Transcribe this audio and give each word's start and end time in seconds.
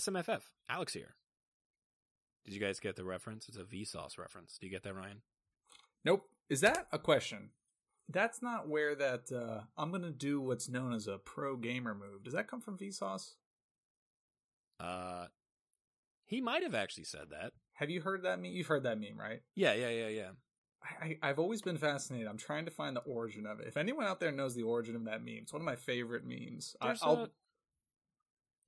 SMFF, 0.00 0.42
Alex 0.68 0.94
here. 0.94 1.14
Did 2.44 2.54
you 2.54 2.60
guys 2.60 2.80
get 2.80 2.96
the 2.96 3.04
reference? 3.04 3.48
It's 3.48 3.58
a 3.58 3.64
Vsauce 3.64 4.18
reference. 4.18 4.56
Do 4.58 4.66
you 4.66 4.72
get 4.72 4.82
that, 4.84 4.94
Ryan? 4.94 5.20
Nope. 6.04 6.24
Is 6.48 6.62
that 6.62 6.86
a 6.90 6.98
question? 6.98 7.50
That's 8.08 8.40
not 8.42 8.68
where 8.68 8.94
that 8.94 9.30
uh, 9.30 9.64
I'm 9.76 9.92
gonna 9.92 10.10
do 10.10 10.40
what's 10.40 10.68
known 10.68 10.92
as 10.94 11.06
a 11.06 11.18
pro 11.18 11.56
gamer 11.56 11.94
move. 11.94 12.24
Does 12.24 12.32
that 12.32 12.48
come 12.48 12.60
from 12.60 12.78
Vsauce? 12.78 13.34
Uh, 14.80 15.26
he 16.24 16.40
might 16.40 16.62
have 16.62 16.74
actually 16.74 17.04
said 17.04 17.26
that. 17.30 17.52
Have 17.74 17.90
you 17.90 18.00
heard 18.00 18.22
that 18.22 18.40
meme? 18.40 18.52
You've 18.52 18.66
heard 18.66 18.84
that 18.84 18.98
meme, 18.98 19.18
right? 19.18 19.42
Yeah, 19.54 19.74
yeah, 19.74 19.90
yeah, 19.90 20.08
yeah. 20.08 20.30
I, 20.82 21.04
I, 21.04 21.18
I've 21.22 21.38
always 21.38 21.60
been 21.60 21.76
fascinated. 21.76 22.26
I'm 22.26 22.38
trying 22.38 22.64
to 22.64 22.70
find 22.70 22.96
the 22.96 23.00
origin 23.00 23.46
of 23.46 23.60
it. 23.60 23.68
If 23.68 23.76
anyone 23.76 24.06
out 24.06 24.18
there 24.18 24.32
knows 24.32 24.54
the 24.54 24.62
origin 24.62 24.96
of 24.96 25.04
that 25.04 25.22
meme, 25.22 25.40
it's 25.42 25.52
one 25.52 25.60
of 25.60 25.66
my 25.66 25.76
favorite 25.76 26.24
memes. 26.26 26.74
I, 26.80 26.86
There's, 26.88 27.02
I'll, 27.02 27.24
a, 27.24 27.30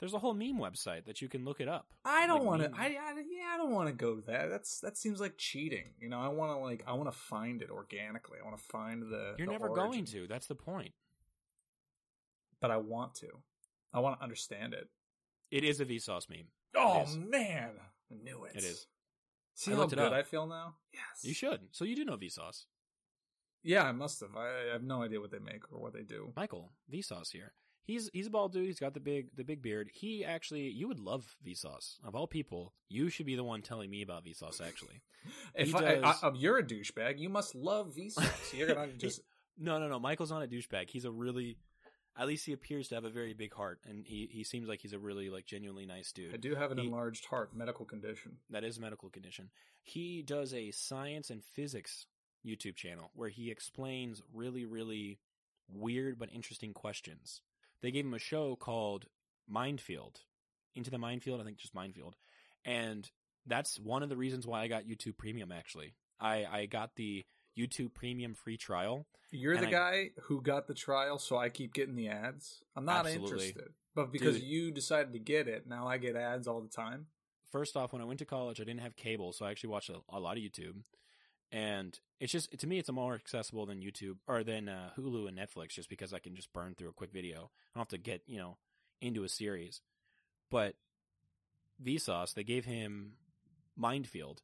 there's 0.02 0.14
a 0.14 0.18
whole 0.18 0.34
meme 0.34 0.58
website 0.58 1.04
that 1.04 1.22
you 1.22 1.28
can 1.28 1.44
look 1.44 1.60
it 1.60 1.68
up. 1.68 1.86
I 2.04 2.26
don't 2.26 2.38
like 2.38 2.46
want 2.46 2.62
to. 2.62 2.70
I, 2.76 2.86
I 2.86 2.88
yeah, 2.88 3.54
I 3.54 3.56
don't 3.56 3.70
want 3.70 3.88
to 3.88 3.94
go 3.94 4.16
to 4.16 4.22
that. 4.22 4.50
That's 4.50 4.80
that 4.80 4.98
seems 4.98 5.20
like 5.20 5.34
cheating. 5.38 5.92
You 6.00 6.08
know, 6.08 6.18
I 6.18 6.26
want 6.26 6.50
to 6.50 6.58
like 6.58 6.82
I 6.88 6.94
want 6.94 7.06
to 7.06 7.16
find 7.16 7.62
it 7.62 7.70
organically. 7.70 8.38
I 8.42 8.44
want 8.44 8.58
to 8.58 8.64
find 8.64 9.02
the. 9.02 9.36
You're 9.38 9.46
the 9.46 9.52
never 9.52 9.68
origin. 9.68 9.90
going 9.90 10.04
to. 10.06 10.26
That's 10.26 10.48
the 10.48 10.56
point. 10.56 10.90
but 12.60 12.72
I 12.72 12.78
want 12.78 13.14
to. 13.16 13.28
I 13.94 14.00
want 14.00 14.18
to 14.18 14.24
understand 14.24 14.74
it. 14.74 14.88
It 15.52 15.62
is 15.62 15.78
a 15.78 15.86
Vsauce 15.86 16.28
meme. 16.28 16.48
Oh 16.76 17.06
man, 17.16 17.70
I 18.10 18.24
knew 18.24 18.42
it. 18.42 18.56
It 18.56 18.64
is. 18.64 18.88
See 19.54 19.72
I 19.72 19.76
how 19.76 19.86
good 19.86 20.00
up. 20.00 20.12
I 20.12 20.24
feel 20.24 20.48
now. 20.48 20.74
Yes, 20.92 21.22
You 21.22 21.32
should. 21.32 21.60
So 21.70 21.84
you 21.84 21.94
do 21.94 22.04
know 22.04 22.16
Vsauce. 22.16 22.64
Yeah, 23.62 23.84
I 23.84 23.92
must 23.92 24.18
have. 24.18 24.34
I, 24.36 24.70
I 24.70 24.72
have 24.72 24.82
no 24.82 25.04
idea 25.04 25.20
what 25.20 25.30
they 25.30 25.38
make 25.38 25.62
or 25.70 25.80
what 25.80 25.92
they 25.92 26.02
do. 26.02 26.32
Michael, 26.34 26.72
Vsauce 26.92 27.30
here. 27.30 27.52
He's 27.84 28.08
he's 28.12 28.28
a 28.28 28.30
bald 28.30 28.52
dude. 28.52 28.66
He's 28.66 28.78
got 28.78 28.94
the 28.94 29.00
big 29.00 29.34
the 29.36 29.42
big 29.44 29.60
beard. 29.62 29.90
He 29.92 30.24
actually, 30.24 30.68
you 30.68 30.86
would 30.88 31.00
love 31.00 31.36
Vsauce. 31.46 31.96
Of 32.04 32.14
all 32.14 32.26
people, 32.26 32.72
you 32.88 33.08
should 33.08 33.26
be 33.26 33.34
the 33.34 33.44
one 33.44 33.60
telling 33.62 33.90
me 33.90 34.02
about 34.02 34.24
Vsauce. 34.24 34.60
Actually, 34.60 35.02
If 35.54 35.74
I, 35.74 35.78
I, 35.78 35.94
does- 35.96 36.22
I, 36.22 36.30
you're 36.34 36.58
a 36.58 36.62
douchebag, 36.62 37.18
you 37.18 37.28
must 37.28 37.54
love 37.54 37.94
Vsauce. 37.96 38.52
You're 38.56 38.74
gonna 38.74 38.92
just 38.98 39.20
no, 39.58 39.78
no, 39.78 39.88
no. 39.88 39.98
Michael's 39.98 40.30
not 40.30 40.42
a 40.42 40.46
douchebag. 40.46 40.90
He's 40.90 41.04
a 41.04 41.10
really, 41.10 41.58
at 42.16 42.26
least 42.28 42.46
he 42.46 42.52
appears 42.52 42.88
to 42.88 42.94
have 42.94 43.04
a 43.04 43.10
very 43.10 43.34
big 43.34 43.52
heart, 43.52 43.80
and 43.88 44.06
he 44.06 44.28
he 44.30 44.44
seems 44.44 44.68
like 44.68 44.80
he's 44.80 44.92
a 44.92 44.98
really 44.98 45.28
like 45.28 45.44
genuinely 45.46 45.84
nice 45.86 46.12
dude. 46.12 46.32
I 46.32 46.36
do 46.36 46.54
have 46.54 46.70
an 46.70 46.78
He- 46.78 46.86
enlarged 46.86 47.24
heart, 47.26 47.54
medical 47.54 47.84
condition. 47.84 48.36
That 48.50 48.62
is 48.64 48.78
a 48.78 48.80
medical 48.80 49.10
condition. 49.10 49.50
He 49.82 50.22
does 50.22 50.54
a 50.54 50.70
science 50.70 51.30
and 51.30 51.42
physics 51.42 52.06
YouTube 52.46 52.76
channel 52.76 53.10
where 53.14 53.28
he 53.28 53.50
explains 53.50 54.22
really, 54.32 54.64
really 54.64 55.18
weird 55.68 56.18
but 56.18 56.28
interesting 56.32 56.72
questions. 56.72 57.40
They 57.82 57.90
gave 57.90 58.04
him 58.04 58.14
a 58.14 58.18
show 58.18 58.56
called 58.56 59.06
Mindfield. 59.52 60.16
Into 60.74 60.90
the 60.90 60.96
Mindfield, 60.96 61.40
I 61.40 61.44
think 61.44 61.58
just 61.58 61.74
Mindfield. 61.74 62.14
And 62.64 63.10
that's 63.46 63.78
one 63.78 64.02
of 64.02 64.08
the 64.08 64.16
reasons 64.16 64.46
why 64.46 64.62
I 64.62 64.68
got 64.68 64.84
YouTube 64.84 65.18
Premium 65.18 65.52
actually. 65.52 65.94
I, 66.20 66.46
I 66.50 66.66
got 66.66 66.94
the 66.96 67.24
YouTube 67.58 67.92
Premium 67.92 68.34
free 68.34 68.56
trial. 68.56 69.06
You're 69.30 69.56
the 69.58 69.66
I- 69.66 69.70
guy 69.70 70.10
who 70.22 70.40
got 70.40 70.66
the 70.68 70.74
trial, 70.74 71.18
so 71.18 71.36
I 71.36 71.48
keep 71.48 71.74
getting 71.74 71.96
the 71.96 72.08
ads. 72.08 72.62
I'm 72.76 72.84
not 72.84 73.06
Absolutely. 73.06 73.48
interested, 73.48 73.72
but 73.94 74.12
because 74.12 74.36
Dude. 74.36 74.44
you 74.44 74.70
decided 74.70 75.12
to 75.14 75.18
get 75.18 75.48
it, 75.48 75.66
now 75.66 75.86
I 75.86 75.98
get 75.98 76.16
ads 76.16 76.46
all 76.46 76.60
the 76.60 76.68
time. 76.68 77.06
First 77.50 77.76
off, 77.76 77.92
when 77.92 78.00
I 78.00 78.04
went 78.06 78.18
to 78.20 78.24
college, 78.24 78.60
I 78.60 78.64
didn't 78.64 78.80
have 78.80 78.96
cable, 78.96 79.32
so 79.32 79.44
I 79.44 79.50
actually 79.50 79.70
watched 79.70 79.90
a, 79.90 79.98
a 80.08 80.20
lot 80.20 80.36
of 80.38 80.42
YouTube. 80.42 80.76
And 81.52 81.98
it's 82.18 82.32
just 82.32 82.58
to 82.58 82.66
me, 82.66 82.78
it's 82.78 82.90
more 82.90 83.14
accessible 83.14 83.66
than 83.66 83.82
YouTube 83.82 84.16
or 84.26 84.42
than 84.42 84.70
uh, 84.70 84.90
Hulu 84.98 85.28
and 85.28 85.36
Netflix, 85.36 85.74
just 85.74 85.90
because 85.90 86.14
I 86.14 86.18
can 86.18 86.34
just 86.34 86.52
burn 86.54 86.74
through 86.74 86.88
a 86.88 86.94
quick 86.94 87.12
video. 87.12 87.50
I 87.74 87.78
don't 87.78 87.82
have 87.82 87.88
to 87.88 87.98
get 87.98 88.22
you 88.26 88.38
know 88.38 88.56
into 89.02 89.22
a 89.22 89.28
series. 89.28 89.82
But 90.50 90.76
Vsauce, 91.82 92.32
they 92.32 92.44
gave 92.44 92.64
him 92.64 93.12
Mindfield, 93.78 94.38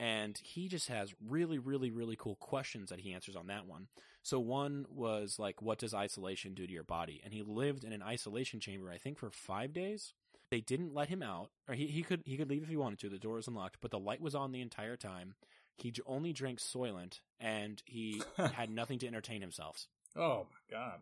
and 0.00 0.36
he 0.38 0.68
just 0.68 0.88
has 0.88 1.14
really, 1.24 1.58
really, 1.58 1.90
really 1.90 2.16
cool 2.16 2.36
questions 2.36 2.90
that 2.90 3.00
he 3.00 3.12
answers 3.12 3.36
on 3.36 3.46
that 3.46 3.66
one. 3.66 3.86
So 4.24 4.40
one 4.40 4.86
was 4.90 5.38
like, 5.38 5.62
"What 5.62 5.78
does 5.78 5.94
isolation 5.94 6.54
do 6.54 6.66
to 6.66 6.72
your 6.72 6.82
body?" 6.82 7.20
And 7.24 7.32
he 7.32 7.42
lived 7.42 7.84
in 7.84 7.92
an 7.92 8.02
isolation 8.02 8.58
chamber, 8.58 8.90
I 8.90 8.98
think, 8.98 9.16
for 9.16 9.30
five 9.30 9.72
days. 9.72 10.12
They 10.50 10.60
didn't 10.60 10.94
let 10.94 11.08
him 11.08 11.22
out, 11.22 11.50
or 11.68 11.74
he, 11.74 11.86
he 11.86 12.02
could 12.02 12.22
he 12.24 12.36
could 12.36 12.50
leave 12.50 12.64
if 12.64 12.68
he 12.68 12.76
wanted 12.76 12.98
to. 13.00 13.08
The 13.08 13.18
door 13.18 13.34
was 13.36 13.46
unlocked, 13.46 13.76
but 13.80 13.92
the 13.92 13.98
light 13.98 14.20
was 14.20 14.34
on 14.34 14.50
the 14.50 14.60
entire 14.60 14.96
time. 14.96 15.34
He 15.78 15.92
only 16.06 16.32
drank 16.32 16.58
Soylent, 16.60 17.20
and 17.40 17.82
he 17.86 18.22
had 18.36 18.70
nothing 18.70 18.98
to 19.00 19.06
entertain 19.06 19.40
himself. 19.40 19.86
Oh 20.16 20.46
my 20.50 20.76
god! 20.76 21.00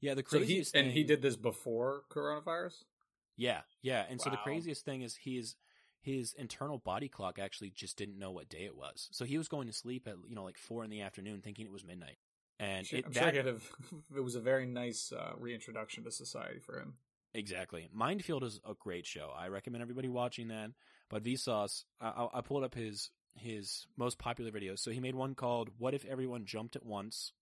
Yeah, 0.00 0.14
the 0.14 0.24
So 0.26 0.38
he 0.38 0.44
craziest 0.44 0.74
and 0.74 0.86
he 0.88 1.00
thing- 1.00 1.06
did 1.06 1.22
this 1.22 1.36
before 1.36 2.02
coronavirus. 2.10 2.84
Yeah, 3.36 3.60
yeah. 3.82 4.04
And 4.08 4.20
so 4.20 4.30
the 4.30 4.36
craziest 4.38 4.84
thing 4.84 5.02
is 5.02 5.16
his 5.16 5.56
his 6.00 6.32
internal 6.38 6.78
body 6.78 7.08
clock 7.08 7.38
actually 7.38 7.70
just 7.70 7.96
didn't 7.98 8.18
know 8.18 8.30
what 8.30 8.48
day 8.48 8.64
it 8.64 8.76
was. 8.76 9.08
So 9.12 9.24
he 9.24 9.36
was 9.38 9.48
going 9.48 9.66
to 9.66 9.72
sleep 9.72 10.06
at 10.06 10.14
you 10.28 10.34
know 10.34 10.44
like 10.44 10.56
four 10.58 10.84
in 10.84 10.90
the 10.90 11.02
afternoon, 11.02 11.40
thinking 11.42 11.66
it 11.66 11.72
was 11.72 11.84
midnight. 11.84 12.16
And 12.58 12.86
Sure- 12.86 13.00
it, 13.00 13.06
I'm 13.06 13.12
that, 13.12 13.34
sure 13.34 13.40
it, 13.40 13.46
have, 13.46 13.70
it 14.16 14.20
was 14.24 14.34
a 14.36 14.40
very 14.40 14.64
nice 14.66 15.12
uh, 15.12 15.32
reintroduction 15.38 16.04
to 16.04 16.10
society 16.10 16.58
for 16.60 16.78
him. 16.80 16.94
exactly. 17.34 17.88
Mindfield 17.94 18.42
is 18.44 18.60
a 18.66 18.72
great 18.72 19.04
show. 19.04 19.30
I 19.36 19.48
recommend 19.48 19.82
everybody 19.82 20.08
watching 20.08 20.48
that. 20.48 20.70
But 21.10 21.22
Vsauce, 21.22 21.84
I- 22.00 22.28
I 22.32 22.40
pulled 22.40 22.64
up 22.64 22.74
his 22.74 23.10
his 23.36 23.86
most 23.96 24.18
popular 24.18 24.50
videos. 24.50 24.80
So 24.80 24.90
he 24.90 25.00
made 25.00 25.14
one 25.14 25.34
called 25.34 25.70
"What 25.78 25.94
if 25.94 26.04
everyone 26.04 26.44
jumped 26.44 26.76
at 26.76 26.86
once?" 26.86 27.32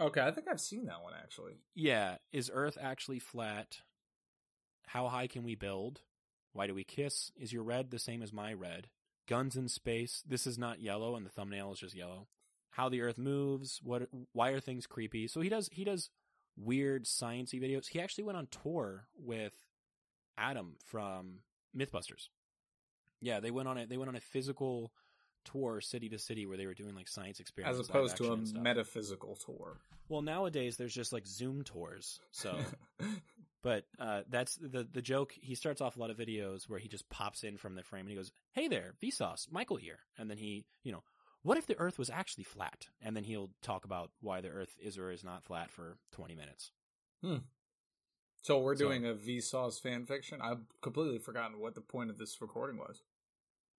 Okay, 0.00 0.20
I 0.20 0.30
think 0.30 0.48
I've 0.48 0.60
seen 0.60 0.86
that 0.86 1.02
one 1.02 1.12
actually. 1.14 1.54
Yeah, 1.74 2.16
is 2.32 2.50
Earth 2.52 2.78
actually 2.80 3.18
flat? 3.18 3.78
How 4.86 5.08
high 5.08 5.26
can 5.26 5.44
we 5.44 5.54
build? 5.54 6.00
Why 6.52 6.66
do 6.66 6.74
we 6.74 6.84
kiss? 6.84 7.30
Is 7.36 7.52
your 7.52 7.62
red 7.62 7.90
the 7.90 7.98
same 7.98 8.22
as 8.22 8.32
my 8.32 8.52
red? 8.52 8.88
Guns 9.28 9.56
in 9.56 9.68
space. 9.68 10.22
This 10.26 10.46
is 10.46 10.58
not 10.58 10.80
yellow, 10.80 11.14
and 11.14 11.24
the 11.24 11.30
thumbnail 11.30 11.72
is 11.72 11.78
just 11.78 11.94
yellow. 11.94 12.26
How 12.70 12.88
the 12.88 13.02
Earth 13.02 13.18
moves. 13.18 13.80
What? 13.82 14.08
Why 14.32 14.50
are 14.50 14.60
things 14.60 14.86
creepy? 14.86 15.28
So 15.28 15.40
he 15.40 15.48
does. 15.48 15.68
He 15.72 15.84
does 15.84 16.10
weird 16.56 17.04
sciency 17.04 17.60
videos. 17.62 17.88
He 17.88 18.00
actually 18.00 18.24
went 18.24 18.38
on 18.38 18.48
tour 18.48 19.06
with 19.16 19.54
Adam 20.36 20.76
from 20.84 21.40
MythBusters. 21.76 22.28
Yeah, 23.20 23.40
they 23.40 23.50
went 23.50 23.68
on 23.68 23.78
it. 23.78 23.88
They 23.88 23.96
went 23.96 24.08
on 24.08 24.16
a 24.16 24.20
physical 24.20 24.92
tour, 25.44 25.80
city 25.80 26.08
to 26.10 26.18
city, 26.18 26.46
where 26.46 26.56
they 26.56 26.66
were 26.66 26.74
doing 26.74 26.94
like 26.94 27.08
science 27.08 27.40
experiments, 27.40 27.80
As 27.80 27.88
opposed 27.88 28.16
to 28.18 28.32
a 28.32 28.36
metaphysical 28.60 29.36
tour. 29.36 29.78
Well, 30.08 30.22
nowadays 30.22 30.76
there's 30.76 30.94
just 30.94 31.12
like 31.12 31.26
Zoom 31.26 31.62
tours. 31.62 32.18
So, 32.32 32.58
but 33.62 33.84
uh, 33.98 34.22
that's 34.28 34.56
the 34.56 34.86
the 34.90 35.02
joke. 35.02 35.32
He 35.40 35.54
starts 35.54 35.80
off 35.80 35.96
a 35.96 36.00
lot 36.00 36.10
of 36.10 36.16
videos 36.16 36.68
where 36.68 36.78
he 36.78 36.88
just 36.88 37.08
pops 37.08 37.44
in 37.44 37.56
from 37.56 37.74
the 37.74 37.82
frame 37.82 38.02
and 38.02 38.10
he 38.10 38.16
goes, 38.16 38.32
"Hey 38.52 38.68
there, 38.68 38.94
Vsauce, 39.02 39.50
Michael 39.50 39.76
here," 39.76 39.98
and 40.18 40.30
then 40.30 40.38
he, 40.38 40.64
you 40.82 40.92
know, 40.92 41.02
what 41.42 41.58
if 41.58 41.66
the 41.66 41.78
Earth 41.78 41.98
was 41.98 42.10
actually 42.10 42.44
flat? 42.44 42.88
And 43.02 43.16
then 43.16 43.24
he'll 43.24 43.50
talk 43.62 43.84
about 43.84 44.10
why 44.20 44.40
the 44.40 44.48
Earth 44.48 44.74
is 44.82 44.98
or 44.98 45.10
is 45.10 45.24
not 45.24 45.44
flat 45.44 45.70
for 45.70 45.96
20 46.12 46.34
minutes. 46.34 46.70
Hmm. 47.22 47.36
So 48.42 48.58
we're 48.58 48.76
So- 48.76 48.84
doing 48.86 49.06
a 49.06 49.14
Vsauce 49.14 49.80
fan 49.80 50.06
fiction. 50.06 50.40
I've 50.42 50.64
completely 50.80 51.18
forgotten 51.18 51.58
what 51.60 51.74
the 51.74 51.80
point 51.82 52.10
of 52.10 52.18
this 52.18 52.40
recording 52.40 52.78
was. 52.78 53.02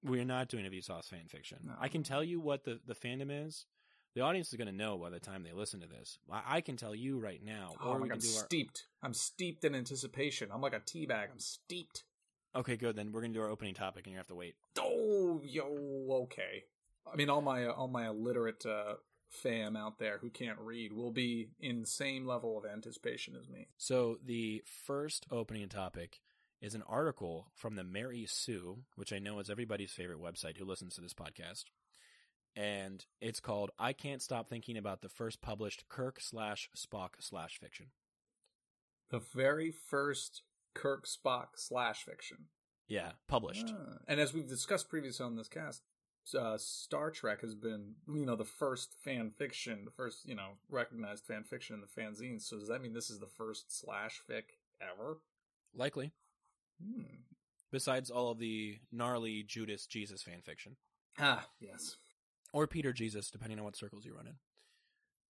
We're 0.03 0.25
not 0.25 0.47
doing 0.49 0.65
a 0.65 0.69
Vsauce 0.69 1.05
fan 1.09 1.27
fiction. 1.27 1.59
No. 1.65 1.73
I 1.79 1.87
can 1.87 2.03
tell 2.03 2.23
you 2.23 2.39
what 2.39 2.63
the 2.63 2.79
the 2.85 2.95
fandom 2.95 3.29
is. 3.47 3.65
The 4.13 4.21
audience 4.21 4.49
is 4.49 4.55
going 4.55 4.67
to 4.67 4.73
know 4.75 4.97
by 4.97 5.09
the 5.09 5.21
time 5.21 5.43
they 5.43 5.53
listen 5.53 5.79
to 5.79 5.87
this. 5.87 6.19
I, 6.29 6.57
I 6.57 6.61
can 6.61 6.75
tell 6.75 6.93
you 6.93 7.17
right 7.17 7.41
now, 7.41 7.75
Oh 7.81 7.91
or 7.91 7.99
we 8.01 8.09
god, 8.09 8.09
can 8.09 8.11
I'm 8.13 8.19
do 8.19 8.37
our. 8.37 8.43
steeped. 8.45 8.87
I'm 9.01 9.13
steeped 9.13 9.63
in 9.63 9.73
anticipation. 9.73 10.49
I'm 10.53 10.59
like 10.59 10.73
a 10.73 10.81
tea 10.85 11.05
bag. 11.05 11.29
I'm 11.31 11.39
steeped. 11.39 12.03
Okay, 12.53 12.75
good. 12.75 12.97
Then 12.97 13.13
we're 13.13 13.21
going 13.21 13.31
to 13.31 13.39
do 13.39 13.43
our 13.43 13.49
opening 13.49 13.73
topic, 13.73 14.05
and 14.05 14.11
you 14.11 14.17
have 14.17 14.27
to 14.27 14.35
wait. 14.35 14.55
Oh, 14.77 15.39
yo, 15.45 15.65
okay. 16.23 16.65
I 17.11 17.15
mean, 17.15 17.29
all 17.29 17.41
my 17.41 17.67
all 17.67 17.87
my 17.87 18.07
illiterate 18.09 18.65
uh, 18.65 18.95
fam 19.29 19.77
out 19.77 19.97
there 19.97 20.17
who 20.17 20.29
can't 20.29 20.59
read 20.59 20.91
will 20.91 21.11
be 21.11 21.47
in 21.61 21.85
same 21.85 22.25
level 22.27 22.57
of 22.57 22.65
anticipation 22.65 23.35
as 23.39 23.47
me. 23.47 23.67
So 23.77 24.17
the 24.25 24.61
first 24.85 25.25
opening 25.31 25.69
topic 25.69 26.19
is 26.61 26.75
an 26.75 26.83
article 26.87 27.47
from 27.55 27.75
the 27.75 27.83
Mary 27.83 28.25
Sue, 28.27 28.83
which 28.95 29.11
I 29.11 29.19
know 29.19 29.39
is 29.39 29.49
everybody's 29.49 29.91
favorite 29.91 30.21
website 30.21 30.57
who 30.57 30.65
listens 30.65 30.95
to 30.95 31.01
this 31.01 31.13
podcast. 31.13 31.65
And 32.55 33.03
it's 33.19 33.39
called 33.39 33.71
I 33.79 33.93
Can't 33.93 34.21
Stop 34.21 34.49
Thinking 34.49 34.77
About 34.77 35.01
the 35.01 35.09
First 35.09 35.41
Published 35.41 35.85
Kirk 35.89 36.19
slash 36.19 36.69
Spock 36.75 37.11
slash 37.19 37.57
fiction. 37.59 37.87
The 39.09 39.19
very 39.19 39.71
first 39.71 40.43
Kirk 40.73 41.05
Spock 41.07 41.47
slash 41.55 42.03
fiction. 42.03 42.45
Yeah, 42.87 43.13
published. 43.27 43.73
Ah. 43.73 43.99
And 44.07 44.19
as 44.19 44.33
we've 44.33 44.47
discussed 44.47 44.89
previously 44.89 45.25
on 45.25 45.37
this 45.37 45.47
cast, 45.47 45.81
uh, 46.37 46.57
Star 46.57 47.09
Trek 47.09 47.41
has 47.41 47.55
been, 47.55 47.95
you 48.13 48.25
know, 48.25 48.35
the 48.35 48.45
first 48.45 48.93
fan 49.03 49.31
fiction, 49.31 49.85
the 49.85 49.91
first, 49.91 50.27
you 50.27 50.35
know, 50.35 50.51
recognized 50.69 51.25
fan 51.25 51.43
fiction 51.43 51.75
in 51.75 51.81
the 51.81 52.01
fanzines. 52.01 52.43
So 52.43 52.59
does 52.59 52.67
that 52.67 52.81
mean 52.81 52.93
this 52.93 53.09
is 53.09 53.19
the 53.19 53.27
first 53.27 53.79
slash 53.79 54.21
fic 54.29 54.43
ever? 54.81 55.19
Likely. 55.73 56.11
Hmm. 56.83 57.03
Besides 57.71 58.09
all 58.09 58.31
of 58.31 58.39
the 58.39 58.79
gnarly 58.91 59.43
Judas 59.43 59.85
Jesus 59.85 60.21
fan 60.21 60.41
fiction. 60.43 60.75
Ah, 61.19 61.47
yes. 61.59 61.97
Or 62.53 62.67
Peter 62.67 62.91
Jesus, 62.91 63.31
depending 63.31 63.59
on 63.59 63.65
what 63.65 63.75
circles 63.77 64.05
you 64.05 64.13
run 64.13 64.27
in. 64.27 64.35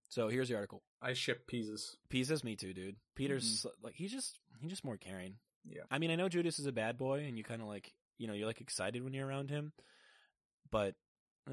So 0.10 0.28
here's 0.28 0.50
the 0.50 0.56
article. 0.56 0.82
I 1.02 1.14
ship 1.14 1.48
Pieces. 1.48 1.96
Pisa's 2.10 2.44
me 2.44 2.56
too, 2.56 2.74
dude. 2.74 2.96
Peter's 3.16 3.66
like 3.84 3.94
he's 3.96 4.12
just 4.12 4.40
he's 4.60 4.70
just 4.72 4.84
more 4.84 4.98
caring. 4.98 5.36
Yeah. 5.66 5.84
I 5.92 6.00
mean, 6.00 6.10
I 6.12 6.16
know 6.16 6.28
Judas 6.30 6.58
is 6.60 6.66
a 6.66 6.72
bad 6.72 6.98
boy, 6.98 7.26
and 7.28 7.38
you 7.38 7.44
kind 7.44 7.62
of 7.62 7.68
like, 7.68 7.94
you 8.18 8.28
know, 8.28 8.34
you're 8.34 8.48
like 8.48 8.60
excited 8.62 9.04
when 9.04 9.14
you're 9.14 9.28
around 9.28 9.50
him, 9.52 9.72
but 10.72 10.96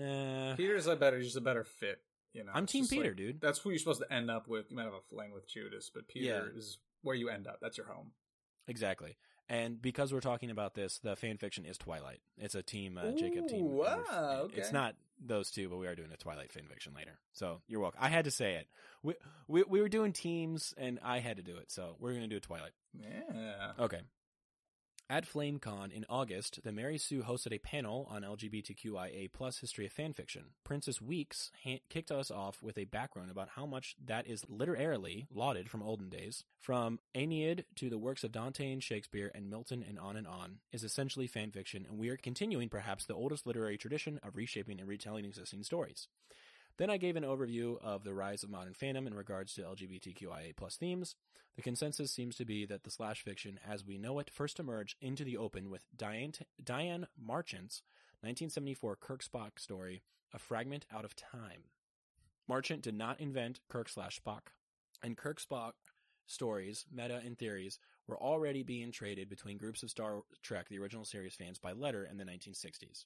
eh, 0.01 0.55
Peter's 0.57 0.87
a 0.87 0.97
better, 0.97 1.23
just 1.23 1.37
a 1.37 1.41
better 1.43 1.65
fit. 1.65 1.99
You 2.33 2.45
know, 2.45 2.53
I'm 2.55 2.67
Team 2.67 2.87
Peter, 2.87 3.09
like- 3.09 3.17
dude. 3.17 3.41
That's 3.41 3.59
who 3.59 3.71
you're 3.71 3.79
supposed 3.79 4.01
to 4.01 4.13
end 4.13 4.31
up 4.31 4.49
with. 4.49 4.71
You 4.71 4.77
might 4.77 4.85
have 4.85 4.93
a 4.95 5.01
fling 5.11 5.33
with 5.33 5.47
Judas, 5.49 5.91
but 5.95 6.09
Peter 6.09 6.27
Yeah. 6.27 6.59
is 6.59 6.79
where 7.03 7.15
you 7.15 7.29
end 7.29 7.47
up. 7.47 7.59
That's 7.61 7.77
your 7.79 7.87
home. 7.87 8.13
Exactly. 8.67 9.17
And 9.49 9.81
because 9.81 10.13
we're 10.13 10.21
talking 10.21 10.51
about 10.51 10.75
this, 10.75 10.99
the 10.99 11.17
fan 11.17 11.39
fiction 11.39 11.65
is 11.65 11.79
Twilight. 11.79 12.21
It's 12.37 12.55
a 12.55 12.63
team 12.63 12.99
uh, 12.99 13.13
Jacob 13.13 13.49
team. 13.49 13.65
Ooh, 13.65 13.69
and 13.69 13.79
we're- 13.79 14.05
wow, 14.11 14.49
It's 14.53 14.73
not 14.73 14.95
those 15.25 15.51
two, 15.51 15.69
but 15.69 15.79
we 15.79 15.87
are 15.87 15.95
doing 15.95 16.13
a 16.13 16.17
Twilight 16.17 16.53
fan 16.53 16.65
fiction 16.69 16.93
later. 16.95 17.19
So 17.33 17.61
you're 17.67 17.81
welcome. 17.81 17.99
I 18.03 18.09
had 18.09 18.27
to 18.27 18.31
say 18.31 18.55
it. 18.57 18.69
We 19.03 19.15
we, 19.49 19.63
we 19.67 19.81
were 19.81 19.89
doing 19.89 20.13
teams, 20.13 20.75
and 20.77 20.99
I 21.03 21.19
had 21.21 21.39
to 21.39 21.43
do 21.43 21.57
it. 21.57 21.71
So 21.73 21.97
we're 21.99 22.11
going 22.11 22.23
to 22.23 22.29
do 22.29 22.37
a 22.37 22.41
Twilight. 22.41 22.73
Yeah. 22.95 23.73
Okay. 23.81 24.01
At 25.11 25.27
FlameCon 25.27 25.91
in 25.91 26.05
August, 26.11 26.63
the 26.65 26.73
Mary 26.73 26.99
Sue 26.99 27.23
hosted 27.23 27.55
a 27.55 27.59
panel 27.59 28.07
on 28.11 28.25
LGBTQIA 28.25 29.33
plus 29.33 29.61
history 29.61 29.87
of 29.87 29.95
fanfiction. 29.95 30.49
Princess 30.65 31.01
Weekes 31.01 31.51
ha- 31.65 31.81
kicked 31.89 32.11
us 32.11 32.31
off 32.31 32.63
with 32.63 32.77
a 32.77 32.85
background 32.85 33.31
about 33.31 33.49
how 33.57 33.65
much 33.65 33.97
that 34.05 34.27
is 34.27 34.45
literarily 34.51 35.27
lauded 35.33 35.71
from 35.71 35.83
olden 35.83 36.11
days. 36.11 36.45
From 36.59 36.99
Aeneid 37.15 37.65
to 37.77 37.89
the 37.89 37.97
works 37.97 38.23
of 38.23 38.33
Dante 38.33 38.71
and 38.71 38.83
Shakespeare 38.83 39.33
and 39.35 39.49
Milton 39.49 39.83
and 39.89 39.99
on 39.99 40.15
and 40.15 40.27
on 40.27 40.59
is 40.73 40.85
essentially 40.85 41.27
fanfiction, 41.27 41.89
and 41.89 41.97
we 41.97 42.11
are 42.11 42.19
continuing 42.19 42.69
perhaps 42.69 43.07
the 43.07 43.15
oldest 43.15 43.47
literary 43.47 43.79
tradition 43.79 44.21
of 44.23 44.37
reshaping 44.37 44.79
and 44.79 44.87
retelling 44.87 45.25
existing 45.25 45.63
stories. 45.63 46.09
Then 46.79 46.91
I 46.91 46.97
gave 46.97 47.17
an 47.17 47.25
overview 47.25 47.77
of 47.83 48.05
the 48.05 48.15
rise 48.15 48.45
of 48.45 48.51
modern 48.51 48.73
fandom 48.73 49.09
in 49.09 49.15
regards 49.15 49.53
to 49.55 49.63
LGBTQIA 49.63 50.57
plus 50.57 50.77
themes. 50.77 51.17
The 51.57 51.63
consensus 51.63 52.13
seems 52.13 52.37
to 52.37 52.45
be 52.45 52.65
that 52.67 52.85
the 52.85 52.91
slash 52.91 53.23
fiction 53.23 53.59
as 53.69 53.85
we 53.85 53.99
know 53.99 54.21
it 54.21 54.31
first 54.31 54.61
emerged 54.61 54.97
into 55.01 55.25
the 55.25 55.37
open 55.37 55.71
with 55.71 55.85
Diane, 55.97 56.35
Diane 56.63 57.09
Marchant's 57.21 57.83
1974 58.21 58.97
Kirk 58.97 59.25
Spock 59.25 59.59
story, 59.59 60.03
A 60.33 60.39
Fragment 60.39 60.87
Out 60.95 61.05
of 61.05 61.17
Time. 61.17 61.65
Marchant 62.49 62.83
did 62.83 62.95
not 62.95 63.21
invent 63.21 63.61
Kirk 63.69 63.89
slash 63.89 64.21
Spock, 64.21 64.53
and 65.03 65.17
Kirk 65.17 65.41
Spock 65.41 65.73
stories, 66.27 66.87
meta, 66.93 67.21
and 67.25 67.37
theories 67.37 67.81
were 68.07 68.19
already 68.19 68.63
being 68.63 68.93
traded 68.93 69.29
between 69.29 69.59
groups 69.59 69.83
of 69.83 69.91
Star 69.91 70.23
Trek, 70.43 70.69
the 70.69 70.79
original 70.79 71.05
series 71.05 71.35
fans, 71.35 71.59
by 71.59 71.73
letter 71.73 72.05
in 72.05 72.19
the 72.19 72.25
1960s. 72.25 73.05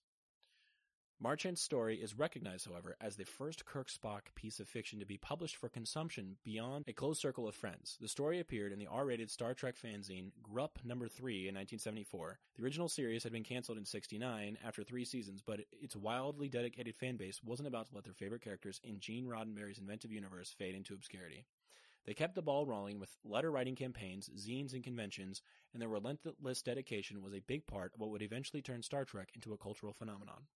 Marchant's 1.23 1.63
story 1.63 2.03
is 2.03 2.19
recognized, 2.19 2.67
however, 2.67 2.97
as 3.01 3.15
the 3.15 3.25
first 3.25 3.65
Kirk 3.65 3.89
Spock 3.89 4.23
piece 4.35 4.59
of 4.59 4.67
fiction 4.67 4.99
to 4.99 5.07
be 5.07 5.19
published 5.19 5.55
for 5.55 5.69
consumption 5.69 6.37
beyond 6.43 6.85
a 6.89 6.93
close 6.93 7.21
circle 7.21 7.47
of 7.47 7.55
friends. 7.55 7.97
The 8.01 8.09
story 8.09 8.41
appeared 8.41 8.73
in 8.73 8.81
the 8.81 8.89
R-rated 8.89 9.31
Star 9.31 9.55
Trek 9.55 9.77
fanzine 9.77 10.33
Grup 10.43 10.81
Number 10.83 11.07
3 11.07 11.47
in 11.47 11.55
1974. 11.55 12.41
The 12.57 12.65
original 12.65 12.89
series 12.89 13.23
had 13.23 13.31
been 13.31 13.45
canceled 13.45 13.79
in 13.79 13.85
69 13.85 14.59
after 14.67 14.83
three 14.83 15.05
seasons, 15.05 15.43
but 15.47 15.61
its 15.81 15.95
wildly 15.95 16.49
dedicated 16.49 16.97
fan 16.97 17.15
base 17.15 17.41
wasn't 17.45 17.69
about 17.69 17.87
to 17.91 17.95
let 17.95 18.03
their 18.03 18.15
favorite 18.15 18.43
characters 18.43 18.81
in 18.83 18.99
Gene 18.99 19.27
Roddenberry's 19.27 19.79
inventive 19.79 20.11
universe 20.11 20.53
fade 20.59 20.75
into 20.75 20.93
obscurity. 20.93 21.45
They 22.05 22.15
kept 22.15 22.35
the 22.35 22.43
ball 22.43 22.67
rolling 22.67 22.99
with 22.99 23.17
letter 23.25 23.53
writing 23.53 23.77
campaigns, 23.77 24.29
zines, 24.37 24.73
and 24.73 24.83
conventions, 24.83 25.41
and 25.73 25.81
their 25.81 25.89
relentless 25.89 26.63
dedication 26.63 27.23
was 27.23 27.33
a 27.33 27.39
big 27.47 27.69
part 27.69 27.95
of 27.95 28.01
what 28.01 28.11
would 28.11 28.23
eventually 28.23 28.61
turn 28.61 28.83
Star 28.83 29.05
Trek 29.05 29.29
into 29.37 29.53
a 29.53 29.57
cultural 29.57 29.93
phenomenon. 29.93 30.49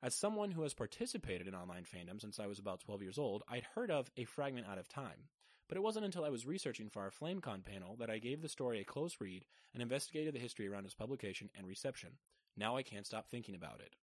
As 0.00 0.14
someone 0.14 0.52
who 0.52 0.62
has 0.62 0.74
participated 0.74 1.48
in 1.48 1.56
online 1.56 1.82
fandom 1.82 2.20
since 2.20 2.38
I 2.38 2.46
was 2.46 2.60
about 2.60 2.78
12 2.78 3.02
years 3.02 3.18
old, 3.18 3.42
I'd 3.48 3.66
heard 3.74 3.90
of 3.90 4.12
A 4.16 4.24
Fragment 4.24 4.68
Out 4.68 4.78
of 4.78 4.86
Time. 4.86 5.26
But 5.68 5.76
it 5.76 5.82
wasn't 5.82 6.04
until 6.04 6.24
I 6.24 6.30
was 6.30 6.46
researching 6.46 6.88
for 6.88 7.02
our 7.02 7.10
FlameCon 7.10 7.64
panel 7.64 7.96
that 7.96 8.08
I 8.08 8.18
gave 8.18 8.40
the 8.40 8.48
story 8.48 8.80
a 8.80 8.84
close 8.84 9.16
read 9.20 9.44
and 9.74 9.82
investigated 9.82 10.34
the 10.34 10.38
history 10.38 10.68
around 10.68 10.84
its 10.84 10.94
publication 10.94 11.50
and 11.56 11.66
reception. 11.66 12.10
Now 12.56 12.76
I 12.76 12.84
can't 12.84 13.06
stop 13.06 13.28
thinking 13.28 13.56
about 13.56 13.80
it. 13.80 13.96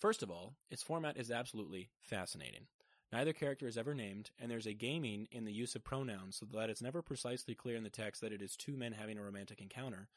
First 0.00 0.24
of 0.24 0.32
all, 0.32 0.56
its 0.68 0.82
format 0.82 1.16
is 1.16 1.30
absolutely 1.30 1.90
fascinating. 2.00 2.66
Neither 3.12 3.32
character 3.32 3.68
is 3.68 3.78
ever 3.78 3.94
named, 3.94 4.30
and 4.36 4.50
there's 4.50 4.66
a 4.66 4.72
gaming 4.72 5.28
in 5.30 5.44
the 5.44 5.52
use 5.52 5.76
of 5.76 5.84
pronouns 5.84 6.36
so 6.36 6.46
that 6.52 6.70
it's 6.70 6.82
never 6.82 7.02
precisely 7.02 7.54
clear 7.54 7.76
in 7.76 7.84
the 7.84 7.90
text 7.90 8.20
that 8.20 8.32
it 8.32 8.42
is 8.42 8.56
two 8.56 8.76
men 8.76 8.92
having 8.92 9.16
a 9.16 9.22
romantic 9.22 9.60
encounter, 9.60 10.08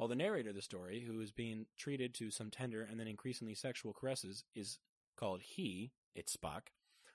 while 0.00 0.08
the 0.08 0.16
narrator 0.16 0.48
of 0.48 0.56
the 0.56 0.62
story, 0.62 1.04
who 1.06 1.20
is 1.20 1.30
being 1.30 1.66
treated 1.76 2.14
to 2.14 2.30
some 2.30 2.50
tender 2.50 2.88
and 2.90 2.98
then 2.98 3.06
increasingly 3.06 3.54
sexual 3.54 3.92
caresses, 3.92 4.44
is 4.54 4.78
called 5.14 5.42
he, 5.42 5.92
it's 6.14 6.34
Spock. 6.34 6.68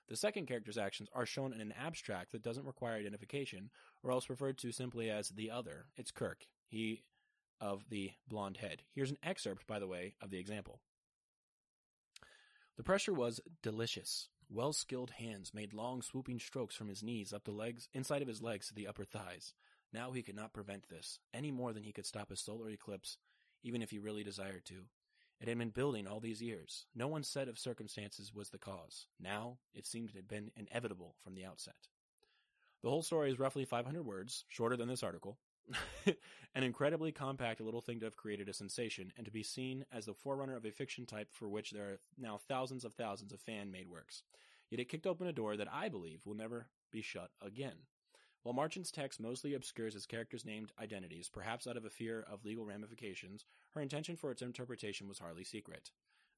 The 0.08 0.14
second 0.14 0.46
character's 0.46 0.78
actions 0.78 1.08
are 1.12 1.26
shown 1.26 1.52
in 1.52 1.60
an 1.60 1.74
abstract 1.76 2.30
that 2.30 2.44
doesn't 2.44 2.64
require 2.64 2.94
identification, 2.94 3.70
or 4.04 4.12
else 4.12 4.30
referred 4.30 4.56
to 4.58 4.70
simply 4.70 5.10
as 5.10 5.30
the 5.30 5.50
other. 5.50 5.86
It's 5.96 6.12
Kirk, 6.12 6.46
he 6.68 7.02
of 7.60 7.82
the 7.90 8.12
blonde 8.28 8.58
head. 8.58 8.82
Here's 8.94 9.10
an 9.10 9.18
excerpt, 9.20 9.66
by 9.66 9.80
the 9.80 9.88
way, 9.88 10.14
of 10.22 10.30
the 10.30 10.38
example. 10.38 10.78
The 12.76 12.84
pressure 12.84 13.12
was 13.12 13.40
delicious. 13.64 14.28
Well 14.48 14.72
skilled 14.72 15.10
hands 15.10 15.52
made 15.52 15.74
long 15.74 16.02
swooping 16.02 16.38
strokes 16.38 16.76
from 16.76 16.86
his 16.86 17.02
knees 17.02 17.32
up 17.32 17.46
the 17.46 17.50
legs, 17.50 17.88
inside 17.92 18.22
of 18.22 18.28
his 18.28 18.42
legs 18.42 18.68
to 18.68 18.74
the 18.74 18.86
upper 18.86 19.04
thighs. 19.04 19.54
Now 19.96 20.12
he 20.12 20.22
could 20.22 20.36
not 20.36 20.52
prevent 20.52 20.90
this, 20.90 21.20
any 21.32 21.50
more 21.50 21.72
than 21.72 21.82
he 21.82 21.90
could 21.90 22.04
stop 22.04 22.30
a 22.30 22.36
solar 22.36 22.68
eclipse, 22.68 23.16
even 23.62 23.80
if 23.80 23.90
he 23.90 23.98
really 23.98 24.22
desired 24.22 24.66
to. 24.66 24.84
It 25.40 25.48
had 25.48 25.56
been 25.56 25.70
building 25.70 26.06
all 26.06 26.20
these 26.20 26.42
years. 26.42 26.84
No 26.94 27.08
one 27.08 27.22
set 27.22 27.48
of 27.48 27.58
circumstances 27.58 28.34
was 28.34 28.50
the 28.50 28.58
cause. 28.58 29.06
Now, 29.18 29.56
it 29.74 29.86
seemed 29.86 30.10
it 30.10 30.16
had 30.16 30.28
been 30.28 30.50
inevitable 30.54 31.14
from 31.24 31.34
the 31.34 31.46
outset. 31.46 31.88
The 32.82 32.90
whole 32.90 33.02
story 33.02 33.30
is 33.30 33.38
roughly 33.38 33.64
500 33.64 34.04
words, 34.04 34.44
shorter 34.48 34.76
than 34.76 34.86
this 34.86 35.02
article. 35.02 35.38
An 36.54 36.62
incredibly 36.62 37.10
compact 37.10 37.62
little 37.62 37.80
thing 37.80 37.98
to 38.00 38.04
have 38.04 38.18
created 38.18 38.50
a 38.50 38.52
sensation 38.52 39.14
and 39.16 39.24
to 39.24 39.32
be 39.32 39.42
seen 39.42 39.86
as 39.90 40.04
the 40.04 40.12
forerunner 40.12 40.56
of 40.56 40.66
a 40.66 40.72
fiction 40.72 41.06
type 41.06 41.28
for 41.32 41.48
which 41.48 41.70
there 41.70 41.84
are 41.84 42.00
now 42.18 42.36
thousands 42.36 42.84
of 42.84 42.92
thousands 42.92 43.32
of 43.32 43.40
fan 43.40 43.70
made 43.70 43.88
works. 43.88 44.24
Yet 44.68 44.78
it 44.78 44.90
kicked 44.90 45.06
open 45.06 45.26
a 45.26 45.32
door 45.32 45.56
that 45.56 45.72
I 45.72 45.88
believe 45.88 46.20
will 46.26 46.34
never 46.34 46.66
be 46.92 47.00
shut 47.00 47.30
again. 47.40 47.76
While 48.46 48.54
Marchant's 48.54 48.92
text 48.92 49.18
mostly 49.18 49.54
obscures 49.54 49.94
his 49.94 50.06
characters' 50.06 50.44
named 50.44 50.70
identities, 50.80 51.28
perhaps 51.28 51.66
out 51.66 51.76
of 51.76 51.84
a 51.84 51.90
fear 51.90 52.24
of 52.30 52.44
legal 52.44 52.64
ramifications, 52.64 53.44
her 53.70 53.80
intention 53.80 54.14
for 54.14 54.30
its 54.30 54.40
interpretation 54.40 55.08
was 55.08 55.18
hardly 55.18 55.42
secret. 55.42 55.90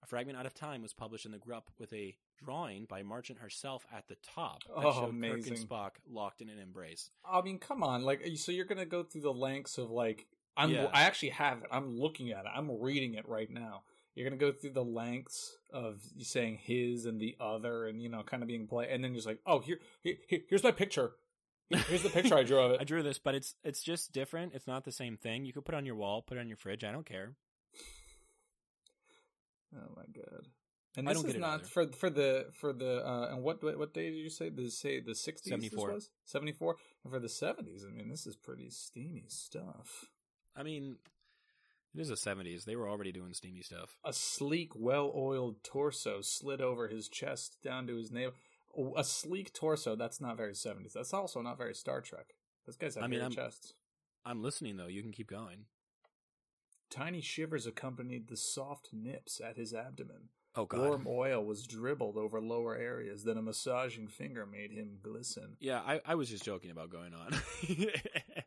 A 0.03 0.07
fragment 0.07 0.39
out 0.39 0.47
of 0.47 0.55
time 0.55 0.81
was 0.81 0.95
published 0.95 1.27
in 1.27 1.33
the 1.33 1.39
Grup 1.39 1.71
with 1.79 1.93
a 1.93 2.17
drawing 2.43 2.87
by 2.87 3.03
Marchant 3.03 3.41
herself 3.41 3.85
at 3.95 4.09
the 4.09 4.17
top 4.23 4.63
that 4.65 4.73
Oh, 4.75 4.93
showed 4.93 5.21
Kirk 5.21 5.47
and 5.49 5.59
Spock 5.59 5.91
locked 6.11 6.41
in 6.41 6.49
an 6.49 6.59
embrace. 6.59 7.11
I 7.31 7.43
mean, 7.43 7.59
come 7.59 7.83
on, 7.83 8.05
like, 8.05 8.27
so 8.37 8.53
you're 8.53 8.65
gonna 8.65 8.87
go 8.87 9.03
through 9.03 9.21
the 9.21 9.35
lengths 9.35 9.77
of 9.77 9.91
like, 9.91 10.29
I'm, 10.57 10.71
Yeah. 10.71 10.89
I 10.91 11.03
actually 11.03 11.29
have 11.33 11.59
it. 11.59 11.69
I'm 11.71 11.95
looking 11.95 12.31
at 12.31 12.47
it. 12.47 12.51
I'm 12.55 12.71
reading 12.81 13.17
it 13.17 13.29
right 13.29 13.51
now. 13.51 13.83
You're 14.15 14.27
gonna 14.27 14.41
go 14.41 14.51
through 14.51 14.71
the 14.73 14.83
lengths 14.83 15.59
of 15.71 16.01
saying 16.21 16.61
his 16.63 17.05
and 17.05 17.21
the 17.21 17.37
other, 17.39 17.87
and 17.87 18.01
you 18.03 18.09
know, 18.09 18.23
kind 18.23 18.43
of 18.43 18.47
being 18.47 18.67
play, 18.67 18.89
and 18.91 19.05
then 19.05 19.15
just 19.15 19.27
like, 19.27 19.41
oh, 19.45 19.59
here, 19.59 19.79
here, 20.03 20.17
here's 20.49 20.65
my 20.65 20.73
picture. 20.73 21.13
Here's 21.71 22.03
the 22.03 22.09
picture 22.11 22.35
I 22.35 22.45
drew 22.45 22.59
of 22.61 22.73
it. 22.73 22.79
I 22.81 22.85
drew 22.85 23.03
this, 23.03 23.19
but 23.19 23.35
it's 23.35 23.55
it's 23.63 23.83
just 23.83 24.13
different. 24.13 24.55
It's 24.55 24.67
not 24.67 24.85
the 24.85 24.93
same 24.93 25.17
thing. 25.17 25.45
You 25.45 25.53
could 25.53 25.65
put 25.65 25.75
it 25.75 25.79
on 25.79 25.87
your 25.87 25.97
wall, 25.97 26.23
put 26.23 26.39
it 26.39 26.41
on 26.41 26.49
your 26.49 26.57
fridge. 26.57 26.85
I 26.85 26.93
don't 26.93 27.07
care. 27.07 27.35
Oh 29.75 29.93
my 29.97 30.05
god. 30.15 30.47
And 30.97 31.09
I 31.09 31.13
this 31.13 31.23
don't 31.23 31.29
is 31.29 31.35
get 31.35 31.39
it 31.39 31.47
not 31.47 31.61
either. 31.61 31.65
for 31.69 31.87
for 31.89 32.11
the 32.11 32.47
for 32.55 32.73
the 32.73 33.07
uh 33.07 33.29
and 33.33 33.43
what 33.43 33.63
what 33.63 33.93
day 33.93 34.11
did 34.11 34.17
you 34.17 34.31
say? 34.31 34.51
Did 34.51 34.63
you 34.63 34.71
say 34.71 35.01
the 35.01 35.15
sixties 35.15 35.51
Seventy 35.51 35.69
four. 35.69 35.99
Seventy 36.25 36.53
four. 36.53 36.77
And 37.05 37.13
for 37.13 37.21
the 37.21 37.29
seventies, 37.29 37.85
I 37.87 37.95
mean 37.95 38.09
this 38.09 38.27
is 38.27 38.37
pretty 38.37 38.71
steamy 38.71 39.27
stuff. 39.29 40.07
I 40.57 40.63
mean, 40.63 40.97
it 41.95 42.01
is 42.01 42.09
the 42.09 42.17
seventies. 42.17 42.65
They 42.65 42.77
were 42.77 42.89
already 42.89 43.13
doing 43.13 43.35
steamy 43.35 43.63
stuff. 43.63 43.97
A 44.05 44.13
sleek, 44.13 44.73
well 44.75 45.13
oiled 45.15 45.63
torso 45.63 46.21
slid 46.23 46.61
over 46.61 46.89
his 46.89 47.09
chest 47.09 47.59
down 47.63 47.87
to 47.87 47.97
his 47.97 48.11
navel. 48.11 48.35
A 48.97 49.03
sleek 49.05 49.53
torso, 49.53 49.97
that's 49.97 50.21
not 50.21 50.37
very 50.37 50.55
seventies. 50.55 50.93
That's 50.95 51.13
also 51.13 51.41
not 51.43 51.59
very 51.59 51.75
Star 51.75 52.01
Trek. 52.01 52.35
Those 52.67 52.77
guys 52.77 52.95
have 52.95 53.05
I 53.05 53.07
mean, 53.09 53.21
I'm- 53.21 53.33
chests. 53.33 53.75
I'm 54.25 54.43
listening 54.43 54.77
though. 54.77 54.89
You 54.89 55.03
can 55.03 55.13
keep 55.13 55.31
going. 55.31 55.65
Tiny 56.91 57.21
shivers 57.21 57.67
accompanied 57.67 58.29
the 58.29 58.37
soft 58.37 58.91
nips 58.93 59.41
at 59.41 59.57
his 59.57 59.73
abdomen. 59.75 60.29
Oh 60.55 60.65
god. 60.65 60.81
Warm 60.81 61.07
oil 61.07 61.45
was 61.45 61.67
dribbled 61.67 62.17
over 62.17 62.41
lower 62.41 62.77
areas, 62.77 63.25
then 63.25 63.37
a 63.37 63.43
massaging 63.43 64.09
finger 64.09 64.45
made 64.47 64.73
him 64.73 64.99
glisten. 65.03 65.57
Yeah, 65.61 65.81
I, 65.87 66.01
I 66.05 66.15
was 66.15 66.29
just 66.31 66.45
joking 66.45 66.71
about 66.71 66.91
going 66.91 67.13
on. 67.15 67.35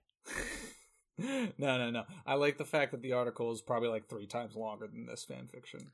no, 1.58 1.78
no, 1.78 1.90
no. 1.92 2.04
I 2.26 2.36
like 2.36 2.58
the 2.58 2.66
fact 2.66 2.92
that 2.92 3.02
the 3.02 3.14
article 3.14 3.52
is 3.52 3.62
probably 3.62 3.90
like 3.90 4.08
three 4.08 4.26
times 4.28 4.56
longer 4.56 4.88
than 4.88 5.06
this 5.06 5.24
fan 5.24 5.48
fiction. 5.48 5.92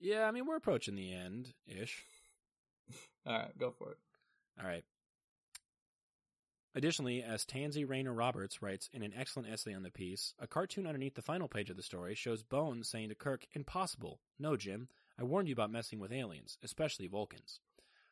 yeah, 0.00 0.24
I 0.26 0.30
mean 0.30 0.46
we're 0.46 0.56
approaching 0.56 0.96
the 0.96 1.12
end 1.12 1.54
ish. 1.66 2.04
All 3.26 3.32
right, 3.32 3.58
go 3.58 3.70
for 3.70 3.92
it. 3.92 3.98
All 4.60 4.66
right. 4.66 4.84
Additionally, 6.74 7.22
as 7.22 7.44
Tansy 7.44 7.84
Rayner 7.84 8.14
Roberts 8.14 8.62
writes 8.62 8.88
in 8.92 9.02
an 9.02 9.12
excellent 9.16 9.50
essay 9.50 9.74
on 9.74 9.82
the 9.82 9.90
piece, 9.90 10.34
a 10.38 10.46
cartoon 10.46 10.86
underneath 10.86 11.14
the 11.14 11.22
final 11.22 11.48
page 11.48 11.68
of 11.68 11.76
the 11.76 11.82
story 11.82 12.14
shows 12.14 12.44
Bones 12.44 12.88
saying 12.88 13.08
to 13.08 13.14
Kirk, 13.16 13.46
Impossible. 13.52 14.20
No, 14.38 14.56
Jim. 14.56 14.88
I 15.18 15.24
warned 15.24 15.48
you 15.48 15.52
about 15.52 15.72
messing 15.72 15.98
with 15.98 16.12
aliens, 16.12 16.56
especially 16.62 17.08
Vulcans. 17.08 17.58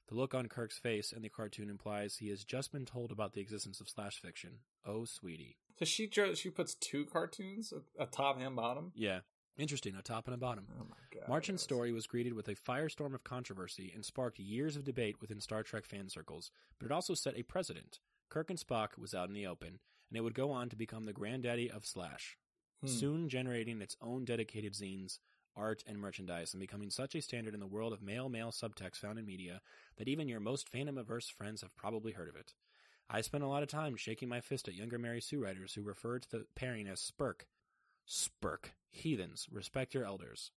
The 0.09 0.15
look 0.15 0.35
on 0.35 0.47
Kirk's 0.49 0.79
face 0.79 1.13
in 1.13 1.23
the 1.23 1.29
cartoon 1.29 1.71
implies 1.71 2.17
he 2.17 2.31
has 2.31 2.45
just 2.45 2.73
been 2.73 2.85
told 2.85 3.13
about 3.13 3.35
the 3.35 3.41
existence 3.41 3.81
of 3.81 3.89
slash 3.89 4.21
fiction. 4.21 4.59
Oh, 4.85 5.05
sweetie. 5.05 5.57
So 5.79 5.85
she 5.85 6.11
she 6.35 6.51
puts 6.51 6.75
two 6.75 7.05
cartoons, 7.05 7.73
a, 7.73 8.03
a 8.03 8.07
top 8.07 8.39
and 8.41 8.57
bottom. 8.57 8.93
Yeah. 8.95 9.21
Interesting. 9.59 9.97
A 9.97 10.03
top 10.03 10.27
and 10.27 10.35
a 10.35 10.39
bottom. 10.39 10.67
Oh 10.81 10.87
my 10.89 10.97
god! 11.13 11.29
Marchant's 11.29 11.63
yes. 11.63 11.65
story 11.65 11.93
was 11.93 12.07
greeted 12.07 12.33
with 12.33 12.49
a 12.49 12.55
firestorm 12.55 13.13
of 13.15 13.25
controversy 13.25 13.91
and 13.93 14.05
sparked 14.05 14.39
years 14.39 14.77
of 14.77 14.85
debate 14.85 15.21
within 15.21 15.41
Star 15.41 15.63
Trek 15.65 15.85
fan 15.85 16.09
circles, 16.09 16.51
but 16.79 16.87
it 16.87 16.93
also 16.93 17.15
set 17.15 17.37
a 17.37 17.43
precedent. 17.43 17.99
Kirk 18.31 18.51
and 18.51 18.59
Spock 18.59 18.97
was 18.97 19.15
out 19.15 19.29
in 19.29 19.35
the 19.35 19.47
open, 19.47 19.81
and 20.09 20.17
it 20.17 20.21
would 20.21 20.35
go 20.35 20.51
on 20.53 20.69
to 20.69 20.77
become 20.77 21.05
the 21.07 21.13
granddaddy 21.13 21.71
of 21.71 21.85
Slash, 21.85 22.39
Hmm. 22.81 22.87
soon 22.87 23.29
generating 23.29 23.83
its 23.83 23.97
own 24.01 24.25
dedicated 24.25 24.75
zines, 24.75 25.19
art, 25.57 25.83
and 25.87 25.99
merchandise, 25.99 26.55
and 26.55 26.61
becoming 26.61 26.91
such 26.91 27.17
a 27.17 27.21
standard 27.23 27.53
in 27.55 27.59
the 27.59 27.67
world 27.67 27.93
of 27.93 28.01
male-male 28.01 28.53
subtext 28.53 28.99
found 28.99 29.19
in 29.19 29.27
media 29.27 29.61
that 29.97 30.07
even 30.07 30.29
your 30.29 30.39
most 30.39 30.71
fandom-averse 30.71 31.29
friends 31.29 31.63
have 31.63 31.75
probably 31.75 32.13
heard 32.13 32.29
of 32.29 32.37
it. 32.37 32.55
I 33.11 33.23
spent 33.23 33.43
a 33.43 33.49
lot 33.49 33.65
of 33.65 33.69
time 33.69 33.97
shaking 33.97 34.29
my 34.29 34.41
fist 34.41 34.69
at 34.69 34.75
younger 34.75 34.99
Mary 34.99 35.21
Sue 35.21 35.43
writers 35.43 35.75
who 35.75 35.83
referred 35.83 36.23
to 36.23 36.31
the 36.31 36.47
pairing 36.55 36.87
as 36.87 37.01
Spurk. 37.01 37.47
Spurk. 38.07 38.73
Heathens. 38.91 39.47
Respect 39.51 39.95
your 39.95 40.05
elders. 40.05 40.51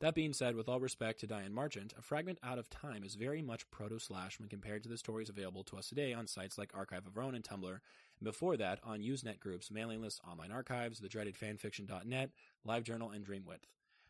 That 0.00 0.14
being 0.14 0.32
said, 0.32 0.56
with 0.56 0.68
all 0.68 0.80
respect 0.80 1.20
to 1.20 1.28
Diane 1.28 1.54
Marchant, 1.54 1.94
A 1.96 2.02
Fragment 2.02 2.40
Out 2.42 2.58
of 2.58 2.68
Time 2.68 3.04
is 3.04 3.14
very 3.14 3.40
much 3.40 3.70
proto-slash 3.70 4.40
when 4.40 4.48
compared 4.48 4.82
to 4.82 4.88
the 4.88 4.98
stories 4.98 5.28
available 5.28 5.62
to 5.64 5.76
us 5.76 5.88
today 5.88 6.12
on 6.12 6.26
sites 6.26 6.58
like 6.58 6.72
Archive 6.74 7.06
of 7.06 7.16
Own 7.16 7.36
and 7.36 7.44
Tumblr, 7.44 7.70
and 7.70 8.24
before 8.24 8.56
that 8.56 8.80
on 8.82 9.00
Usenet 9.00 9.38
groups, 9.38 9.70
mailing 9.70 10.02
lists, 10.02 10.20
online 10.28 10.50
archives, 10.50 10.98
the 10.98 11.08
dreaded 11.08 11.36
fanfiction.net, 11.36 12.30
LiveJournal, 12.66 13.14
and 13.14 13.24
Dreamwidth. 13.24 13.68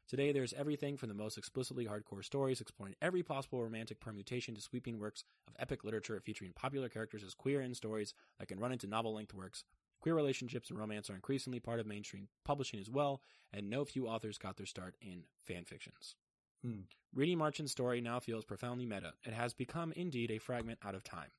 Today, 0.08 0.32
there's 0.32 0.54
everything 0.54 0.96
from 0.96 1.10
the 1.10 1.14
most 1.14 1.36
explicitly 1.36 1.86
hardcore 1.86 2.24
stories 2.24 2.60
exploring 2.60 2.94
every 3.02 3.22
possible 3.22 3.62
romantic 3.62 4.00
permutation 4.00 4.54
to 4.54 4.60
sweeping 4.62 4.98
works 4.98 5.24
of 5.46 5.54
epic 5.58 5.84
literature 5.84 6.20
featuring 6.20 6.52
popular 6.54 6.88
characters 6.88 7.22
as 7.22 7.34
queer 7.34 7.60
in 7.60 7.74
stories 7.74 8.14
that 8.38 8.48
can 8.48 8.58
run 8.58 8.72
into 8.72 8.86
novel-length 8.86 9.34
works. 9.34 9.64
Queer 10.02 10.16
relationships 10.16 10.68
and 10.68 10.78
romance 10.78 11.08
are 11.08 11.14
increasingly 11.14 11.60
part 11.60 11.78
of 11.78 11.86
mainstream 11.86 12.26
publishing 12.44 12.80
as 12.80 12.90
well, 12.90 13.22
and 13.52 13.70
no 13.70 13.84
few 13.84 14.08
authors 14.08 14.36
got 14.36 14.56
their 14.56 14.66
start 14.66 14.96
in 15.00 15.22
fan 15.46 15.64
fictions. 15.64 16.16
Hmm. 16.62 16.80
Reading 17.14 17.38
Marchant's 17.38 17.72
story 17.72 18.00
now 18.00 18.18
feels 18.18 18.44
profoundly 18.44 18.84
meta. 18.84 19.12
It 19.24 19.32
has 19.32 19.54
become 19.54 19.92
indeed 19.92 20.32
a 20.32 20.38
fragment 20.38 20.80
out 20.84 20.96
of 20.96 21.04
time. 21.04 21.30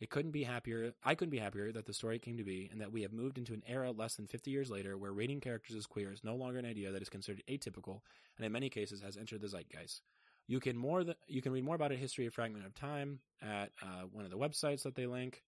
It 0.00 0.10
couldn't 0.10 0.32
be 0.32 0.42
happier. 0.42 0.94
I 1.04 1.14
couldn't 1.14 1.30
be 1.30 1.38
happier 1.38 1.70
that 1.72 1.86
the 1.86 1.92
story 1.92 2.18
came 2.18 2.36
to 2.38 2.44
be, 2.44 2.68
and 2.72 2.80
that 2.80 2.92
we 2.92 3.02
have 3.02 3.12
moved 3.12 3.38
into 3.38 3.54
an 3.54 3.62
era 3.66 3.92
less 3.92 4.16
than 4.16 4.26
50 4.26 4.50
years 4.50 4.70
later 4.70 4.96
where 4.98 5.12
rating 5.12 5.40
characters 5.40 5.76
as 5.76 5.86
queer 5.86 6.12
is 6.12 6.24
no 6.24 6.34
longer 6.34 6.58
an 6.58 6.66
idea 6.66 6.90
that 6.90 7.02
is 7.02 7.08
considered 7.08 7.42
atypical, 7.48 8.00
and 8.36 8.44
in 8.44 8.52
many 8.52 8.68
cases 8.68 9.00
has 9.00 9.16
entered 9.16 9.40
the 9.40 9.48
zeitgeist. 9.48 10.02
You 10.48 10.58
can 10.58 10.76
more 10.76 11.04
th- 11.04 11.16
you 11.26 11.42
can 11.42 11.52
read 11.52 11.64
more 11.64 11.74
about 11.74 11.92
a 11.92 11.96
history 11.96 12.26
of 12.26 12.34
Fragment 12.34 12.66
of 12.66 12.74
Time 12.74 13.20
at 13.42 13.70
uh, 13.82 14.06
one 14.10 14.24
of 14.24 14.30
the 14.30 14.38
websites 14.38 14.82
that 14.84 14.94
they 14.94 15.06
link, 15.06 15.42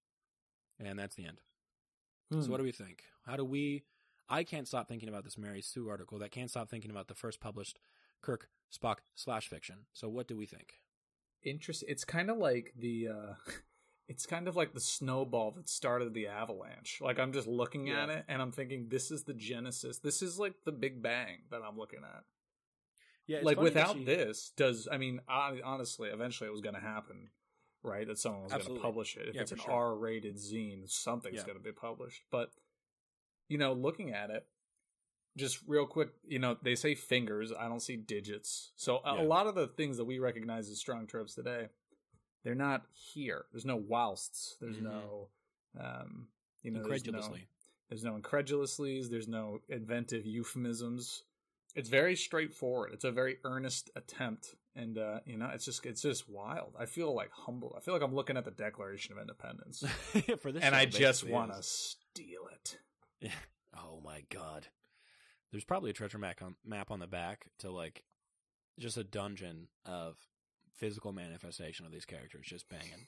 and 0.78 0.98
that's 0.98 1.16
the 1.16 1.26
end. 1.26 1.40
Hmm. 2.30 2.42
So 2.42 2.50
what 2.50 2.58
do 2.58 2.64
we 2.64 2.72
think? 2.72 3.04
How 3.26 3.36
do 3.36 3.44
we? 3.44 3.84
I 4.28 4.44
can't 4.44 4.68
stop 4.68 4.88
thinking 4.88 5.08
about 5.08 5.24
this 5.24 5.36
Mary 5.36 5.60
Sue 5.60 5.88
article. 5.88 6.18
That 6.18 6.30
can't 6.30 6.50
stop 6.50 6.68
thinking 6.68 6.90
about 6.90 7.08
the 7.08 7.14
first 7.14 7.40
published 7.40 7.78
Kirk 8.22 8.48
Spock 8.72 8.98
slash 9.14 9.48
fiction. 9.48 9.86
So 9.92 10.08
what 10.08 10.28
do 10.28 10.36
we 10.36 10.46
think? 10.46 10.74
Interest. 11.42 11.84
It's 11.88 12.04
kind 12.04 12.30
of 12.30 12.36
like 12.38 12.72
the. 12.76 13.08
uh 13.08 13.32
It's 14.08 14.26
kind 14.26 14.48
of 14.48 14.56
like 14.56 14.74
the 14.74 14.80
snowball 14.80 15.52
that 15.52 15.68
started 15.68 16.14
the 16.14 16.26
avalanche. 16.26 16.98
Like 17.00 17.20
I'm 17.20 17.32
just 17.32 17.46
looking 17.46 17.90
at 17.90 18.10
it 18.10 18.24
and 18.26 18.42
I'm 18.42 18.50
thinking, 18.50 18.88
this 18.88 19.12
is 19.12 19.22
the 19.22 19.32
genesis. 19.34 19.98
This 20.00 20.20
is 20.20 20.36
like 20.36 20.54
the 20.64 20.72
Big 20.72 21.00
Bang 21.00 21.42
that 21.52 21.60
I'm 21.64 21.78
looking 21.78 22.00
at. 22.02 22.24
Yeah, 23.28 23.38
like 23.44 23.60
without 23.60 24.04
this, 24.04 24.50
does 24.56 24.88
I 24.90 24.98
mean 24.98 25.20
hon- 25.28 25.60
honestly, 25.62 26.08
eventually 26.08 26.48
it 26.48 26.50
was 26.50 26.60
going 26.60 26.74
to 26.74 26.80
happen, 26.80 27.28
right? 27.82 28.06
That 28.06 28.18
someone 28.18 28.44
was 28.44 28.52
going 28.52 28.64
to 28.64 28.80
publish 28.80 29.16
it. 29.16 29.28
If 29.28 29.34
Yeah, 29.34 29.42
it's 29.42 29.52
an 29.52 29.58
sure. 29.58 29.72
R-rated 29.72 30.36
zine, 30.36 30.88
something's 30.90 31.36
Yeah. 31.36 31.44
going 31.44 31.58
to 31.58 31.62
be 31.64 31.72
published. 31.72 32.22
But 32.30 32.52
you 33.48 33.58
know, 33.58 33.72
looking 33.72 34.12
at 34.12 34.30
it, 34.30 34.46
just 35.36 35.60
real 35.66 35.86
quick, 35.86 36.10
you 36.26 36.38
know, 36.38 36.56
they 36.62 36.74
say 36.76 36.94
fingers. 36.94 37.52
I 37.52 37.68
don't 37.68 37.80
see 37.80 37.96
digits. 37.96 38.72
So 38.76 38.98
a, 39.04 39.16
Yeah. 39.16 39.22
a 39.22 39.24
lot 39.24 39.46
of 39.46 39.54
the 39.56 39.66
things 39.68 39.96
that 39.96 40.04
we 40.04 40.18
recognize 40.18 40.68
as 40.70 40.78
strong 40.78 41.06
tropes 41.06 41.34
today, 41.34 41.68
they're 42.44 42.54
not 42.54 42.86
here. 42.92 43.46
There's 43.52 43.64
no 43.64 43.78
whilsts. 43.80 44.56
There's 44.60 44.76
Mhm. 44.76 44.82
no, 44.82 45.28
um, 45.78 46.28
you 46.62 46.70
know, 46.70 46.78
there's 46.84 47.04
no- 47.06 47.10
incredulously. 47.10 47.48
there's 47.88 48.04
no 48.04 48.14
incredulously's. 48.16 49.10
There's 49.10 49.28
no 49.28 49.62
inventive 49.68 50.24
euphemisms. 50.26 51.24
It's 51.74 51.88
very 51.88 52.16
straightforward. 52.16 52.90
It's 52.92 53.04
a 53.04 53.12
very 53.12 53.38
earnest 53.44 53.90
attempt, 53.94 54.54
and 54.74 54.98
uh, 54.98 55.20
you 55.24 55.36
know, 55.36 55.50
it's 55.52 55.64
just 55.64 55.84
it's 55.86 56.02
just 56.02 56.28
wild. 56.28 56.74
I 56.78 56.86
feel 56.86 57.14
like 57.14 57.30
humble. 57.32 57.74
I 57.76 57.80
feel 57.80 57.94
like 57.94 58.02
I'm 58.02 58.14
looking 58.14 58.36
at 58.36 58.44
the 58.44 58.50
Declaration 58.50 59.12
of 59.12 59.20
Independence, 59.20 59.84
For 60.40 60.52
this 60.52 60.62
and 60.62 60.74
I 60.74 60.86
just 60.86 61.28
want 61.28 61.52
to 61.52 61.62
steal 61.62 62.42
it. 62.52 62.78
Yeah. 63.20 63.30
Oh 63.76 64.00
my 64.04 64.24
god. 64.30 64.66
There's 65.52 65.64
probably 65.64 65.90
a 65.90 65.94
treasure 65.94 66.18
map 66.18 66.42
on 66.42 66.56
map 66.64 66.90
on 66.90 67.00
the 67.00 67.06
back 67.06 67.46
to 67.58 67.70
like 67.70 68.04
just 68.78 68.96
a 68.96 69.04
dungeon 69.04 69.68
of 69.84 70.16
physical 70.76 71.12
manifestation 71.12 71.86
of 71.86 71.92
these 71.92 72.04
characters 72.06 72.46
just 72.46 72.68
banging. 72.68 73.06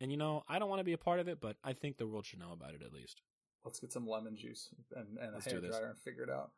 And 0.00 0.10
you 0.10 0.16
know, 0.16 0.42
I 0.48 0.58
don't 0.58 0.68
want 0.68 0.80
to 0.80 0.84
be 0.84 0.92
a 0.92 0.98
part 0.98 1.20
of 1.20 1.28
it, 1.28 1.40
but 1.40 1.56
I 1.64 1.72
think 1.72 1.96
the 1.96 2.06
world 2.06 2.26
should 2.26 2.40
know 2.40 2.52
about 2.52 2.74
it 2.74 2.82
at 2.84 2.92
least. 2.92 3.22
Let's 3.64 3.78
get 3.78 3.92
some 3.92 4.08
lemon 4.08 4.36
juice 4.36 4.68
and, 4.96 5.18
and 5.18 5.36
a 5.36 5.40
hair 5.40 5.60
dryer 5.60 5.86
and 5.86 5.98
figure 5.98 6.24
it 6.24 6.30
out. 6.30 6.50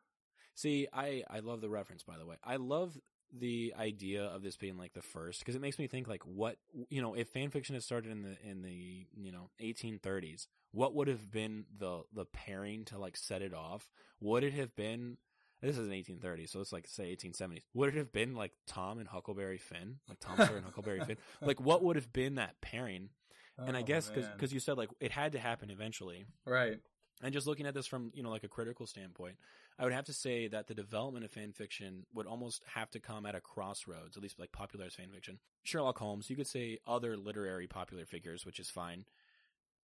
See, 0.55 0.87
I 0.91 1.23
I 1.29 1.39
love 1.39 1.61
the 1.61 1.69
reference 1.69 2.03
by 2.03 2.17
the 2.17 2.25
way. 2.25 2.37
I 2.43 2.55
love 2.55 2.97
the 3.37 3.73
idea 3.77 4.23
of 4.23 4.43
this 4.43 4.55
being 4.55 4.77
like 4.77 4.93
the 4.93 5.01
first 5.01 5.39
because 5.39 5.55
it 5.55 5.61
makes 5.61 5.77
me 5.77 5.87
think 5.87 6.07
like 6.07 6.23
what 6.25 6.57
you 6.89 7.01
know 7.01 7.13
if 7.15 7.27
fan 7.29 7.49
fiction 7.49 7.75
had 7.75 7.83
started 7.83 8.11
in 8.11 8.21
the 8.21 8.37
in 8.49 8.61
the 8.61 9.05
you 9.17 9.31
know 9.31 9.49
1830s 9.61 10.47
what 10.71 10.93
would 10.95 11.07
have 11.07 11.29
been 11.31 11.65
the 11.77 12.03
the 12.13 12.25
pairing 12.25 12.85
to 12.85 12.97
like 12.97 13.17
set 13.17 13.41
it 13.41 13.53
off? 13.53 13.89
Would 14.21 14.43
it 14.43 14.53
have 14.53 14.75
been 14.75 15.17
this 15.61 15.77
is 15.77 15.87
in 15.87 15.93
1830s 15.93 16.49
so 16.49 16.59
let's 16.59 16.71
like 16.71 16.87
say 16.87 17.15
1870s 17.15 17.63
would 17.73 17.89
it 17.89 17.97
have 17.97 18.11
been 18.13 18.35
like 18.35 18.51
tom 18.67 18.99
and 18.99 19.07
huckleberry 19.07 19.57
finn? 19.57 19.97
Like 20.07 20.19
tom 20.19 20.37
sawyer 20.37 20.57
and 20.57 20.65
huckleberry 20.65 21.01
finn? 21.03 21.17
Like 21.41 21.59
what 21.59 21.83
would 21.83 21.95
have 21.97 22.13
been 22.13 22.35
that 22.35 22.61
pairing? 22.61 23.09
And 23.57 23.75
i 23.75 23.81
Oh, 23.81 23.83
guess 23.83 24.09
man. 24.15 24.29
because 24.33 24.53
you 24.53 24.59
said 24.59 24.77
like 24.77 24.89
it 25.01 25.11
had 25.11 25.31
to 25.33 25.39
happen 25.39 25.69
eventually. 25.69 26.25
Right, 26.45 26.79
and 27.23 27.33
just 27.33 27.47
looking 27.47 27.65
at 27.65 27.73
this 27.73 27.87
from, 27.87 28.11
you 28.13 28.21
know, 28.21 28.29
like 28.29 28.43
a 28.43 28.49
critical 28.49 28.85
standpoint, 28.85 29.37
I 29.77 29.83
would 29.83 29.93
have 29.93 30.05
to 30.05 30.13
say 30.13 30.47
that 30.47 30.67
the 30.67 30.73
development 30.73 31.25
of 31.25 31.31
fan 31.31 31.51
fiction 31.51 32.05
would 32.13 32.27
almost 32.27 32.63
have 32.73 32.89
to 32.91 32.99
come 32.99 33.25
at 33.25 33.35
a 33.35 33.41
crossroads, 33.41 34.15
at 34.15 34.23
least 34.23 34.39
like 34.39 34.51
popularized 34.53 34.95
fan 34.95 35.09
fiction. 35.13 35.39
Sherlock 35.63 35.97
Holmes, 35.97 36.29
you 36.29 36.35
could 36.37 36.47
say 36.47 36.79
other 36.87 37.17
literary 37.17 37.67
popular 37.67 38.05
figures, 38.05 38.45
which 38.45 38.59
is 38.59 38.69
fine. 38.69 39.05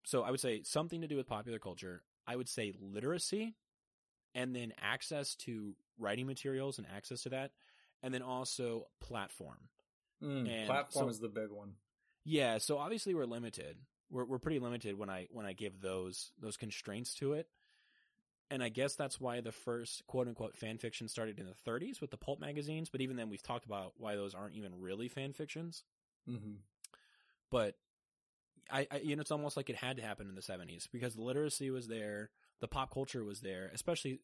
So 0.03 0.23
I 0.23 0.31
would 0.31 0.39
say 0.39 0.63
something 0.63 1.01
to 1.01 1.07
do 1.07 1.17
with 1.17 1.27
popular 1.27 1.59
culture. 1.59 2.03
I 2.25 2.35
would 2.37 2.47
say 2.47 2.73
literacy 2.79 3.55
and 4.33 4.55
then 4.55 4.71
access 4.81 5.35
to 5.35 5.75
writing 5.99 6.25
materials 6.25 6.77
and 6.77 6.87
access 6.95 7.23
to 7.23 7.29
that. 7.29 7.51
And 8.01 8.13
then 8.13 8.21
also 8.21 8.87
platform. 9.01 9.57
Mm, 10.23 10.49
And 10.49 10.67
platform 10.67 11.05
so- 11.05 11.09
is 11.09 11.19
the 11.19 11.27
big 11.29 11.51
one. 11.51 11.73
Yeah, 12.23 12.59
so 12.59 12.77
obviously 12.77 13.13
we're 13.13 13.25
limited. 13.25 13.77
We're 14.09 14.25
we're 14.25 14.39
pretty 14.39 14.59
limited 14.59 14.97
when 14.97 15.09
I 15.09 15.27
when 15.31 15.45
I 15.45 15.53
give 15.53 15.81
those 15.81 16.31
those 16.39 16.55
constraints 16.57 17.13
to 17.15 17.33
it. 17.33 17.47
And 18.51 18.63
I 18.63 18.69
guess 18.69 18.95
that's 18.95 19.19
why 19.19 19.41
the 19.41 19.53
first 19.53 20.05
quote 20.07 20.27
unquote 20.27 20.57
fan 20.57 20.77
fiction 20.77 21.09
started 21.09 21.39
in 21.39 21.47
the 21.47 21.55
30s 21.55 22.01
with 22.01 22.11
the 22.11 22.17
pulp 22.17 22.39
magazines, 22.39 22.89
but 22.89 23.01
even 23.01 23.17
then 23.17 23.29
we've 23.29 23.43
talked 23.43 23.65
about 23.65 23.93
why 23.97 24.15
those 24.15 24.35
aren't 24.35 24.55
even 24.55 24.79
really 24.79 25.09
fan 25.09 25.33
fictions. 25.33 25.83
hmm 26.27 26.55
But 27.51 27.75
I, 28.71 28.87
I 28.91 28.97
you 28.97 29.15
know 29.15 29.21
it's 29.21 29.31
almost 29.31 29.57
like 29.57 29.69
it 29.69 29.75
had 29.77 29.97
to 29.97 30.03
happen 30.03 30.29
in 30.29 30.35
the 30.35 30.41
70s 30.41 30.87
because 30.91 31.15
the 31.15 31.23
literacy 31.23 31.71
was 31.71 31.87
there, 31.87 32.31
the 32.61 32.67
pop 32.67 32.93
culture 32.93 33.23
was 33.23 33.41
there, 33.41 33.71
especially 33.73 34.21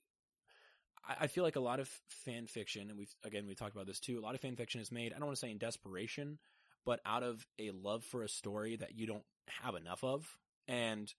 I, 1.07 1.15
I 1.21 1.27
feel 1.27 1.43
like 1.43 1.55
a 1.55 1.59
lot 1.61 1.79
of 1.79 1.89
fan 2.09 2.47
fiction, 2.47 2.89
and 2.89 2.97
we've 2.97 3.13
again 3.23 3.45
we've 3.47 3.57
talked 3.57 3.75
about 3.75 3.87
this 3.87 3.99
too. 3.99 4.19
A 4.19 4.21
lot 4.21 4.35
of 4.35 4.41
fan 4.41 4.55
fiction 4.55 4.81
is 4.81 4.91
made. 4.91 5.13
I 5.13 5.17
don't 5.17 5.27
want 5.27 5.37
to 5.37 5.39
say 5.45 5.51
in 5.51 5.57
desperation, 5.57 6.39
but 6.85 6.99
out 7.05 7.23
of 7.23 7.45
a 7.59 7.71
love 7.71 8.03
for 8.03 8.23
a 8.23 8.29
story 8.29 8.75
that 8.77 8.95
you 8.97 9.07
don't 9.07 9.23
have 9.63 9.75
enough 9.75 10.03
of, 10.03 10.37
and 10.67 11.13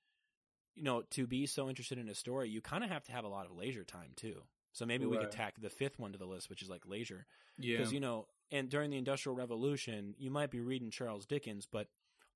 you 0.78 0.84
know 0.84 1.02
to 1.10 1.26
be 1.26 1.46
so 1.46 1.68
interested 1.68 1.98
in 1.98 2.08
a 2.08 2.14
story, 2.14 2.48
you 2.48 2.60
kind 2.60 2.84
of 2.84 2.90
have 2.90 3.04
to 3.04 3.12
have 3.12 3.24
a 3.24 3.28
lot 3.28 3.46
of 3.46 3.52
leisure 3.52 3.84
time 3.84 4.12
too. 4.16 4.42
So 4.72 4.86
maybe 4.86 5.06
we 5.06 5.18
could 5.18 5.32
tack 5.32 5.60
the 5.60 5.70
fifth 5.70 5.98
one 5.98 6.12
to 6.12 6.18
the 6.18 6.24
list, 6.24 6.48
which 6.48 6.62
is 6.62 6.68
like 6.68 6.86
leisure, 6.86 7.26
Yeah, 7.58 7.78
because 7.78 7.92
you 7.92 7.98
know, 7.98 8.26
and 8.52 8.68
during 8.68 8.90
the 8.90 8.96
Industrial 8.96 9.34
Revolution, 9.34 10.14
you 10.18 10.30
might 10.30 10.50
be 10.50 10.60
reading 10.60 10.90
Charles 10.90 11.26
Dickens, 11.26 11.66
but 11.66 11.88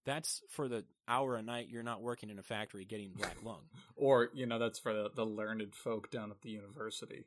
that's 0.04 0.42
for 0.49 0.66
the 0.66 0.84
hour 1.06 1.37
a 1.37 1.42
night 1.42 1.68
you're 1.70 1.84
not 1.84 2.02
working 2.02 2.30
in 2.30 2.38
a 2.40 2.42
factory 2.42 2.84
getting 2.84 3.12
black 3.12 3.37
lung. 3.44 3.62
or 3.96 4.30
you 4.34 4.46
know 4.46 4.58
that's 4.58 4.78
for 4.78 4.92
the, 4.92 5.11
the 5.14 5.25
learned 5.25 5.75
folk 5.75 6.11
down 6.11 6.30
at 6.30 6.42
the 6.42 6.50
university. 6.50 7.26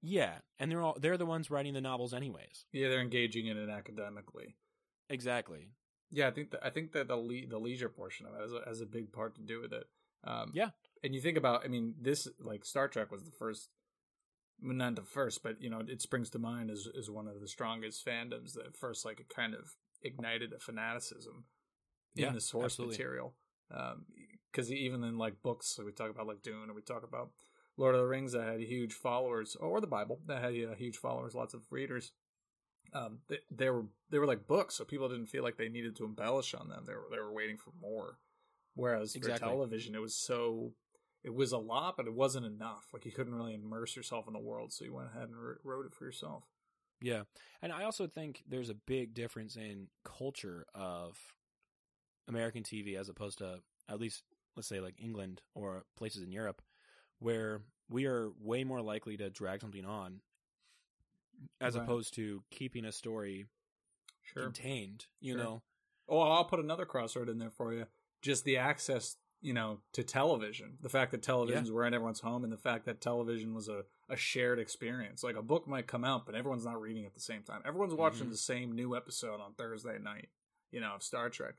Yeah, 0.00 0.34
and 0.58 0.70
they're 0.70 0.82
all 0.82 0.96
they're 0.98 1.18
the 1.18 1.26
ones 1.26 1.50
writing 1.50 1.74
the 1.74 1.80
novels 1.80 2.14
anyways. 2.14 2.64
Yeah, 2.72 2.88
they're 2.88 3.00
engaging 3.00 3.46
in 3.46 3.58
it 3.58 3.68
academically. 3.68 4.54
Exactly. 5.10 5.68
Yeah, 6.10 6.28
I 6.28 6.30
think 6.30 6.52
that 6.52 6.64
I 6.64 6.70
think 6.70 6.92
that 6.92 7.08
the 7.08 7.16
le- 7.16 7.46
the 7.48 7.58
leisure 7.58 7.88
portion 7.88 8.26
of 8.26 8.34
it 8.34 8.40
has 8.40 8.52
a, 8.52 8.62
has 8.66 8.80
a 8.80 8.86
big 8.86 9.12
part 9.12 9.34
to 9.36 9.42
do 9.42 9.60
with 9.60 9.72
it. 9.72 9.86
Um, 10.26 10.50
Yeah. 10.54 10.70
and 11.02 11.14
you 11.14 11.20
think 11.20 11.36
about, 11.36 11.64
I 11.64 11.68
mean, 11.68 11.94
this 12.00 12.28
like 12.40 12.64
Star 12.64 12.88
Trek 12.88 13.10
was 13.10 13.24
the 13.24 13.30
first, 13.30 13.68
well, 14.62 14.74
not 14.74 14.96
the 14.96 15.02
first, 15.02 15.42
but 15.42 15.60
you 15.60 15.70
know, 15.70 15.82
it 15.86 16.00
springs 16.00 16.30
to 16.30 16.38
mind 16.38 16.70
as 16.70 16.86
as 16.98 17.10
one 17.10 17.28
of 17.28 17.40
the 17.40 17.48
strongest 17.48 18.04
fandoms 18.06 18.54
that 18.54 18.76
first 18.76 19.04
like 19.04 19.20
it 19.20 19.28
kind 19.28 19.54
of 19.54 19.76
ignited 20.02 20.52
a 20.52 20.58
fanaticism 20.60 21.44
in 22.16 22.22
Yeah, 22.22 22.32
the 22.32 22.40
source 22.40 22.74
absolutely. 22.74 22.96
material. 22.96 23.34
Um, 23.70 24.06
because 24.50 24.70
even 24.70 25.02
in 25.02 25.18
like 25.18 25.42
books, 25.42 25.78
we 25.84 25.90
talk 25.90 26.10
about 26.10 26.28
like 26.28 26.42
Dune, 26.42 26.70
or 26.70 26.74
we 26.74 26.82
talk 26.82 27.02
about 27.02 27.30
Lord 27.76 27.96
of 27.96 28.00
the 28.00 28.06
Rings 28.06 28.32
that 28.32 28.46
had 28.46 28.60
huge 28.60 28.92
followers, 28.92 29.56
or 29.56 29.80
the 29.80 29.86
Bible 29.88 30.20
that 30.26 30.40
had 30.42 30.54
uh, 30.54 30.74
huge 30.76 30.96
followers, 30.96 31.34
lots 31.34 31.54
of 31.54 31.62
readers. 31.70 32.12
Um, 32.92 33.18
they, 33.28 33.38
they 33.50 33.70
were 33.70 33.86
they 34.10 34.18
were 34.18 34.26
like 34.26 34.46
books, 34.46 34.76
so 34.76 34.84
people 34.84 35.08
didn't 35.08 35.26
feel 35.26 35.42
like 35.42 35.56
they 35.56 35.68
needed 35.68 35.96
to 35.96 36.04
embellish 36.04 36.54
on 36.54 36.68
them. 36.68 36.84
They 36.86 36.94
were 36.94 37.08
they 37.10 37.18
were 37.18 37.32
waiting 37.32 37.56
for 37.56 37.72
more. 37.80 38.18
Whereas 38.74 39.14
Exactly. 39.14 39.48
for 39.48 39.54
television, 39.54 39.94
it 39.94 40.00
was 40.00 40.14
so 40.14 40.72
it 41.22 41.34
was 41.34 41.52
a 41.52 41.58
lot, 41.58 41.96
but 41.96 42.06
it 42.06 42.14
wasn't 42.14 42.46
enough. 42.46 42.88
Like 42.92 43.04
you 43.06 43.12
couldn't 43.12 43.34
really 43.34 43.54
immerse 43.54 43.96
yourself 43.96 44.26
in 44.26 44.32
the 44.34 44.38
world, 44.38 44.72
so 44.72 44.84
you 44.84 44.92
went 44.92 45.08
ahead 45.08 45.28
and 45.28 45.36
wrote 45.64 45.86
it 45.86 45.94
for 45.94 46.04
yourself. 46.04 46.44
Yeah. 47.00 47.22
And 47.62 47.72
I 47.72 47.84
also 47.84 48.06
think 48.06 48.42
there's 48.48 48.70
a 48.70 48.74
big 48.74 49.14
difference 49.14 49.56
in 49.56 49.88
culture 50.04 50.66
of 50.74 51.18
American 52.28 52.62
TV 52.62 52.96
as 52.98 53.08
opposed 53.08 53.38
to 53.38 53.60
at 53.88 54.00
least 54.00 54.22
let's 54.56 54.68
say 54.68 54.80
like 54.80 54.94
England 54.98 55.42
or 55.54 55.84
places 55.96 56.22
in 56.22 56.32
Europe 56.32 56.62
where 57.18 57.60
we 57.88 58.06
are 58.06 58.30
way 58.40 58.64
more 58.64 58.80
likely 58.80 59.16
to 59.16 59.30
drag 59.30 59.60
something 59.60 59.84
on 59.84 60.20
as 61.60 61.74
Right. 61.76 61.82
opposed 61.82 62.14
to 62.14 62.42
keeping 62.50 62.84
a 62.84 62.92
story 62.92 63.46
Sure. 64.22 64.44
contained, 64.44 65.06
you 65.20 65.34
Sure. 65.34 65.42
know. 65.42 65.62
Oh, 66.08 66.20
I'll 66.20 66.44
put 66.44 66.60
another 66.60 66.86
crossroad 66.86 67.28
in 67.28 67.38
there 67.38 67.50
for 67.50 67.72
you. 67.72 67.86
Just 68.24 68.44
the 68.44 68.56
access, 68.56 69.16
you 69.42 69.52
know, 69.52 69.80
to 69.92 70.02
television. 70.02 70.78
The 70.80 70.88
fact 70.88 71.10
that 71.12 71.20
televisions 71.22 71.70
were 71.70 71.84
in 71.86 71.92
everyone's 71.92 72.20
home, 72.20 72.42
and 72.42 72.52
the 72.52 72.56
fact 72.56 72.86
that 72.86 73.00
television 73.02 73.52
was 73.54 73.68
a, 73.68 73.84
a 74.08 74.16
shared 74.16 74.58
experience. 74.58 75.22
Like 75.22 75.36
a 75.36 75.42
book 75.42 75.68
might 75.68 75.86
come 75.86 76.04
out, 76.04 76.24
but 76.24 76.34
everyone's 76.34 76.64
not 76.64 76.80
reading 76.80 77.04
at 77.04 77.12
the 77.14 77.20
same 77.20 77.42
time. 77.42 77.60
Everyone's 77.66 77.94
watching 77.94 78.26
Mhm. 78.26 78.30
the 78.30 78.36
same 78.38 78.72
new 78.72 78.96
episode 78.96 79.40
on 79.40 79.52
Thursday 79.54 79.98
night. 79.98 80.30
You 80.72 80.80
know, 80.80 80.94
of 80.94 81.02
Star 81.02 81.28
Trek. 81.28 81.54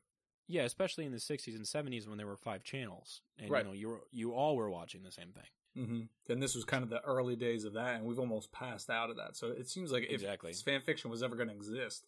Yeah, 0.48 0.64
especially 0.64 1.06
in 1.06 1.12
the 1.12 1.20
60s 1.20 1.56
and 1.56 1.66
70s 1.66 2.08
when 2.08 2.18
there 2.18 2.28
were 2.28 2.36
five 2.38 2.64
channels 2.64 3.22
and 3.38 3.50
Right. 3.50 3.64
you 3.64 3.68
know 3.70 3.74
you 3.74 3.88
were, 3.90 4.02
you 4.12 4.34
all 4.34 4.56
were 4.58 4.70
watching 4.70 5.04
the 5.04 5.12
same 5.12 5.32
thing. 5.32 5.48
Mm-hmm. 5.78 6.32
And 6.32 6.42
this 6.44 6.56
was 6.56 6.64
kind 6.66 6.84
of 6.84 6.90
the 6.90 7.02
early 7.02 7.36
days 7.36 7.64
of 7.66 7.74
that, 7.74 7.96
and 7.96 8.06
we've 8.06 8.20
almost 8.20 8.52
passed 8.52 8.90
out 8.90 9.10
of 9.10 9.18
that. 9.18 9.36
So 9.38 9.48
it 9.52 9.68
seems 9.70 9.92
like 9.92 10.04
if 10.04 10.12
Exactly. 10.22 10.54
fan 10.54 10.82
fiction 10.82 11.10
was 11.12 11.22
ever 11.24 11.36
going 11.36 11.50
to 11.50 11.56
exist, 11.56 12.06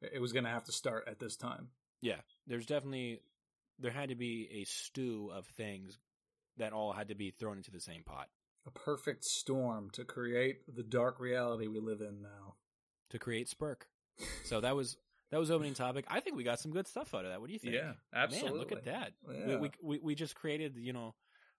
it 0.00 0.20
was 0.20 0.32
going 0.32 0.44
to 0.44 0.50
have 0.50 0.64
to 0.64 0.72
start 0.72 1.06
at 1.08 1.18
this 1.18 1.36
time. 1.36 1.70
Yeah, 2.00 2.20
there's 2.46 2.66
definitely 2.66 3.20
there 3.78 3.92
had 3.92 4.08
to 4.08 4.14
be 4.14 4.48
a 4.60 4.64
stew 4.64 5.30
of 5.34 5.46
things 5.46 5.98
that 6.56 6.72
all 6.72 6.92
had 6.92 7.08
to 7.08 7.14
be 7.14 7.30
thrown 7.30 7.56
into 7.58 7.70
the 7.70 7.80
same 7.80 8.02
pot 8.02 8.28
A 8.66 8.70
perfect 8.70 9.24
storm 9.24 9.90
to 9.92 10.04
create 10.04 10.58
the 10.74 10.82
dark 10.82 11.20
reality 11.20 11.68
we 11.68 11.80
live 11.80 12.00
in 12.00 12.20
now. 12.22 12.54
to 13.10 13.18
create 13.18 13.48
Spurk. 13.48 13.82
So 14.44 14.60
that 14.60 14.74
was 14.76 14.96
that 15.30 15.38
was 15.38 15.50
opening 15.50 15.74
topic. 15.74 16.04
I 16.08 16.20
think 16.20 16.36
we 16.36 16.42
got 16.42 16.58
some 16.58 16.72
good 16.72 16.88
stuff 16.88 17.14
out 17.14 17.24
of 17.24 17.30
that. 17.30 17.40
What 17.40 17.46
do 17.48 17.52
you 17.52 17.58
think? 17.58 17.74
Yeah, 17.74 17.92
absolutely. 18.14 18.50
Man, 18.50 18.58
look 18.58 18.72
at 18.72 18.84
that. 18.86 19.12
Yeah. 19.30 19.46
We, 19.46 19.56
we 19.56 19.70
we 19.82 19.98
we 20.02 20.14
just 20.14 20.34
created 20.34 20.76
you 20.76 20.92
know 20.92 21.14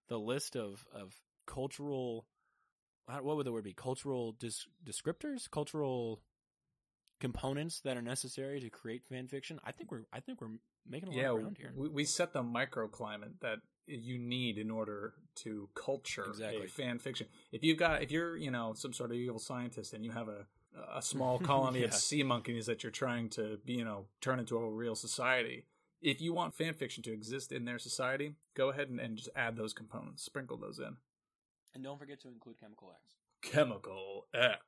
the 0.08 0.18
list 0.18 0.56
of 0.56 0.84
of 0.92 1.14
cultural 1.46 2.26
what 3.06 3.36
would 3.36 3.46
the 3.46 3.50
word 3.52 3.64
be 3.64 3.72
cultural 3.72 4.32
dis- 4.38 4.66
descriptors 4.84 5.50
cultural 5.50 6.20
components 7.20 7.80
that 7.82 7.96
are 7.96 8.02
necessary 8.02 8.60
to 8.60 8.70
create 8.70 9.02
fan 9.08 9.28
fiction. 9.28 9.60
I 9.64 9.72
think 9.72 9.90
we're 9.92 10.04
I 10.12 10.20
think 10.20 10.40
we're 10.40 10.58
making 10.88 11.10
a 11.10 11.12
lot 11.12 11.20
yeah, 11.20 11.30
of 11.30 11.40
ground 11.40 11.56
here. 11.58 11.72
we, 11.76 11.88
we 11.88 12.04
set 12.04 12.32
the 12.32 12.42
microclimate 12.42 13.40
that 13.40 13.58
you 13.86 14.18
need 14.18 14.56
in 14.58 14.70
order 14.70 15.14
to 15.36 15.68
culture 15.74 16.24
Exactly. 16.28 16.64
a 16.66 16.68
fan 16.68 16.98
fiction. 16.98 17.26
If 17.52 17.62
you've 17.64 17.76
got, 17.78 18.02
if 18.02 18.10
you're, 18.12 18.36
you 18.36 18.50
know, 18.50 18.72
some 18.74 18.92
sort 18.92 19.10
of 19.10 19.16
evil 19.16 19.38
scientist 19.40 19.92
and 19.94 20.04
you 20.04 20.12
have 20.12 20.28
a 20.28 20.46
a 20.94 21.02
small 21.02 21.38
colony 21.50 21.82
of 21.82 21.92
sea 21.92 22.22
monkeys 22.22 22.66
that 22.66 22.84
you're 22.84 22.92
trying 22.92 23.28
to, 23.30 23.58
be 23.66 23.72
you 23.74 23.84
know, 23.84 24.06
turn 24.20 24.38
into 24.38 24.56
a 24.56 24.70
real 24.70 24.94
society. 24.94 25.66
If 26.00 26.20
you 26.20 26.32
want 26.32 26.54
fan 26.54 26.74
fiction 26.74 27.02
to 27.02 27.12
exist 27.12 27.50
in 27.52 27.64
their 27.64 27.78
society, 27.80 28.34
go 28.56 28.70
ahead 28.70 28.88
and, 28.88 29.00
and 29.00 29.16
just 29.16 29.28
add 29.34 29.56
those 29.56 29.72
components, 29.72 30.22
sprinkle 30.22 30.56
those 30.56 30.78
in. 30.78 30.96
and 31.74 31.82
don't 31.82 31.98
forget 31.98 32.20
to 32.20 32.28
include 32.28 32.58
chemical 32.60 32.90
X. 32.92 33.16
Chemical 33.42 34.26
X. 34.32 34.58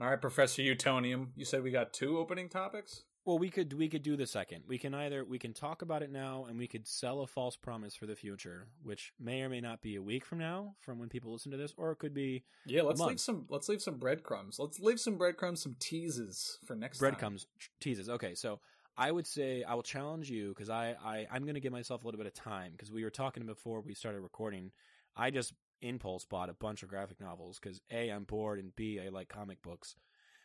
All 0.00 0.08
right, 0.08 0.20
Professor 0.20 0.62
Utonium. 0.62 1.28
You 1.36 1.44
said 1.44 1.62
we 1.62 1.70
got 1.70 1.92
two 1.92 2.18
opening 2.18 2.48
topics. 2.48 3.02
Well, 3.26 3.38
we 3.38 3.50
could 3.50 3.74
we 3.74 3.90
could 3.90 4.02
do 4.02 4.16
the 4.16 4.26
second. 4.26 4.64
We 4.66 4.78
can 4.78 4.94
either 4.94 5.26
we 5.26 5.38
can 5.38 5.52
talk 5.52 5.82
about 5.82 6.02
it 6.02 6.10
now, 6.10 6.46
and 6.48 6.58
we 6.58 6.66
could 6.66 6.88
sell 6.88 7.20
a 7.20 7.26
false 7.26 7.54
promise 7.54 7.94
for 7.94 8.06
the 8.06 8.16
future, 8.16 8.68
which 8.82 9.12
may 9.20 9.42
or 9.42 9.50
may 9.50 9.60
not 9.60 9.82
be 9.82 9.96
a 9.96 10.02
week 10.02 10.24
from 10.24 10.38
now, 10.38 10.74
from 10.80 10.98
when 10.98 11.10
people 11.10 11.32
listen 11.32 11.52
to 11.52 11.58
this, 11.58 11.74
or 11.76 11.92
it 11.92 11.98
could 11.98 12.14
be 12.14 12.44
Yeah, 12.64 12.80
let's 12.80 12.98
leave 12.98 13.20
some. 13.20 13.44
Let's 13.50 13.68
leave 13.68 13.82
some 13.82 13.98
breadcrumbs. 13.98 14.58
Let's 14.58 14.80
leave 14.80 14.98
some 14.98 15.18
breadcrumbs, 15.18 15.62
some 15.62 15.76
teases 15.78 16.58
for 16.64 16.74
next 16.74 16.98
time. 16.98 17.10
breadcrumbs 17.10 17.46
teases. 17.78 18.08
Okay, 18.08 18.34
so 18.34 18.60
I 18.96 19.12
would 19.12 19.26
say 19.26 19.64
I 19.64 19.74
will 19.74 19.82
challenge 19.82 20.30
you 20.30 20.48
because 20.48 20.70
I, 20.70 20.94
I 21.04 21.26
I'm 21.30 21.42
going 21.42 21.56
to 21.56 21.60
give 21.60 21.72
myself 21.72 22.04
a 22.04 22.06
little 22.06 22.18
bit 22.18 22.26
of 22.26 22.34
time 22.34 22.72
because 22.72 22.90
we 22.90 23.04
were 23.04 23.10
talking 23.10 23.44
before 23.44 23.82
we 23.82 23.92
started 23.92 24.20
recording. 24.20 24.70
I 25.14 25.30
just 25.30 25.52
impulse 25.82 26.24
bought 26.24 26.50
a 26.50 26.54
bunch 26.54 26.82
of 26.82 26.88
graphic 26.88 27.20
novels 27.20 27.58
because 27.58 27.80
a 27.90 28.10
I'm 28.10 28.24
bored 28.24 28.58
and 28.58 28.74
b 28.74 29.00
I 29.00 29.08
like 29.08 29.28
comic 29.28 29.62
books. 29.62 29.94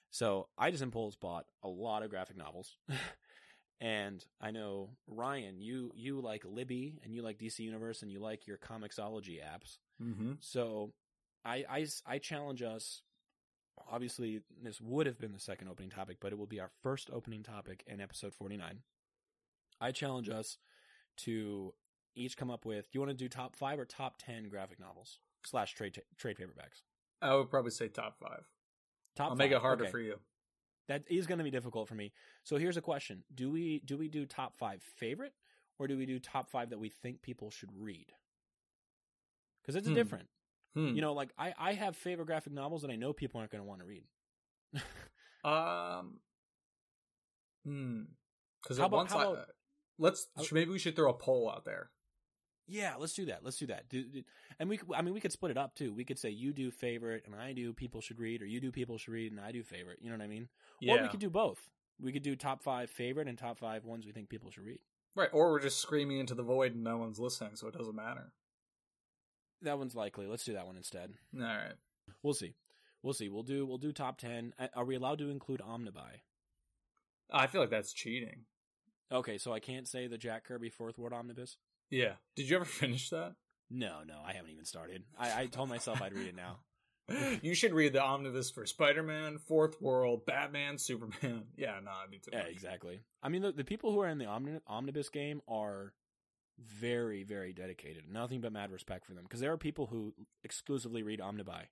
So 0.09 0.47
I 0.57 0.71
just 0.71 0.83
impulse 0.83 1.15
bought 1.15 1.45
a 1.63 1.67
lot 1.67 2.03
of 2.03 2.09
graphic 2.09 2.37
novels. 2.37 2.77
and 3.81 4.23
I 4.39 4.51
know 4.51 4.91
Ryan, 5.07 5.59
you 5.59 5.91
you 5.95 6.21
like 6.21 6.43
Libby 6.45 6.99
and 7.03 7.13
you 7.13 7.21
like 7.21 7.39
DC 7.39 7.59
Universe 7.59 8.01
and 8.01 8.11
you 8.11 8.19
like 8.19 8.47
your 8.47 8.57
Comixology 8.57 9.41
apps. 9.41 9.77
Mm-hmm. 10.01 10.33
So 10.39 10.93
I, 11.43 11.65
I, 11.69 11.87
I 12.05 12.17
challenge 12.17 12.61
us. 12.61 13.01
Obviously, 13.91 14.41
this 14.63 14.79
would 14.79 15.05
have 15.05 15.19
been 15.19 15.33
the 15.33 15.39
second 15.39 15.67
opening 15.67 15.89
topic, 15.89 16.17
but 16.21 16.31
it 16.31 16.37
will 16.37 16.47
be 16.47 16.61
our 16.61 16.71
first 16.81 17.09
opening 17.11 17.43
topic 17.43 17.83
in 17.85 17.99
episode 17.99 18.33
49. 18.33 18.79
I 19.81 19.91
challenge 19.91 20.29
us 20.29 20.57
to 21.17 21.73
each 22.15 22.37
come 22.37 22.49
up 22.49 22.65
with 22.65 22.85
do 22.85 22.89
you 22.93 23.01
want 23.01 23.11
to 23.11 23.23
do 23.23 23.27
top 23.27 23.55
five 23.55 23.77
or 23.77 23.85
top 23.85 24.15
10 24.17 24.47
graphic 24.47 24.79
novels 24.79 25.19
slash 25.45 25.73
trade, 25.73 26.01
trade 26.17 26.37
paperbacks? 26.37 26.81
I 27.21 27.33
would 27.35 27.49
probably 27.49 27.71
say 27.71 27.87
top 27.87 28.17
five. 28.19 28.43
Top 29.15 29.29
I'll 29.31 29.35
make 29.35 29.51
it 29.51 29.59
harder 29.61 29.83
Okay. 29.85 29.91
for 29.91 29.99
you. 29.99 30.19
That 30.87 31.03
is 31.09 31.25
going 31.25 31.37
to 31.39 31.43
be 31.43 31.51
difficult 31.51 31.87
for 31.87 31.95
me. 31.95 32.11
So 32.43 32.57
here's 32.57 32.77
a 32.77 32.81
question: 32.81 33.23
Do 33.33 33.49
we 33.51 33.79
do 33.85 33.97
we 33.97 34.07
do 34.07 34.25
top 34.25 34.57
five 34.57 34.83
favorite, 34.83 35.33
or 35.79 35.87
do 35.87 35.97
we 35.97 36.05
do 36.05 36.19
top 36.19 36.49
five 36.49 36.69
that 36.69 36.79
we 36.79 36.89
think 36.89 37.21
people 37.21 37.49
should 37.49 37.71
read? 37.75 38.11
Because 39.61 39.75
it's 39.75 39.87
Hmm. 39.87 39.93
different. 39.95 40.27
Hmm. 40.75 40.89
You 40.93 41.01
know, 41.01 41.13
like 41.13 41.29
I 41.37 41.53
I 41.57 41.73
have 41.73 41.95
favorite 41.95 42.25
graphic 42.25 42.53
novels 42.53 42.81
that 42.83 42.91
I 42.91 42.97
know 42.97 43.13
people 43.13 43.39
aren't 43.39 43.51
going 43.51 43.63
to 43.63 43.67
want 43.67 43.81
to 43.81 43.85
read. 43.87 44.03
Um. 45.43 46.19
Hmm. 47.65 48.01
Because 48.61 48.77
How 48.79 48.85
about- 48.85 48.97
once 48.97 49.11
how 49.11 49.19
I, 49.19 49.31
about- 49.33 49.47
let's 49.99 50.27
how- 50.35 50.43
maybe 50.51 50.71
we 50.71 50.79
should 50.79 50.95
throw 50.95 51.09
a 51.11 51.13
poll 51.13 51.49
out 51.49 51.65
there. 51.65 51.91
Yeah, 52.67 52.95
let's 52.97 53.13
do 53.13 53.25
that. 53.25 53.43
Let's 53.43 53.57
do 53.57 53.67
that. 53.67 53.87
Do, 53.89 54.03
do- 54.03 54.23
and 54.59 54.67
we, 54.69 54.77
could- 54.77 54.93
I 54.95 55.01
mean, 55.01 55.13
we 55.13 55.19
could 55.19 55.31
split 55.31 55.51
it 55.51 55.57
up 55.57 55.75
too. 55.75 55.93
We 55.93 56.03
could 56.03 56.17
say 56.17 56.29
you 56.31 56.51
do 56.51 56.71
favorite 56.71 57.23
and 57.25 57.35
I 57.35 57.53
do 57.53 57.73
people 57.73 58.01
should 58.01 58.19
read, 58.19 58.41
or 58.41 58.45
you 58.45 58.59
do 58.59 58.71
people 58.71 58.97
should 58.97 59.13
read 59.13 59.31
and 59.31 59.39
I 59.39 59.51
do 59.51 59.61
favorite. 59.63 59.99
You 60.01 60.09
know 60.09 60.17
what 60.17 60.23
I 60.23 60.27
mean? 60.27 60.47
Yeah. 60.81 60.95
Or 60.95 61.01
we 61.03 61.09
could 61.09 61.19
do 61.19 61.29
both. 61.29 61.69
We 62.01 62.11
could 62.11 62.23
do 62.23 62.35
top 62.35 62.61
five 62.63 62.89
favorite 62.89 63.27
and 63.27 63.37
top 63.37 63.59
five 63.59 63.85
ones 63.85 64.05
we 64.05 64.11
think 64.11 64.29
people 64.29 64.49
should 64.51 64.65
read. 64.65 64.79
right. 65.15 65.29
Or 65.31 65.51
we're 65.51 65.59
just 65.61 65.79
screaming 65.79 66.19
into 66.19 66.33
the 66.35 66.43
void 66.43 66.73
and 66.73 66.83
no 66.83 66.97
one's 66.97 67.19
listening, 67.19 67.55
so 67.55 67.67
it 67.67 67.77
doesn't 67.77 67.95
matter. 67.95 68.31
That 69.61 69.77
one's 69.77 69.95
likely. 69.95 70.27
Let's 70.27 70.43
do 70.43 70.53
that 70.53 70.65
one 70.67 70.75
instead. 70.77 71.13
All 71.35 71.41
right. 71.45 71.73
We'll 72.21 72.33
see. 72.33 72.55
We'll 73.01 73.13
see. 73.13 73.29
We'll 73.29 73.43
do. 73.43 73.65
We'll 73.65 73.77
do 73.77 73.91
top 73.91 74.17
ten. 74.17 74.53
Are 74.75 74.83
we 74.85 74.95
allowed 74.95 75.19
to 75.19 75.29
include 75.29 75.61
Omnibuy? 75.61 76.21
I 77.31 77.47
feel 77.47 77.61
like 77.61 77.69
that's 77.69 77.93
cheating. 77.93 78.41
Okay, 79.11 79.37
so 79.37 79.53
I 79.53 79.59
can't 79.59 79.87
say 79.87 80.07
the 80.07 80.17
Jack 80.17 80.43
Kirby 80.45 80.69
Fourth 80.69 80.97
World 80.97 81.13
Omnibus. 81.13 81.57
Yeah. 81.89 82.13
Did 82.35 82.49
you 82.49 82.55
ever 82.55 82.65
finish 82.83 83.09
that? 83.09 83.35
No, 83.69 83.99
no, 84.05 84.19
I 84.25 84.33
haven't 84.33 84.51
even 84.51 84.65
started. 84.65 85.03
I, 85.17 85.41
I 85.41 85.45
told 85.47 85.69
myself 85.69 86.01
I'd 86.01 86.13
read 86.13 86.27
it 86.27 86.35
now. 86.35 86.59
you 87.41 87.53
should 87.53 87.73
read 87.73 87.93
the 87.93 88.01
omnibus 88.01 88.49
for 88.51 88.65
Spider-Man, 88.65 89.37
Fourth 89.39 89.81
World, 89.81 90.25
Batman, 90.25 90.77
Superman. 90.77 91.43
Yeah, 91.57 91.79
no, 91.83 91.91
I 91.91 92.09
need 92.09 92.23
to. 92.23 92.31
Yeah, 92.33 92.43
exactly. 92.43 93.01
I 93.23 93.29
mean, 93.29 93.41
the, 93.41 93.51
the 93.51 93.63
people 93.63 93.91
who 93.91 93.99
are 94.01 94.07
in 94.09 94.17
the 94.17 94.25
omni- 94.25 94.59
omnibus 94.67 95.09
game 95.09 95.41
are 95.47 95.93
very, 96.59 97.23
very 97.23 97.53
dedicated. 97.53 98.03
Nothing 98.11 98.41
but 98.41 98.51
mad 98.53 98.71
respect 98.71 99.05
for 99.05 99.13
them 99.13 99.23
because 99.23 99.39
there 99.39 99.51
are 99.51 99.57
people 99.57 99.87
who 99.87 100.13
exclusively 100.43 101.03
read 101.03 101.19
Omnibuy. 101.19 101.63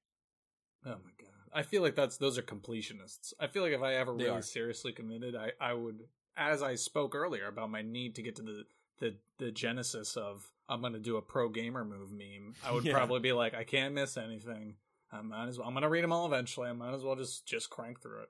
Oh 0.85 0.89
my 0.89 1.11
god. 1.19 1.29
I 1.53 1.61
feel 1.61 1.81
like 1.81 1.95
that's 1.95 2.17
those 2.17 2.37
are 2.37 2.41
completionists. 2.43 3.33
I 3.39 3.47
feel 3.47 3.63
like 3.63 3.71
if 3.73 3.81
I 3.81 3.95
ever 3.95 4.13
They 4.17 4.25
really 4.25 4.39
are. 4.39 4.41
seriously 4.41 4.91
committed, 4.91 5.35
I 5.35 5.51
I 5.61 5.73
would 5.73 6.01
as 6.35 6.61
I 6.61 6.75
spoke 6.75 7.15
earlier 7.15 7.47
about 7.47 7.69
my 7.69 7.81
need 7.81 8.15
to 8.15 8.21
get 8.21 8.35
to 8.37 8.41
the 8.41 8.63
the 9.03 9.15
the 9.45 9.51
genesis 9.51 10.15
of 10.17 10.49
I'm 10.69 10.81
going 10.81 10.93
to 10.93 10.99
do 10.99 11.17
a 11.17 11.21
pro 11.21 11.49
gamer 11.49 11.83
move 11.83 12.11
meme. 12.11 12.55
I 12.65 12.71
would 12.71 12.83
Yeah. 12.85 12.93
probably 12.93 13.19
be 13.19 13.33
like 13.33 13.53
I 13.53 13.63
can't 13.63 13.93
miss 13.93 14.15
anything. 14.17 14.75
I 15.11 15.21
might 15.21 15.47
as 15.47 15.57
well. 15.59 15.67
I'm 15.67 15.73
going 15.73 15.83
to 15.83 15.89
read 15.89 16.03
them 16.03 16.11
all 16.13 16.25
eventually. 16.25 16.69
I 16.69 16.73
might 16.73 16.93
as 16.93 17.03
well 17.03 17.15
just 17.15 17.45
just 17.45 17.69
crank 17.69 18.01
through 18.01 18.21
it. 18.21 18.29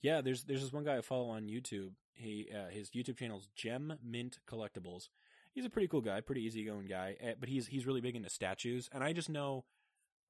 Yeah, 0.00 0.20
there's 0.20 0.44
there's 0.44 0.62
this 0.62 0.72
one 0.72 0.84
guy 0.84 0.96
I 0.96 1.00
follow 1.02 1.28
on 1.30 1.44
YouTube. 1.46 1.90
He 2.14 2.48
uh, 2.54 2.68
his 2.70 2.90
YouTube 2.90 3.18
channel's 3.18 3.48
Gem 3.54 3.94
Mint 4.02 4.38
Collectibles. 4.50 5.08
He's 5.54 5.64
a 5.66 5.70
pretty 5.70 5.88
cool 5.88 6.00
guy, 6.00 6.20
pretty 6.22 6.42
easygoing 6.44 6.86
guy, 6.86 7.16
eh, 7.20 7.34
but 7.38 7.48
he's 7.48 7.66
he's 7.66 7.86
really 7.86 8.00
big 8.00 8.16
into 8.16 8.30
statues. 8.30 8.88
And 8.92 9.04
I 9.04 9.12
just 9.12 9.28
know 9.28 9.64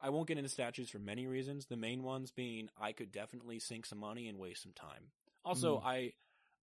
I 0.00 0.10
won't 0.10 0.26
get 0.28 0.36
into 0.36 0.50
statues 0.50 0.90
for 0.90 0.98
many 0.98 1.26
reasons. 1.26 1.66
The 1.66 1.76
main 1.76 2.02
ones 2.02 2.32
being 2.32 2.68
I 2.80 2.92
could 2.92 3.12
definitely 3.12 3.58
sink 3.60 3.86
some 3.86 3.98
money 3.98 4.28
and 4.28 4.38
waste 4.38 4.62
some 4.62 4.72
time. 4.72 5.12
Also, 5.44 5.78
Mhm. 5.78 5.84
I 5.84 6.12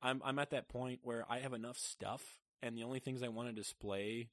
I'm 0.02 0.22
I'm 0.24 0.38
at 0.40 0.52
that 0.52 0.68
point 0.70 1.00
where 1.04 1.26
I 1.30 1.40
have 1.40 1.54
enough 1.54 1.78
stuff, 1.78 2.40
and 2.62 2.78
the 2.78 2.84
only 2.84 3.00
things 3.00 3.24
I 3.24 3.28
want 3.30 3.50
to 3.50 3.54
display 3.56 4.30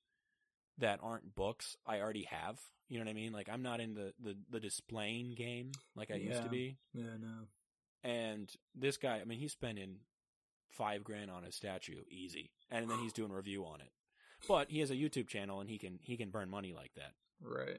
that 0.78 1.00
aren't 1.02 1.34
books 1.34 1.76
I 1.86 2.00
already 2.00 2.24
have. 2.30 2.58
You 2.88 2.98
know 2.98 3.04
what 3.04 3.10
I 3.10 3.14
mean? 3.14 3.32
Like 3.32 3.48
I'm 3.50 3.62
not 3.62 3.80
in 3.80 3.94
the 3.94 4.12
the, 4.22 4.36
the 4.50 4.60
displaying 4.60 5.34
game 5.34 5.72
like 5.94 6.10
I 6.10 6.16
used 6.16 6.42
to 6.42 6.48
be. 6.48 6.76
Yeah, 6.94 7.16
no. 7.20 7.46
And 8.04 8.48
this 8.74 8.96
guy, 8.98 9.18
I 9.20 9.24
mean, 9.24 9.38
he's 9.38 9.52
spending 9.52 9.96
five 10.70 11.02
grand 11.02 11.30
on 11.30 11.44
a 11.44 11.50
statue, 11.50 12.02
easy, 12.10 12.50
and 12.70 12.88
then 12.88 12.98
he's 12.98 13.12
doing 13.12 13.32
review 13.32 13.64
on 13.64 13.80
it. 13.80 13.90
But 14.46 14.70
he 14.70 14.80
has 14.80 14.90
a 14.90 14.94
YouTube 14.94 15.26
channel, 15.28 15.60
and 15.60 15.68
he 15.68 15.78
can 15.78 15.98
he 16.02 16.16
can 16.16 16.30
burn 16.30 16.48
money 16.50 16.72
like 16.72 16.92
that. 16.94 17.12
Right. 17.42 17.78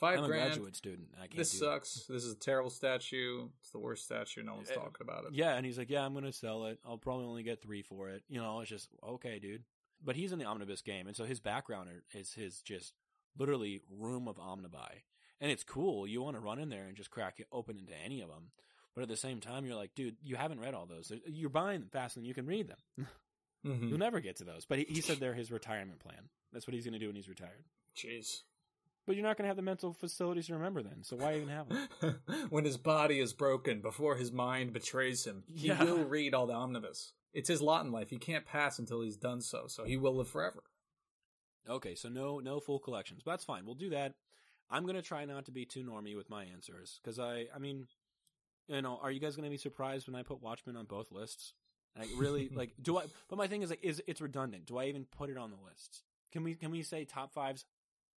5 0.00 0.18
I'm 0.18 0.24
a 0.24 0.26
grand. 0.26 0.46
graduate 0.50 0.74
student. 0.74 1.08
I 1.16 1.28
can't. 1.28 1.36
This 1.36 1.56
sucks. 1.56 2.04
This 2.08 2.24
is 2.24 2.32
a 2.32 2.36
terrible 2.38 2.68
statue. 2.70 3.46
It's 3.60 3.70
the 3.70 3.78
worst 3.78 4.04
statue. 4.04 4.42
No 4.42 4.56
one's 4.56 4.70
Uh, 4.70 4.74
talking 4.74 4.96
about 5.02 5.24
it. 5.24 5.34
Yeah, 5.34 5.54
and 5.54 5.64
he's 5.64 5.78
like, 5.78 5.88
"Yeah, 5.88 6.04
I'm 6.04 6.12
gonna 6.14 6.32
sell 6.32 6.66
it. 6.66 6.80
I'll 6.84 6.98
probably 6.98 7.26
only 7.26 7.44
get 7.44 7.62
three 7.62 7.82
for 7.82 8.08
it." 8.08 8.24
You 8.28 8.40
know, 8.40 8.60
it's 8.60 8.68
just 8.68 8.88
okay, 9.02 9.38
dude. 9.38 9.62
But 10.04 10.16
he's 10.16 10.32
in 10.32 10.38
the 10.38 10.44
omnibus 10.44 10.82
game, 10.82 11.06
and 11.06 11.16
so 11.16 11.24
his 11.24 11.40
background 11.40 11.88
are- 11.88 12.04
is 12.18 12.32
his 12.34 12.60
just 12.60 12.92
literally 13.38 13.80
room 13.90 14.28
of 14.28 14.36
omnibuy, 14.36 15.02
and 15.40 15.50
it's 15.50 15.64
cool. 15.64 16.06
You 16.06 16.22
want 16.22 16.36
to 16.36 16.40
run 16.40 16.58
in 16.58 16.68
there 16.68 16.86
and 16.86 16.96
just 16.96 17.10
crack 17.10 17.40
it 17.40 17.48
open 17.50 17.78
into 17.78 17.96
any 17.96 18.20
of 18.20 18.28
them. 18.28 18.52
But 18.94 19.02
at 19.02 19.08
the 19.08 19.16
same 19.16 19.40
time, 19.40 19.64
you're 19.66 19.74
like, 19.74 19.94
dude, 19.94 20.16
you 20.22 20.36
haven't 20.36 20.60
read 20.60 20.74
all 20.74 20.86
those. 20.86 21.10
You're 21.26 21.50
buying 21.50 21.80
them 21.80 21.88
faster 21.90 22.20
than 22.20 22.26
you 22.26 22.34
can 22.34 22.46
read 22.46 22.68
them. 22.68 22.78
Mhm. 23.64 23.88
You'll 23.88 23.96
never 23.98 24.20
get 24.20 24.36
to 24.36 24.44
those. 24.44 24.66
But 24.66 24.80
he, 24.80 24.84
he 24.84 25.00
said 25.00 25.16
they're 25.20 25.32
his 25.32 25.50
retirement 25.50 25.98
plan. 26.00 26.28
That's 26.52 26.66
what 26.66 26.74
he's 26.74 26.84
going 26.84 26.92
to 26.92 26.98
do 26.98 27.06
when 27.06 27.16
he's 27.16 27.30
retired. 27.30 27.64
Jeez. 27.96 28.42
But 29.06 29.16
you're 29.16 29.24
not 29.24 29.36
going 29.36 29.44
to 29.44 29.48
have 29.48 29.56
the 29.56 29.62
mental 29.62 29.92
facilities 29.92 30.46
to 30.46 30.54
remember 30.54 30.82
then. 30.82 31.02
So 31.02 31.16
why 31.16 31.36
even 31.36 31.48
have 31.48 31.68
them? 31.68 32.20
when 32.48 32.64
his 32.64 32.78
body 32.78 33.20
is 33.20 33.32
broken 33.34 33.80
before 33.80 34.16
his 34.16 34.32
mind 34.32 34.72
betrays 34.72 35.24
him, 35.26 35.44
he 35.46 35.68
Yeah. 35.68 35.82
will 35.84 36.04
read 36.04 36.32
all 36.34 36.46
the 36.46 36.54
omnibus. 36.54 37.12
It's 37.34 37.48
his 37.48 37.60
lot 37.60 37.84
in 37.84 37.92
life. 37.92 38.08
He 38.10 38.16
can't 38.16 38.46
pass 38.46 38.78
until 38.78 39.02
he's 39.02 39.16
done 39.16 39.40
so, 39.42 39.66
so 39.66 39.84
he 39.84 39.96
will 39.96 40.14
live 40.16 40.28
forever. 40.28 40.62
Okay, 41.68 41.94
so 41.94 42.08
no 42.08 42.38
no 42.40 42.60
full 42.60 42.78
collections. 42.78 43.22
But 43.24 43.32
that's 43.32 43.44
fine. 43.44 43.64
We'll 43.66 43.74
do 43.74 43.90
that. 43.90 44.14
I'm 44.70 44.84
going 44.84 44.96
to 44.96 45.02
try 45.02 45.24
not 45.24 45.44
to 45.46 45.50
be 45.52 45.64
too 45.64 45.82
normy 45.82 46.16
with 46.16 46.30
my 46.30 46.44
answers 46.44 47.00
cuz 47.04 47.18
I 47.18 47.46
I 47.54 47.58
mean, 47.58 47.86
you 48.68 48.80
know, 48.82 48.98
are 49.02 49.10
you 49.10 49.20
guys 49.20 49.36
going 49.36 49.44
to 49.44 49.50
be 49.50 49.56
surprised 49.58 50.06
when 50.06 50.14
I 50.14 50.22
put 50.22 50.40
Watchmen 50.42 50.76
on 50.76 50.86
both 50.86 51.10
lists? 51.12 51.52
Like 51.98 52.08
really 52.16 52.48
like 52.54 52.74
do 52.80 52.98
I 52.98 53.04
but 53.28 53.36
my 53.36 53.46
thing 53.48 53.62
is 53.62 53.70
like 53.70 53.82
is 53.84 54.02
it's 54.06 54.20
redundant. 54.20 54.66
Do 54.66 54.78
I 54.78 54.86
even 54.86 55.04
put 55.06 55.30
it 55.30 55.36
on 55.36 55.50
the 55.50 55.56
lists? 55.68 56.02
Can 56.32 56.42
we 56.44 56.54
can 56.54 56.70
we 56.70 56.82
say 56.82 57.04
top 57.04 57.34
5s 57.34 57.64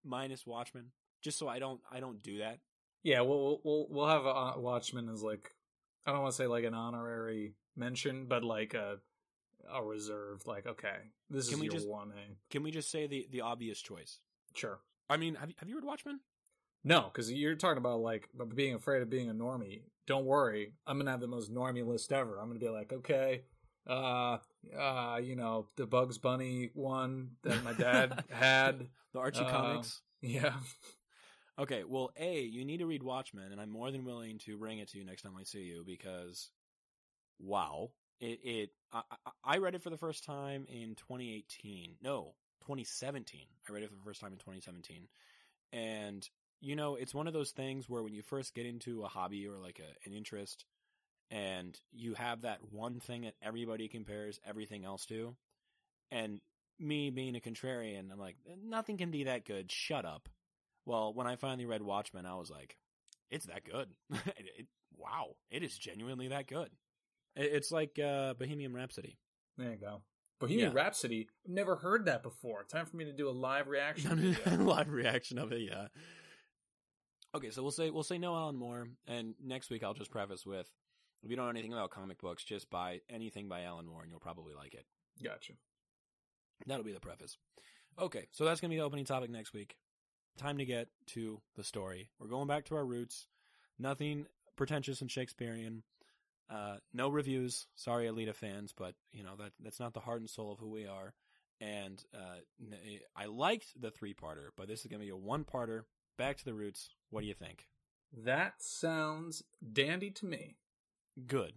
minus 0.07 0.45
Watchmen 0.47 0.87
just 1.21 1.37
so 1.37 1.47
I 1.47 1.59
don't 1.59 1.81
I 1.91 1.99
don't 1.99 2.21
do 2.23 2.39
that? 2.39 2.59
Yeah, 3.03 3.21
we'll 3.21 3.61
we'll 3.63 3.87
we'll 3.89 4.07
have 4.07 4.25
uh, 4.25 4.53
Watchmen 4.57 5.09
as 5.09 5.21
like 5.23 5.51
I 6.05 6.11
don't 6.11 6.21
want 6.21 6.31
to 6.33 6.37
say 6.37 6.47
like 6.47 6.63
an 6.63 6.73
honorary 6.73 7.53
mention, 7.75 8.25
but 8.27 8.43
like 8.43 8.73
a 8.73 8.97
a 9.71 9.83
reserved. 9.83 10.47
Like, 10.47 10.65
okay, 10.65 10.95
this 11.29 11.49
Can 11.49 11.59
is 11.59 11.63
your 11.65 11.73
just- 11.73 11.87
one 11.87 12.11
A. 12.11 12.37
Can 12.49 12.63
we 12.63 12.71
just 12.71 12.89
say 12.91 13.07
the 13.07 13.27
the 13.31 13.41
obvious 13.41 13.79
choice? 13.81 14.19
Sure. 14.55 14.79
I 15.09 15.17
mean, 15.17 15.35
have 15.35 15.49
you, 15.49 15.55
have 15.59 15.69
you 15.69 15.75
read 15.75 15.83
Watchmen? 15.85 16.19
No, 16.83 17.03
because 17.11 17.31
you're 17.31 17.55
talking 17.55 17.77
about 17.77 17.99
like 17.99 18.29
being 18.55 18.75
afraid 18.75 19.01
of 19.01 19.09
being 19.09 19.29
a 19.29 19.33
normie. 19.33 19.81
Don't 20.05 20.25
worry, 20.25 20.73
I'm 20.85 20.97
gonna 20.97 21.11
have 21.11 21.19
the 21.21 21.27
most 21.27 21.53
normie 21.53 21.85
list 21.85 22.11
ever. 22.13 22.39
I'm 22.39 22.47
gonna 22.47 22.59
be 22.59 22.69
like, 22.69 22.93
okay, 22.93 23.43
uh, 23.87 24.37
uh, 24.77 25.19
you 25.23 25.35
know, 25.35 25.67
the 25.75 25.85
Bugs 25.87 26.17
Bunny 26.17 26.71
one 26.73 27.31
that 27.43 27.63
my 27.63 27.73
dad 27.73 28.23
had. 28.31 28.87
The 29.13 29.19
Archie 29.19 29.45
Uh, 29.45 29.51
comics? 29.51 30.01
Yeah, 30.21 30.53
Okay, 31.59 31.83
well, 31.83 32.11
A, 32.17 32.41
you 32.41 32.63
need 32.65 32.77
to 32.77 32.85
read 32.85 33.01
Watchmen, 33.01 33.51
and 33.51 33.59
I'm 33.59 33.69
more 33.71 33.89
than 33.91 34.05
willing 34.05 34.37
to 34.39 34.57
bring 34.57 34.77
it 34.77 34.89
to 34.89 34.99
you 34.99 35.05
next 35.05 35.23
time 35.23 35.35
I 35.39 35.43
see 35.43 35.63
you 35.63 35.83
because, 35.85 36.51
wow, 37.39 37.91
it. 38.19 38.39
it 38.43 38.69
I, 38.91 39.01
I- 39.25 39.31
I 39.43 39.57
read 39.59 39.75
it 39.75 39.81
for 39.83 39.89
the 39.89 39.97
first 39.97 40.25
time 40.25 40.65
in 40.69 40.95
2018. 40.95 41.95
No, 42.01 42.35
2017. 42.61 43.47
I 43.67 43.71
read 43.73 43.83
it 43.83 43.89
for 43.89 43.95
the 43.95 44.03
first 44.03 44.21
time 44.21 44.33
in 44.33 44.39
2017, 44.39 45.07
and 45.73 46.27
you 46.59 46.75
know, 46.75 46.95
it's 46.95 47.13
one 47.13 47.27
of 47.27 47.33
those 47.33 47.51
things 47.51 47.89
where 47.89 48.03
when 48.03 48.13
you 48.13 48.21
first 48.23 48.53
get 48.55 48.65
into 48.65 49.03
a 49.03 49.07
hobby 49.07 49.47
or 49.47 49.57
like 49.59 49.79
a, 49.79 50.07
an 50.09 50.13
interest, 50.15 50.65
and 51.31 51.77
you 51.93 52.13
have 52.13 52.41
that 52.41 52.59
one 52.71 52.99
thing 52.99 53.21
that 53.21 53.35
everybody 53.41 53.87
compares 53.87 54.39
everything 54.47 54.85
else 54.85 55.05
to, 55.07 55.35
and 56.11 56.39
me 56.79 57.09
being 57.09 57.35
a 57.35 57.39
contrarian, 57.39 58.11
I'm 58.11 58.19
like, 58.19 58.35
nothing 58.63 58.97
can 58.97 59.11
be 59.11 59.25
that 59.25 59.45
good. 59.45 59.71
Shut 59.71 60.05
up. 60.05 60.29
Well, 60.85 61.13
when 61.13 61.27
I 61.27 61.35
finally 61.35 61.65
read 61.65 61.81
Watchmen, 61.81 62.25
I 62.25 62.35
was 62.35 62.49
like, 62.49 62.77
it's 63.29 63.47
that 63.47 63.63
good. 63.63 63.89
it, 64.11 64.45
it- 64.59 64.67
wow, 64.95 65.35
it 65.51 65.61
is 65.63 65.77
genuinely 65.77 66.29
that 66.29 66.47
good. 66.47 66.69
It, 67.35 67.51
it's 67.53 67.71
like 67.71 67.99
uh, 67.99 68.33
Bohemian 68.35 68.73
Rhapsody. 68.73 69.17
there 69.57 69.71
you 69.71 69.77
go. 69.77 70.01
Bohemian 70.39 70.71
Yeah. 70.71 70.75
Rhapsody. 70.75 71.27
Never 71.47 71.75
heard 71.75 72.05
that 72.05 72.23
before. 72.23 72.63
Time 72.63 72.85
for 72.85 72.95
me 72.95 73.05
to 73.05 73.11
do 73.13 73.27
a 73.27 73.31
live 73.31 73.67
reaction. 73.67 74.37
Live 74.65 74.89
reaction 74.91 75.37
of 75.39 75.51
it, 75.51 75.61
yeah. 75.61 75.87
Okay, 77.35 77.49
so 77.49 77.61
we'll 77.61 77.71
say 77.71 77.89
we'll 77.89 78.03
say 78.03 78.17
no 78.17 78.35
Alan 78.35 78.55
Moore, 78.55 78.87
and 79.07 79.35
next 79.43 79.69
week 79.69 79.83
I'll 79.83 79.93
just 79.93 80.11
preface 80.11 80.45
with, 80.45 80.67
if 81.23 81.29
you 81.29 81.35
don't 81.35 81.45
know 81.45 81.51
anything 81.51 81.73
about 81.73 81.89
comic 81.89 82.19
books, 82.21 82.43
just 82.43 82.69
buy 82.69 83.01
anything 83.09 83.47
by 83.47 83.63
Alan 83.63 83.87
Moore, 83.87 84.01
and 84.01 84.11
you'll 84.11 84.19
probably 84.19 84.53
like 84.53 84.73
it. 84.73 84.85
Gotcha. 85.23 85.53
That'll 86.65 86.83
be 86.83 86.93
the 86.93 86.99
preface. 86.99 87.37
Okay, 87.99 88.27
so 88.31 88.45
that's 88.45 88.61
going 88.61 88.69
to 88.69 88.75
be 88.75 88.79
the 88.79 88.85
opening 88.85 89.05
topic 89.05 89.29
next 89.29 89.53
week. 89.53 89.75
Time 90.37 90.59
to 90.59 90.65
get 90.65 90.89
to 91.07 91.41
the 91.55 91.63
story. 91.63 92.09
We're 92.19 92.27
going 92.27 92.47
back 92.47 92.65
to 92.65 92.75
our 92.75 92.85
roots. 92.85 93.27
Nothing 93.79 94.27
pretentious 94.55 95.01
and 95.01 95.09
Shakespearean. 95.09 95.83
Uh, 96.49 96.77
no 96.93 97.09
reviews. 97.09 97.67
Sorry, 97.75 98.05
Alita 98.05 98.33
fans, 98.33 98.73
but 98.75 98.95
you 99.11 99.23
know 99.23 99.35
that 99.37 99.51
that's 99.59 99.79
not 99.79 99.93
the 99.93 99.99
heart 99.99 100.19
and 100.19 100.29
soul 100.29 100.51
of 100.51 100.59
who 100.59 100.69
we 100.69 100.85
are. 100.85 101.13
And 101.59 102.03
uh, 102.13 102.75
I 103.15 103.25
liked 103.25 103.81
the 103.81 103.89
three-parter, 103.89 104.49
but 104.55 104.67
this 104.67 104.81
is 104.81 104.87
going 104.87 104.99
to 104.99 105.05
be 105.05 105.11
a 105.11 105.17
one-parter. 105.17 105.81
Back 106.15 106.37
to 106.37 106.45
the 106.45 106.53
roots. 106.53 106.91
What 107.09 107.21
do 107.21 107.27
you 107.27 107.33
think? 107.33 107.65
That 108.15 108.55
sounds 108.59 109.43
dandy 109.73 110.11
to 110.11 110.25
me. 110.25 110.55
Good. 111.25 111.53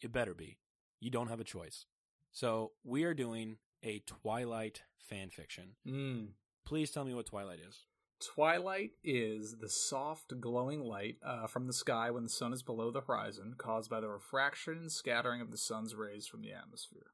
It 0.00 0.12
better 0.12 0.34
be. 0.34 0.58
You 1.00 1.10
don't 1.10 1.28
have 1.28 1.40
a 1.40 1.44
choice. 1.44 1.86
So 2.32 2.72
we 2.84 3.04
are 3.04 3.14
doing 3.14 3.56
a 3.82 4.00
Twilight 4.00 4.82
fan 5.08 5.30
fiction. 5.30 5.76
Mm. 5.86 6.28
Please 6.66 6.90
tell 6.90 7.04
me 7.04 7.14
what 7.14 7.26
Twilight 7.26 7.60
is. 7.66 7.84
Twilight 8.20 8.90
is 9.04 9.56
the 9.60 9.68
soft, 9.68 10.40
glowing 10.40 10.80
light 10.80 11.16
uh, 11.24 11.46
from 11.46 11.66
the 11.66 11.72
sky 11.72 12.10
when 12.10 12.24
the 12.24 12.28
sun 12.28 12.52
is 12.52 12.62
below 12.62 12.90
the 12.90 13.00
horizon, 13.00 13.54
caused 13.56 13.88
by 13.88 14.00
the 14.00 14.08
refraction 14.08 14.74
and 14.74 14.92
scattering 14.92 15.40
of 15.40 15.52
the 15.52 15.56
sun's 15.56 15.94
rays 15.94 16.26
from 16.26 16.42
the 16.42 16.52
atmosphere. 16.52 17.12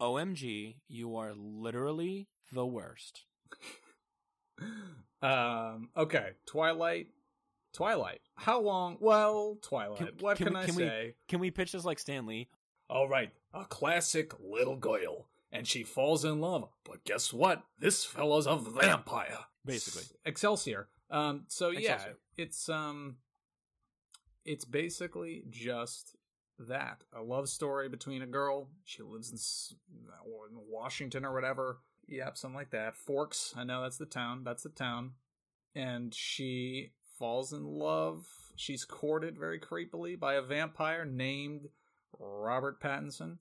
OMG, 0.00 0.76
you 0.88 1.16
are 1.16 1.34
literally 1.34 2.28
the 2.52 2.66
worst. 2.66 3.24
um, 5.22 5.90
okay, 5.96 6.30
Twilight. 6.46 7.08
Twilight. 7.76 8.20
How 8.36 8.60
long? 8.60 8.96
Well, 9.00 9.58
Twilight. 9.62 9.98
Can- 9.98 10.12
what 10.20 10.36
can 10.38 10.46
can, 10.48 10.54
we- 10.54 10.60
I 10.60 10.66
can 10.66 10.74
we- 10.76 10.82
say? 10.82 11.14
Can 11.28 11.40
we 11.40 11.50
pitch 11.50 11.72
this 11.72 11.84
like 11.84 11.98
Stan 11.98 12.26
Lee? 12.26 12.48
All 12.88 13.08
right, 13.08 13.32
a 13.52 13.64
classic 13.64 14.32
little 14.40 14.76
girl, 14.76 15.26
and 15.52 15.66
she 15.66 15.82
falls 15.82 16.24
in 16.24 16.40
love. 16.40 16.68
But 16.84 17.04
guess 17.04 17.32
what? 17.32 17.62
This 17.78 18.04
fellow's 18.04 18.46
a 18.46 18.56
vampire. 18.56 19.38
Basically. 19.64 20.02
S- 20.02 20.12
Excelsior. 20.24 20.88
Um. 21.10 21.44
So 21.48 21.70
yeah, 21.70 22.00
it's 22.36 22.68
um, 22.68 23.16
it's 24.44 24.64
basically 24.64 25.42
just 25.50 26.16
that 26.58 27.02
a 27.12 27.22
love 27.22 27.48
story 27.48 27.88
between 27.88 28.22
a 28.22 28.26
girl. 28.26 28.68
She 28.84 29.02
lives 29.02 29.30
in, 29.30 29.76
in 30.08 30.58
Washington 30.70 31.24
or 31.24 31.34
whatever. 31.34 31.78
Yep, 32.08 32.38
something 32.38 32.56
like 32.56 32.70
that. 32.70 32.94
Forks. 32.96 33.52
I 33.56 33.64
know 33.64 33.82
that's 33.82 33.98
the 33.98 34.06
town. 34.06 34.44
That's 34.44 34.62
the 34.62 34.68
town. 34.68 35.12
And 35.74 36.14
she 36.14 36.92
falls 37.18 37.52
in 37.52 37.64
love. 37.64 38.24
She's 38.56 38.84
courted 38.84 39.38
very 39.38 39.60
creepily 39.60 40.18
by 40.18 40.34
a 40.34 40.42
vampire 40.42 41.04
named 41.04 41.68
Robert 42.18 42.80
Pattinson, 42.80 43.38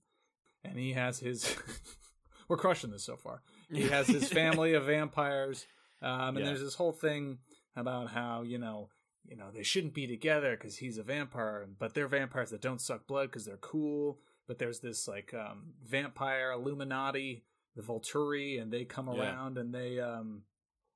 and 0.63 0.77
he 0.77 0.93
has 0.93 1.19
his. 1.19 1.55
We're 2.47 2.57
crushing 2.57 2.91
this 2.91 3.03
so 3.03 3.15
far. 3.15 3.41
He 3.71 3.87
has 3.89 4.07
his 4.07 4.29
family 4.31 4.73
of 4.73 4.85
vampires, 4.85 5.65
um, 6.01 6.29
and 6.35 6.39
Yeah. 6.39 6.45
there's 6.45 6.61
this 6.61 6.75
whole 6.75 6.91
thing 6.91 7.39
about 7.75 8.09
how 8.09 8.41
you 8.43 8.57
know, 8.57 8.89
you 9.27 9.35
know, 9.35 9.49
they 9.53 9.63
shouldn't 9.63 9.93
be 9.93 10.05
together 10.07 10.51
because 10.55 10.77
he's 10.77 10.97
a 10.97 11.03
vampire, 11.03 11.67
but 11.79 11.93
they're 11.93 12.07
vampires 12.07 12.51
that 12.51 12.61
don't 12.61 12.81
suck 12.81 13.07
blood 13.07 13.27
because 13.29 13.45
they're 13.45 13.57
cool. 13.57 14.19
But 14.47 14.59
there's 14.59 14.79
this 14.79 15.07
like 15.07 15.33
um, 15.33 15.73
vampire 15.83 16.51
Illuminati, 16.51 17.45
the 17.75 17.81
Volturi, 17.81 18.61
and 18.61 18.71
they 18.71 18.85
come 18.85 19.07
Yeah. 19.07 19.21
around 19.23 19.57
and 19.57 19.73
they, 19.73 19.99
um, 19.99 20.43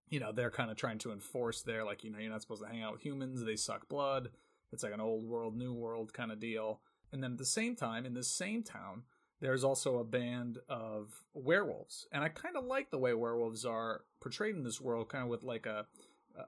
you 0.10 0.20
know, 0.20 0.32
they're 0.32 0.52
kind 0.52 0.70
of 0.72 0.78
trying 0.78 0.98
to 1.00 1.12
enforce 1.12 1.62
their 1.62 1.84
like, 1.84 2.04
you 2.04 2.10
know, 2.12 2.20
you're 2.20 2.32
not 2.32 2.42
supposed 2.42 2.64
to 2.64 2.68
hang 2.68 2.82
out 2.82 2.94
with 2.94 3.02
humans. 3.02 3.44
They 3.44 3.56
suck 3.56 3.88
blood. 3.90 4.30
It's 4.72 4.84
like 4.84 4.94
an 4.94 5.02
old 5.02 5.24
world, 5.26 5.56
new 5.56 5.74
world 5.74 6.14
kind 6.14 6.32
of 6.32 6.40
deal. 6.40 6.82
And 7.12 7.24
then 7.24 7.32
at 7.34 7.38
the 7.38 7.46
same 7.46 7.76
time, 7.76 8.06
in 8.06 8.14
this 8.14 8.28
same 8.30 8.62
town, 8.64 9.04
there's 9.42 9.64
also 9.64 9.98
a 10.00 10.04
band 10.04 10.60
of 10.68 11.24
werewolves, 11.34 12.06
and 12.12 12.24
I 12.24 12.28
kind 12.30 12.58
of 12.58 12.66
like 12.66 12.92
the 12.92 12.98
way 12.98 13.14
werewolves 13.14 13.64
are 13.66 14.02
portrayed 14.20 14.54
in 14.56 14.64
this 14.64 14.82
world, 14.82 15.08
kind 15.10 15.24
of 15.24 15.30
with 15.30 15.44
like 15.44 15.66
a 15.66 15.88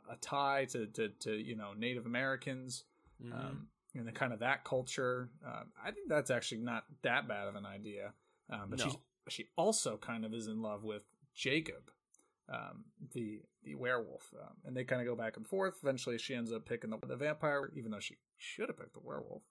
a 0.10 0.16
tie 0.18 0.66
to 0.72 0.88
to, 0.88 1.08
to 1.08 1.32
you 1.36 1.56
know 1.56 1.72
Native 1.74 2.06
Americans, 2.06 2.84
Mhm. 3.24 3.34
um, 3.34 3.68
and 3.96 4.06
the 4.08 4.12
kind 4.12 4.34
of 4.34 4.40
that 4.40 4.66
culture. 4.66 5.30
Um, 5.46 5.72
I 5.82 5.92
think 5.92 6.10
that's 6.10 6.30
actually 6.30 6.62
not 6.62 6.84
that 7.02 7.28
bad 7.30 7.48
of 7.48 7.56
an 7.56 7.66
idea. 7.66 8.14
Um, 8.50 8.70
but 8.70 8.80
No. 8.80 8.86
she's 8.86 8.98
she 9.30 9.48
also 9.56 9.96
kind 9.98 10.26
of 10.26 10.34
is 10.34 10.48
in 10.48 10.62
love 10.62 10.84
with 10.84 11.04
Jacob, 11.34 11.92
um, 12.50 12.86
the 13.14 13.42
the 13.64 13.76
werewolf, 13.76 14.34
um, 14.42 14.56
and 14.66 14.76
they 14.76 14.84
kind 14.84 15.02
of 15.02 15.08
go 15.08 15.16
back 15.16 15.38
and 15.38 15.48
forth. 15.48 15.76
Eventually, 15.82 16.18
she 16.18 16.36
ends 16.36 16.52
up 16.52 16.66
picking 16.66 16.90
the, 16.90 16.98
the 17.06 17.16
vampire, 17.16 17.72
even 17.76 17.92
though 17.92 18.00
she 18.00 18.18
should 18.38 18.70
have 18.70 18.78
picked 18.78 18.94
the 18.94 19.00
werewolf. 19.04 19.44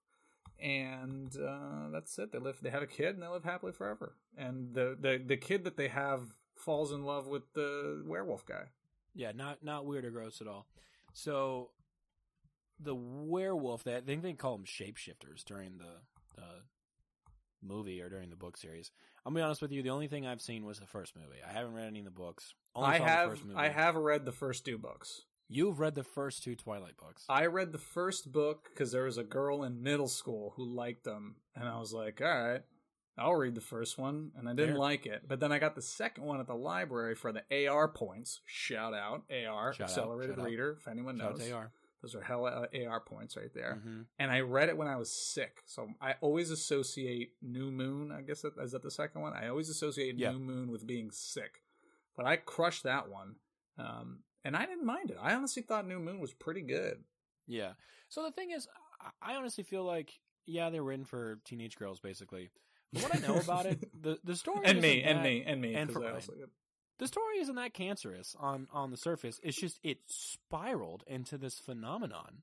And 0.58 1.34
uh, 1.36 1.88
that's 1.92 2.18
it. 2.18 2.32
They 2.32 2.38
live. 2.38 2.58
They 2.60 2.70
have 2.70 2.82
a 2.82 2.86
kid, 2.86 3.14
and 3.14 3.22
they 3.22 3.28
live 3.28 3.44
happily 3.44 3.72
forever. 3.72 4.16
And 4.36 4.74
the 4.74 4.96
the 4.98 5.22
the 5.24 5.36
kid 5.36 5.64
that 5.64 5.76
they 5.76 5.88
have 5.88 6.22
falls 6.56 6.92
in 6.92 7.04
love 7.04 7.26
with 7.26 7.52
the 7.54 8.02
werewolf 8.06 8.44
guy. 8.44 8.64
Yeah, 9.14 9.32
not 9.34 9.64
not 9.64 9.86
weird 9.86 10.04
or 10.04 10.10
gross 10.10 10.40
at 10.40 10.46
all. 10.46 10.66
So 11.12 11.70
the 12.78 12.94
werewolf 12.94 13.84
that 13.84 13.96
I 13.96 14.00
think 14.00 14.22
they 14.22 14.32
call 14.32 14.56
them 14.56 14.66
shapeshifters 14.66 15.44
during 15.44 15.78
the, 15.78 16.00
the 16.36 16.46
movie 17.62 18.00
or 18.00 18.08
during 18.08 18.30
the 18.30 18.36
book 18.36 18.56
series. 18.56 18.90
I'll 19.24 19.32
be 19.32 19.42
honest 19.42 19.60
with 19.60 19.72
you, 19.72 19.82
the 19.82 19.90
only 19.90 20.08
thing 20.08 20.26
I've 20.26 20.40
seen 20.40 20.64
was 20.64 20.80
the 20.80 20.86
first 20.86 21.14
movie. 21.14 21.40
I 21.46 21.52
haven't 21.52 21.74
read 21.74 21.86
any 21.86 21.98
of 21.98 22.06
the 22.06 22.10
books. 22.10 22.54
Only 22.74 22.88
I 22.96 22.98
have. 22.98 23.40
I 23.56 23.68
have 23.68 23.94
read 23.96 24.24
the 24.24 24.32
first 24.32 24.64
two 24.64 24.78
books. 24.78 25.22
You've 25.48 25.80
read 25.80 25.96
the 25.96 26.04
first 26.04 26.44
two 26.44 26.54
Twilight 26.54 26.96
books. 26.96 27.24
I 27.28 27.46
read 27.46 27.72
the 27.72 27.78
first 27.78 28.30
book 28.30 28.68
because 28.72 28.92
there 28.92 29.04
was 29.04 29.18
a 29.18 29.24
girl 29.24 29.64
in 29.64 29.82
middle 29.82 30.06
school 30.06 30.52
who 30.56 30.64
liked 30.64 31.02
them, 31.04 31.36
and 31.56 31.68
I 31.68 31.78
was 31.80 31.92
like, 31.92 32.20
all 32.20 32.28
right, 32.28 32.62
I'll 33.18 33.34
read 33.34 33.56
the 33.56 33.60
first 33.60 33.98
one, 33.98 34.30
and 34.36 34.48
I 34.48 34.52
didn't 34.54 34.74
Fair. 34.74 34.78
like 34.78 35.06
it. 35.06 35.22
But 35.26 35.40
then 35.40 35.50
I 35.50 35.58
got 35.58 35.74
the 35.74 35.82
second 35.82 36.22
one 36.24 36.38
at 36.38 36.46
the 36.46 36.54
library 36.54 37.16
for 37.16 37.32
the 37.32 37.66
AR 37.66 37.88
points. 37.88 38.40
Shout 38.46 38.94
out 38.94 39.24
AR, 39.28 39.72
Shout 39.72 39.88
Accelerated 39.88 40.38
out. 40.38 40.44
Reader, 40.44 40.76
if 40.78 40.86
anyone 40.86 41.18
Shout 41.18 41.32
out 41.32 41.38
knows. 41.38 41.48
to 41.48 41.52
AR. 41.54 41.72
Those 42.02 42.14
are 42.14 42.22
hella 42.22 42.68
uh, 42.72 42.86
AR 42.88 43.00
points 43.00 43.36
right 43.36 43.52
there. 43.52 43.82
Mhm. 43.84 44.06
And 44.20 44.30
I 44.30 44.40
read 44.40 44.68
it 44.70 44.76
when 44.76 44.88
I 44.88 44.96
was 44.96 45.12
sick, 45.12 45.62
so 45.66 45.88
I 46.00 46.14
always 46.22 46.50
associate 46.50 47.32
New 47.42 47.70
Moon. 47.72 48.10
I 48.12 48.22
guess 48.22 48.40
that, 48.42 48.52
is 48.62 48.70
that 48.72 48.82
the 48.82 48.90
second 48.90 49.20
one. 49.20 49.32
I 49.34 49.48
always 49.48 49.68
associate 49.68 50.16
Yeah. 50.16 50.30
New 50.30 50.38
Moon 50.38 50.70
with 50.70 50.86
being 50.86 51.10
sick, 51.10 51.60
but 52.16 52.26
I 52.26 52.36
crushed 52.36 52.84
that 52.84 53.08
one, 53.08 53.36
um, 53.78 54.20
and 54.44 54.56
I 54.56 54.66
didn't 54.66 54.86
mind 54.86 55.10
it. 55.10 55.16
I 55.20 55.34
honestly 55.34 55.62
thought 55.62 55.86
New 55.86 55.98
Moon 55.98 56.20
was 56.20 56.32
pretty 56.32 56.62
good. 56.62 57.02
Yeah. 57.46 57.72
So 58.08 58.22
the 58.24 58.30
thing 58.32 58.50
is, 58.50 58.66
I- 59.22 59.34
honestly 59.36 59.64
feel 59.64 59.84
like, 59.84 60.12
yeah, 60.46 60.70
they're 60.70 60.82
written 60.82 61.04
for 61.04 61.38
teenage 61.44 61.76
girls, 61.76 62.00
basically. 62.00 62.50
But 62.92 63.02
what 63.04 63.16
I 63.16 63.18
know 63.26 63.36
about 63.38 63.66
it, 63.66 63.88
the 64.02 64.18
the 64.24 64.36
story 64.36 64.62
and 64.64 64.80
me, 64.80 64.98
isn't 64.98 65.08
and 65.08 65.18
that- 65.18 65.24
me, 65.24 65.44
and 65.46 65.60
me, 65.60 65.74
and 65.74 65.92
for 65.92 66.04
I 66.04 66.18
the 66.98 67.06
story 67.08 67.38
isn't 67.38 67.54
that 67.54 67.72
cancerous 67.72 68.36
on 68.38 68.66
on 68.72 68.90
the 68.90 68.96
surface. 68.96 69.40
It's 69.42 69.58
just 69.58 69.78
it 69.82 69.98
spiraled 70.06 71.02
into 71.06 71.38
this 71.38 71.58
phenomenon 71.58 72.42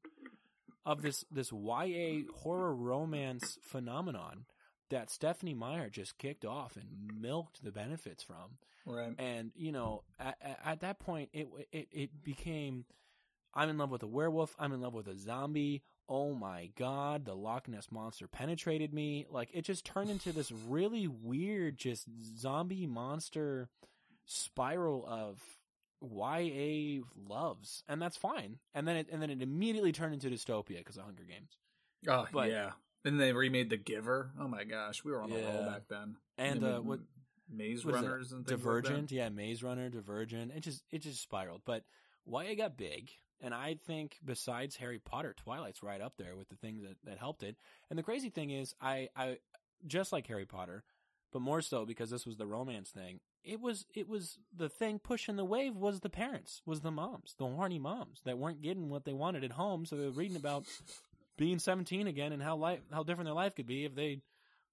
of 0.85 1.01
this 1.01 1.23
this 1.29 1.51
YA 1.51 2.21
horror 2.37 2.73
romance 2.73 3.57
phenomenon 3.61 4.45
that 4.89 5.09
Stephenie 5.09 5.53
Meyer 5.53 5.89
just 5.89 6.17
kicked 6.17 6.45
off 6.45 6.75
and 6.77 7.21
milked 7.21 7.63
the 7.63 7.71
benefits 7.71 8.23
from. 8.23 8.57
right. 8.85 9.13
And 9.19 9.51
you 9.55 9.71
know, 9.71 10.03
at, 10.19 10.35
at- 10.41 10.59
at 10.65 10.79
that 10.81 10.99
point, 10.99 11.29
it 11.33 11.47
it 11.71 11.87
it 11.91 12.23
became, 12.23 12.85
I'm 13.53 13.69
in 13.69 13.77
love 13.77 13.89
with 13.91 14.03
a 14.03 14.07
werewolf. 14.07 14.55
I'm 14.59 14.71
in 14.73 14.81
love 14.81 14.93
with 14.93 15.07
a 15.07 15.17
zombie. 15.17 15.83
Oh 16.09 16.33
my 16.33 16.69
god, 16.77 17.25
the 17.25 17.35
Loch 17.35 17.67
Ness 17.67 17.91
monster 17.91 18.27
penetrated 18.29 18.93
me. 18.93 19.25
Like 19.29 19.49
it 19.53 19.63
just 19.63 19.83
turned 19.85 20.09
into 20.09 20.31
this 20.31 20.51
really 20.69 21.07
weird, 21.07 21.77
just 21.77 22.05
zombie 22.37 22.87
monster 22.87 23.67
spiral 24.25 25.05
of 25.07 25.41
YA 26.01 27.01
loves, 27.27 27.83
and 27.87 28.01
that's 28.01 28.17
fine. 28.17 28.59
And 28.73 28.87
then 28.87 28.95
it 28.97 29.07
and 29.11 29.21
then 29.21 29.29
it 29.29 29.41
immediately 29.41 29.91
turned 29.91 30.13
into 30.13 30.29
dystopia 30.29 30.77
because 30.77 30.97
of 30.97 31.03
Hunger 31.03 31.23
Games. 31.27 31.57
Oh 32.07 32.27
but- 32.31 32.49
yeah. 32.49 32.71
Then 33.07 33.15
they 33.15 33.31
remade 33.31 33.69
The 33.69 33.77
Giver. 33.77 34.31
Oh 34.37 34.49
my 34.49 34.65
gosh, 34.65 35.01
we 35.05 35.13
were 35.13 35.21
on 35.21 35.29
the 35.29 35.37
roll 35.37 35.63
back 35.63 35.83
then. 35.89 36.17
And 36.37 36.61
uh, 36.61 36.79
what 36.79 36.99
Maze 37.49 37.85
what 37.85 37.95
it? 37.95 37.99
Runners 37.99 38.33
and 38.33 38.45
things 38.45 38.59
Divergent, 38.59 39.13
yeah, 39.13 39.29
Maze 39.29 39.63
Runner, 39.63 39.89
Divergent. 39.89 40.51
It 40.53 40.59
just 40.59 40.83
it 40.91 41.03
just 41.03 41.21
spiraled. 41.21 41.61
But 41.65 41.83
YA 42.29 42.55
got 42.57 42.75
big, 42.75 43.09
and 43.39 43.53
I 43.53 43.77
think 43.87 44.17
besides 44.25 44.75
Harry 44.75 44.99
Potter, 44.99 45.33
Twilight's 45.33 45.81
right 45.81 46.01
up 46.01 46.15
there 46.17 46.35
with 46.35 46.49
the 46.49 46.57
things 46.57 46.81
that, 46.81 46.97
that 47.05 47.17
helped 47.17 47.43
it. 47.43 47.55
And 47.89 47.97
the 47.97 48.03
crazy 48.03 48.29
thing 48.29 48.49
is, 48.49 48.75
I 48.81 49.07
I 49.15 49.37
just 49.85 50.11
like 50.11 50.27
Harry 50.27 50.45
Potter, 50.45 50.83
but 51.31 51.41
more 51.41 51.61
so 51.61 51.85
because 51.85 52.09
this 52.09 52.25
was 52.25 52.35
the 52.35 52.45
romance 52.45 52.89
thing. 52.89 53.21
It 53.41 53.61
was 53.61 53.85
it 53.95 54.09
was 54.09 54.37
the 54.53 54.67
thing 54.67 54.99
pushing 54.99 55.37
the 55.37 55.45
wave 55.45 55.77
was 55.77 56.01
the 56.01 56.09
parents, 56.09 56.61
was 56.65 56.81
the 56.81 56.91
moms, 56.91 57.35
the 57.37 57.45
horny 57.45 57.79
moms 57.79 58.19
that 58.25 58.37
weren't 58.37 58.61
getting 58.61 58.89
what 58.89 59.05
they 59.05 59.13
wanted 59.13 59.45
at 59.45 59.53
home, 59.53 59.85
so 59.85 59.95
they 59.95 60.03
were 60.03 60.11
reading 60.11 60.35
about 60.35 60.65
being 61.37 61.59
seventeen 61.59 62.07
again 62.07 62.31
and 62.33 62.41
how 62.41 62.55
life 62.55 62.79
how 62.91 63.03
different 63.03 63.27
their 63.27 63.35
life 63.35 63.55
could 63.55 63.67
be 63.67 63.85
if 63.85 63.95
they, 63.95 64.21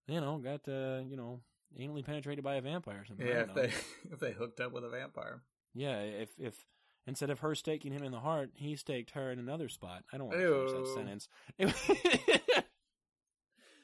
you 0.07 0.20
know, 0.20 0.38
got 0.38 0.66
uh, 0.68 1.00
you 1.07 1.16
know 1.16 1.40
anally 1.79 2.05
penetrated 2.05 2.44
by 2.44 2.57
a 2.57 2.61
vampire 2.61 3.00
or 3.03 3.05
something. 3.05 3.27
Yeah, 3.27 3.42
if 3.42 3.48
know. 3.48 3.55
they 3.55 3.72
if 4.12 4.20
they 4.20 4.33
hooked 4.33 4.61
up 4.61 4.72
with 4.72 4.85
a 4.85 4.88
vampire. 4.88 5.42
Yeah, 5.74 6.00
if 6.00 6.31
if 6.38 6.55
instead 7.07 7.31
of 7.31 7.40
her 7.40 7.55
staking 7.55 7.92
him 7.92 8.03
in 8.03 8.12
the 8.12 8.20
heart, 8.20 8.50
he 8.55 8.77
staked 8.77 9.11
her 9.12 9.31
in 9.31 9.38
another 9.38 9.68
spot. 9.68 10.05
I 10.12 10.18
don't 10.18 10.29
want 10.29 10.40
to 10.40 10.68
finish 10.68 10.72
that 10.72 10.94
sentence. 10.94 11.29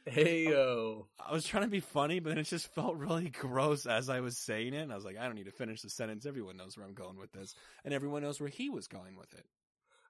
Heyo. 0.09 1.05
I 1.19 1.33
was 1.33 1.45
trying 1.45 1.64
to 1.64 1.71
be 1.71 1.81
funny, 1.81 2.21
but 2.21 2.31
then 2.31 2.38
it 2.38 2.45
just 2.45 2.73
felt 2.75 2.97
really 2.97 3.29
gross 3.29 3.87
as 3.87 4.09
I 4.09 4.21
was 4.21 4.38
saying 4.38 4.73
it. 4.73 4.81
And 4.83 4.93
I 4.93 4.95
was 4.95 5.05
like, 5.05 5.19
I 5.19 5.27
don't 5.27 5.35
need 5.35 5.45
to 5.45 5.53
finish 5.53 5.83
the 5.83 5.90
sentence. 5.90 6.25
Everyone 6.27 6.57
knows 6.57 6.77
where 6.77 6.87
I'm 6.87 6.95
going 6.95 7.19
with 7.19 7.33
this, 7.33 7.55
and 7.85 7.93
everyone 7.93 8.23
knows 8.23 8.40
where 8.40 8.49
he 8.49 8.71
was 8.71 8.88
going 8.88 9.16
with 9.16 9.33
it. 9.35 9.45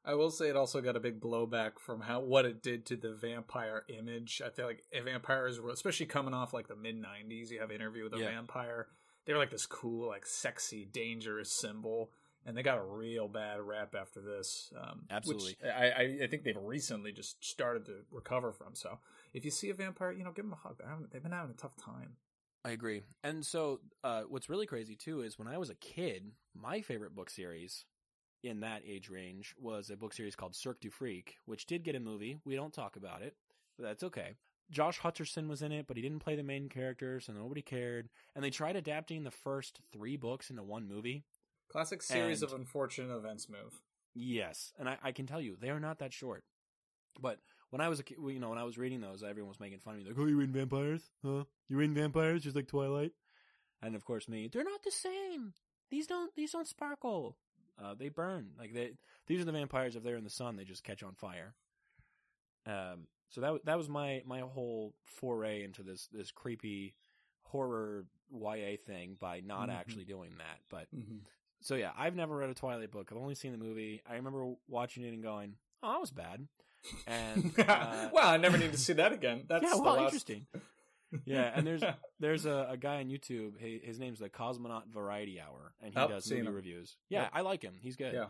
I 0.05 0.15
will 0.15 0.31
say 0.31 0.49
it 0.49 0.57
also 0.57 0.81
got 0.81 0.97
a 0.97 1.01
big 1.01 1.21
blowback 1.21 1.79
from 1.79 2.01
how 2.01 2.21
what 2.21 2.47
it 2.47 2.63
did 2.63 2.87
to 2.87 2.97
the 2.97 3.13
vampire 3.13 3.85
image. 3.89 4.41
I 4.45 4.51
feel 4.51 4.67
like 4.67 4.85
vampires 5.05 5.61
were, 5.61 5.71
especially 5.71 6.07
coming 6.07 6.35
off 6.35 6.55
like 6.55 6.69
the 6.69 6.77
mid 6.77 6.97
'90s. 6.97 7.51
You 7.51 7.61
have 7.61 7.71
Interview 7.71 8.05
with 8.05 8.15
a 8.15 8.19
Yeah. 8.19 8.31
Vampire. 8.31 8.89
They 9.27 9.33
were 9.35 9.39
like 9.39 9.51
this 9.51 9.67
cool, 9.67 10.09
like 10.09 10.25
sexy, 10.25 10.87
dangerous 10.87 11.53
symbol, 11.61 12.11
and 12.47 12.57
they 12.57 12.63
got 12.63 12.79
a 12.79 12.83
real 12.83 13.29
bad 13.29 13.61
rap 13.61 13.95
after 13.95 14.21
this. 14.21 14.73
Um, 14.81 15.03
Absolutely. 15.11 15.57
I, 15.65 15.91
I 15.91 16.19
I 16.23 16.27
think 16.27 16.45
they've 16.45 16.57
recently 16.57 17.13
just 17.13 17.45
started 17.45 17.85
to 17.87 17.97
recover 18.11 18.53
from. 18.53 18.75
So 18.75 18.99
if 19.35 19.45
you 19.45 19.51
see 19.51 19.69
a 19.69 19.75
vampire, 19.75 20.13
you 20.13 20.25
know, 20.25 20.33
give 20.33 20.47
them 20.47 20.55
a 20.55 20.57
hug. 20.57 20.79
They're 20.79 20.89
having, 20.89 21.07
they've 21.13 21.23
been 21.23 21.33
having 21.33 21.51
a 21.51 21.61
tough 21.61 21.77
time. 21.77 22.17
I 22.65 22.71
agree. 22.71 23.03
And 23.23 23.45
so, 23.45 23.81
uh, 24.05 24.23
what's 24.29 24.51
really 24.51 24.67
crazy 24.67 24.95
too 24.95 25.23
is 25.23 25.39
when 25.39 25.49
I 25.49 25.59
was 25.59 25.71
a 25.71 25.75
kid, 25.75 26.33
my 26.55 26.81
favorite 26.83 27.15
book 27.15 27.31
series 27.31 27.85
in 28.43 28.61
that 28.61 28.83
age 28.87 29.09
range 29.11 29.55
was 29.59 29.91
a 29.91 29.97
book 29.97 30.13
series 30.13 30.37
called 30.37 30.55
Cirque 30.55 30.81
du 30.81 30.91
Freak, 30.91 31.37
which 31.47 31.67
did 31.67 31.85
get 31.85 31.95
a 31.95 32.01
movie. 32.01 32.39
We 32.45 32.55
don't 32.57 32.73
talk 32.73 32.97
about 32.97 33.23
it, 33.23 33.35
but 33.77 33.85
that's 33.85 34.03
okay. 34.05 34.35
Josh 34.71 35.01
Hutcherson 35.01 35.49
was 35.49 35.63
in 35.63 35.73
it, 35.73 35.87
but 35.89 35.97
he 35.97 36.03
didn't 36.03 36.21
play 36.21 36.37
the 36.37 36.43
main 36.45 36.69
character, 36.69 37.19
so 37.21 37.33
nobody 37.33 37.61
cared. 37.63 38.09
And 38.35 38.45
they 38.45 38.51
tried 38.51 38.77
adapting 38.77 39.25
the 39.25 39.31
first 39.31 39.81
three 39.93 40.17
books 40.17 40.49
into 40.49 40.63
one 40.63 40.87
movie. 40.87 41.25
Classic 41.69 42.03
series 42.03 42.43
And- 42.43 42.53
of 42.53 42.59
unfortunate 42.59 43.15
events 43.15 43.49
move. 43.49 43.81
Yes, 44.15 44.73
and 44.79 44.89
I, 44.89 44.99
I 45.03 45.13
can 45.13 45.27
tell 45.27 45.41
you 45.41 45.57
they 45.57 45.71
are 45.71 45.81
not 45.81 45.99
that 46.01 46.13
short. 46.13 46.45
But 47.21 47.39
when 47.71 47.81
I 47.81 47.89
was 47.89 48.01
a 48.01 48.03
kid, 48.03 48.19
you 48.21 48.41
know, 48.41 48.49
when 48.51 48.59
I 48.59 48.65
was 48.65 48.79
reading 48.79 49.01
those, 49.01 49.23
everyone 49.23 49.49
was 49.51 49.61
making 49.61 49.79
fun 49.79 49.95
of 49.95 50.01
me, 50.01 50.07
like, 50.07 50.17
"Oh, 50.19 50.27
you 50.27 50.37
reading 50.37 50.53
vampires? 50.55 51.11
Huh? 51.25 51.45
You 51.69 51.77
reading 51.77 51.95
vampires 51.95 52.43
just 52.43 52.57
like 52.57 52.67
Twilight?" 52.67 53.13
And 53.83 53.95
of 53.95 54.05
course, 54.05 54.29
me, 54.29 54.49
they're 54.49 54.65
not 54.65 54.83
the 54.83 54.91
same. 54.91 55.55
These 55.91 56.07
don't 56.09 56.35
these 56.35 56.51
don't 56.53 56.67
sparkle. 56.67 57.37
Uh, 57.83 57.95
they 57.95 58.09
burn. 58.09 58.51
Like 58.59 58.75
they 58.75 58.93
these 59.27 59.41
are 59.41 59.45
the 59.45 59.53
vampires. 59.53 59.97
If 59.97 60.03
they're 60.03 60.17
in 60.17 60.25
the 60.25 60.31
sun, 60.31 60.57
they 60.57 60.65
just 60.65 60.85
catch 60.85 61.03
on 61.03 61.15
fire. 61.15 61.55
Um. 62.67 63.07
So 63.31 63.41
that 63.41 63.65
that 63.65 63.79
was 63.79 63.89
my 63.89 64.23
my 64.27 64.41
whole 64.41 64.95
foray 65.05 65.63
into 65.63 65.83
this 65.83 66.09
this 66.13 66.31
creepy 66.33 66.95
horror 67.45 68.05
YA 68.33 68.77
thing 68.87 69.17
by 69.21 69.41
not 69.41 69.69
Mhm. 69.69 69.75
actually 69.75 70.05
doing 70.05 70.31
that, 70.39 70.59
but 70.69 70.87
Mm-hmm. 70.95 71.19
so 71.61 71.75
yeah, 71.75 71.91
I've 71.97 72.15
never 72.17 72.37
read 72.37 72.51
a 72.51 72.55
Twilight 72.55 72.91
book. 72.91 73.09
I've 73.11 73.19
only 73.19 73.35
seen 73.35 73.53
the 73.53 73.59
movie. 73.59 74.03
I 74.09 74.15
remember 74.17 74.55
watching 74.69 75.05
it 75.05 75.13
and 75.13 75.23
going, 75.23 75.57
"Oh, 75.83 75.93
that 75.93 76.01
was 76.01 76.11
bad." 76.11 76.47
And 77.07 77.53
uh, 77.59 78.11
wow, 78.13 78.31
I 78.31 78.37
never 78.37 78.57
need 78.59 78.73
to 78.73 78.79
see 78.79 78.93
that 78.95 79.13
again. 79.13 79.45
That's 79.49 79.65
yeah, 79.65 79.75
well, 79.77 79.95
last- 79.95 80.05
interesting. 80.07 80.47
Yeah, 81.25 81.51
and 81.55 81.67
there's 81.67 81.83
there's 82.21 82.47
a, 82.47 82.69
a 82.71 82.77
guy 82.77 82.97
on 83.01 83.09
YouTube. 83.09 83.59
His, 83.59 83.81
his 83.83 83.99
name's 84.01 84.19
the 84.21 84.29
Cosmonaut 84.29 84.87
Variety 84.93 85.41
Hour, 85.41 85.75
and 85.83 85.93
he 85.93 85.99
Oh, 86.01 86.09
does 86.09 86.31
movie 86.31 86.47
him. 86.47 86.55
reviews. 86.55 86.97
Yeah, 87.09 87.23
Yep. 87.23 87.31
I 87.35 87.41
like 87.41 87.63
him. 87.63 87.75
He's 87.81 87.97
good. 87.97 88.13
yeah. 88.15 88.27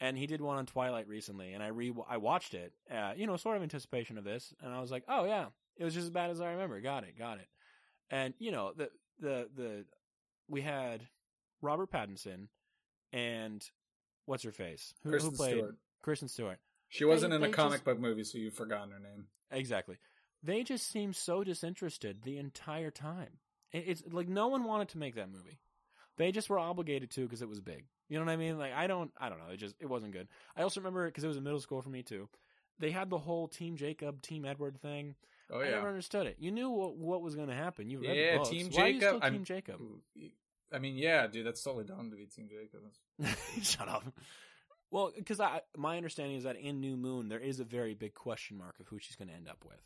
And 0.00 0.18
he 0.18 0.26
did 0.26 0.40
one 0.40 0.56
on 0.58 0.66
Twilight 0.66 1.06
recently, 1.08 1.52
and 1.52 1.62
I 1.62 1.68
re 1.68 1.92
I 2.08 2.16
watched 2.16 2.54
it. 2.54 2.72
Uh, 2.92 3.12
you 3.16 3.26
know, 3.28 3.36
sort 3.36 3.56
of 3.56 3.62
anticipation 3.62 4.18
of 4.18 4.24
this, 4.24 4.52
and 4.60 4.74
I 4.74 4.80
was 4.80 4.90
like, 4.90 5.04
"Oh 5.08 5.24
yeah, 5.24 5.46
it 5.76 5.84
was 5.84 5.94
just 5.94 6.04
as 6.04 6.10
bad 6.10 6.30
as 6.30 6.40
I 6.40 6.50
remember." 6.50 6.80
Got 6.80 7.04
it, 7.04 7.16
got 7.16 7.38
it. 7.38 7.46
And 8.10 8.34
you 8.38 8.50
know, 8.50 8.72
the 8.76 8.90
the 9.20 9.48
the 9.54 9.84
we 10.48 10.60
had 10.62 11.02
Robert 11.62 11.90
Pattinson 11.92 12.48
and 13.12 13.64
what's 14.26 14.42
her 14.42 14.50
face 14.52 14.92
who, 15.04 15.10
Kristen 15.10 15.30
who 15.30 15.36
played 15.36 15.56
Stewart. 15.58 15.76
Kristen 16.02 16.28
Stewart. 16.28 16.58
She 16.88 17.04
wasn't 17.04 17.30
They- 17.30 17.36
in 17.36 17.44
a 17.44 17.48
comic 17.50 17.74
just- 17.74 17.84
book 17.84 17.98
movie, 18.00 18.24
so 18.24 18.38
you've 18.38 18.54
forgotten 18.54 18.90
her 18.90 18.98
name. 19.00 19.26
Exactly. 19.50 19.96
They 20.44 20.62
just 20.62 20.90
seemed 20.90 21.16
so 21.16 21.42
disinterested 21.42 22.22
the 22.22 22.38
entire 22.38 22.90
time. 22.90 23.38
It's 23.72 24.02
like 24.10 24.28
no 24.28 24.48
one 24.48 24.64
wanted 24.64 24.90
to 24.90 24.98
make 24.98 25.14
that 25.16 25.30
movie. 25.30 25.58
They 26.16 26.30
just 26.30 26.48
were 26.48 26.58
obligated 26.58 27.10
to 27.12 27.22
because 27.22 27.42
it 27.42 27.48
was 27.48 27.60
big. 27.60 27.86
You 28.08 28.18
know 28.18 28.26
what 28.26 28.32
I 28.32 28.36
mean? 28.36 28.58
Like 28.58 28.72
I 28.72 28.86
don't, 28.86 29.10
I 29.18 29.28
don't 29.28 29.38
know. 29.38 29.52
It 29.52 29.56
just 29.56 29.74
it 29.80 29.86
wasn't 29.86 30.12
good. 30.12 30.28
I 30.56 30.62
also 30.62 30.80
remember 30.80 31.06
because 31.06 31.24
it 31.24 31.28
was 31.28 31.36
in 31.36 31.42
middle 31.44 31.60
school 31.60 31.82
for 31.82 31.88
me 31.88 32.02
too. 32.02 32.28
They 32.78 32.90
had 32.90 33.08
the 33.08 33.18
whole 33.18 33.48
Team 33.48 33.76
Jacob, 33.76 34.20
Team 34.20 34.44
Edward 34.44 34.80
thing. 34.80 35.14
Oh 35.50 35.60
yeah, 35.60 35.68
I 35.68 35.70
never 35.72 35.88
understood 35.88 36.26
it. 36.26 36.36
You 36.38 36.50
knew 36.50 36.70
what, 36.70 36.96
what 36.96 37.22
was 37.22 37.34
going 37.34 37.48
to 37.48 37.54
happen. 37.54 37.88
You 37.88 38.00
read 38.00 38.16
yeah. 38.16 38.32
the 38.32 38.38
books. 38.38 38.50
Team 38.50 38.68
Why 38.70 38.82
are 38.82 38.88
you 38.88 39.00
Jacob. 39.00 39.08
still 39.08 39.20
I'm- 39.22 39.32
Team 39.32 39.44
Jacob. 39.44 39.80
I 40.72 40.78
mean, 40.78 40.96
yeah, 40.96 41.26
dude, 41.28 41.46
that's 41.46 41.62
totally 41.62 41.84
dumb 41.84 42.10
to 42.10 42.16
be 42.16 42.26
Team 42.26 42.48
Jacob. 42.48 43.36
Shut 43.62 43.88
up. 43.88 44.04
Well, 44.90 45.12
because 45.16 45.40
I 45.40 45.60
my 45.76 45.96
understanding 45.96 46.36
is 46.36 46.44
that 46.44 46.56
in 46.56 46.80
New 46.80 46.96
Moon 46.96 47.28
there 47.28 47.40
is 47.40 47.60
a 47.60 47.64
very 47.64 47.94
big 47.94 48.14
question 48.14 48.58
mark 48.58 48.78
of 48.80 48.88
who 48.88 48.98
she's 48.98 49.16
going 49.16 49.28
to 49.28 49.34
end 49.34 49.48
up 49.48 49.64
with. 49.66 49.80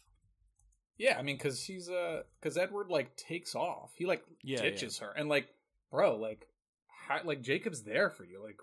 Yeah, 0.99 1.17
I 1.19 1.23
mean, 1.23 1.37
because 1.37 1.61
she's 1.61 1.89
uh, 1.89 2.23
because 2.41 2.59
Edward 2.59 2.89
like 2.91 3.17
takes 3.17 3.55
off, 3.55 3.93
he 3.97 4.05
like 4.07 4.23
Yeah, 4.43 4.61
ditches 4.63 4.99
her, 4.99 5.11
and 5.17 5.29
like, 5.29 5.49
bro, 5.91 6.17
like, 6.17 6.49
how, 6.89 7.21
like 7.25 7.41
Jacob's 7.41 7.83
there 7.83 8.11
for 8.11 8.25
you, 8.25 8.43
like, 8.45 8.59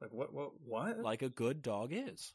like 0.00 0.12
what, 0.12 0.32
what, 0.32 0.52
what? 0.64 1.00
Like 1.00 1.22
a 1.22 1.28
good 1.28 1.62
dog 1.62 1.90
is. 1.92 2.32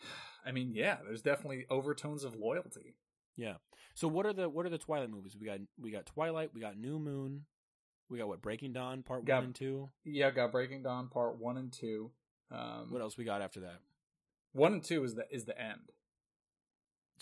I 0.46 0.52
mean, 0.52 0.72
yeah, 0.74 0.98
there's 1.04 1.22
definitely 1.22 1.66
overtones 1.70 2.24
of 2.24 2.34
loyalty. 2.34 2.94
Yeah. 3.36 3.54
So 3.94 4.08
what 4.08 4.26
are 4.26 4.32
the 4.32 4.48
what 4.48 4.66
are 4.66 4.70
the 4.70 4.78
Twilight 4.78 5.10
movies? 5.10 5.36
We 5.38 5.46
got 5.46 5.58
we 5.80 5.90
got 5.90 6.06
Twilight, 6.06 6.50
we 6.54 6.60
got 6.60 6.76
New 6.78 6.98
Moon, 6.98 7.44
we 8.10 8.18
got 8.18 8.28
what 8.28 8.42
Breaking 8.42 8.72
Dawn 8.72 9.02
Part 9.02 9.24
Got- 9.24 9.36
One 9.36 9.44
and 9.44 9.54
Two. 9.54 9.88
Yeah, 10.04 10.30
got 10.30 10.52
Breaking 10.52 10.82
Dawn 10.82 11.08
part 11.08 11.38
one 11.38 11.56
and 11.56 11.72
two. 11.72 12.10
Um, 12.50 12.88
What 12.90 13.00
else 13.00 13.16
we 13.16 13.24
got 13.24 13.40
after 13.40 13.60
that? 13.60 13.80
One 14.52 14.74
and 14.74 14.84
two 14.84 15.02
is 15.04 15.14
the 15.14 15.24
is 15.30 15.44
the 15.46 15.58
end. 15.58 15.92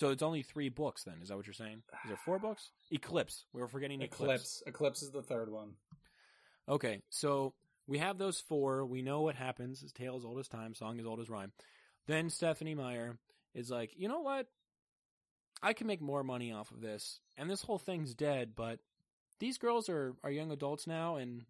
So 0.00 0.08
it's 0.08 0.22
only 0.22 0.40
three 0.40 0.70
books 0.70 1.04
then. 1.04 1.16
Is 1.22 1.28
that 1.28 1.36
what 1.36 1.46
you're 1.46 1.52
saying? 1.52 1.82
Is 2.04 2.08
there 2.08 2.16
four 2.24 2.38
books? 2.38 2.70
Eclipse. 2.90 3.44
We 3.52 3.60
were 3.60 3.68
forgetting 3.68 4.00
Eclipse. 4.00 4.22
Eclipse. 4.22 4.62
Eclipse 4.66 5.02
is 5.02 5.10
the 5.10 5.22
third 5.22 5.52
one. 5.52 5.72
Okay, 6.66 7.02
so 7.10 7.52
we 7.86 7.98
have 7.98 8.16
those 8.16 8.40
four. 8.40 8.86
We 8.86 9.02
know 9.02 9.20
what 9.20 9.34
happens. 9.34 9.82
His 9.82 9.92
tale 9.92 10.16
is 10.16 10.24
old 10.24 10.38
as 10.38 10.48
time, 10.48 10.72
song 10.72 10.98
is 10.98 11.04
old 11.04 11.20
as 11.20 11.28
rhyme. 11.28 11.52
Then 12.06 12.30
Stephenie 12.30 12.74
Meyer 12.74 13.18
is 13.54 13.70
like, 13.70 13.90
you 13.94 14.08
know 14.08 14.20
what? 14.20 14.46
I 15.62 15.74
can 15.74 15.86
make 15.86 16.00
more 16.00 16.24
money 16.24 16.50
off 16.50 16.70
of 16.70 16.80
this, 16.80 17.20
and 17.36 17.50
this 17.50 17.60
whole 17.60 17.78
thing's 17.78 18.14
dead. 18.14 18.52
But 18.56 18.78
these 19.38 19.58
girls 19.58 19.90
are 19.90 20.14
are 20.24 20.30
young 20.30 20.50
adults 20.50 20.86
now, 20.86 21.16
and 21.16 21.44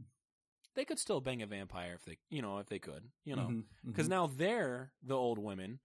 they 0.74 0.84
could 0.84 0.98
still 0.98 1.20
bang 1.20 1.40
a 1.40 1.46
vampire 1.46 1.92
if 1.94 2.04
they, 2.04 2.18
you 2.30 2.42
know, 2.42 2.58
if 2.58 2.66
they 2.66 2.80
could, 2.80 3.04
you 3.24 3.36
know, 3.36 3.62
because 3.86 4.06
mhm. 4.06 4.10
now 4.10 4.26
they're 4.26 4.90
the 5.04 5.14
old 5.14 5.38
women, 5.38 5.78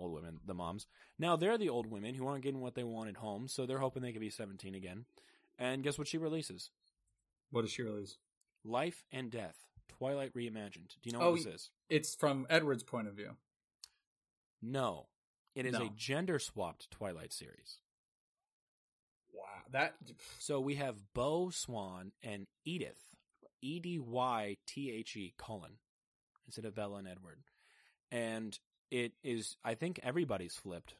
old 0.00 0.12
women, 0.12 0.40
the 0.46 0.54
moms. 0.54 0.86
Now 1.18 1.36
they're 1.36 1.58
the 1.58 1.68
old 1.68 1.86
women 1.86 2.14
who 2.14 2.26
aren't 2.26 2.42
getting 2.42 2.60
what 2.60 2.74
they 2.74 2.84
want 2.84 3.10
at 3.10 3.16
home, 3.16 3.46
so 3.48 3.66
they're 3.66 3.78
hoping 3.78 4.02
they 4.02 4.12
can 4.12 4.20
be 4.20 4.30
seventeen 4.30 4.74
again. 4.74 5.04
And 5.58 5.82
guess 5.82 5.98
what 5.98 6.08
she 6.08 6.18
releases? 6.18 6.70
What 7.50 7.62
does 7.62 7.72
she 7.72 7.82
release? 7.82 8.16
Life 8.64 9.04
and 9.12 9.30
Death, 9.30 9.56
Twilight 9.88 10.34
Reimagined. 10.34 10.96
Do 11.02 11.10
you 11.10 11.12
know 11.12 11.20
Oh, 11.20 11.30
what 11.32 11.44
this 11.44 11.54
is? 11.54 11.70
It's 11.88 12.14
from 12.14 12.46
Edward's 12.48 12.82
point 12.82 13.08
of 13.08 13.14
view. 13.14 13.36
No. 14.62 15.06
It 15.54 15.66
is 15.66 15.74
a 15.74 15.90
gender 15.96 16.38
swapped 16.38 16.90
Twilight 16.90 17.32
series. 17.32 17.78
Wow, 19.32 19.62
that 19.72 19.94
So 20.38 20.60
we 20.60 20.76
have 20.76 21.12
Beau 21.12 21.50
Swan 21.50 22.12
and 22.22 22.46
Edith, 22.64 23.00
E 23.60 23.80
D 23.80 23.98
Y 23.98 24.56
T 24.66 24.90
H 24.92 25.16
E 25.16 25.34
Cullen, 25.36 25.72
instead 26.46 26.64
of 26.64 26.74
Bella 26.74 26.98
and 26.98 27.08
Edward. 27.08 27.40
And 28.12 28.58
it 28.90 29.12
is, 29.22 29.56
I 29.64 29.74
think 29.74 30.00
everybody's 30.02 30.54
flipped. 30.54 30.94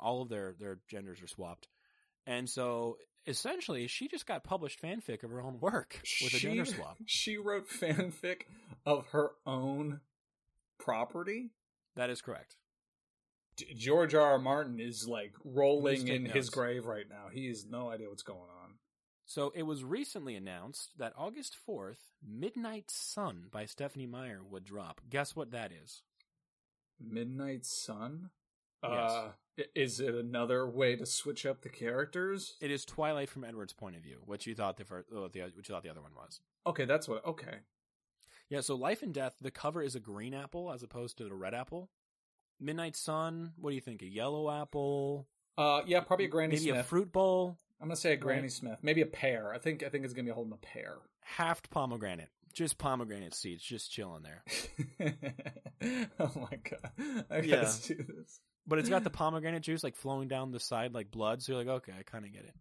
All 0.00 0.22
of 0.22 0.28
their, 0.28 0.54
their 0.58 0.78
genders 0.88 1.22
are 1.22 1.28
swapped. 1.28 1.68
And 2.26 2.48
so 2.48 2.96
essentially, 3.26 3.86
she 3.86 4.08
just 4.08 4.26
got 4.26 4.44
published 4.44 4.82
fanfic 4.82 5.22
of 5.22 5.30
her 5.30 5.40
own 5.40 5.60
work 5.60 6.00
with 6.22 6.34
a 6.34 6.38
she, 6.38 6.48
gender 6.48 6.64
swap. 6.64 6.96
She 7.06 7.36
wrote 7.36 7.68
fanfic 7.68 8.42
of 8.84 9.06
her 9.08 9.30
own 9.46 10.00
property. 10.78 11.50
That 11.94 12.10
is 12.10 12.20
correct. 12.20 12.56
George 13.74 14.14
R. 14.14 14.32
R. 14.32 14.38
Martin 14.38 14.80
is 14.80 15.08
like 15.08 15.32
rolling 15.44 16.08
in 16.08 16.26
his 16.26 16.50
grave 16.50 16.84
right 16.84 17.08
now. 17.08 17.28
He 17.32 17.48
has 17.48 17.64
no 17.64 17.88
idea 17.90 18.08
what's 18.08 18.22
going 18.22 18.38
on. 18.38 18.74
So 19.24 19.52
it 19.56 19.64
was 19.64 19.82
recently 19.82 20.36
announced 20.36 20.92
that 20.98 21.12
August 21.16 21.56
4th, 21.68 21.98
Midnight 22.24 22.90
Sun 22.90 23.46
by 23.50 23.64
Stephenie 23.66 24.06
Meyer 24.06 24.40
would 24.48 24.64
drop. 24.64 25.00
Guess 25.10 25.34
what 25.34 25.50
that 25.50 25.72
is? 25.72 26.02
Midnight 27.00 27.64
Sun. 27.64 28.30
Uh, 28.82 29.30
i- 29.58 29.64
is 29.74 30.00
it 30.00 30.14
another 30.14 30.66
way 30.68 30.96
to 30.96 31.06
switch 31.06 31.44
up 31.46 31.62
the 31.62 31.68
characters? 31.68 32.56
It 32.60 32.70
is 32.70 32.84
Twilight 32.84 33.28
from 33.28 33.44
Edward's 33.44 33.72
point 33.72 33.96
of 33.96 34.02
view, 34.02 34.22
which 34.26 34.46
you 34.46 34.54
thought 34.54 34.76
the 34.76 34.84
first, 34.84 35.08
oh, 35.14 35.28
the, 35.28 35.40
which 35.56 35.68
you 35.68 35.74
thought 35.74 35.82
the 35.82 35.88
other 35.90 36.02
one 36.02 36.14
was. 36.14 36.40
Okay, 36.66 36.84
that's 36.84 37.08
what. 37.08 37.24
Okay, 37.24 37.58
Yeah, 38.48 38.60
so 38.60 38.74
Life 38.76 39.02
and 39.02 39.12
Death, 39.14 39.34
the 39.40 39.50
cover 39.50 39.82
is 39.82 39.94
a 39.96 40.00
green 40.00 40.34
apple 40.34 40.70
as 40.72 40.82
opposed 40.82 41.18
to 41.18 41.24
the 41.24 41.34
red 41.34 41.54
apple. 41.54 41.90
Midnight 42.60 42.96
Sun, 42.96 43.52
what 43.56 43.70
do 43.70 43.74
you 43.74 43.80
think? 43.80 44.02
A 44.02 44.06
yellow 44.06 44.50
apple? 44.50 45.26
uh, 45.58 45.82
yeah, 45.86 46.00
probably 46.00 46.26
a 46.26 46.28
Granny 46.28 46.54
Maybe 46.56 46.68
Smith. 46.70 46.80
a 46.80 46.84
fruit 46.84 47.10
bowl? 47.12 47.56
I'm 47.80 47.88
gonna 47.88 47.96
say 47.96 48.12
a 48.12 48.16
Granny 48.16 48.42
Right. 48.42 48.52
Smith. 48.52 48.78
Maybe 48.82 49.00
a 49.02 49.06
pear. 49.06 49.52
I 49.52 49.58
think 49.58 49.82
I 49.82 49.88
think 49.88 50.04
it's 50.04 50.14
gonna 50.14 50.24
be 50.26 50.32
holding 50.32 50.52
a 50.52 50.56
pear. 50.56 50.96
Half 51.22 51.68
pomegranate. 51.70 52.30
Just 52.56 52.78
pomegranate 52.78 53.34
seeds, 53.34 53.62
just 53.62 53.92
chilling 53.92 54.22
there. 54.22 54.42
oh 56.18 56.32
my 56.36 56.58
god! 56.70 57.26
I 57.30 57.42
gotta 57.42 57.88
do 57.88 58.02
this. 58.02 58.40
But 58.66 58.78
it's 58.78 58.88
got 58.88 59.04
the 59.04 59.10
pomegranate 59.10 59.62
juice 59.62 59.84
like 59.84 59.94
flowing 59.94 60.26
down 60.26 60.52
the 60.52 60.58
side 60.58 60.94
like 60.94 61.10
blood, 61.10 61.42
so 61.42 61.52
you're 61.52 61.58
like, 61.58 61.68
okay, 61.68 61.92
I 61.98 62.02
kind 62.02 62.24
of 62.24 62.32
get 62.32 62.44
it. 62.44 62.54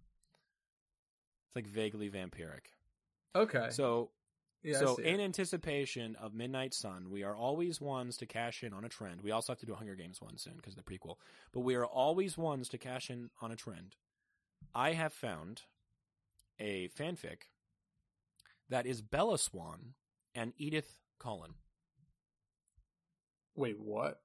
It's 1.47 1.55
like 1.55 1.65
vaguely 1.65 2.09
vampiric. 2.09 2.65
Okay. 3.33 3.69
So 3.69 4.09
yeah, 4.63 4.79
so 4.79 4.97
in 4.97 5.21
anticipation 5.21 6.17
of 6.17 6.33
Midnight 6.33 6.73
Sun, 6.73 7.09
we 7.09 7.23
are 7.23 7.35
always 7.35 7.79
ones 7.79 8.17
to 8.17 8.25
cash 8.25 8.63
in 8.63 8.73
on 8.73 8.83
a 8.83 8.89
trend. 8.89 9.21
We 9.21 9.31
also 9.31 9.53
have 9.53 9.59
to 9.59 9.65
do 9.65 9.71
a 9.71 9.77
Hunger 9.77 9.95
Games 9.95 10.21
one 10.21 10.37
soon 10.37 10.57
because 10.57 10.75
of 10.75 10.83
the 10.83 10.91
prequel. 10.91 11.15
But 11.53 11.61
we 11.61 11.75
are 11.75 11.85
always 11.85 12.37
ones 12.37 12.67
to 12.69 12.77
cash 12.77 13.09
in 13.09 13.29
on 13.41 13.53
a 13.53 13.55
trend. 13.55 13.95
I 14.73 14.91
have 14.91 15.13
found 15.13 15.61
a 16.59 16.89
fanfic 16.89 17.43
that 18.69 18.85
is 18.85 19.01
Bella 19.01 19.37
Swan 19.37 19.93
and 20.33 20.53
Edith 20.57 20.99
Cullen. 21.19 21.53
Wait, 23.55 23.79
what? 23.79 24.19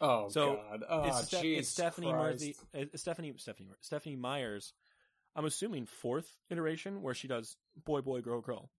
Oh 0.00 0.28
So, 0.28 0.56
god! 0.56 0.82
Oh, 0.88 1.04
it's, 1.04 1.26
Ste- 1.28 1.44
it's 1.44 1.68
Stephenie. 1.68 2.12
Murphy, 2.12 2.56
uh, 2.76 2.84
Stephenie 2.96 3.32
Stephenie 3.36 3.68
Stephenie 3.80 4.16
Myers. 4.16 4.72
I'm 5.36 5.44
assuming 5.44 5.86
fourth 5.86 6.28
iteration 6.50 7.02
where 7.02 7.14
she 7.14 7.28
does 7.28 7.56
boy 7.84 8.00
boy 8.00 8.20
girl 8.20 8.40
girl. 8.40 8.70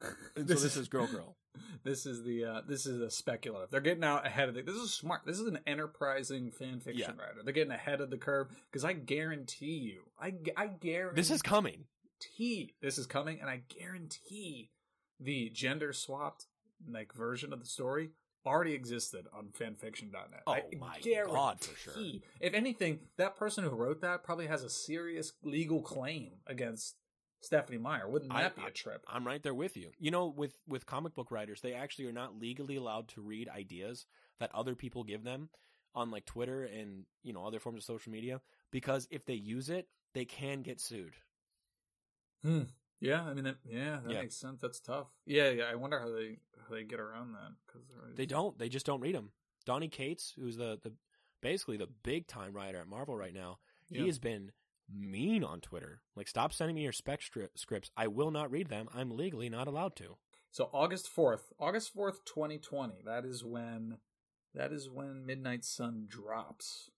And 0.36 0.48
so 0.48 0.54
this 0.54 0.76
is 0.76 0.88
girl 0.88 1.06
girl. 1.06 1.36
This 1.84 2.04
is 2.04 2.24
the 2.24 2.44
uh, 2.44 2.60
this 2.66 2.84
is 2.84 3.00
a 3.00 3.08
speculative. 3.10 3.70
They're 3.70 3.80
getting 3.80 4.02
out 4.02 4.26
ahead 4.26 4.48
of 4.48 4.56
it. 4.56 4.66
This 4.66 4.74
is 4.74 4.92
smart. 4.92 5.20
This 5.24 5.38
is 5.38 5.46
an 5.46 5.60
enterprising 5.68 6.50
fan 6.50 6.80
fiction 6.80 7.14
Yeah. 7.16 7.22
writer. 7.22 7.42
They're 7.44 7.52
getting 7.52 7.72
ahead 7.72 8.00
of 8.00 8.10
the 8.10 8.16
curve 8.16 8.48
because 8.70 8.84
I 8.84 8.92
guarantee 8.94 9.76
you, 9.76 10.00
I 10.18 10.34
I 10.56 10.66
guarantee 10.66 11.20
This 11.20 11.30
is 11.30 11.42
coming. 11.42 11.84
This 12.80 12.98
is 12.98 13.06
coming, 13.06 13.40
and 13.40 13.48
I 13.50 13.62
guarantee 13.68 14.70
the 15.20 15.50
gender 15.50 15.92
swapped 15.92 16.46
like 16.88 17.12
version 17.14 17.52
of 17.52 17.60
the 17.60 17.66
story 17.66 18.10
already 18.46 18.72
existed 18.74 19.26
on 19.32 19.46
fanfiction.net. 19.58 20.42
Oh 20.46 20.52
I 20.52 20.62
my 20.78 20.98
guarantee. 21.00 21.34
God, 21.34 21.60
for 21.60 21.76
sure. 21.78 22.02
If 22.40 22.52
anything, 22.54 23.00
that 23.16 23.36
person 23.36 23.64
who 23.64 23.70
wrote 23.70 24.02
that 24.02 24.22
probably 24.22 24.46
has 24.48 24.62
a 24.62 24.68
serious 24.70 25.32
legal 25.42 25.80
claim 25.80 26.32
against 26.46 26.96
Stephenie 27.40 27.78
Meyer. 27.78 28.08
Wouldn't 28.08 28.32
I- 28.32 28.42
that 28.42 28.56
be 28.56 28.64
a 28.64 28.70
trip? 28.70 29.04
I'm 29.08 29.26
right 29.26 29.42
there 29.42 29.54
with 29.54 29.76
you. 29.76 29.92
You 29.98 30.10
know, 30.10 30.26
with 30.26 30.58
with 30.66 30.86
comic 30.86 31.14
book 31.14 31.30
writers, 31.30 31.60
they 31.60 31.74
actually 31.74 32.06
are 32.06 32.12
not 32.12 32.38
legally 32.38 32.76
allowed 32.76 33.08
to 33.08 33.22
read 33.22 33.48
ideas 33.48 34.06
that 34.40 34.54
other 34.54 34.74
people 34.74 35.04
give 35.04 35.24
them 35.24 35.48
on 35.94 36.10
like 36.10 36.24
Twitter 36.26 36.64
and 36.64 37.04
you 37.22 37.32
know 37.32 37.46
other 37.46 37.60
forms 37.60 37.78
of 37.78 37.84
social 37.84 38.12
media 38.12 38.40
because 38.70 39.06
if 39.10 39.24
they 39.24 39.34
use 39.34 39.70
it, 39.70 39.88
they 40.12 40.24
can 40.24 40.62
get 40.62 40.80
sued. 40.80 41.14
Hmm. 42.44 42.62
Yeah, 43.00 43.22
I 43.24 43.34
mean, 43.34 43.44
that, 43.44 43.56
yeah, 43.64 44.00
that 44.04 44.12
Yeah. 44.12 44.20
makes 44.22 44.36
sense. 44.36 44.60
That's 44.60 44.80
tough. 44.80 45.08
Yeah, 45.26 45.50
yeah. 45.50 45.64
I 45.64 45.74
wonder 45.74 45.98
how 45.98 46.10
they 46.10 46.38
how 46.58 46.74
they 46.74 46.84
get 46.84 47.00
around 47.00 47.32
that 47.32 47.52
because 47.66 47.82
They 48.16 48.26
don't. 48.26 48.58
They 48.58 48.68
just 48.68 48.86
don't 48.86 49.00
read 49.00 49.14
them. 49.14 49.32
Donnie 49.66 49.88
Cates, 49.88 50.32
who's 50.38 50.56
the 50.56 50.78
the 50.82 50.92
basically 51.40 51.76
the 51.76 51.88
big 52.02 52.26
time 52.26 52.52
writer 52.54 52.78
at 52.78 52.86
Marvel 52.86 53.16
right 53.16 53.34
now, 53.34 53.58
Yeah. 53.90 54.00
he 54.02 54.06
has 54.06 54.18
been 54.18 54.52
mean 54.88 55.42
on 55.44 55.60
Twitter. 55.60 56.02
Like, 56.14 56.28
stop 56.28 56.52
sending 56.52 56.74
me 56.76 56.82
your 56.82 56.92
spec 56.92 57.20
stri- 57.20 57.48
scripts. 57.56 57.90
I 57.96 58.06
will 58.06 58.30
not 58.30 58.50
read 58.50 58.68
them. 58.68 58.88
I'm 58.94 59.10
legally 59.10 59.48
not 59.48 59.66
allowed 59.68 59.96
to. 59.96 60.16
So 60.50 60.70
August 60.72 61.08
fourth, 61.08 61.52
August 61.58 61.92
fourth, 61.92 62.24
twenty 62.24 62.58
twenty. 62.58 63.02
That 63.04 63.24
is 63.24 63.42
when 63.44 63.98
that 64.54 64.72
is 64.72 64.88
when 64.88 65.26
Midnight 65.26 65.64
Sun 65.64 66.06
drops. 66.08 66.90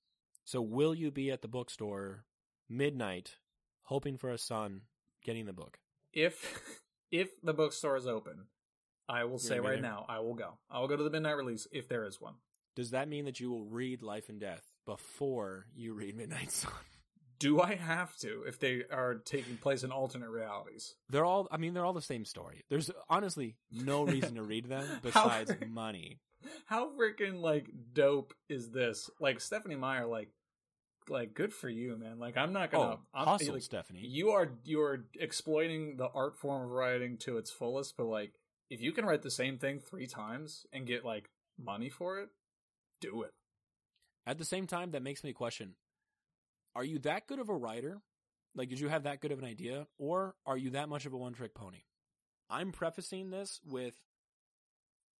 So, 0.44 0.60
will 0.62 0.94
you 0.94 1.10
be 1.10 1.30
at 1.32 1.42
the 1.42 1.48
bookstore 1.48 2.24
midnight, 2.68 3.36
hoping 3.84 4.16
for 4.16 4.30
a 4.30 4.38
son, 4.38 4.82
getting 5.26 5.44
the 5.44 5.52
book? 5.52 5.78
If 6.14 6.62
if 7.10 7.28
the 7.42 7.52
bookstore 7.52 7.96
is 7.96 8.06
open, 8.06 8.46
I 9.08 9.24
will 9.24 9.38
say 9.38 9.56
gonna 9.56 9.62
be 9.62 9.68
right 9.68 9.82
there? 9.82 9.90
now, 9.90 10.06
I 10.08 10.20
will 10.20 10.34
go. 10.34 10.58
I 10.70 10.80
will 10.80 10.88
go 10.88 10.96
to 10.96 11.04
the 11.04 11.10
midnight 11.10 11.36
release 11.36 11.66
if 11.72 11.88
there 11.88 12.06
is 12.06 12.20
one. 12.20 12.34
Does 12.74 12.90
that 12.92 13.08
mean 13.08 13.24
that 13.26 13.40
you 13.40 13.50
will 13.50 13.64
read 13.64 14.02
Life 14.02 14.28
and 14.28 14.40
Death 14.40 14.62
before 14.86 15.66
you 15.74 15.94
read 15.94 16.16
Midnight 16.16 16.50
Sun? 16.50 16.72
Do 17.38 17.60
I 17.60 17.74
have 17.74 18.16
to 18.18 18.44
if 18.46 18.58
they 18.58 18.82
are 18.90 19.16
taking 19.16 19.58
place 19.58 19.82
in 19.84 19.90
alternate 19.92 20.30
realities? 20.30 20.94
They're 21.10 21.24
all, 21.26 21.48
I 21.50 21.58
mean, 21.58 21.74
they're 21.74 21.84
all 21.84 21.92
the 21.92 22.00
same 22.00 22.24
story. 22.24 22.64
There's 22.70 22.90
honestly 23.10 23.56
no 23.70 24.04
reason 24.04 24.36
to 24.36 24.42
read 24.42 24.68
them 24.70 24.86
How- 25.12 25.24
besides 25.28 25.54
money. 25.68 26.20
How 26.66 26.88
freaking 26.96 27.40
like 27.40 27.66
dope 27.92 28.32
is 28.48 28.70
this? 28.70 29.10
Like 29.20 29.40
Stephenie 29.40 29.74
Meyer, 29.76 30.06
like 30.06 30.28
like 31.08 31.34
good 31.34 31.52
for 31.52 31.68
you, 31.68 31.96
man. 31.96 32.18
Like 32.18 32.36
I'm 32.36 32.52
not 32.52 32.70
gonna. 32.70 32.94
Oh, 32.94 33.00
I'm, 33.14 33.26
hustle, 33.26 33.54
like, 33.54 33.62
Stephenie. 33.62 34.06
You 34.06 34.30
are 34.30 34.50
you're 34.64 35.04
exploiting 35.18 35.96
the 35.96 36.08
art 36.14 36.36
form 36.36 36.64
of 36.64 36.70
writing 36.70 37.16
to 37.18 37.38
its 37.38 37.50
fullest, 37.50 37.96
but 37.96 38.06
like 38.06 38.32
if 38.70 38.80
you 38.80 38.92
can 38.92 39.04
write 39.04 39.22
the 39.22 39.30
same 39.30 39.58
thing 39.58 39.78
three 39.78 40.06
times 40.06 40.66
and 40.72 40.86
get 40.86 41.04
like 41.04 41.30
money 41.62 41.88
for 41.88 42.18
it, 42.18 42.28
do 43.00 43.22
it. 43.22 43.32
At 44.26 44.38
the 44.38 44.44
same 44.44 44.66
time, 44.66 44.90
that 44.90 45.02
makes 45.02 45.22
me 45.22 45.32
question: 45.32 45.74
Are 46.74 46.84
you 46.84 46.98
that 47.00 47.26
good 47.26 47.38
of 47.38 47.48
a 47.48 47.56
writer? 47.56 48.02
Like, 48.54 48.70
did 48.70 48.80
you 48.80 48.88
have 48.88 49.02
that 49.02 49.20
good 49.20 49.32
of 49.32 49.38
an 49.38 49.44
idea, 49.44 49.86
or 49.98 50.34
are 50.46 50.56
you 50.56 50.70
that 50.70 50.88
much 50.88 51.04
of 51.04 51.12
a 51.12 51.16
one-trick 51.16 51.54
pony? 51.54 51.82
I'm 52.48 52.72
prefacing 52.72 53.28
this 53.28 53.60
with 53.66 53.94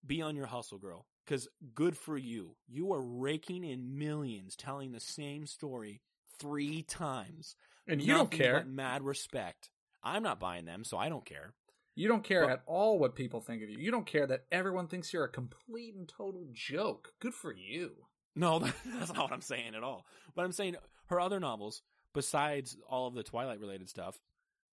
be 0.06 0.22
on 0.22 0.36
your 0.36 0.46
hustle, 0.46 0.78
girl. 0.78 1.06
Because 1.24 1.48
good 1.74 1.96
for 1.96 2.16
you. 2.16 2.56
You 2.68 2.92
are 2.92 3.02
raking 3.02 3.64
in 3.64 3.98
millions 3.98 4.54
telling 4.56 4.92
the 4.92 5.00
same 5.00 5.46
story 5.46 6.00
three 6.38 6.82
times. 6.82 7.56
And 7.88 8.00
you 8.02 8.14
don't 8.14 8.30
care. 8.30 8.64
mad 8.64 9.02
respect. 9.02 9.70
I'm 10.02 10.22
not 10.22 10.38
buying 10.40 10.64
them, 10.66 10.84
so 10.84 10.96
I 10.98 11.08
don't 11.08 11.24
care. 11.24 11.54
You 11.94 12.08
don't 12.08 12.22
care 12.22 12.42
But- 12.42 12.50
at 12.52 12.62
all 12.66 12.98
what 12.98 13.14
people 13.14 13.40
think 13.40 13.62
of 13.62 13.70
you. 13.70 13.78
You 13.78 13.90
don't 13.90 14.06
care 14.06 14.26
that 14.26 14.44
everyone 14.52 14.86
thinks 14.86 15.12
you're 15.12 15.24
a 15.24 15.28
complete 15.28 15.94
and 15.94 16.08
total 16.08 16.46
joke. 16.52 17.12
Good 17.20 17.34
for 17.34 17.52
you. 17.52 17.92
No, 18.34 18.58
that's 18.84 19.12
not 19.14 19.24
what 19.24 19.32
I'm 19.32 19.40
saying 19.40 19.74
at 19.74 19.82
all. 19.82 20.04
But 20.34 20.44
I'm 20.44 20.52
saying 20.52 20.76
her 21.06 21.18
other 21.18 21.40
novels, 21.40 21.82
besides 22.12 22.76
all 22.88 23.06
of 23.08 23.14
the 23.14 23.22
Twilight 23.22 23.60
related 23.60 23.88
stuff, 23.88 24.20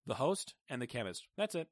The 0.06 0.16
Host 0.16 0.54
and 0.70 0.82
The 0.82 0.88
Chemist. 0.88 1.26
That's 1.38 1.56
it. 1.56 1.68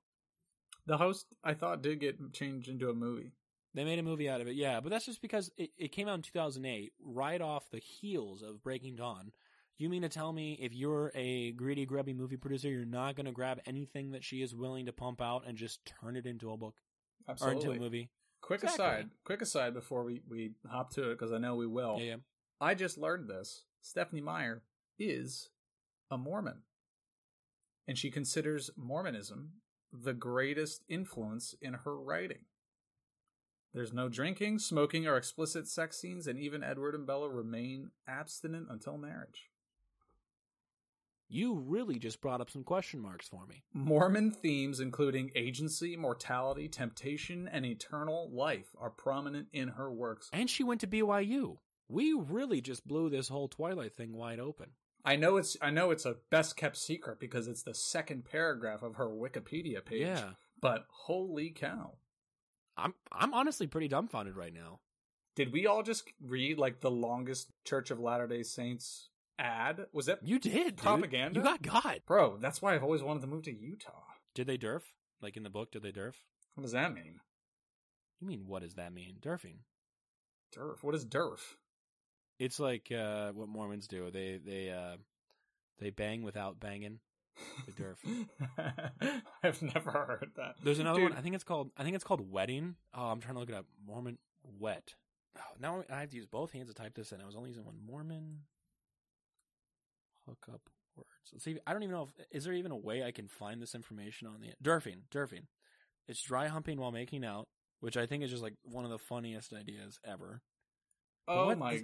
The 0.88 0.97
host, 0.97 1.28
I 1.43 1.53
thought, 1.53 1.84
did 1.84 1.99
get 1.99 2.34
changed 2.34 2.68
into 2.68 2.89
a 2.89 2.93
movie. 2.95 3.34
They 3.74 3.86
made 3.86 4.00
a 4.00 4.04
movie 4.04 4.30
out 4.30 4.42
of 4.42 4.48
it, 4.48 4.56
yeah, 4.56 4.82
but 4.82 4.90
that's 4.90 5.06
just 5.06 5.22
because 5.22 5.50
it, 5.58 5.70
it 5.78 5.92
came 5.92 6.08
out 6.08 6.16
in 6.16 6.22
2008, 6.22 6.92
right 7.02 7.42
off 7.42 7.70
the 7.70 7.80
heels 7.80 8.42
of 8.42 8.62
Breaking 8.62 8.96
Dawn. 8.96 9.32
You 9.78 9.90
mean 9.90 10.02
to 10.02 10.10
tell 10.10 10.34
me 10.34 10.60
if 10.62 10.74
you're 10.74 11.12
a 11.16 11.54
greedy, 11.54 11.86
grubby 11.86 12.14
movie 12.14 12.38
producer, 12.38 12.70
you're 12.70 12.86
not 12.86 13.16
going 13.16 13.26
to 13.26 13.32
grab 13.32 13.62
anything 13.66 14.12
that 14.12 14.24
she 14.24 14.42
is 14.42 14.54
willing 14.54 14.86
to 14.88 14.94
pump 14.94 15.22
out 15.22 15.44
and 15.48 15.58
just 15.58 15.80
turn 15.86 16.18
it 16.18 16.26
into 16.26 16.52
a 16.52 16.58
book 16.58 16.76
or 17.42 17.52
into 17.52 17.72
a 17.72 17.80
movie? 17.80 18.10
Quick 18.42 18.64
Exactly. 18.64 18.86
aside, 18.86 19.10
quick 19.24 19.42
aside 19.42 19.74
before 19.74 20.04
we, 20.04 20.22
we 20.30 20.52
hop 20.70 20.92
to 20.96 21.10
it, 21.10 21.18
because 21.18 21.32
I 21.32 21.38
know 21.38 21.56
we 21.56 21.68
will. 21.68 21.98
Yeah, 22.00 22.06
yeah. 22.06 22.16
I 22.60 22.76
just 22.76 22.98
learned 22.98 23.30
this. 23.30 23.64
Stephenie 23.82 24.22
Meyer 24.22 24.62
is 25.00 25.50
a 26.12 26.18
Mormon. 26.18 26.62
And 27.88 27.98
she 27.98 28.12
considers 28.12 28.70
Mormonism 28.78 29.54
the 29.92 30.14
greatest 30.14 30.84
influence 30.88 31.56
in 31.62 31.74
her 31.74 32.00
writing. 32.00 32.46
There's 33.74 33.94
no 33.94 34.10
drinking, 34.10 34.60
smoking, 34.60 35.08
or 35.08 35.16
explicit 35.16 35.68
sex 35.68 35.98
scenes, 35.98 36.28
and 36.28 36.38
even 36.38 36.64
Edward 36.64 36.94
and 36.94 37.08
Bella 37.08 37.30
remain 37.30 37.92
abstinent 38.08 38.68
until 38.70 38.98
marriage. 38.98 39.50
You 41.30 41.54
really 41.54 41.98
just 41.98 42.20
brought 42.20 42.42
up 42.42 42.50
some 42.50 42.66
question 42.66 43.00
marks 43.00 43.30
for 43.30 43.46
me. 43.46 43.64
Mormon 43.74 44.32
themes, 44.32 44.82
including 44.82 45.32
agency, 45.34 45.96
mortality, 45.96 46.68
temptation, 46.68 47.48
and 47.50 47.66
eternal 47.66 48.30
life, 48.34 48.76
are 48.78 48.90
prominent 48.90 49.48
in 49.54 49.70
her 49.70 49.90
works. 49.90 50.30
And 50.34 50.50
she 50.50 50.66
went 50.66 50.82
to 50.82 50.88
BYU. 50.88 51.60
We 51.88 52.12
really 52.12 52.60
just 52.60 52.86
blew 52.86 53.10
this 53.10 53.30
whole 53.30 53.48
Twilight 53.48 53.96
thing 53.96 54.12
wide 54.12 54.42
open. 54.42 54.72
I 55.06 55.16
know 55.16 55.38
it's 55.38 55.56
I 55.62 55.72
know 55.72 55.92
it's 55.92 56.06
a 56.06 56.18
best 56.30 56.58
kept 56.58 56.78
secret 56.78 57.20
because 57.20 57.48
it's 57.48 57.64
the 57.64 57.74
second 57.74 58.26
paragraph 58.26 58.84
of 58.84 58.96
her 58.96 59.08
Wikipedia 59.08 59.84
page. 59.84 60.02
Yeah. 60.02 60.32
But 60.60 60.86
holy 60.90 61.50
cow. 61.50 61.94
I'm 62.78 62.94
I'm 63.12 63.34
honestly 63.34 63.68
pretty 63.68 63.88
dumbfounded 63.88 64.36
right 64.36 64.54
now. 64.54 64.80
Did 65.36 65.54
we 65.54 65.66
all 65.68 65.84
just 65.84 66.04
read 66.22 66.58
like 66.58 66.82
the 66.82 66.92
longest 66.92 67.50
Church 67.64 67.90
of 67.92 68.00
Latter-day 68.00 68.44
Saints 68.44 69.10
ad? 69.40 69.86
Was 69.94 70.08
that 70.08 70.20
You 70.24 70.40
did 70.40 70.76
dude. 70.76 70.78
Propaganda? 70.78 71.40
You 71.40 71.44
got 71.44 71.62
God. 71.62 72.02
Bro, 72.06 72.38
that's 72.42 72.62
why 72.62 72.76
I've 72.76 72.84
always 72.84 73.02
wanted 73.04 73.22
to 73.22 73.28
move 73.28 73.44
to 73.44 73.52
Utah. 73.52 74.04
Did 74.36 74.48
they 74.48 74.58
derf? 74.58 74.82
Like 75.22 75.38
in 75.38 75.44
the 75.44 75.50
book, 75.50 75.72
did 75.72 75.84
they 75.84 75.92
derf? 75.92 76.16
What 76.56 76.64
does 76.64 76.74
that 76.74 76.94
mean? 76.94 77.20
You 78.20 78.28
mean 78.28 78.44
what 78.48 78.62
does 78.62 78.76
that 78.76 78.94
mean? 78.94 79.16
Derfing. 79.22 79.60
Derf. 80.56 80.84
What 80.84 80.96
is 80.96 81.06
derf? 81.06 81.40
It's 82.40 82.60
like 82.60 82.92
uh, 82.92 83.32
what 83.32 83.48
Mormons 83.48 83.88
do. 83.88 84.10
They 84.12 84.40
they 84.44 84.70
uh, 84.70 84.98
they 85.80 85.92
bang 85.92 86.24
without 86.24 86.60
banging. 86.60 87.00
They 87.66 87.74
derf. 87.74 87.96
I've 89.44 89.62
never 89.62 89.92
heard 89.92 90.32
that. 90.36 90.56
There's 90.64 90.80
another 90.80 91.00
Dude, 91.00 91.10
one. 91.12 91.20
I 91.20 91.22
think 91.22 91.36
it's 91.36 91.44
called. 91.44 91.72
I 91.78 91.84
think 91.84 91.96
it's 91.96 92.04
called 92.04 92.32
wedding. 92.32 92.76
Oh, 92.94 93.06
I'm 93.06 93.20
trying 93.20 93.36
to 93.36 93.40
look 93.40 93.50
it 93.50 93.56
up. 93.56 93.66
Mormon 93.86 94.18
wet. 94.60 94.96
Oh, 95.38 95.42
now 95.60 95.84
I 95.90 96.02
have 96.02 96.10
to 96.10 96.18
use 96.18 96.26
both 96.26 96.52
hands 96.52 96.68
to 96.70 96.74
type 96.74 96.94
this 96.96 97.12
in. 97.12 97.22
I 97.22 97.26
was 97.26 97.36
only 97.36 97.50
using 97.50 97.66
one. 97.66 97.76
Mormon 97.86 98.40
hookup 100.28 100.62
words. 100.96 101.08
Let's 101.32 101.44
see. 101.44 101.58
I 101.66 101.74
don't 101.74 101.84
even 101.84 101.96
know 101.96 102.04
if 102.18 102.26
is 102.32 102.44
there 102.44 102.54
even 102.54 102.72
a 102.72 102.78
way 102.78 103.04
I 103.04 103.12
can 103.12 103.28
find 103.28 103.62
this 103.62 103.76
information 103.76 104.28
on 104.28 104.42
the 104.42 104.54
derfing. 104.64 105.04
Derfing. 105.12 105.46
It's 106.08 106.22
dry 106.22 106.48
humping 106.48 106.80
while 106.80 106.92
making 106.92 107.24
out, 107.24 107.48
which 107.80 107.96
I 107.98 108.06
think 108.06 108.24
is 108.24 108.32
just 108.32 108.44
like 108.44 108.56
one 108.64 108.86
of 108.86 108.92
the 108.92 108.98
funniest 108.98 109.54
ideas 109.54 110.00
ever. 110.06 110.42
Oh 111.28 111.56
my! 111.56 111.74
is- 111.74 111.84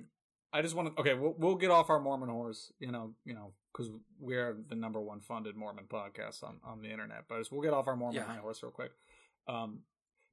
I 0.53 0.61
just 0.61 0.75
want 0.75 0.95
to. 0.95 1.01
Okay, 1.01 1.13
we'll 1.13 1.35
we'll 1.37 1.55
get 1.55 1.71
off 1.71 1.89
our 1.89 1.99
Mormon 1.99 2.29
horse. 2.29 2.71
You 2.79 2.91
know, 2.91 3.13
you 3.25 3.33
know, 3.33 3.53
because 3.73 3.91
we're 4.19 4.57
the 4.69 4.75
number 4.75 4.99
one 5.01 5.19
funded 5.19 5.55
Mormon 5.55 5.85
podcast 5.89 6.43
on 6.43 6.59
on 6.63 6.81
the 6.81 6.89
internet. 6.91 7.25
But 7.27 7.39
just, 7.39 7.51
we'll 7.51 7.61
get 7.61 7.73
off 7.73 7.87
our 7.87 7.95
Mormon 7.95 8.23
Yeah. 8.27 8.37
horse 8.39 8.63
real 8.63 8.71
quick. 8.71 8.91
Um, 9.47 9.79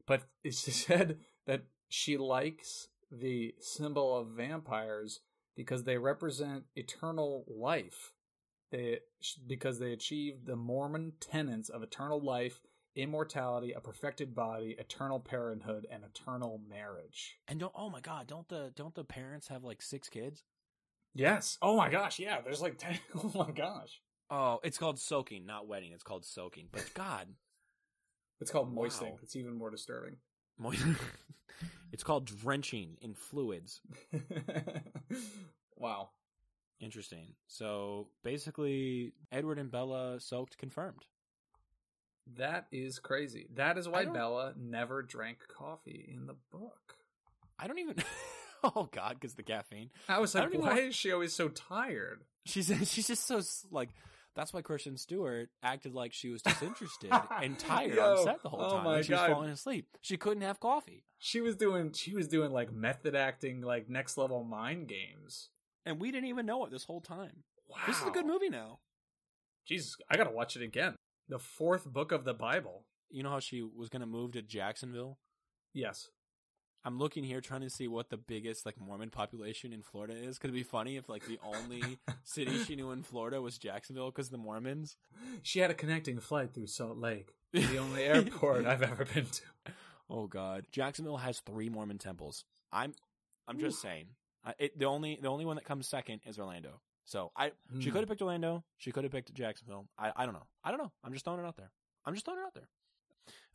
but 0.07 0.23
she 0.45 0.71
said 0.71 1.19
that 1.47 1.65
she 1.89 2.17
likes 2.17 2.89
the 3.11 3.55
symbol 3.61 4.17
of 4.17 4.29
vampires 4.29 5.21
because 5.57 5.85
they 5.85 5.99
represent 5.99 6.65
eternal 6.75 7.45
life. 7.49 8.13
They 8.71 9.01
because 9.47 9.79
they 9.79 9.93
achieved 9.93 10.47
the 10.47 10.57
Mormon 10.57 11.13
tenets 11.21 11.69
of 11.69 11.83
eternal 11.83 12.21
life, 12.25 12.61
immortality, 12.97 13.73
a 13.73 13.81
perfected 13.81 14.35
body, 14.35 14.77
eternal 14.79 15.21
parenthood, 15.21 15.87
and 15.91 16.05
eternal 16.05 16.61
marriage. 16.69 17.37
And 17.49 17.61
don't. 17.61 17.73
Oh 17.77 17.91
my 17.91 18.01
god! 18.01 18.27
Don't 18.27 18.49
the 18.49 18.73
don't 18.77 18.95
the 18.95 19.05
parents 19.05 19.49
have 19.49 19.65
like 19.65 19.83
six 19.83 20.09
kids? 20.09 20.43
Yes. 21.15 21.59
Oh 21.63 21.77
my 21.77 21.89
gosh. 21.89 22.19
Yeah. 22.19 22.41
There's 22.41 22.61
like 22.63 22.79
ten. 22.79 22.99
Oh 23.17 23.31
my 23.35 23.51
gosh. 23.51 24.01
Oh, 24.31 24.59
it's 24.65 24.79
called 24.79 24.99
soaking, 24.99 25.47
not 25.47 25.67
wedding. 25.69 25.93
It's 25.93 26.03
called 26.03 26.25
soaking. 26.25 26.69
But 26.73 26.91
God, 26.95 27.29
It's 28.41 28.51
called 28.51 28.73
moisting. 28.73 29.13
Wow. 29.13 29.19
It's 29.23 29.37
even 29.37 29.55
more 29.55 29.71
disturbing. 29.71 30.17
Moist- 30.59 30.83
it's 31.93 32.03
called 32.03 32.25
drenching 32.25 32.97
in 33.03 33.15
fluids. 33.15 33.81
wow. 35.77 36.09
Interesting. 36.81 37.35
So 37.47 38.09
basically, 38.23 39.13
Edward 39.31 39.59
and 39.59 39.71
Bella 39.71 40.19
soaked 40.21 40.59
confirmed. 40.59 41.05
That 42.37 42.67
is 42.73 42.99
crazy. 42.99 43.47
That 43.55 43.79
is 43.79 43.89
why 43.89 44.07
Bella 44.07 44.55
never 44.59 45.03
drank 45.03 45.39
coffee 45.49 46.11
in 46.13 46.27
the 46.27 46.37
book. 46.51 46.97
I 47.59 47.67
don't 47.67 47.79
even. 47.79 47.97
oh 48.65 48.89
God, 48.91 49.17
because 49.21 49.35
the 49.35 49.43
caffeine. 49.43 49.91
I 50.09 50.19
was 50.21 50.35
like, 50.35 50.49
even 50.49 50.61
why 50.61 50.79
is 50.81 50.95
she 50.95 51.13
always 51.13 51.33
so 51.33 51.49
tired? 51.49 52.23
She's 52.47 52.67
she's 52.91 53.07
just 53.07 53.27
so 53.27 53.41
like. 53.71 53.91
That's 54.37 54.53
why 54.53 54.63
Kristen 54.63 54.97
Stewart 54.97 55.49
acted 55.63 55.95
like 55.95 56.13
she 56.13 56.29
was 56.29 56.43
disinterested 56.43 57.13
and 57.41 57.57
tired 57.59 57.95
Yo, 57.95 58.17
on 58.17 58.25
set 58.25 58.43
the 58.43 58.49
whole 58.49 58.63
oh 58.63 58.83
time. 58.83 59.03
she 59.05 59.13
was 59.13 59.21
falling 59.21 59.51
asleep. 59.51 59.87
She 60.01 60.17
couldn't 60.17 60.43
have 60.43 60.59
coffee, 60.59 61.05
She 61.19 61.41
was 61.41 61.55
doing. 61.55 61.93
She 61.93 62.15
was 62.15 62.27
doing 62.27 62.51
like 62.51 62.73
method 62.73 63.15
acting, 63.15 63.61
like 63.61 63.89
next 63.89 64.19
level 64.19 64.43
mind 64.43 64.89
games. 64.89 65.51
and 65.87 66.01
we 66.01 66.11
didn't 66.11 66.31
even 66.31 66.47
know 66.47 66.65
it 66.65 66.73
this 66.73 66.83
whole 66.83 67.01
time. 67.01 67.45
Wow. 67.69 67.77
This 67.87 68.01
is 68.01 68.09
a 68.09 68.11
good 68.11 68.27
movie 68.27 68.49
now. 68.49 68.81
Jesus, 69.67 69.97
I 70.11 70.17
gotta 70.17 70.33
watch 70.33 70.57
it 70.57 70.63
again. 70.63 70.97
The 71.29 71.39
fourth 71.39 71.87
book 71.87 72.13
of 72.13 72.25
the 72.25 72.35
Bible. 72.35 72.85
You 73.11 73.23
know 73.23 73.31
how 73.31 73.41
she 73.41 73.63
was 73.63 73.89
going 73.89 74.01
to 74.01 74.07
move 74.07 74.33
to 74.33 74.43
Jacksonville? 74.43 75.19
Yes. 75.73 76.09
I'm 76.85 76.99
looking 76.99 77.25
here 77.25 77.41
trying 77.41 77.63
to 77.63 77.71
see 77.71 77.89
what 77.89 78.11
the 78.11 78.19
biggest 78.19 78.67
like 78.67 78.79
Mormon 78.79 79.09
population 79.09 79.73
in 79.73 79.83
Florida 79.83 80.15
is. 80.15 80.39
Could 80.39 80.51
it 80.51 80.55
be 80.55 80.63
funny 80.63 80.97
if 80.97 81.09
like 81.09 81.27
the 81.27 81.39
only 81.43 81.99
city 82.25 82.59
she 82.59 82.77
knew 82.77 82.91
in 82.91 83.03
Florida 83.03 83.41
was 83.41 83.57
Jacksonville 83.57 84.11
because 84.11 84.29
the 84.29 84.37
Mormons? 84.37 84.97
She 85.43 85.61
had 85.61 85.71
a 85.71 85.75
connecting 85.75 86.21
flight 86.21 86.53
through 86.53 86.67
Salt 86.67 86.99
Lake, 86.99 87.35
the 87.53 87.79
only 87.79 88.05
airport 88.05 88.67
I've 88.67 88.83
ever 88.83 89.07
been 89.07 89.27
to. 89.27 89.73
Oh 90.11 90.27
God, 90.27 90.67
Jacksonville 90.71 91.17
has 91.17 91.41
three 91.41 91.71
Mormon 91.71 91.97
temples. 91.97 92.45
I'm, 92.71 92.93
I'm 93.49 93.59
just 93.59 93.81
saying. 93.81 94.09
I, 94.45 94.53
it, 94.59 94.79
the 94.79 94.85
only 94.85 95.19
the 95.23 95.29
only 95.29 95.47
one 95.47 95.57
that 95.57 95.65
comes 95.65 95.89
second 95.89 96.21
is 96.27 96.39
Orlando. 96.39 96.81
So 97.05 97.31
I 97.37 97.53
she 97.81 97.89
Hmm. 97.89 97.93
could 97.93 98.01
have 98.01 98.09
picked 98.09 98.23
Orlando. 98.23 98.65
She 98.79 98.91
could 98.93 99.05
have 99.05 99.13
picked 99.13 99.33
Jacksonville. 99.35 99.89
I 99.99 100.13
I 100.17 100.25
don't 100.25 100.35
know. 100.35 100.47
I 100.63 100.71
don't 100.71 100.79
know. 100.79 100.93
I'm 101.03 101.13
just 101.13 101.25
throwing 101.25 101.41
it 101.41 101.47
out 101.47 101.57
there. 101.57 101.71
I'm 102.05 102.15
just 102.15 102.25
throwing 102.25 102.41
it 102.41 102.45
out 102.47 102.55
there. 102.55 102.69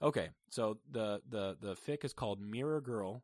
Okay, 0.02 0.30
so 0.50 0.80
the 0.90 1.22
the 1.28 1.58
the 1.60 1.76
fic 1.76 2.04
is 2.06 2.14
called 2.14 2.40
Mirror 2.40 2.82
Girl. 2.82 3.24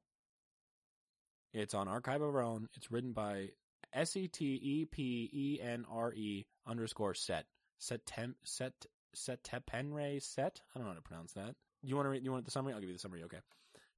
It's 1.53 1.73
on 1.73 1.87
Archive 1.87 2.21
of 2.21 2.35
Our 2.35 2.41
Own. 2.41 2.67
It's 2.75 2.91
written 2.91 3.13
by 3.13 3.51
S 3.93 4.15
E 4.17 4.27
T 4.27 4.55
E 4.61 4.85
P 4.85 5.29
E 5.31 5.59
N 5.61 5.85
R 5.89 6.13
E 6.13 6.45
underscore 6.65 7.13
set 7.13 7.45
set 7.77 8.05
tem 8.05 8.35
set 8.43 8.73
set 9.13 9.43
tepenre 9.43 10.21
set. 10.21 10.59
I 10.73 10.79
don't 10.79 10.85
know 10.87 10.91
how 10.93 10.95
to 10.97 11.01
pronounce 11.01 11.33
that. 11.33 11.55
You 11.81 11.95
want 11.95 12.07
to 12.07 12.09
read? 12.09 12.23
You 12.23 12.31
want 12.31 12.45
the 12.45 12.51
summary? 12.51 12.73
I'll 12.73 12.79
give 12.79 12.89
you 12.89 12.95
the 12.95 12.99
summary. 12.99 13.23
Okay. 13.23 13.39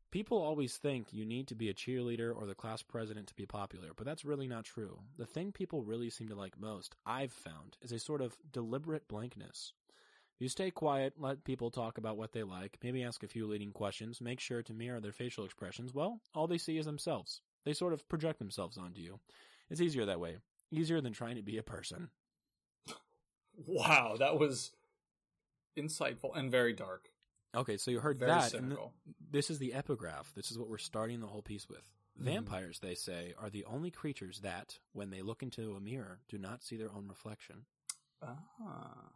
People 0.10 0.38
always 0.38 0.78
think 0.78 1.12
you 1.12 1.26
need 1.26 1.48
to 1.50 1.56
be 1.56 1.70
a 1.70 1.74
cheerleader 1.74 2.34
or 2.34 2.46
the 2.46 2.56
class 2.56 2.82
president 2.82 3.28
to 3.28 3.36
be 3.36 3.46
popular, 3.46 3.90
but 3.96 4.06
that's 4.06 4.24
really 4.24 4.48
not 4.48 4.64
true. 4.64 5.00
The 5.18 5.26
thing 5.26 5.52
people 5.52 5.84
really 5.84 6.10
seem 6.10 6.30
to 6.30 6.36
like 6.36 6.58
most, 6.60 6.96
I've 7.06 7.34
found, 7.34 7.78
is 7.82 7.92
a 7.92 8.00
sort 8.00 8.22
of 8.22 8.38
deliberate 8.52 9.10
blankness. 9.10 9.74
You 10.40 10.48
stay 10.48 10.72
quiet, 10.72 11.16
let 11.18 11.44
people 11.44 11.72
talk 11.72 11.98
about 11.98 12.16
what 12.16 12.32
they 12.32 12.44
like, 12.44 12.78
maybe 12.82 13.04
ask 13.04 13.22
a 13.24 13.28
few 13.28 13.48
leading 13.48 13.72
questions, 13.72 14.22
make 14.22 14.40
sure 14.40 14.64
to 14.64 14.74
mirror 14.74 15.02
their 15.02 15.12
facial 15.12 15.44
expressions, 15.44 15.94
well, 15.94 16.22
all 16.34 16.48
they 16.48 16.58
see 16.58 16.78
is 16.78 16.86
themselves. 16.86 17.42
They 17.66 17.74
sort 17.74 17.92
of 17.92 18.08
project 18.08 18.40
themselves 18.40 18.78
onto 18.78 19.02
you. 19.02 19.20
It's 19.70 19.82
easier 19.82 20.06
that 20.06 20.22
way. 20.22 20.38
Easier 20.72 21.02
than 21.02 21.12
trying 21.12 21.36
to 21.36 21.42
be 21.42 21.58
a 21.58 21.64
person. 21.64 22.10
Wow, 23.66 24.18
that 24.20 24.38
was 24.38 24.74
insightful 25.76 26.38
and 26.38 26.52
very 26.52 26.74
dark. 26.74 27.10
Okay, 27.58 27.78
so 27.78 27.92
you 27.92 28.00
heard 28.00 28.20
Very 28.20 28.32
that. 28.32 28.52
th- 28.52 28.64
this 29.32 29.50
is 29.50 29.58
the 29.60 29.74
epigraph. 29.74 30.32
This 30.36 30.52
is 30.52 30.58
what 30.60 30.70
we're 30.70 30.78
starting 30.78 31.20
the 31.20 31.28
whole 31.28 31.42
piece 31.42 31.68
with. 31.68 31.84
Mhm. 32.20 32.24
Vampires, 32.24 32.80
they 32.80 32.96
say, 32.96 33.34
are 33.38 33.50
the 33.50 33.66
only 33.66 33.92
creatures 33.92 34.40
that, 34.42 34.80
when 34.94 35.10
they 35.10 35.22
look 35.22 35.42
into 35.44 35.76
a 35.76 35.80
mirror, 35.80 36.22
do 36.30 36.38
not 36.38 36.64
see 36.64 36.78
their 36.78 36.92
own 36.92 37.08
reflection. 37.08 37.66
Ah, 38.22 39.12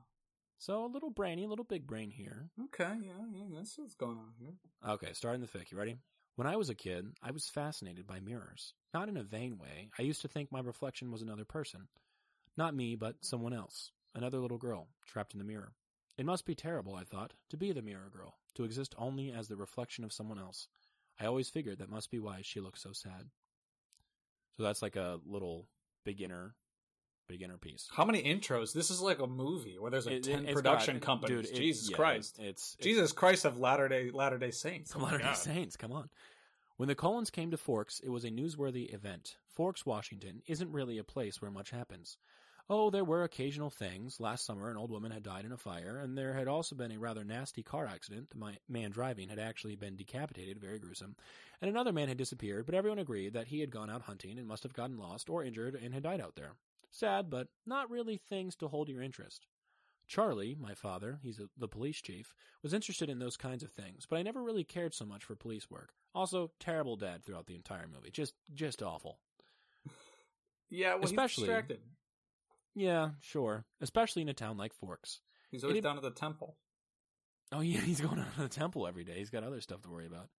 So 0.57 0.85
a 0.85 0.87
little 0.87 1.09
brainy, 1.09 1.43
a 1.45 1.47
little 1.47 1.65
big 1.65 1.87
brain 1.87 2.11
here. 2.11 2.51
okay, 2.65 2.95
yeah, 3.01 3.25
yeah, 3.31 3.45
that's 3.51 3.77
what's 3.79 3.95
going 3.95 4.17
on 4.19 4.33
here. 4.39 4.53
Okay, 4.87 5.13
starting 5.13 5.41
the 5.41 5.47
fic. 5.47 5.71
You 5.71 5.77
ready? 5.77 5.97
When 6.35 6.45
I 6.47 6.55
was 6.55 6.69
a 6.69 6.75
kid, 6.75 7.15
I 7.21 7.31
was 7.31 7.49
fascinated 7.49 8.05
by 8.05 8.19
mirrors. 8.19 8.73
Not 8.93 9.09
in 9.09 9.17
a 9.17 9.23
vain 9.23 9.57
way. 9.57 9.89
I 9.97 10.03
used 10.03 10.21
to 10.21 10.27
think 10.27 10.51
my 10.51 10.59
reflection 10.61 11.11
was 11.11 11.21
another 11.23 11.45
person. 11.45 11.87
Not 12.57 12.75
me, 12.75 12.95
but 12.95 13.23
someone 13.25 13.53
else. 13.53 13.91
Another 14.13 14.39
little 14.39 14.57
girl, 14.59 14.89
trapped 15.05 15.33
in 15.33 15.39
the 15.39 15.45
mirror. 15.45 15.73
It 16.21 16.25
must 16.27 16.45
be 16.45 16.53
terrible, 16.53 16.93
I 16.93 17.03
thought, 17.03 17.33
to 17.49 17.57
be 17.57 17.71
the 17.71 17.81
mirror 17.81 18.11
girl, 18.15 18.35
to 18.53 18.63
exist 18.63 18.93
only 18.95 19.31
as 19.31 19.47
the 19.47 19.55
reflection 19.55 20.03
of 20.03 20.13
someone 20.13 20.37
else. 20.37 20.67
I 21.19 21.25
always 21.25 21.49
figured 21.49 21.79
that 21.79 21.89
must 21.89 22.11
be 22.11 22.19
why 22.19 22.41
she 22.43 22.59
looks 22.59 22.79
so 22.83 22.91
sad. 22.91 23.31
So 24.55 24.61
that's 24.61 24.83
like 24.83 24.95
a 24.95 25.19
little 25.25 25.65
beginner, 26.05 26.53
beginner 27.27 27.57
piece. 27.57 27.89
How 27.91 28.05
many 28.05 28.21
intros? 28.21 28.71
This 28.71 28.91
is 28.91 29.01
like 29.01 29.17
a 29.17 29.25
movie 29.25 29.79
where 29.79 29.89
there's 29.89 30.05
like 30.05 30.17
It- 30.17 30.23
ten 30.25 30.45
production 30.53 30.97
got- 30.99 31.05
companies. 31.07 31.47
dude, 31.47 31.55
it- 31.55 31.59
Jesus 31.59 31.89
yeah, 31.89 31.95
Christ, 31.97 32.37
It's, 32.37 32.75
it's 32.75 32.83
Jesus 32.83 33.13
Christ 33.13 33.43
of 33.45 33.57
Latter 33.57 33.87
Day 33.87 34.11
Latter 34.11 34.37
Day 34.37 34.51
Saints. 34.51 34.93
Oh 34.95 34.99
Latter-day 34.99 35.33
Saints, 35.33 35.75
come 35.75 35.91
on. 35.91 36.07
When 36.77 36.87
the 36.87 36.93
Cullens 36.93 37.31
came 37.31 37.49
to 37.49 37.57
Forks, 37.57 37.99
it 37.99 38.09
was 38.09 38.25
a 38.25 38.29
newsworthy 38.29 38.93
event. 38.93 39.37
Forks, 39.47 39.87
Washington, 39.87 40.43
isn't 40.45 40.71
really 40.71 40.99
a 40.99 41.03
place 41.03 41.41
where 41.41 41.49
much 41.49 41.71
happens. 41.71 42.19
Oh, 42.73 42.89
there 42.89 43.03
were 43.03 43.23
occasional 43.23 43.69
things. 43.69 44.21
Last 44.21 44.45
summer, 44.45 44.69
an 44.69 44.77
old 44.77 44.91
woman 44.91 45.11
had 45.11 45.23
died 45.23 45.43
in 45.43 45.51
a 45.51 45.57
fire, 45.57 45.99
and 46.01 46.17
there 46.17 46.33
had 46.33 46.47
also 46.47 46.73
been 46.73 46.93
a 46.93 46.97
rather 46.97 47.25
nasty 47.25 47.63
car 47.63 47.85
accident. 47.85 48.29
The 48.29 48.55
man 48.69 48.91
driving 48.91 49.27
had 49.27 49.39
actually 49.39 49.75
been 49.75 49.97
decapitated, 49.97 50.57
very 50.57 50.79
gruesome, 50.79 51.17
and 51.61 51.69
another 51.69 51.91
man 51.91 52.07
had 52.07 52.15
disappeared, 52.15 52.65
but 52.65 52.73
everyone 52.73 52.99
agreed 52.99 53.33
that 53.33 53.47
he 53.47 53.59
had 53.59 53.71
gone 53.71 53.89
out 53.89 54.03
hunting 54.03 54.39
and 54.39 54.47
must 54.47 54.63
have 54.63 54.71
gotten 54.71 54.97
lost 54.97 55.29
or 55.29 55.43
injured 55.43 55.75
and 55.75 55.93
had 55.93 56.03
died 56.03 56.21
out 56.21 56.37
there. 56.37 56.53
Sad, 56.91 57.29
but 57.29 57.49
not 57.65 57.91
really 57.91 58.15
things 58.15 58.55
to 58.55 58.69
hold 58.69 58.87
your 58.87 59.01
interest. 59.03 59.47
Charlie, 60.07 60.55
my 60.57 60.73
father, 60.73 61.19
he's 61.21 61.39
a, 61.39 61.49
the 61.57 61.67
police 61.67 62.01
chief, 62.01 62.33
was 62.63 62.73
interested 62.73 63.09
in 63.09 63.19
those 63.19 63.35
kinds 63.35 63.63
of 63.63 63.71
things, 63.73 64.05
but 64.09 64.17
I 64.17 64.23
never 64.23 64.41
really 64.41 64.63
cared 64.63 64.93
so 64.93 65.03
much 65.03 65.25
for 65.25 65.35
police 65.35 65.69
work. 65.69 65.89
Also, 66.15 66.51
terrible 66.61 66.95
dad 66.95 67.25
throughout 67.25 67.47
the 67.47 67.55
entire 67.55 67.89
movie. 67.93 68.11
Just, 68.11 68.33
just 68.53 68.81
awful. 68.81 69.19
Yeah, 70.73 70.95
well, 70.95 71.03
Especially- 71.03 71.41
he's 71.41 71.49
distracted. 71.49 71.79
Yeah, 72.75 73.11
sure. 73.21 73.65
Especially 73.81 74.21
in 74.21 74.29
a 74.29 74.33
town 74.33 74.57
like 74.57 74.73
Forks. 74.73 75.19
He's 75.49 75.63
always 75.63 75.79
It- 75.79 75.81
down 75.81 75.97
at 75.97 76.03
the 76.03 76.11
temple. 76.11 76.57
Oh 77.51 77.59
yeah, 77.61 77.79
he's 77.81 77.99
going 78.01 78.15
down 78.17 78.31
to 78.35 78.41
the 78.41 78.49
temple 78.49 78.87
every 78.87 79.03
day. 79.03 79.17
He's 79.17 79.29
got 79.29 79.43
other 79.43 79.61
stuff 79.61 79.81
to 79.81 79.89
worry 79.89 80.05
about. 80.07 80.29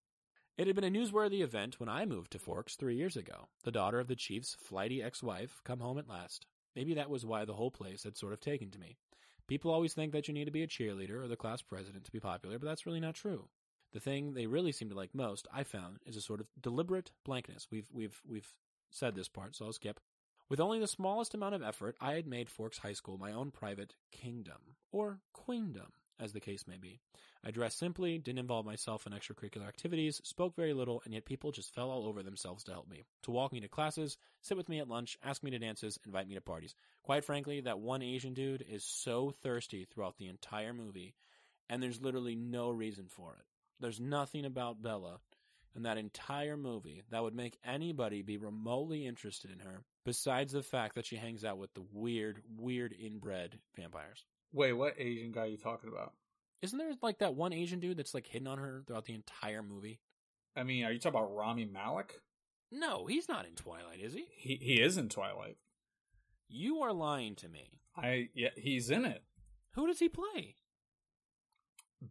It 0.58 0.66
had 0.66 0.76
been 0.76 0.84
a 0.84 0.90
newsworthy 0.90 1.40
event 1.42 1.80
when 1.80 1.88
I 1.88 2.04
moved 2.04 2.32
to 2.32 2.38
Forks 2.38 2.76
three 2.76 2.96
years 2.96 3.16
ago. 3.16 3.48
The 3.64 3.70
daughter 3.72 3.98
of 4.00 4.06
the 4.08 4.16
chief's 4.16 4.54
flighty 4.60 5.02
ex-wife 5.02 5.60
come 5.64 5.80
home 5.80 5.98
at 5.98 6.08
last. 6.08 6.46
Maybe 6.76 6.94
that 6.94 7.10
was 7.10 7.24
why 7.24 7.44
the 7.44 7.54
whole 7.54 7.70
place 7.70 8.04
had 8.04 8.16
sort 8.16 8.32
of 8.32 8.40
taken 8.40 8.70
to 8.70 8.78
me. 8.78 8.96
People 9.46 9.70
always 9.70 9.92
think 9.94 10.12
that 10.12 10.28
you 10.28 10.34
need 10.34 10.44
to 10.46 10.50
be 10.50 10.62
a 10.62 10.66
cheerleader 10.68 11.22
or 11.22 11.28
the 11.28 11.36
class 11.36 11.62
president 11.62 12.04
to 12.04 12.12
be 12.12 12.20
popular, 12.20 12.58
but 12.58 12.66
that's 12.66 12.86
really 12.86 13.00
not 13.00 13.14
true. 13.14 13.48
The 13.92 14.00
thing 14.00 14.32
they 14.32 14.46
really 14.46 14.72
seem 14.72 14.88
to 14.90 14.94
like 14.94 15.14
most, 15.14 15.46
I 15.52 15.64
found, 15.64 15.98
is 16.06 16.16
a 16.16 16.22
sort 16.22 16.40
of 16.40 16.46
deliberate 16.60 17.10
blankness. 17.24 17.66
We've 17.70 17.88
we've 17.92 18.20
we've 18.26 18.54
said 18.90 19.14
this 19.14 19.28
part, 19.28 19.54
so 19.56 19.66
I'll 19.66 19.72
skip. 19.72 20.00
With 20.52 20.60
only 20.60 20.80
the 20.80 20.86
smallest 20.86 21.32
amount 21.32 21.54
of 21.54 21.62
effort, 21.62 21.96
I 21.98 22.12
had 22.12 22.26
made 22.26 22.50
Forks 22.50 22.76
High 22.76 22.92
School 22.92 23.16
my 23.16 23.32
own 23.32 23.50
private 23.50 23.94
kingdom, 24.10 24.76
or 24.90 25.18
queendom, 25.32 25.94
as 26.20 26.34
the 26.34 26.40
case 26.40 26.66
may 26.68 26.76
be. 26.76 27.00
I 27.42 27.50
dressed 27.50 27.78
simply, 27.78 28.18
didn't 28.18 28.40
involve 28.40 28.66
myself 28.66 29.06
in 29.06 29.14
extracurricular 29.14 29.66
activities, 29.66 30.20
spoke 30.24 30.54
very 30.54 30.74
little, 30.74 31.00
and 31.06 31.14
yet 31.14 31.24
people 31.24 31.52
just 31.52 31.74
fell 31.74 31.90
all 31.90 32.06
over 32.06 32.22
themselves 32.22 32.64
to 32.64 32.72
help 32.72 32.86
me. 32.86 33.02
To 33.22 33.30
walk 33.30 33.50
me 33.54 33.60
to 33.60 33.68
classes, 33.68 34.18
sit 34.42 34.58
with 34.58 34.68
me 34.68 34.78
at 34.78 34.90
lunch, 34.90 35.16
ask 35.24 35.42
me 35.42 35.50
to 35.52 35.58
dances, 35.58 35.98
invite 36.04 36.28
me 36.28 36.34
to 36.34 36.42
parties. 36.42 36.74
Quite 37.02 37.24
frankly, 37.24 37.62
that 37.62 37.80
one 37.80 38.02
Asian 38.02 38.34
dude 38.34 38.62
is 38.68 38.84
so 38.84 39.32
thirsty 39.42 39.86
throughout 39.86 40.18
the 40.18 40.28
entire 40.28 40.74
movie, 40.74 41.14
and 41.70 41.82
there's 41.82 42.02
literally 42.02 42.36
no 42.36 42.68
reason 42.68 43.06
for 43.08 43.32
it. 43.32 43.46
There's 43.80 44.00
nothing 44.00 44.44
about 44.44 44.82
Bella 44.82 45.20
in 45.74 45.82
that 45.82 45.98
entire 45.98 46.56
movie 46.56 47.02
that 47.10 47.22
would 47.22 47.34
make 47.34 47.58
anybody 47.64 48.22
be 48.22 48.36
remotely 48.36 49.06
interested 49.06 49.50
in 49.50 49.60
her, 49.60 49.82
besides 50.04 50.52
the 50.52 50.62
fact 50.62 50.94
that 50.94 51.06
she 51.06 51.16
hangs 51.16 51.44
out 51.44 51.58
with 51.58 51.72
the 51.74 51.84
weird, 51.92 52.42
weird 52.56 52.92
inbred 52.92 53.58
vampires. 53.76 54.24
Wait, 54.52 54.72
what 54.72 54.94
Asian 54.98 55.32
guy 55.32 55.42
are 55.42 55.46
you 55.46 55.56
talking 55.56 55.90
about? 55.90 56.12
Isn't 56.60 56.78
there 56.78 56.92
like 57.02 57.18
that 57.18 57.34
one 57.34 57.52
Asian 57.52 57.80
dude 57.80 57.96
that's 57.96 58.14
like 58.14 58.26
hidden 58.26 58.46
on 58.46 58.58
her 58.58 58.82
throughout 58.86 59.06
the 59.06 59.14
entire 59.14 59.62
movie? 59.62 60.00
I 60.54 60.62
mean, 60.62 60.84
are 60.84 60.92
you 60.92 60.98
talking 60.98 61.18
about 61.18 61.34
Rami 61.34 61.64
Malek? 61.64 62.20
No, 62.70 63.06
he's 63.06 63.28
not 63.28 63.46
in 63.46 63.54
Twilight, 63.54 64.00
is 64.00 64.14
he? 64.14 64.26
He 64.36 64.56
he 64.56 64.80
is 64.80 64.96
in 64.96 65.08
Twilight. 65.08 65.56
You 66.48 66.80
are 66.82 66.92
lying 66.92 67.34
to 67.36 67.48
me. 67.48 67.80
I 67.96 68.28
yeah, 68.34 68.50
he's 68.56 68.90
in 68.90 69.04
it. 69.04 69.22
Who 69.74 69.86
does 69.86 69.98
he 69.98 70.08
play? 70.08 70.56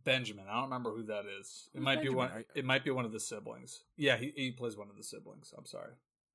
Benjamin. 0.03 0.45
I 0.49 0.55
don't 0.55 0.63
remember 0.63 0.91
who 0.91 1.03
that 1.03 1.25
is. 1.39 1.69
It 1.73 1.77
Who's 1.77 1.85
might 1.85 2.01
be 2.01 2.09
one. 2.09 2.45
It 2.55 2.65
might 2.65 2.83
be 2.83 2.91
one 2.91 3.05
of 3.05 3.11
the 3.11 3.19
siblings. 3.19 3.81
Yeah, 3.97 4.17
he 4.17 4.33
he 4.35 4.51
plays 4.51 4.77
one 4.77 4.89
of 4.89 4.97
the 4.97 5.03
siblings. 5.03 5.53
I'm 5.57 5.65
sorry. 5.65 5.91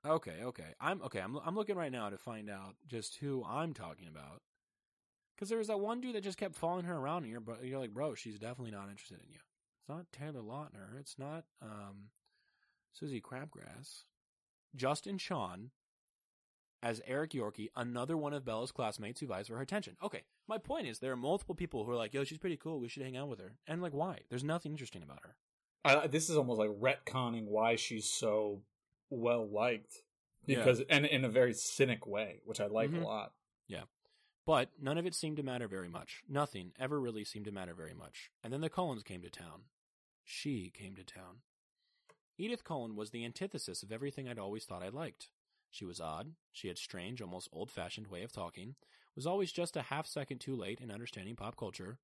Okay, 0.06 0.42
okay. 0.42 0.74
I'm 0.80 1.02
okay. 1.02 1.20
I'm 1.20 1.38
I'm 1.44 1.54
looking 1.54 1.76
right 1.76 1.92
now 1.92 2.10
to 2.10 2.18
find 2.18 2.50
out 2.50 2.76
just 2.86 3.16
who 3.16 3.44
I'm 3.44 3.72
talking 3.72 4.08
about. 4.08 4.42
Because 5.34 5.48
there 5.48 5.58
was 5.58 5.68
that 5.68 5.80
one 5.80 6.00
dude 6.00 6.14
that 6.14 6.24
just 6.24 6.38
kept 6.38 6.54
following 6.54 6.84
her 6.84 6.96
around, 6.96 7.24
and 7.24 7.32
you're 7.32 7.42
you're 7.62 7.80
like, 7.80 7.94
bro, 7.94 8.14
she's 8.14 8.38
definitely 8.38 8.70
not 8.70 8.88
interested 8.88 9.18
in 9.20 9.30
you. 9.30 9.40
It's 9.80 9.88
not 9.88 10.06
Taylor 10.12 10.40
Lautner. 10.40 10.98
It's 10.98 11.18
not 11.18 11.44
um, 11.62 12.10
Susie 12.92 13.20
Crabgrass. 13.20 14.04
Justin 14.74 15.18
Chon 15.18 15.70
as 16.82 17.00
Eric 17.06 17.30
Yorkie, 17.32 17.68
another 17.74 18.16
one 18.16 18.32
of 18.32 18.44
Bella's 18.44 18.72
classmates 18.72 19.20
who 19.20 19.26
vies 19.26 19.48
for 19.48 19.56
her 19.56 19.62
attention. 19.62 19.96
Okay, 20.02 20.22
my 20.46 20.58
point 20.58 20.86
is 20.86 20.98
there 20.98 21.12
are 21.12 21.16
multiple 21.16 21.54
people 21.54 21.84
who 21.84 21.90
are 21.90 21.96
like, 21.96 22.14
yo, 22.14 22.24
she's 22.24 22.38
pretty 22.38 22.56
cool. 22.56 22.78
We 22.80 22.88
should 22.88 23.02
hang 23.02 23.16
out 23.16 23.28
with 23.28 23.40
her. 23.40 23.56
And 23.66 23.80
like, 23.82 23.94
why? 23.94 24.20
There's 24.28 24.44
nothing 24.44 24.72
interesting 24.72 25.02
about 25.02 25.20
her. 25.24 25.36
I, 25.84 26.06
this 26.06 26.28
is 26.28 26.36
almost 26.36 26.58
like 26.58 26.70
retconning 26.70 27.44
why 27.46 27.76
she's 27.76 28.10
so 28.10 28.62
well 29.10 29.48
liked 29.48 30.02
Yeah. 30.46 30.58
because 30.58 30.80
and 30.90 31.06
in 31.06 31.24
a 31.24 31.28
very 31.28 31.54
cynic 31.54 32.06
way, 32.06 32.40
which 32.44 32.60
I 32.60 32.66
like 32.66 32.90
Mhm. 32.90 33.02
a 33.02 33.06
lot. 33.06 33.32
Yeah. 33.68 33.84
But 34.44 34.70
none 34.80 34.98
of 34.98 35.06
it 35.06 35.14
seemed 35.14 35.36
to 35.38 35.42
matter 35.42 35.66
very 35.68 35.88
much. 35.88 36.22
Nothing 36.28 36.72
ever 36.78 37.00
really 37.00 37.24
seemed 37.24 37.46
to 37.46 37.52
matter 37.52 37.74
very 37.74 37.94
much. 37.94 38.30
And 38.44 38.52
then 38.52 38.60
the 38.60 38.70
Cullens 38.70 39.02
came 39.02 39.22
to 39.22 39.30
town. 39.30 39.62
She 40.24 40.70
came 40.70 40.94
to 40.96 41.04
town. 41.04 41.38
Edith 42.38 42.64
Cullen 42.64 42.96
was 42.96 43.10
the 43.10 43.24
antithesis 43.24 43.82
of 43.82 43.90
everything 43.90 44.28
I'd 44.28 44.38
always 44.38 44.64
thought 44.64 44.82
I 44.82 44.88
liked. 44.88 45.30
She 45.70 45.84
was 45.84 46.00
odd, 46.00 46.32
she 46.52 46.68
had 46.68 46.78
strange, 46.78 47.20
almost 47.20 47.48
old 47.52 47.70
fashioned 47.70 48.06
way 48.06 48.22
of 48.22 48.32
talking, 48.32 48.76
was 49.14 49.26
always 49.26 49.52
just 49.52 49.76
a 49.76 49.82
half 49.82 50.06
second 50.06 50.38
too 50.38 50.54
late 50.54 50.80
in 50.80 50.90
understanding 50.90 51.36
pop 51.36 51.56
culture, 51.56 51.98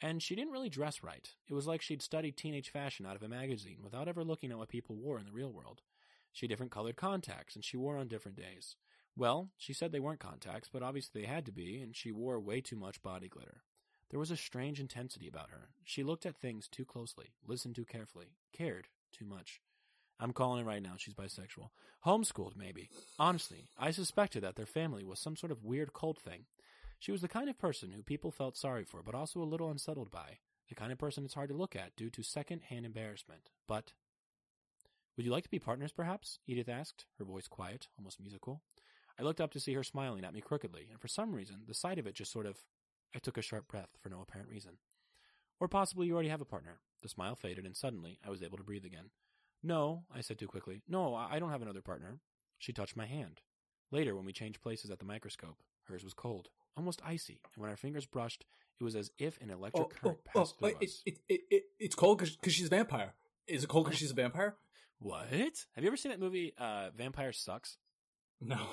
and 0.00 0.22
she 0.22 0.34
didn't 0.34 0.52
really 0.52 0.68
dress 0.68 1.02
right. 1.02 1.34
It 1.48 1.54
was 1.54 1.66
like 1.66 1.82
she'd 1.82 2.02
studied 2.02 2.36
teenage 2.36 2.70
fashion 2.70 3.06
out 3.06 3.16
of 3.16 3.22
a 3.22 3.28
magazine 3.28 3.78
without 3.82 4.08
ever 4.08 4.24
looking 4.24 4.50
at 4.50 4.58
what 4.58 4.68
people 4.68 4.96
wore 4.96 5.18
in 5.18 5.26
the 5.26 5.32
real 5.32 5.52
world. 5.52 5.82
She 6.32 6.44
had 6.46 6.50
different 6.50 6.72
colored 6.72 6.96
contacts, 6.96 7.54
and 7.54 7.64
she 7.64 7.76
wore 7.76 7.96
on 7.96 8.08
different 8.08 8.36
days. 8.36 8.76
Well, 9.16 9.50
she 9.56 9.72
said 9.72 9.92
they 9.92 10.00
weren't 10.00 10.20
contacts, 10.20 10.68
but 10.70 10.82
obviously 10.82 11.22
they 11.22 11.26
had 11.26 11.46
to 11.46 11.52
be, 11.52 11.80
and 11.80 11.96
she 11.96 12.12
wore 12.12 12.38
way 12.38 12.60
too 12.60 12.76
much 12.76 13.02
body 13.02 13.28
glitter. 13.28 13.62
There 14.10 14.20
was 14.20 14.30
a 14.30 14.36
strange 14.36 14.78
intensity 14.78 15.26
about 15.26 15.50
her. 15.50 15.70
She 15.84 16.02
looked 16.02 16.26
at 16.26 16.36
things 16.36 16.68
too 16.68 16.84
closely, 16.84 17.32
listened 17.46 17.74
too 17.74 17.86
carefully, 17.86 18.36
cared 18.52 18.88
too 19.12 19.24
much. 19.24 19.60
I'm 20.18 20.32
calling 20.32 20.62
it 20.62 20.66
right 20.66 20.82
now, 20.82 20.94
she's 20.96 21.14
bisexual. 21.14 21.70
Homeschooled, 22.06 22.56
maybe. 22.56 22.88
Honestly, 23.18 23.68
I 23.78 23.90
suspected 23.90 24.42
that 24.42 24.56
their 24.56 24.66
family 24.66 25.04
was 25.04 25.18
some 25.18 25.36
sort 25.36 25.52
of 25.52 25.64
weird 25.64 25.92
cult 25.92 26.18
thing. 26.18 26.46
She 26.98 27.12
was 27.12 27.20
the 27.20 27.28
kind 27.28 27.50
of 27.50 27.58
person 27.58 27.92
who 27.92 28.02
people 28.02 28.30
felt 28.30 28.56
sorry 28.56 28.84
for, 28.84 29.02
but 29.02 29.14
also 29.14 29.42
a 29.42 29.44
little 29.44 29.70
unsettled 29.70 30.10
by. 30.10 30.38
The 30.68 30.74
kind 30.74 30.90
of 30.90 30.98
person 30.98 31.24
it's 31.24 31.34
hard 31.34 31.50
to 31.50 31.54
look 31.54 31.76
at 31.76 31.94
due 31.96 32.10
to 32.10 32.22
second 32.22 32.62
hand 32.62 32.86
embarrassment. 32.86 33.50
But. 33.68 33.92
Would 35.16 35.24
you 35.24 35.32
like 35.32 35.44
to 35.44 35.50
be 35.50 35.58
partners, 35.58 35.92
perhaps? 35.92 36.38
Edith 36.46 36.68
asked, 36.68 37.06
her 37.18 37.24
voice 37.24 37.48
quiet, 37.48 37.88
almost 37.98 38.20
musical. 38.20 38.62
I 39.18 39.22
looked 39.22 39.40
up 39.40 39.52
to 39.52 39.60
see 39.60 39.72
her 39.74 39.82
smiling 39.82 40.24
at 40.24 40.34
me 40.34 40.42
crookedly, 40.42 40.88
and 40.90 41.00
for 41.00 41.08
some 41.08 41.34
reason, 41.34 41.62
the 41.66 41.74
sight 41.74 41.98
of 41.98 42.06
it 42.06 42.14
just 42.14 42.32
sort 42.32 42.46
of. 42.46 42.58
I 43.14 43.18
took 43.18 43.38
a 43.38 43.42
sharp 43.42 43.68
breath 43.68 43.96
for 44.02 44.10
no 44.10 44.20
apparent 44.20 44.50
reason. 44.50 44.72
Or 45.58 45.68
possibly 45.68 46.06
you 46.06 46.12
already 46.12 46.28
have 46.28 46.42
a 46.42 46.46
partner. 46.46 46.80
The 47.02 47.08
smile 47.08 47.34
faded, 47.34 47.64
and 47.64 47.76
suddenly 47.76 48.18
I 48.26 48.30
was 48.30 48.42
able 48.42 48.58
to 48.58 48.64
breathe 48.64 48.84
again. 48.84 49.10
No, 49.66 50.04
I 50.14 50.20
said 50.20 50.38
too 50.38 50.46
quickly. 50.46 50.82
No, 50.88 51.14
I 51.16 51.40
don't 51.40 51.50
have 51.50 51.62
another 51.62 51.82
partner. 51.82 52.20
She 52.58 52.72
touched 52.72 52.96
my 52.96 53.06
hand. 53.06 53.40
Later, 53.90 54.14
when 54.14 54.24
we 54.24 54.32
changed 54.32 54.62
places 54.62 54.92
at 54.92 55.00
the 55.00 55.04
microscope, 55.04 55.56
hers 55.88 56.04
was 56.04 56.14
cold, 56.14 56.50
almost 56.76 57.02
icy, 57.04 57.40
and 57.54 57.62
when 57.62 57.70
our 57.70 57.76
fingers 57.76 58.06
brushed, 58.06 58.44
it 58.80 58.84
was 58.84 58.94
as 58.94 59.10
if 59.18 59.40
an 59.40 59.50
electric 59.50 59.90
current 59.90 60.18
passed 60.24 60.56
through 60.58 60.68
wait, 60.68 60.76
us. 60.76 61.02
it, 61.04 61.18
it, 61.28 61.34
it, 61.34 61.40
it, 61.50 61.62
it's 61.80 61.94
cold 61.96 62.18
because 62.18 62.54
she's 62.54 62.66
a 62.66 62.70
vampire. 62.70 63.14
Is 63.48 63.64
it 63.64 63.68
cold 63.68 63.86
because 63.86 63.98
she's 63.98 64.12
a 64.12 64.14
vampire? 64.14 64.54
What? 65.00 65.26
Have 65.30 65.82
you 65.82 65.88
ever 65.88 65.96
seen 65.96 66.10
that 66.10 66.20
movie, 66.20 66.54
uh, 66.58 66.90
Vampire 66.96 67.32
Sucks? 67.32 67.76
No. 68.40 68.60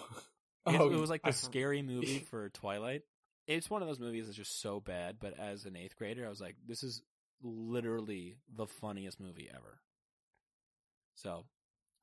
It, 0.66 0.80
Oh, 0.80 0.89
it 0.89 0.98
was 0.98 1.10
like 1.10 1.24
the 1.24 1.34
scary 1.34 1.82
movie 1.82 2.20
for 2.32 2.48
Twilight. 2.48 3.02
It's 3.48 3.70
one 3.70 3.82
of 3.82 3.89
those 3.89 4.00
movies 4.00 4.28
that's 4.28 4.38
just 4.38 4.62
so 4.62 4.80
bad, 4.80 5.18
but 5.20 5.38
as 5.38 5.66
an 5.66 5.76
eighth 5.76 5.98
grader, 5.98 6.26
I 6.26 6.30
was 6.30 6.39
like, 6.39 6.56
this 6.66 6.84
is 6.84 7.02
literally 7.41 8.38
the 8.56 8.66
funniest 8.66 9.20
movie 9.20 9.50
ever. 9.54 9.82
So, 11.16 11.45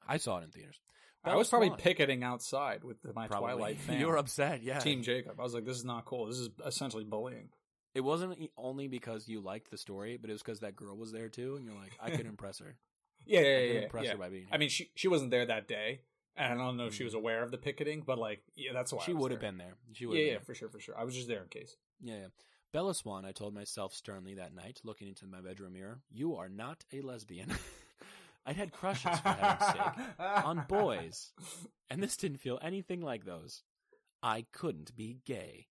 I 0.07 0.17
saw 0.19 0.39
it 0.39 0.45
in 0.45 0.51
theaters. 0.51 0.81
I 1.23 1.37
was 1.37 1.49
probably 1.49 1.69
Swan. 1.69 1.79
picketing 1.79 2.23
outside 2.25 2.83
with 2.83 2.97
my 3.15 3.27
Probably. 3.29 3.53
Twilight 3.53 3.79
fan. 3.87 4.01
you 4.01 4.07
were 4.07 4.17
upset, 4.17 4.63
yeah. 4.63 4.79
Team 4.79 5.03
Jacob. 5.03 5.39
I 5.39 5.43
was 5.43 5.53
like, 5.53 5.67
this 5.67 5.77
is 5.77 5.85
not 5.85 6.07
cool. 6.07 6.27
This 6.27 6.39
is 6.39 6.49
essentially 6.65 7.05
bullying. 7.05 7.51
It 7.95 8.01
wasn't 8.01 8.39
only 8.57 8.89
because 8.89 9.29
you 9.29 9.41
liked 9.41 9.71
the 9.71 9.77
story, 9.77 10.17
but 10.17 10.31
it 10.31 10.33
was 10.33 10.43
because 10.43 10.61
that 10.61 10.77
girl 10.77 10.97
was 10.97 11.13
there 11.13 11.29
too, 11.29 11.57
and 11.57 11.65
you're 11.67 11.75
like, 11.75 11.93
I 12.01 12.11
could 12.11 12.25
impress 12.35 12.61
her. 12.61 12.77
Yeah, 13.27 13.41
I 13.41 13.43
yeah, 13.43 13.49
could 13.49 13.67
yeah. 13.67 13.73
yeah, 13.75 13.81
impress 13.83 14.05
yeah. 14.07 14.13
her 14.13 14.17
by 14.19 14.29
being. 14.31 14.43
Here. 14.45 14.51
I 14.53 14.57
mean, 14.59 14.69
she 14.71 14.91
she 14.95 15.09
wasn't 15.09 15.31
there 15.31 15.45
that 15.45 15.69
day, 15.69 16.01
and 16.37 16.53
I 16.55 16.57
don't 16.65 16.77
know 16.79 16.87
if 16.87 16.95
she 16.95 17.05
was 17.05 17.13
Mhm. 17.15 17.19
aware 17.19 17.43
of 17.43 17.51
the 17.51 17.59
picketing, 17.59 18.03
but 18.07 18.17
like, 18.19 18.43
yeah, 18.57 18.73
that's 18.73 18.93
why 18.93 19.03
she 19.05 19.13
I 19.13 19.15
was 19.17 19.23
would 19.25 19.33
have 19.33 19.41
been 19.41 19.59
there. 19.59 19.75
She 19.93 20.07
would. 20.07 20.17
Yeah, 20.17 20.23
have 20.23 20.33
yeah, 20.33 20.39
been 20.39 20.45
for 20.47 20.55
sure, 20.55 20.69
for 20.71 20.81
sure. 20.81 20.97
I 20.99 21.05
was 21.05 21.15
just 21.15 21.29
there 21.29 21.43
in 21.43 21.49
case. 21.49 21.77
Yeah, 22.01 22.15
yeah. 22.15 22.27
Bella 22.73 22.95
Swan, 22.95 23.25
I 23.27 23.33
told 23.33 23.53
myself 23.53 23.93
sternly 23.93 24.35
that 24.37 24.55
night, 24.55 24.81
looking 24.85 25.09
into 25.09 25.27
my 25.27 25.41
bedroom 25.43 25.73
mirror, 25.75 25.99
you 26.11 26.37
are 26.37 26.49
not 26.49 26.85
a 26.95 27.01
lesbian. 27.03 27.51
I'd 28.47 28.57
had 28.57 28.73
crushes, 28.73 29.19
for 29.21 29.29
heaven's 29.29 29.67
sake, 29.67 30.07
on 30.19 30.65
boys, 30.69 31.33
and 31.89 32.03
this 32.03 32.17
didn't 32.17 32.41
feel 32.41 32.59
anything 32.63 33.03
like 33.03 33.25
those. 33.25 33.63
I 34.23 34.47
couldn't 34.53 34.97
be 34.97 35.19
gay. 35.25 35.69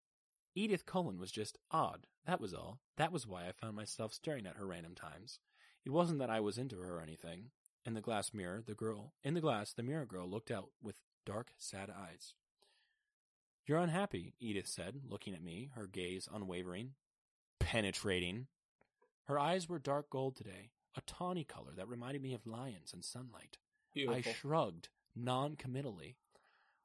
Edith 0.56 0.86
Cullen 0.86 1.20
was 1.20 1.32
just 1.32 1.58
odd, 1.72 2.08
that 2.26 2.42
was 2.42 2.54
all. 2.54 2.80
That 2.98 3.12
was 3.12 3.26
why 3.26 3.48
I 3.48 3.52
found 3.54 3.76
myself 3.76 4.14
staring 4.14 4.46
at 4.46 4.58
her 4.58 4.68
random 4.68 4.94
times. 4.96 5.40
It 5.86 5.92
wasn't 5.92 6.20
that 6.20 6.30
I 6.30 6.40
was 6.40 6.58
into 6.58 6.80
her 6.80 6.98
or 6.98 7.02
anything. 7.02 7.52
In 7.86 7.94
the 7.94 8.02
glass 8.02 8.34
mirror, 8.34 8.62
the 8.66 8.76
girl, 8.76 9.14
in 9.24 9.34
the 9.34 9.42
glass, 9.42 9.74
the 9.74 9.84
mirror 9.84 10.06
girl 10.06 10.30
looked 10.30 10.52
out 10.52 10.70
with 10.82 10.96
dark, 11.26 11.54
sad 11.58 11.90
eyes. 11.90 12.34
You're 13.66 13.80
unhappy, 13.80 14.34
Edith 14.40 14.68
said, 14.68 15.02
looking 15.08 15.34
at 15.34 15.44
me, 15.44 15.70
her 15.76 15.88
gaze 15.88 16.28
unwavering, 16.32 16.92
penetrating. 17.60 18.48
Her 19.26 19.40
eyes 19.40 19.70
were 19.70 19.80
dark 19.80 20.10
gold 20.10 20.36
today, 20.36 20.72
a 20.96 21.02
tawny 21.02 21.44
color 21.44 21.72
that 21.76 21.88
reminded 21.88 22.22
me 22.22 22.34
of 22.34 22.48
lions 22.48 22.94
and 22.94 23.04
sunlight. 23.04 23.58
Beautiful. 23.94 24.32
I 24.32 24.34
shrugged, 24.34 24.90
non 25.16 25.56
committally. 25.56 26.16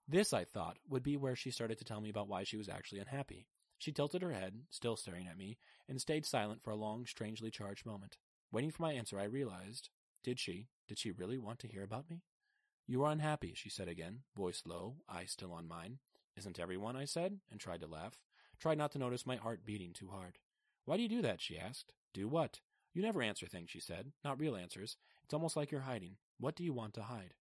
This, 0.07 0.32
I 0.32 0.44
thought, 0.44 0.78
would 0.88 1.02
be 1.02 1.16
where 1.16 1.36
she 1.36 1.50
started 1.50 1.78
to 1.78 1.84
tell 1.84 2.00
me 2.00 2.11
about 2.11 2.28
why 2.28 2.44
she 2.44 2.57
was 2.57 2.68
actually 2.68 3.00
unhappy. 3.00 3.46
She 3.78 3.92
tilted 3.92 4.22
her 4.22 4.32
head, 4.32 4.62
still 4.70 4.96
staring 4.96 5.26
at 5.26 5.38
me, 5.38 5.59
and 5.88 6.00
stayed 6.00 6.26
silent 6.26 6.62
for 6.62 6.70
a 6.70 6.76
long, 6.76 7.07
strangely 7.07 7.50
charged 7.50 7.86
moment. 7.86 8.18
Waiting 8.52 8.70
for 8.70 8.82
my 8.82 8.92
answer, 8.92 9.18
I 9.18 9.24
realized 9.24 9.90
did 10.22 10.38
she? 10.40 10.68
Did 10.88 10.98
she 10.98 11.11
really 11.11 11.38
want 11.38 11.59
to 11.61 11.68
hear 11.68 11.82
about 11.82 12.09
me? 12.09 12.22
You 12.86 13.02
are 13.02 13.12
unhappy, 13.12 13.52
she 13.55 13.68
said 13.68 13.88
again, 13.88 14.20
voice 14.36 14.62
low, 14.66 14.96
eyes 15.09 15.30
still 15.30 15.52
on 15.52 15.68
mine. 15.68 15.98
Isn't 16.36 16.59
everyone? 16.59 16.96
I 16.96 17.05
said, 17.05 17.38
and 17.50 17.61
tried 17.61 17.80
to 17.80 17.86
laugh. 17.86 18.18
Tried 18.59 18.78
not 18.78 18.92
to 18.92 18.98
notice 18.98 19.26
my 19.26 19.36
heart 19.36 19.64
beating 19.64 19.92
too 19.92 20.09
hard. 20.09 20.38
Why 20.84 20.96
do 20.96 21.02
you 21.02 21.09
do 21.09 21.22
that? 21.22 21.40
she 21.40 21.59
asked. 21.59 21.92
Do 22.12 22.28
what? 22.28 22.61
You 22.95 23.03
never 23.03 23.22
answer 23.22 23.47
things, 23.47 23.70
she 23.70 23.80
said. 23.80 24.12
Not 24.24 24.38
real 24.38 24.57
answers. 24.57 24.97
It's 25.24 25.34
almost 25.34 25.57
like 25.57 25.72
you're 25.72 25.80
hiding. 25.82 26.16
What 26.38 26.55
do 26.55 26.62
you 26.62 26.72
want 26.72 26.95
to 26.95 27.03
hide? 27.03 27.34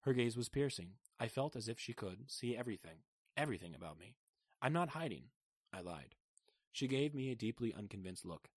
Her 0.00 0.12
gaze 0.12 0.36
was 0.36 0.48
piercing. 0.48 0.94
I 1.18 1.28
felt 1.28 1.54
as 1.54 1.68
if 1.68 1.78
she 1.78 1.92
could 1.92 2.30
see 2.30 2.56
everything, 2.56 3.04
everything 3.36 3.74
about 3.74 3.98
me. 3.98 4.16
I'm 4.60 4.72
not 4.72 4.90
hiding. 4.90 5.24
I 5.72 5.80
lied. 5.80 6.16
She 6.72 6.88
gave 6.88 7.14
me 7.14 7.30
a 7.30 7.36
deeply 7.36 7.72
unconvinced 7.72 8.26
look. 8.26 8.48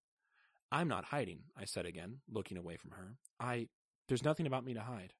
I'm 0.72 0.88
not 0.88 1.06
hiding, 1.06 1.44
I 1.56 1.66
said 1.66 1.86
again, 1.86 2.22
looking 2.28 2.58
away 2.58 2.78
from 2.78 2.92
her. 2.92 3.16
I. 3.40 3.68
There's 4.08 4.24
nothing 4.24 4.48
about 4.48 4.66
me 4.66 4.74
to 4.74 4.82
hide. 4.82 5.14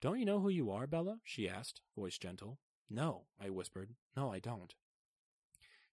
Don't 0.00 0.18
you 0.18 0.24
know 0.24 0.40
who 0.40 0.48
you 0.48 0.70
are, 0.72 0.88
Bella? 0.88 1.18
she 1.22 1.48
asked, 1.48 1.80
voice 1.96 2.18
gentle. 2.18 2.58
No, 2.90 3.26
I 3.40 3.50
whispered. 3.50 3.90
No, 4.16 4.32
I 4.32 4.40
don't. 4.40 4.74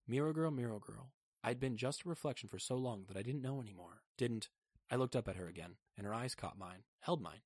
Mirror 0.07 0.33
girl, 0.33 0.51
mirror 0.51 0.79
girl. 0.79 1.11
I'd 1.43 1.59
been 1.59 1.77
just 1.77 2.05
a 2.05 2.09
reflection 2.09 2.49
for 2.49 2.59
so 2.59 2.75
long 2.75 3.05
that 3.07 3.17
I 3.17 3.21
didn't 3.21 3.41
know 3.41 3.61
anymore. 3.61 4.01
Didn't. 4.17 4.49
I 4.91 4.95
looked 4.95 5.15
up 5.15 5.27
at 5.27 5.35
her 5.35 5.47
again, 5.47 5.75
and 5.97 6.05
her 6.05 6.13
eyes 6.13 6.35
caught 6.35 6.57
mine, 6.57 6.83
held 7.01 7.21
mine, 7.21 7.41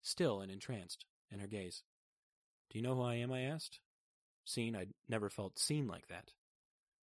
still 0.00 0.40
and 0.40 0.50
entranced, 0.50 1.04
in 1.30 1.40
her 1.40 1.46
gaze. 1.46 1.82
Do 2.70 2.78
you 2.78 2.82
know 2.84 2.94
who 2.94 3.02
I 3.02 3.16
am? 3.16 3.32
I 3.32 3.40
asked. 3.42 3.80
Seen, 4.44 4.76
I'd 4.76 4.94
never 5.08 5.28
felt 5.28 5.58
seen 5.58 5.86
like 5.86 6.06
that. 6.08 6.32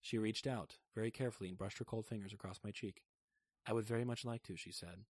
She 0.01 0.17
reached 0.17 0.47
out, 0.47 0.77
very 0.95 1.11
carefully, 1.11 1.49
and 1.49 1.57
brushed 1.57 1.77
her 1.79 1.85
cold 1.85 2.05
fingers 2.05 2.33
across 2.33 2.59
my 2.63 2.71
cheek. 2.71 3.03
I 3.67 3.73
would 3.73 3.85
very 3.85 4.05
much 4.05 4.25
like 4.25 4.41
to, 4.43 4.55
she 4.55 4.71
said. 4.71 5.05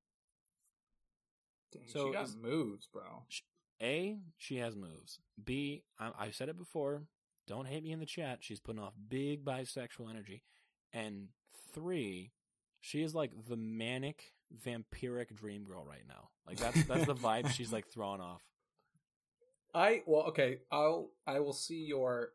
Dang, 1.71 1.83
So 1.87 2.07
she 2.07 2.13
got 2.13 2.25
is- 2.25 2.35
moves, 2.35 2.87
bro. 2.91 3.23
A, 3.81 4.17
she 4.37 4.57
has 4.57 4.75
moves. 4.75 5.19
B, 5.43 5.83
I, 5.99 6.11
I've 6.19 6.35
said 6.35 6.49
it 6.49 6.57
before. 6.57 7.03
Don't 7.47 7.67
hate 7.67 7.83
me 7.83 7.91
in 7.91 7.99
the 7.99 8.05
chat. 8.05 8.39
She's 8.41 8.59
putting 8.59 8.81
off 8.81 8.93
big 9.09 9.43
bisexual 9.43 10.09
energy. 10.09 10.43
And 10.93 11.29
three, 11.73 12.31
she 12.79 13.01
is 13.03 13.13
like 13.15 13.31
the 13.47 13.55
manic 13.57 14.33
vampiric 14.65 15.33
dream 15.35 15.63
girl 15.63 15.85
right 15.87 16.03
now. 16.07 16.29
Like 16.47 16.57
that's 16.57 16.83
that's 16.85 17.05
the 17.05 17.15
vibe 17.15 17.49
she's 17.51 17.71
like 17.71 17.87
throwing 17.93 18.21
off. 18.21 18.41
I 19.73 20.03
well, 20.05 20.23
okay. 20.23 20.59
I'll 20.71 21.11
I 21.25 21.39
will 21.39 21.53
see 21.53 21.83
your 21.85 22.33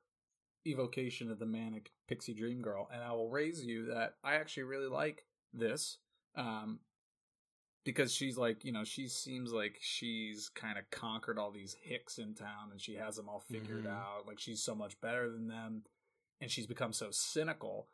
evocation 0.67 1.31
of 1.31 1.39
the 1.39 1.47
manic 1.47 1.93
pixie 2.09 2.35
dream 2.35 2.63
girl, 2.63 2.89
and 2.93 3.03
I 3.03 3.13
will 3.13 3.29
raise 3.29 3.65
you 3.65 3.87
that 3.87 4.15
I 4.25 4.37
actually 4.37 4.65
really 4.65 4.89
like 4.89 5.25
this, 5.53 5.99
um, 6.35 6.81
because 7.85 8.13
she's 8.15 8.39
like 8.39 8.65
you 8.65 8.73
know 8.73 8.85
she 8.85 9.07
seems 9.09 9.53
like 9.53 9.77
she's 9.81 10.49
kind 10.49 10.79
of 10.79 10.89
conquered 10.91 11.39
all 11.39 11.51
these 11.51 11.77
hicks 11.83 12.17
in 12.19 12.35
town, 12.35 12.71
and 12.73 12.81
she 12.81 12.95
has 12.95 13.17
them 13.17 13.29
all 13.29 13.41
figured 13.41 13.85
Mhm. 13.85 13.91
out. 13.93 14.27
Like 14.27 14.39
she's 14.41 14.63
so 14.63 14.75
much 14.75 14.99
better 15.03 15.31
than 15.31 15.47
them, 15.49 15.83
and 16.41 16.51
she's 16.51 16.67
become 16.67 16.95
so 16.95 17.09
cynical. 17.11 17.89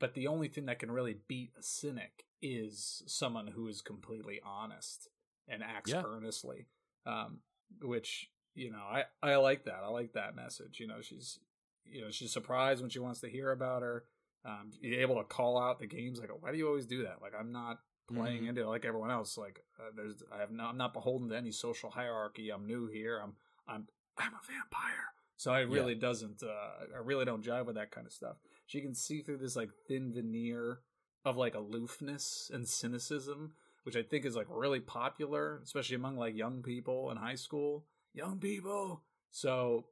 But 0.00 0.14
the 0.14 0.26
only 0.26 0.48
thing 0.48 0.66
that 0.66 0.78
can 0.78 0.90
really 0.90 1.16
beat 1.28 1.52
a 1.58 1.62
cynic 1.62 2.24
is 2.42 3.02
someone 3.06 3.46
who 3.48 3.68
is 3.68 3.80
completely 3.80 4.40
honest 4.44 5.08
and 5.48 5.62
acts 5.62 5.90
Yeah. 5.90 6.02
earnestly. 6.04 6.66
Um, 7.06 7.40
which 7.82 8.30
you 8.54 8.70
know, 8.70 8.78
I 8.82 9.04
I 9.22 9.36
like 9.36 9.64
that. 9.64 9.80
I 9.82 9.88
like 9.88 10.12
that 10.12 10.36
message. 10.36 10.78
You 10.80 10.86
know, 10.86 11.00
she's 11.00 11.38
you 11.84 12.02
know 12.02 12.10
she's 12.10 12.32
surprised 12.32 12.80
when 12.80 12.90
she 12.90 12.98
wants 13.00 13.20
to 13.20 13.28
hear 13.28 13.50
about 13.50 13.82
her. 13.82 14.04
Um, 14.44 14.70
you're 14.80 15.00
able 15.00 15.16
to 15.16 15.24
call 15.24 15.58
out 15.58 15.78
the 15.78 15.86
games 15.86 16.20
like, 16.20 16.30
why 16.42 16.52
do 16.52 16.58
you 16.58 16.68
always 16.68 16.84
do 16.86 17.04
that? 17.04 17.22
Like, 17.22 17.32
I'm 17.38 17.50
not 17.50 17.78
playing 18.06 18.42
Mhm. 18.42 18.48
into 18.50 18.60
it 18.62 18.66
like 18.66 18.84
everyone 18.84 19.10
else. 19.10 19.38
Like, 19.38 19.64
uh, 19.80 19.90
there's 19.96 20.22
I 20.30 20.38
have 20.38 20.50
no, 20.50 20.64
I'm 20.66 20.76
not 20.76 20.92
beholden 20.92 21.30
to 21.30 21.36
any 21.36 21.50
social 21.50 21.90
hierarchy. 21.90 22.50
I'm 22.50 22.66
new 22.66 22.86
here. 22.86 23.18
I'm 23.18 23.36
I'm 23.66 23.88
I'm 24.18 24.34
a 24.34 24.40
vampire. 24.46 25.14
So 25.36 25.52
Yeah. 25.56 25.62
really 25.64 25.94
doesn't. 25.94 26.42
Uh, 26.42 26.84
I 26.94 26.98
really 27.02 27.24
don't 27.24 27.44
jive 27.44 27.64
with 27.66 27.74
that 27.76 27.90
kind 27.90 28.06
of 28.06 28.12
stuff. 28.12 28.36
She 28.66 28.80
can 28.80 28.94
see 28.94 29.22
through 29.22 29.38
this 29.38 29.56
like 29.56 29.70
thin 29.86 30.12
veneer 30.12 30.80
of 31.24 31.36
like 31.36 31.54
aloofness 31.54 32.50
and 32.52 32.66
cynicism, 32.68 33.52
which 33.84 33.96
I 33.96 34.02
think 34.02 34.24
is 34.24 34.36
like 34.36 34.46
really 34.48 34.80
popular, 34.80 35.60
especially 35.62 35.96
among 35.96 36.16
like 36.16 36.34
young 36.36 36.62
people 36.62 37.10
in 37.10 37.16
high 37.16 37.34
school. 37.34 37.84
Young 38.14 38.38
people. 38.38 39.02
So 39.30 39.86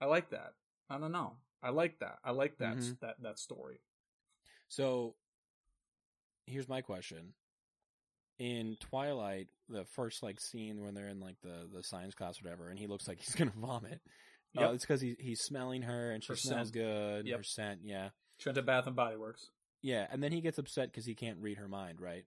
I 0.00 0.06
like 0.06 0.30
that. 0.30 0.54
I 0.90 0.98
don't 0.98 1.12
know. 1.12 1.34
I 1.62 1.70
like 1.70 1.98
that. 2.00 2.18
I 2.24 2.30
like 2.30 2.58
that 2.58 2.76
Mhm. 2.78 3.00
that 3.00 3.20
that 3.22 3.38
story. 3.38 3.80
So 4.68 5.14
here's 6.46 6.68
my 6.68 6.80
question. 6.82 7.34
In 8.38 8.76
Twilight, 8.80 9.48
the 9.68 9.84
first 9.84 10.22
like 10.22 10.38
scene 10.40 10.82
when 10.84 10.94
they're 10.94 11.08
in 11.08 11.18
like 11.20 11.40
the, 11.42 11.68
the 11.74 11.82
science 11.82 12.14
class 12.14 12.40
or 12.40 12.44
whatever, 12.44 12.68
and 12.68 12.78
he 12.78 12.86
looks 12.86 13.08
like 13.08 13.18
he's 13.18 13.34
gonna 13.34 13.50
vomit. 13.56 14.00
Uh, 14.56 14.62
Yep. 14.62 14.74
it's 14.74 14.84
because 14.84 15.00
he, 15.00 15.16
he's 15.18 15.40
smelling 15.40 15.82
her 15.82 16.10
and 16.10 16.22
she 16.24 16.32
Her 16.32 16.36
smells 16.36 16.68
scent. 16.68 16.72
good. 16.74 17.26
Yep. 17.26 17.36
Her 17.38 17.42
scent, 17.42 17.80
yeah. 17.84 18.08
She 18.38 18.48
went 18.48 18.56
to 18.56 18.62
Bath 18.62 18.86
and 18.86 18.96
Body 18.96 19.16
Works. 19.16 19.50
Yeah, 19.82 20.06
and 20.10 20.22
then 20.22 20.32
he 20.32 20.40
gets 20.40 20.58
upset 20.58 20.90
because 20.90 21.04
he 21.06 21.14
can't 21.14 21.38
read 21.40 21.58
her 21.58 21.68
mind, 21.68 22.00
right? 22.00 22.24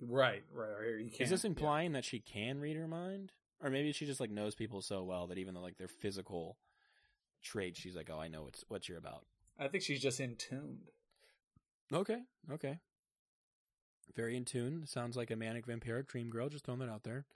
Right, 0.00 0.42
right. 0.52 0.68
right. 0.70 1.12
Is 1.20 1.30
this 1.30 1.44
yeah. 1.44 1.48
implying 1.48 1.92
that 1.92 2.04
she 2.04 2.20
can 2.20 2.58
read 2.60 2.76
her 2.76 2.88
mind? 2.88 3.32
Or 3.62 3.68
maybe 3.70 3.92
she 3.92 4.06
just 4.06 4.20
like 4.20 4.30
knows 4.30 4.54
people 4.54 4.80
so 4.80 5.02
well 5.04 5.26
that 5.26 5.38
even 5.38 5.54
though 5.54 5.60
like 5.60 5.76
their 5.76 5.88
physical 5.88 6.56
traits, 7.42 7.78
she's 7.78 7.94
like, 7.96 8.10
Oh, 8.12 8.18
I 8.18 8.28
know 8.28 8.42
what's 8.42 8.64
what 8.68 8.88
you're 8.88 8.98
about. 8.98 9.24
I 9.58 9.68
think 9.68 9.84
she's 9.84 10.00
just 10.00 10.20
in 10.20 10.36
tuned. 10.36 10.90
Okay, 11.92 12.18
okay. 12.50 12.78
Very 14.16 14.36
in 14.36 14.44
tune. 14.46 14.86
Sounds 14.86 15.16
like 15.16 15.30
a 15.30 15.36
manic 15.36 15.66
vampiric 15.66 16.06
dream 16.08 16.30
girl, 16.30 16.48
just 16.48 16.64
throwing 16.64 16.80
that 16.80 16.88
out 16.88 17.02
there. 17.04 17.26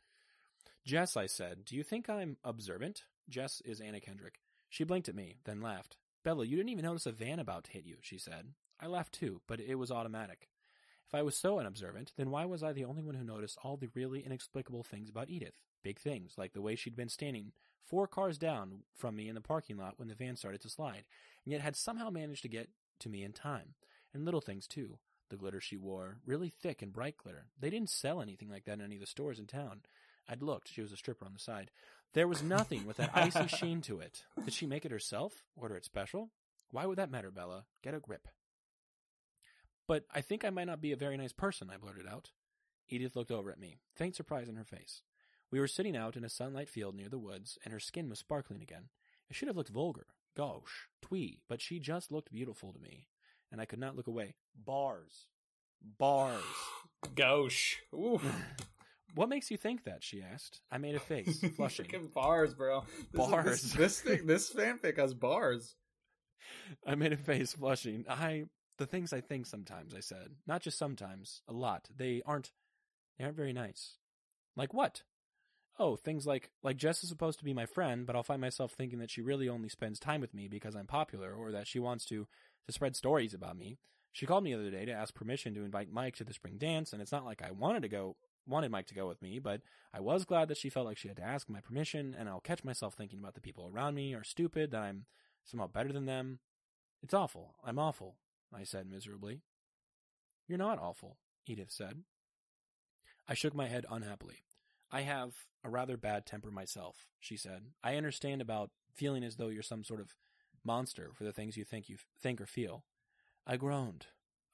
Jess, 0.86 1.16
I 1.16 1.26
said, 1.26 1.64
do 1.64 1.76
you 1.76 1.82
think 1.82 2.08
I'm 2.08 2.36
observant? 2.44 3.04
Jess 3.28 3.62
is 3.64 3.80
Anna 3.80 4.00
Kendrick. 4.00 4.40
She 4.68 4.84
blinked 4.84 5.08
at 5.08 5.14
me, 5.14 5.36
then 5.44 5.60
laughed. 5.60 5.96
Bella, 6.24 6.44
you 6.44 6.56
didn't 6.56 6.70
even 6.70 6.84
notice 6.84 7.06
a 7.06 7.12
van 7.12 7.38
about 7.38 7.64
to 7.64 7.70
hit 7.70 7.84
you, 7.84 7.96
she 8.00 8.18
said. 8.18 8.54
I 8.80 8.86
laughed 8.86 9.12
too, 9.12 9.40
but 9.46 9.60
it 9.60 9.76
was 9.76 9.90
automatic. 9.90 10.48
If 11.06 11.14
I 11.14 11.22
was 11.22 11.36
so 11.36 11.58
unobservant, 11.58 12.12
then 12.16 12.30
why 12.30 12.44
was 12.44 12.62
I 12.62 12.72
the 12.72 12.84
only 12.84 13.02
one 13.02 13.14
who 13.14 13.24
noticed 13.24 13.58
all 13.62 13.76
the 13.76 13.90
really 13.94 14.20
inexplicable 14.20 14.82
things 14.82 15.08
about 15.08 15.30
Edith? 15.30 15.60
Big 15.82 15.98
things, 15.98 16.34
like 16.36 16.54
the 16.54 16.62
way 16.62 16.74
she'd 16.74 16.96
been 16.96 17.08
standing 17.08 17.52
four 17.84 18.06
cars 18.06 18.38
down 18.38 18.82
from 18.94 19.14
me 19.14 19.28
in 19.28 19.34
the 19.34 19.40
parking 19.40 19.76
lot 19.76 19.94
when 19.98 20.08
the 20.08 20.14
van 20.14 20.36
started 20.36 20.60
to 20.62 20.70
slide, 20.70 21.04
and 21.44 21.52
yet 21.52 21.60
had 21.60 21.76
somehow 21.76 22.10
managed 22.10 22.42
to 22.42 22.48
get 22.48 22.70
to 23.00 23.08
me 23.08 23.22
in 23.22 23.32
time. 23.32 23.74
And 24.12 24.24
little 24.24 24.40
things, 24.40 24.66
too. 24.66 24.98
The 25.30 25.36
glitter 25.36 25.60
she 25.60 25.76
wore, 25.76 26.18
really 26.26 26.48
thick 26.48 26.82
and 26.82 26.92
bright 26.92 27.16
glitter. 27.16 27.46
They 27.58 27.70
didn't 27.70 27.90
sell 27.90 28.20
anything 28.20 28.48
like 28.48 28.64
that 28.64 28.78
in 28.78 28.80
any 28.80 28.96
of 28.96 29.00
the 29.00 29.06
stores 29.06 29.38
in 29.38 29.46
town. 29.46 29.82
I'd 30.28 30.42
looked. 30.42 30.68
She 30.72 30.80
was 30.80 30.92
a 30.92 30.96
stripper 30.96 31.26
on 31.26 31.32
the 31.34 31.38
side. 31.38 31.70
There 32.14 32.28
was 32.28 32.44
nothing 32.44 32.86
with 32.86 32.96
that 32.98 33.10
icy 33.12 33.48
sheen 33.48 33.80
to 33.82 33.98
it. 33.98 34.22
Did 34.44 34.54
she 34.54 34.66
make 34.66 34.84
it 34.84 34.92
herself? 34.92 35.44
Order 35.56 35.76
it 35.76 35.84
special? 35.84 36.30
Why 36.70 36.86
would 36.86 36.98
that 36.98 37.10
matter, 37.10 37.30
Bella? 37.30 37.64
Get 37.82 37.94
a 37.94 38.00
grip. 38.00 38.28
But 39.86 40.04
I 40.14 40.20
think 40.20 40.44
I 40.44 40.50
might 40.50 40.66
not 40.66 40.80
be 40.80 40.92
a 40.92 40.96
very 40.96 41.16
nice 41.16 41.32
person, 41.32 41.70
I 41.72 41.76
blurted 41.76 42.06
out. 42.06 42.30
Edith 42.88 43.16
looked 43.16 43.32
over 43.32 43.50
at 43.50 43.58
me, 43.58 43.80
faint 43.94 44.14
surprise 44.14 44.48
in 44.48 44.56
her 44.56 44.64
face. 44.64 45.02
We 45.50 45.58
were 45.58 45.66
sitting 45.66 45.96
out 45.96 46.16
in 46.16 46.24
a 46.24 46.28
sunlight 46.28 46.68
field 46.68 46.94
near 46.94 47.08
the 47.08 47.18
woods, 47.18 47.58
and 47.64 47.72
her 47.72 47.80
skin 47.80 48.08
was 48.08 48.18
sparkling 48.18 48.62
again. 48.62 48.88
It 49.28 49.36
should 49.36 49.48
have 49.48 49.56
looked 49.56 49.70
vulgar, 49.70 50.06
gauche, 50.36 50.88
twee, 51.02 51.40
but 51.48 51.60
she 51.60 51.80
just 51.80 52.12
looked 52.12 52.32
beautiful 52.32 52.72
to 52.72 52.78
me, 52.78 53.08
and 53.50 53.60
I 53.60 53.64
could 53.64 53.78
not 53.78 53.96
look 53.96 54.06
away. 54.06 54.36
Bars. 54.54 55.26
Bars. 55.98 56.42
Gauche. 57.14 57.76
Ooh. 57.92 58.20
what 59.14 59.28
makes 59.28 59.50
you 59.50 59.56
think 59.56 59.84
that? 59.84 60.02
she 60.02 60.22
asked. 60.22 60.60
I 60.70 60.78
made 60.78 60.94
a 60.94 61.00
face, 61.00 61.42
flushing. 61.56 61.86
Freaking 61.86 62.12
bars, 62.12 62.54
bro. 62.54 62.84
This 63.12 63.24
is- 63.24 63.30
Bars. 63.30 63.62
this, 63.62 63.72
this 63.72 64.00
thing, 64.00 64.26
this 64.26 64.52
fanfic 64.52 64.98
has 64.98 65.14
bars. 65.14 65.74
I 66.86 66.94
made 66.94 67.12
a 67.12 67.16
face, 67.16 67.52
flushing. 67.54 68.04
I 68.08 68.44
the 68.78 68.86
things 68.86 69.12
I 69.12 69.20
think 69.20 69.46
sometimes, 69.46 69.94
I 69.94 70.00
said. 70.00 70.28
Not 70.46 70.60
just 70.62 70.78
sometimes, 70.78 71.42
a 71.48 71.52
lot. 71.52 71.88
They 71.96 72.22
aren't 72.26 72.50
they 73.18 73.24
aren't 73.24 73.36
very 73.36 73.52
nice. 73.52 73.96
Like 74.56 74.74
what? 74.74 75.02
Oh, 75.78 75.96
things 75.96 76.26
like 76.26 76.50
like 76.62 76.76
Jess 76.76 77.02
is 77.02 77.08
supposed 77.08 77.38
to 77.38 77.44
be 77.44 77.54
my 77.54 77.66
friend, 77.66 78.06
but 78.06 78.14
I'll 78.16 78.22
find 78.22 78.40
myself 78.40 78.72
thinking 78.72 78.98
that 78.98 79.10
she 79.10 79.22
really 79.22 79.48
only 79.48 79.68
spends 79.68 79.98
time 79.98 80.20
with 80.20 80.34
me 80.34 80.48
because 80.48 80.74
I'm 80.76 80.86
popular 80.86 81.32
or 81.32 81.52
that 81.52 81.66
she 81.66 81.78
wants 81.78 82.04
to 82.06 82.26
to 82.66 82.72
spread 82.72 82.96
stories 82.96 83.34
about 83.34 83.56
me. 83.56 83.78
She 84.12 84.26
called 84.26 84.44
me 84.44 84.54
the 84.54 84.60
other 84.60 84.70
day 84.70 84.84
to 84.84 84.92
ask 84.92 85.14
permission 85.14 85.54
to 85.54 85.64
invite 85.64 85.90
Mike 85.92 86.16
to 86.16 86.24
the 86.24 86.32
spring 86.34 86.56
dance, 86.58 86.92
and 86.92 87.02
it's 87.02 87.10
not 87.12 87.24
like 87.24 87.42
I 87.42 87.50
wanted 87.50 87.82
to 87.82 87.88
go 87.88 88.16
wanted 88.46 88.70
Mike 88.70 88.86
to 88.88 88.94
go 88.94 89.06
with 89.06 89.22
me, 89.22 89.38
but 89.38 89.62
I 89.92 90.00
was 90.00 90.24
glad 90.24 90.48
that 90.48 90.58
she 90.58 90.70
felt 90.70 90.86
like 90.86 90.98
she 90.98 91.08
had 91.08 91.16
to 91.18 91.22
ask 91.22 91.48
my 91.48 91.60
permission, 91.60 92.14
and 92.18 92.28
I'll 92.28 92.40
catch 92.40 92.64
myself 92.64 92.94
thinking 92.94 93.18
about 93.18 93.34
the 93.34 93.40
people 93.40 93.70
around 93.72 93.94
me 93.94 94.14
are 94.14 94.24
stupid, 94.24 94.70
that 94.70 94.82
I'm 94.82 95.06
somehow 95.44 95.66
better 95.66 95.92
than 95.92 96.06
them. 96.06 96.40
It's 97.02 97.14
awful. 97.14 97.54
I'm 97.64 97.78
awful, 97.78 98.16
I 98.52 98.64
said 98.64 98.90
miserably. 98.90 99.40
You're 100.46 100.58
not 100.58 100.78
awful, 100.78 101.18
Edith 101.46 101.70
said. 101.70 102.02
I 103.28 103.34
shook 103.34 103.54
my 103.54 103.68
head 103.68 103.86
unhappily. 103.90 104.44
I 104.92 105.02
have 105.02 105.34
a 105.64 105.70
rather 105.70 105.96
bad 105.96 106.26
temper 106.26 106.50
myself, 106.50 107.08
she 107.18 107.36
said. 107.36 107.62
I 107.82 107.96
understand 107.96 108.42
about 108.42 108.70
feeling 108.92 109.24
as 109.24 109.36
though 109.36 109.48
you're 109.48 109.62
some 109.62 109.84
sort 109.84 110.00
of 110.00 110.14
monster 110.62 111.10
for 111.14 111.24
the 111.24 111.32
things 111.32 111.56
you 111.56 111.64
think 111.64 111.88
you 111.88 111.96
think 112.20 112.40
or 112.40 112.46
feel. 112.46 112.84
I 113.46 113.56
groaned. 113.56 114.06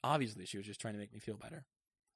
Obviously, 0.03 0.45
she 0.45 0.57
was 0.57 0.65
just 0.65 0.81
trying 0.81 0.93
to 0.93 0.99
make 0.99 1.13
me 1.13 1.19
feel 1.19 1.37
better. 1.37 1.65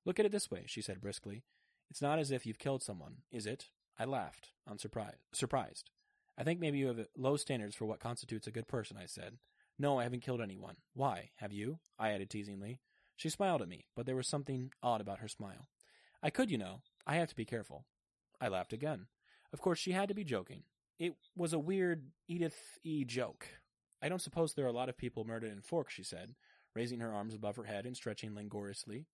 Look 0.05 0.19
at 0.19 0.25
it 0.25 0.31
this 0.31 0.49
way, 0.49 0.63
she 0.65 0.81
said 0.81 1.01
briskly. 1.01 1.43
It's 1.89 2.01
not 2.01 2.19
as 2.19 2.31
if 2.31 2.45
you've 2.45 2.59
killed 2.59 2.83
someone, 2.83 3.17
is 3.31 3.45
it? 3.45 3.69
I 3.97 4.05
laughed, 4.05 4.49
unsurprised. 4.67 5.21
Surprised. 5.33 5.89
I 6.37 6.43
think 6.43 6.59
maybe 6.59 6.77
you 6.79 6.87
have 6.87 7.07
low 7.17 7.37
standards 7.37 7.75
for 7.75 7.85
what 7.85 7.99
constitutes 7.99 8.47
a 8.47 8.51
good 8.51 8.67
person, 8.67 8.97
I 9.01 9.05
said. 9.05 9.37
No, 9.79 9.99
I 9.99 10.03
haven't 10.03 10.23
killed 10.23 10.41
anyone. 10.41 10.75
Why? 10.93 11.31
Have 11.37 11.53
you? 11.53 11.79
I 11.97 12.11
added 12.11 12.29
teasingly. 12.29 12.79
She 13.15 13.29
smiled 13.29 13.61
at 13.61 13.69
me, 13.69 13.85
but 13.95 14.05
there 14.05 14.15
was 14.15 14.27
something 14.27 14.71
odd 14.83 14.99
about 14.99 15.19
her 15.19 15.27
smile. 15.27 15.69
I 16.21 16.29
could, 16.29 16.51
you 16.51 16.57
know. 16.57 16.81
I 17.07 17.15
have 17.15 17.29
to 17.29 17.35
be 17.35 17.45
careful. 17.45 17.85
I 18.41 18.47
laughed 18.47 18.73
again. 18.73 19.07
Of 19.53 19.61
course, 19.61 19.79
she 19.79 19.91
had 19.91 20.09
to 20.09 20.15
be 20.15 20.23
joking. 20.23 20.63
It 20.99 21.13
was 21.35 21.53
a 21.53 21.59
weird 21.59 22.11
Edith 22.27 22.79
E. 22.83 23.05
joke. 23.05 23.47
I 24.01 24.09
don't 24.09 24.21
suppose 24.21 24.53
there 24.53 24.65
are 24.65 24.69
a 24.69 24.73
lot 24.73 24.89
of 24.89 24.97
people 24.97 25.23
murdered 25.23 25.51
in 25.51 25.61
Forks, 25.61 25.93
she 25.93 26.03
said, 26.03 26.35
raising 26.73 26.99
her 26.99 27.13
arms 27.13 27.33
above 27.33 27.55
her 27.55 27.63
head 27.63 27.85
and 27.85 27.95
stretching 27.95 28.33
languorously. 28.35 29.05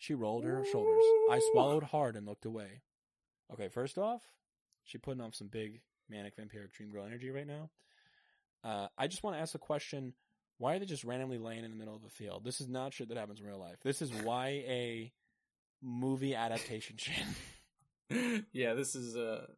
She 0.00 0.14
rolled 0.14 0.44
her 0.44 0.64
shoulders. 0.64 1.04
I 1.30 1.42
swallowed 1.52 1.82
hard 1.82 2.16
and 2.16 2.26
looked 2.26 2.46
away. 2.46 2.80
Okay, 3.52 3.68
first 3.68 3.98
off, 3.98 4.22
she 4.82 4.96
putting 4.96 5.20
off 5.20 5.34
some 5.34 5.48
big 5.48 5.82
manic 6.08 6.38
vampiric 6.38 6.72
dream 6.72 6.90
girl 6.90 7.04
energy 7.04 7.28
right 7.30 7.46
now. 7.46 7.68
Uh, 8.64 8.88
I 8.96 9.08
just 9.08 9.22
want 9.22 9.36
to 9.36 9.42
ask 9.42 9.54
a 9.54 9.58
question. 9.58 10.14
Why 10.56 10.74
are 10.74 10.78
they 10.78 10.86
just 10.86 11.04
randomly 11.04 11.36
laying 11.36 11.64
in 11.64 11.70
the 11.70 11.76
middle 11.76 11.94
of 11.94 12.02
a 12.04 12.08
field? 12.08 12.44
This 12.44 12.62
is 12.62 12.68
not 12.68 12.94
shit 12.94 13.10
that 13.10 13.18
happens 13.18 13.40
in 13.40 13.46
real 13.46 13.58
life. 13.58 13.76
This 13.82 14.00
is 14.00 14.10
YA 14.10 15.10
movie 15.82 16.34
adaptation 16.34 16.96
shit. 16.96 18.44
yeah, 18.54 18.72
this 18.72 18.94
is 18.94 19.16
a, 19.16 19.48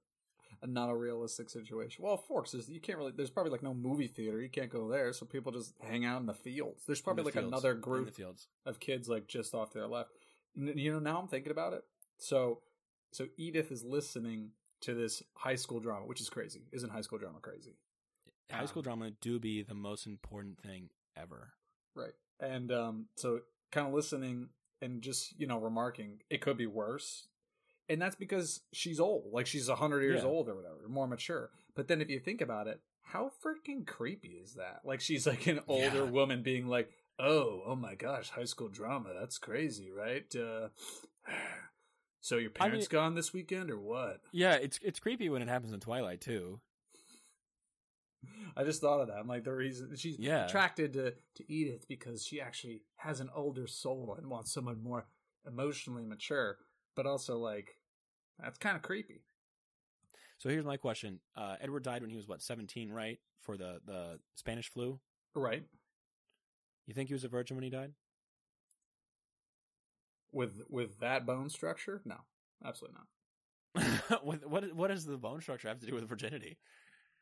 a 0.61 0.67
not 0.67 0.91
a 0.91 0.97
realistic 0.97 1.51
situation. 1.51 2.03
Well, 2.05 2.17
Forks 2.17 2.53
is 2.53 2.69
you 2.69 2.81
can't 2.81 2.99
really. 2.99 3.13
There's 3.17 3.31
probably 3.31 3.53
like 3.53 3.63
no 3.63 3.75
movie 3.75 4.09
theater. 4.09 4.43
You 4.43 4.51
can't 4.51 4.71
go 4.71 4.89
there, 4.89 5.13
so 5.13 5.25
people 5.25 5.53
just 5.53 5.73
hang 5.81 6.05
out 6.05 6.21
in 6.21 6.27
the 6.27 6.35
fields. 6.35 6.83
There's 6.85 7.01
probably 7.01 7.23
the 7.23 7.27
like 7.27 7.35
fields. 7.35 7.49
another 7.49 7.75
group 7.75 8.13
the 8.17 8.35
of 8.67 8.81
kids 8.81 9.09
like 9.09 9.29
just 9.29 9.55
off 9.55 9.73
their 9.73 9.87
left. 9.87 10.11
You 10.55 10.93
know, 10.93 10.99
now 10.99 11.19
I'm 11.19 11.29
thinking 11.29 11.53
about 11.53 11.73
it. 11.73 11.83
So, 12.19 12.61
so 13.13 13.27
Edith 13.37 13.71
is 13.73 13.85
listening 13.85 14.51
to 14.83 14.95
this 14.95 15.23
high 15.35 15.55
school 15.55 15.81
drama, 15.81 16.07
which 16.07 16.21
is 16.21 16.29
crazy. 16.29 16.63
Isn't 16.73 16.91
high 16.91 17.01
school 17.01 17.19
drama 17.19 17.39
crazy? 17.41 17.77
High 18.51 18.67
school 18.67 18.81
Um, 18.81 18.85
drama 18.85 19.11
do 19.21 19.39
be 19.39 19.63
the 19.63 19.75
most 19.75 20.07
important 20.07 20.61
thing 20.61 20.91
ever. 21.17 21.53
Right. 21.95 22.13
And 22.41 22.71
um, 22.73 23.07
so 23.17 23.41
kind 23.71 23.87
of 23.87 23.95
listening 23.95 24.49
and 24.83 25.01
just, 25.01 25.39
you 25.39 25.47
know, 25.47 25.59
remarking, 25.59 26.19
it 26.29 26.41
could 26.41 26.57
be 26.57 26.67
worse. 26.67 27.29
And 27.89 28.01
that's 28.01 28.17
because 28.17 28.61
she's 28.73 29.01
old. 29.01 29.33
Like 29.33 29.47
she's 29.47 29.69
100 29.69 30.03
years 30.03 30.23
Yeah. 30.23 30.29
old 30.29 30.49
or 30.49 30.55
whatever, 30.57 30.77
more 30.89 31.07
mature. 31.07 31.51
But 31.75 31.89
then 31.89 32.01
if 32.03 32.11
you 32.11 32.19
think 32.21 32.41
about 32.41 32.67
it, 32.67 32.81
how 33.03 33.31
freaking 33.45 33.87
creepy 33.87 34.39
is 34.43 34.55
that? 34.55 34.81
Like 34.85 35.01
she's 35.01 35.27
like 35.27 35.47
an 35.47 35.61
older 35.69 36.05
Yeah. 36.05 36.11
woman 36.11 36.43
being 36.43 36.67
like, 36.67 36.91
oh, 37.19 37.63
oh 37.67 37.77
my 37.77 37.95
gosh, 37.95 38.31
high 38.31 38.45
school 38.45 38.69
drama. 38.69 39.11
That's 39.19 39.39
crazy, 39.39 39.91
right? 39.91 40.25
Uh, 40.35 40.69
so 42.21 42.37
your 42.37 42.51
I 42.59 42.65
mean- 42.65 42.71
parents 42.71 42.89
gone 42.89 43.15
this 43.15 43.33
weekend 43.33 43.71
or 43.71 43.79
what? 43.81 44.21
Yeah, 44.33 44.55
it's 44.55 44.79
it's 44.83 45.01
creepy 45.01 45.29
when 45.29 45.43
it 45.43 45.49
happens 45.49 45.73
in 45.73 45.81
Twilight 45.81 46.21
too. 46.21 46.61
I 48.57 48.65
just 48.65 48.81
thought 48.81 49.01
of 49.01 49.09
that. 49.09 49.17
I'm 49.17 49.27
like 49.27 49.45
the 49.45 49.53
reason 49.55 49.97
she's 49.97 50.19
Yeah. 50.19 50.45
attracted 50.45 50.93
to, 50.93 51.15
to 51.37 51.53
Edith 51.53 51.89
because 51.89 52.25
she 52.25 52.41
actually 52.41 52.83
has 52.97 53.21
an 53.21 53.31
older 53.35 53.67
soul 53.67 54.15
and 54.19 54.29
wants 54.29 54.53
someone 54.53 54.83
more 54.83 55.07
emotionally 55.47 56.05
mature, 56.05 56.59
but 56.95 57.07
also 57.07 57.39
like 57.39 57.79
that's 58.39 58.59
kind 58.59 58.77
of 58.77 58.83
creepy. 58.83 59.23
So 60.39 60.49
here's 60.51 60.65
my 60.65 60.77
question: 60.77 61.21
uh, 61.37 61.57
Edward 61.61 61.83
died 61.85 62.03
when 62.03 62.11
he 62.11 62.17
was 62.17 62.29
what 62.29 62.43
17, 62.43 62.91
right? 62.93 63.19
For 63.41 63.57
the 63.57 63.81
the 63.87 64.19
Spanish 64.35 64.71
flu. 64.71 65.01
Right. 65.35 65.65
You 66.87 66.95
think 66.95 67.09
he 67.09 67.15
was 67.15 67.25
a 67.25 67.29
virgin 67.29 67.57
when 67.57 67.65
he 67.65 67.71
died? 67.71 67.93
With 70.33 70.63
with 70.69 71.01
that 71.01 71.27
bone 71.27 71.51
structure? 71.51 72.01
No. 72.05 72.17
Absolutely 72.65 72.99
not. 72.99 74.23
what 74.23 74.49
what 74.49 74.73
what 74.75 74.89
does 74.89 75.05
the 75.05 75.17
bone 75.17 75.41
structure 75.41 75.69
have 75.69 75.81
to 75.81 75.87
do 75.87 75.95
with 75.95 76.09
virginity? 76.09 76.59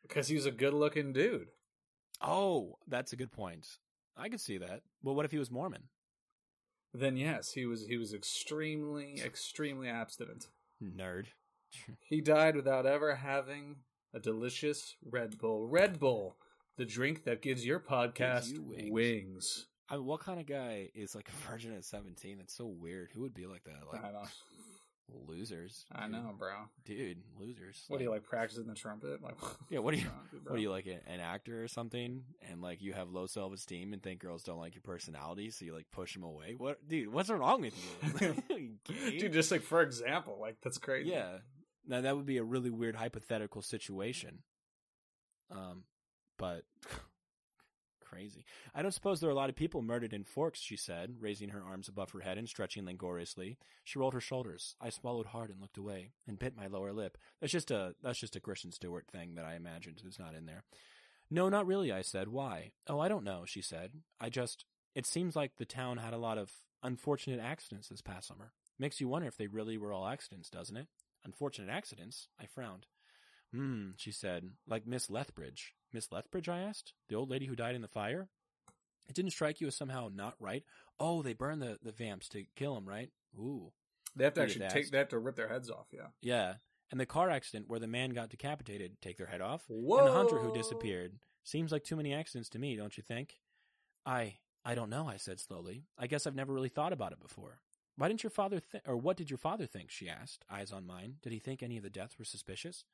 Because 0.02 0.28
he 0.28 0.34
was 0.34 0.46
a 0.46 0.50
good 0.50 0.74
looking 0.74 1.12
dude. 1.12 1.48
Oh, 2.20 2.76
that's 2.86 3.12
a 3.12 3.16
good 3.16 3.32
point. 3.32 3.66
I 4.16 4.28
could 4.28 4.40
see 4.40 4.58
that. 4.58 4.82
But 5.02 5.14
what 5.14 5.24
if 5.24 5.30
he 5.30 5.38
was 5.38 5.50
Mormon? 5.50 5.84
Then 6.92 7.16
yes, 7.16 7.52
he 7.52 7.66
was 7.66 7.86
he 7.86 7.96
was 7.96 8.12
extremely, 8.12 9.20
extremely 9.24 9.88
abstinent. 9.88 10.48
Nerd. 10.82 11.26
He 12.00 12.20
died 12.20 12.56
without 12.56 12.84
ever 12.84 13.14
having 13.14 13.76
a 14.12 14.18
delicious 14.18 14.96
Red 15.08 15.38
Bull. 15.38 15.68
Red 15.68 16.00
Bull, 16.00 16.36
the 16.76 16.84
drink 16.84 17.24
that 17.24 17.42
gives 17.42 17.64
your 17.64 17.80
podcast 17.80 18.52
you 18.52 18.62
wings. 18.62 18.90
wings. 18.90 19.66
I 19.88 19.96
mean, 19.96 20.04
what 20.06 20.20
kind 20.20 20.38
of 20.40 20.46
guy 20.46 20.88
is 20.94 21.14
like 21.14 21.28
a 21.28 21.50
virgin 21.50 21.74
at 21.74 21.84
17? 21.84 22.38
That's 22.38 22.54
so 22.56 22.66
weird. 22.66 23.10
Who 23.12 23.22
would 23.22 23.34
be 23.34 23.46
like 23.46 23.64
that? 23.64 23.80
Like 23.92 24.04
I 24.04 24.12
know. 24.12 24.22
losers. 25.26 25.84
I 25.92 26.06
know, 26.06 26.32
bro. 26.38 26.52
dude. 26.84 27.18
Losers. 27.38 27.84
What 27.88 27.98
do 27.98 28.04
you 28.04 28.10
like 28.10 28.22
practicing 28.22 28.66
the 28.66 28.74
trumpet? 28.74 29.20
Like, 29.22 29.34
Yeah, 29.68 29.80
what 29.80 29.92
do 29.94 30.00
you- 30.00 30.06
wrong 30.06 30.20
with 30.22 30.32
you, 30.32 30.38
bro? 30.40 30.52
What 30.52 30.58
are 30.58 30.62
you 30.62 30.70
like 30.70 30.86
an, 30.86 31.00
an 31.08 31.18
actor 31.20 31.62
or 31.62 31.66
something, 31.68 32.22
and 32.48 32.62
like 32.62 32.80
you 32.82 32.92
have 32.92 33.10
low 33.10 33.26
self 33.26 33.52
esteem 33.52 33.92
and 33.92 34.00
think 34.02 34.20
girls 34.20 34.44
don't 34.44 34.58
like 34.60 34.74
your 34.74 34.82
personality, 34.82 35.50
so 35.50 35.64
you 35.64 35.74
like 35.74 35.90
push 35.92 36.14
them 36.14 36.22
away? 36.22 36.54
What, 36.56 36.86
dude? 36.88 37.12
What's 37.12 37.28
wrong 37.28 37.60
with? 37.62 37.74
You? 38.20 38.76
Dude, 39.18 39.32
just 39.32 39.50
like 39.50 39.62
for 39.62 39.82
example, 39.82 40.38
like 40.40 40.56
that's 40.62 40.78
crazy. 40.78 41.10
yeah. 41.10 41.38
Now 41.86 42.02
that 42.02 42.16
would 42.16 42.26
be 42.26 42.36
a 42.36 42.44
really 42.44 42.70
weird 42.70 42.94
hypothetical 42.94 43.62
situation. 43.62 44.38
Um, 45.50 45.82
but 46.40 46.62
crazy. 48.00 48.46
I 48.74 48.82
don't 48.82 48.92
suppose 48.92 49.20
there 49.20 49.28
are 49.28 49.32
a 49.32 49.36
lot 49.36 49.50
of 49.50 49.56
people 49.56 49.82
murdered 49.82 50.14
in 50.14 50.24
Forks. 50.24 50.58
She 50.58 50.76
said, 50.76 51.16
raising 51.20 51.50
her 51.50 51.62
arms 51.62 51.86
above 51.86 52.10
her 52.12 52.20
head 52.20 52.38
and 52.38 52.48
stretching 52.48 52.84
languorously. 52.86 53.58
She 53.84 53.98
rolled 53.98 54.14
her 54.14 54.20
shoulders. 54.20 54.74
I 54.80 54.88
swallowed 54.88 55.26
hard 55.26 55.50
and 55.50 55.60
looked 55.60 55.76
away, 55.76 56.12
and 56.26 56.38
bit 56.38 56.56
my 56.56 56.66
lower 56.66 56.92
lip. 56.92 57.18
That's 57.40 57.52
just 57.52 57.70
a 57.70 57.94
that's 58.02 58.18
just 58.18 58.36
a 58.36 58.40
Kristen 58.40 58.72
Stewart 58.72 59.06
thing 59.12 59.34
that 59.34 59.44
I 59.44 59.54
imagined 59.54 60.02
is 60.04 60.18
not 60.18 60.34
in 60.34 60.46
there. 60.46 60.64
No, 61.30 61.48
not 61.48 61.66
really. 61.66 61.92
I 61.92 62.02
said. 62.02 62.28
Why? 62.28 62.72
Oh, 62.88 62.98
I 62.98 63.08
don't 63.08 63.24
know. 63.24 63.44
She 63.46 63.60
said. 63.62 63.92
I 64.20 64.30
just. 64.30 64.64
It 64.94 65.06
seems 65.06 65.36
like 65.36 65.52
the 65.56 65.64
town 65.64 65.98
had 65.98 66.14
a 66.14 66.18
lot 66.18 66.38
of 66.38 66.50
unfortunate 66.82 67.38
accidents 67.38 67.88
this 67.88 68.00
past 68.00 68.26
summer. 68.26 68.52
Makes 68.78 69.00
you 69.00 69.08
wonder 69.08 69.28
if 69.28 69.36
they 69.36 69.46
really 69.46 69.76
were 69.76 69.92
all 69.92 70.08
accidents, 70.08 70.48
doesn't 70.48 70.76
it? 70.76 70.88
Unfortunate 71.24 71.70
accidents? 71.70 72.28
I 72.40 72.46
frowned. 72.46 72.86
Hmm, 73.52 73.90
she 73.96 74.10
said, 74.10 74.50
like 74.66 74.86
Miss 74.86 75.10
Lethbridge. 75.10 75.74
Miss 75.92 76.12
Lethbridge, 76.12 76.48
I 76.48 76.60
asked? 76.60 76.92
The 77.08 77.16
old 77.16 77.30
lady 77.30 77.46
who 77.46 77.56
died 77.56 77.74
in 77.74 77.82
the 77.82 77.88
fire? 77.88 78.28
It 79.08 79.14
didn't 79.14 79.32
strike 79.32 79.60
you 79.60 79.66
as 79.66 79.76
somehow 79.76 80.08
not 80.12 80.34
right? 80.38 80.62
Oh, 80.98 81.22
they 81.22 81.32
burned 81.32 81.62
the, 81.62 81.78
the 81.82 81.92
vamps 81.92 82.28
to 82.30 82.44
kill 82.54 82.74
them, 82.74 82.88
right? 82.88 83.10
Ooh. 83.36 83.72
They 84.14 84.24
have 84.24 84.34
to 84.34 84.42
actually 84.42 84.66
asked. 84.66 84.74
take. 84.74 84.90
They 84.90 84.98
have 84.98 85.08
to 85.08 85.18
rip 85.18 85.36
their 85.36 85.48
heads 85.48 85.70
off. 85.70 85.86
Yeah. 85.92 86.08
Yeah. 86.20 86.54
And 86.90 87.00
the 87.00 87.06
car 87.06 87.30
accident 87.30 87.68
where 87.68 87.80
the 87.80 87.86
man 87.86 88.10
got 88.10 88.30
decapitated, 88.30 89.00
take 89.00 89.16
their 89.16 89.26
head 89.26 89.40
off? 89.40 89.64
Whoa. 89.68 89.98
And 89.98 90.08
the 90.08 90.12
hunter 90.12 90.38
who 90.38 90.52
disappeared. 90.52 91.14
Seems 91.44 91.72
like 91.72 91.84
too 91.84 91.96
many 91.96 92.12
accidents 92.12 92.48
to 92.50 92.58
me, 92.58 92.76
don't 92.76 92.96
you 92.96 93.02
think? 93.02 93.36
I 94.04 94.38
I 94.64 94.74
don't 94.74 94.90
know, 94.90 95.08
I 95.08 95.16
said 95.16 95.40
slowly. 95.40 95.84
I 95.98 96.06
guess 96.06 96.26
I've 96.26 96.34
never 96.34 96.52
really 96.52 96.68
thought 96.68 96.92
about 96.92 97.12
it 97.12 97.20
before. 97.20 97.60
Why 97.96 98.08
didn't 98.08 98.22
your 98.22 98.30
father 98.30 98.60
think, 98.60 98.84
or 98.86 98.96
what 98.96 99.16
did 99.16 99.30
your 99.30 99.38
father 99.38 99.66
think? 99.66 99.90
She 99.90 100.08
asked, 100.08 100.44
eyes 100.50 100.72
on 100.72 100.86
mine. 100.86 101.16
Did 101.22 101.32
he 101.32 101.38
think 101.38 101.62
any 101.62 101.76
of 101.76 101.82
the 101.82 101.90
deaths 101.90 102.18
were 102.18 102.24
suspicious? 102.24 102.84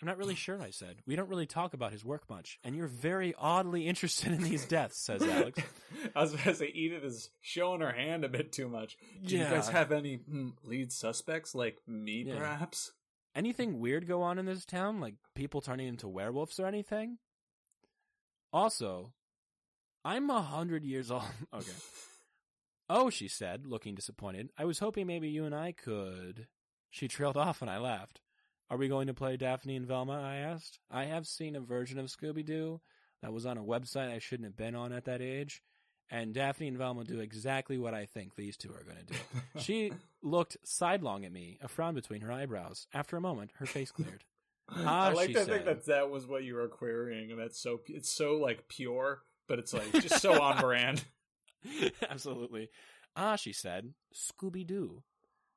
I'm 0.00 0.06
not 0.08 0.16
really 0.18 0.34
sure, 0.34 0.60
I 0.62 0.70
said. 0.70 1.02
We 1.06 1.14
don't 1.14 1.28
really 1.28 1.46
talk 1.46 1.74
about 1.74 1.92
his 1.92 2.04
work 2.04 2.28
much, 2.30 2.58
and 2.64 2.74
you're 2.74 2.86
very 2.86 3.34
oddly 3.38 3.86
interested 3.86 4.32
in 4.32 4.42
these 4.42 4.64
deaths, 4.64 4.98
says 4.98 5.22
Alex. 5.22 5.60
I 6.16 6.20
was 6.22 6.32
about 6.32 6.44
to 6.44 6.54
say 6.54 6.72
Edith 6.74 7.04
is 7.04 7.28
showing 7.42 7.80
her 7.82 7.92
hand 7.92 8.24
a 8.24 8.28
bit 8.28 8.50
too 8.52 8.68
much. 8.68 8.96
Do 9.24 9.36
you 9.36 9.44
guys 9.44 9.68
have 9.68 9.92
any 9.92 10.18
mm, 10.18 10.52
lead 10.64 10.90
suspects 10.92 11.54
like 11.54 11.78
me, 11.86 12.22
Yeah. 12.26 12.38
perhaps? 12.38 12.92
Anything 13.34 13.78
weird 13.78 14.08
go 14.08 14.22
on 14.22 14.38
in 14.38 14.46
this 14.46 14.64
town, 14.64 15.00
like 15.00 15.14
people 15.34 15.60
turning 15.60 15.86
into 15.86 16.08
werewolves 16.08 16.58
or 16.58 16.66
anything? 16.66 17.18
Also, 18.52 19.12
I'm 20.04 20.28
a 20.30 20.40
hundred 20.42 20.84
years 20.84 21.10
old. 21.10 21.22
okay. 21.54 21.72
Oh, 22.88 23.10
she 23.10 23.28
said, 23.28 23.66
looking 23.66 23.94
disappointed. 23.94 24.50
I 24.58 24.64
was 24.64 24.80
hoping 24.80 25.06
maybe 25.06 25.28
you 25.28 25.44
and 25.44 25.54
I 25.54 25.72
could. 25.72 26.48
She 26.90 27.06
trailed 27.06 27.36
off 27.36 27.62
and 27.62 27.70
I 27.70 27.78
laughed. 27.78 28.20
Are 28.70 28.76
we 28.76 28.88
going 28.88 29.08
to 29.08 29.14
play 29.14 29.36
Daphne 29.36 29.74
and 29.76 29.86
Velma? 29.86 30.20
I 30.20 30.36
asked. 30.36 30.78
I 30.90 31.04
have 31.04 31.26
seen 31.26 31.56
a 31.56 31.60
version 31.60 31.98
of 31.98 32.06
Scooby 32.06 32.44
Doo 32.44 32.80
that 33.20 33.32
was 33.32 33.44
on 33.44 33.58
a 33.58 33.62
website 33.62 34.10
I 34.14 34.20
shouldn't 34.20 34.46
have 34.46 34.56
been 34.56 34.76
on 34.76 34.92
at 34.92 35.04
that 35.06 35.20
age. 35.20 35.62
And 36.08 36.32
Daphne 36.34 36.68
and 36.68 36.78
Velma 36.78 37.04
do 37.04 37.20
exactly 37.20 37.78
what 37.78 37.94
I 37.94 38.04
think 38.06 38.34
these 38.34 38.56
two 38.56 38.70
are 38.70 38.84
going 38.84 38.96
to 38.98 39.12
do. 39.12 39.18
She 39.60 39.92
looked 40.22 40.56
sidelong 40.64 41.24
at 41.24 41.32
me, 41.32 41.58
a 41.62 41.68
frown 41.68 41.94
between 41.94 42.20
her 42.22 42.32
eyebrows. 42.32 42.86
After 42.94 43.16
a 43.16 43.20
moment, 43.20 43.50
her 43.58 43.66
face 43.66 43.90
cleared. 43.90 44.24
Ah, 44.72 45.08
I 45.08 45.12
like 45.14 45.32
to 45.32 45.44
think 45.44 45.64
that 45.64 45.86
that 45.86 46.10
was 46.10 46.28
what 46.28 46.44
you 46.44 46.54
were 46.54 46.68
querying, 46.68 47.32
and 47.32 47.40
that's 47.40 47.58
so 47.60 47.80
it's 47.88 48.08
so 48.08 48.34
like 48.36 48.68
pure, 48.68 49.22
but 49.48 49.58
it's 49.58 49.74
like 49.74 49.90
just 49.94 50.20
so 50.20 50.40
on 50.40 50.58
brand. 50.60 51.02
Absolutely. 52.08 52.70
Ah, 53.16 53.34
she 53.34 53.52
said, 53.52 53.94
Scooby 54.14 54.64
Doo. 54.64 55.02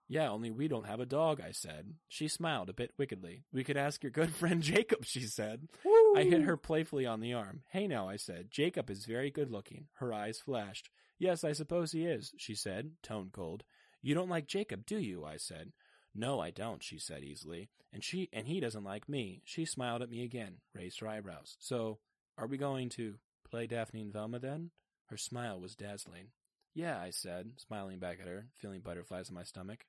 Yeah, 0.07 0.29
only 0.29 0.51
we 0.51 0.67
don't 0.67 0.87
have 0.87 0.99
a 0.99 1.05
dog, 1.05 1.41
I 1.41 1.51
said. 1.51 1.93
She 2.07 2.27
smiled 2.27 2.69
a 2.69 2.73
bit 2.73 2.91
wickedly. 2.97 3.43
We 3.51 3.63
could 3.63 3.77
ask 3.77 4.03
your 4.03 4.11
good 4.11 4.31
friend 4.35 4.61
Jacob, 4.61 5.05
she 5.05 5.21
said. 5.21 5.67
I 6.15 6.23
hit 6.23 6.41
her 6.43 6.57
playfully 6.57 7.05
on 7.05 7.19
the 7.19 7.33
arm. 7.33 7.61
Hey 7.69 7.87
now, 7.87 8.09
I 8.09 8.17
said. 8.17 8.51
Jacob 8.51 8.89
is 8.89 9.05
very 9.05 9.31
good 9.31 9.49
looking. 9.49 9.87
Her 9.95 10.13
eyes 10.13 10.39
flashed. 10.39 10.89
Yes, 11.17 11.43
I 11.43 11.53
suppose 11.53 11.91
he 11.91 12.05
is, 12.05 12.33
she 12.37 12.53
said, 12.53 12.91
tone 13.01 13.29
cold. 13.31 13.63
You 14.01 14.13
don't 14.13 14.29
like 14.29 14.47
Jacob, 14.47 14.85
do 14.85 14.97
you? 14.97 15.23
I 15.23 15.37
said. 15.37 15.71
No, 16.13 16.39
I 16.39 16.51
don't, 16.51 16.83
she 16.83 16.99
said 16.99 17.23
easily. 17.23 17.69
And 17.91 18.03
she 18.03 18.29
and 18.33 18.47
he 18.47 18.59
doesn't 18.59 18.83
like 18.83 19.07
me. 19.07 19.41
She 19.45 19.65
smiled 19.65 20.01
at 20.01 20.09
me 20.09 20.23
again, 20.23 20.57
raised 20.75 20.99
her 20.99 21.07
eyebrows. 21.07 21.55
So, 21.59 21.99
are 22.37 22.47
we 22.47 22.57
going 22.57 22.89
to 22.89 23.15
play 23.49 23.67
Daphne 23.67 24.01
and 24.01 24.11
Velma 24.11 24.39
then? 24.39 24.71
Her 25.07 25.17
smile 25.17 25.59
was 25.59 25.75
dazzling. 25.75 26.27
Yeah, 26.73 26.99
I 26.99 27.11
said, 27.11 27.51
smiling 27.57 27.99
back 27.99 28.17
at 28.19 28.27
her, 28.27 28.47
feeling 28.55 28.81
butterflies 28.81 29.29
in 29.29 29.35
my 29.35 29.43
stomach. 29.43 29.85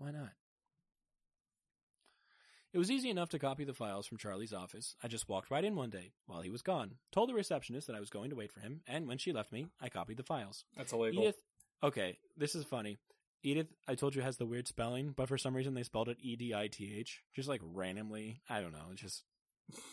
Why 0.00 0.10
not? 0.12 0.30
It 2.72 2.78
was 2.78 2.90
easy 2.90 3.10
enough 3.10 3.28
to 3.30 3.38
copy 3.38 3.64
the 3.64 3.74
files 3.74 4.06
from 4.06 4.16
Charlie's 4.16 4.54
office. 4.54 4.96
I 5.02 5.08
just 5.08 5.28
walked 5.28 5.50
right 5.50 5.64
in 5.64 5.76
one 5.76 5.90
day 5.90 6.12
while 6.26 6.40
he 6.40 6.48
was 6.48 6.62
gone, 6.62 6.92
told 7.12 7.28
the 7.28 7.34
receptionist 7.34 7.86
that 7.86 7.96
I 7.96 8.00
was 8.00 8.08
going 8.08 8.30
to 8.30 8.36
wait 8.36 8.50
for 8.50 8.60
him, 8.60 8.80
and 8.86 9.06
when 9.06 9.18
she 9.18 9.32
left 9.32 9.52
me, 9.52 9.66
I 9.78 9.90
copied 9.90 10.16
the 10.16 10.22
files. 10.22 10.64
That's 10.74 10.94
illegal. 10.94 11.22
Edith, 11.22 11.42
okay, 11.82 12.16
this 12.34 12.54
is 12.54 12.64
funny. 12.64 12.96
Edith, 13.42 13.66
I 13.86 13.94
told 13.94 14.14
you 14.14 14.22
has 14.22 14.38
the 14.38 14.46
weird 14.46 14.68
spelling, 14.68 15.12
but 15.14 15.28
for 15.28 15.36
some 15.36 15.54
reason 15.54 15.74
they 15.74 15.82
spelled 15.82 16.08
it 16.08 16.16
E 16.20 16.36
D 16.36 16.54
I 16.54 16.68
T 16.68 16.94
H, 16.98 17.22
just 17.36 17.48
like 17.48 17.60
randomly. 17.62 18.40
I 18.48 18.62
don't 18.62 18.72
know, 18.72 18.86
it's 18.92 19.02
just 19.02 19.24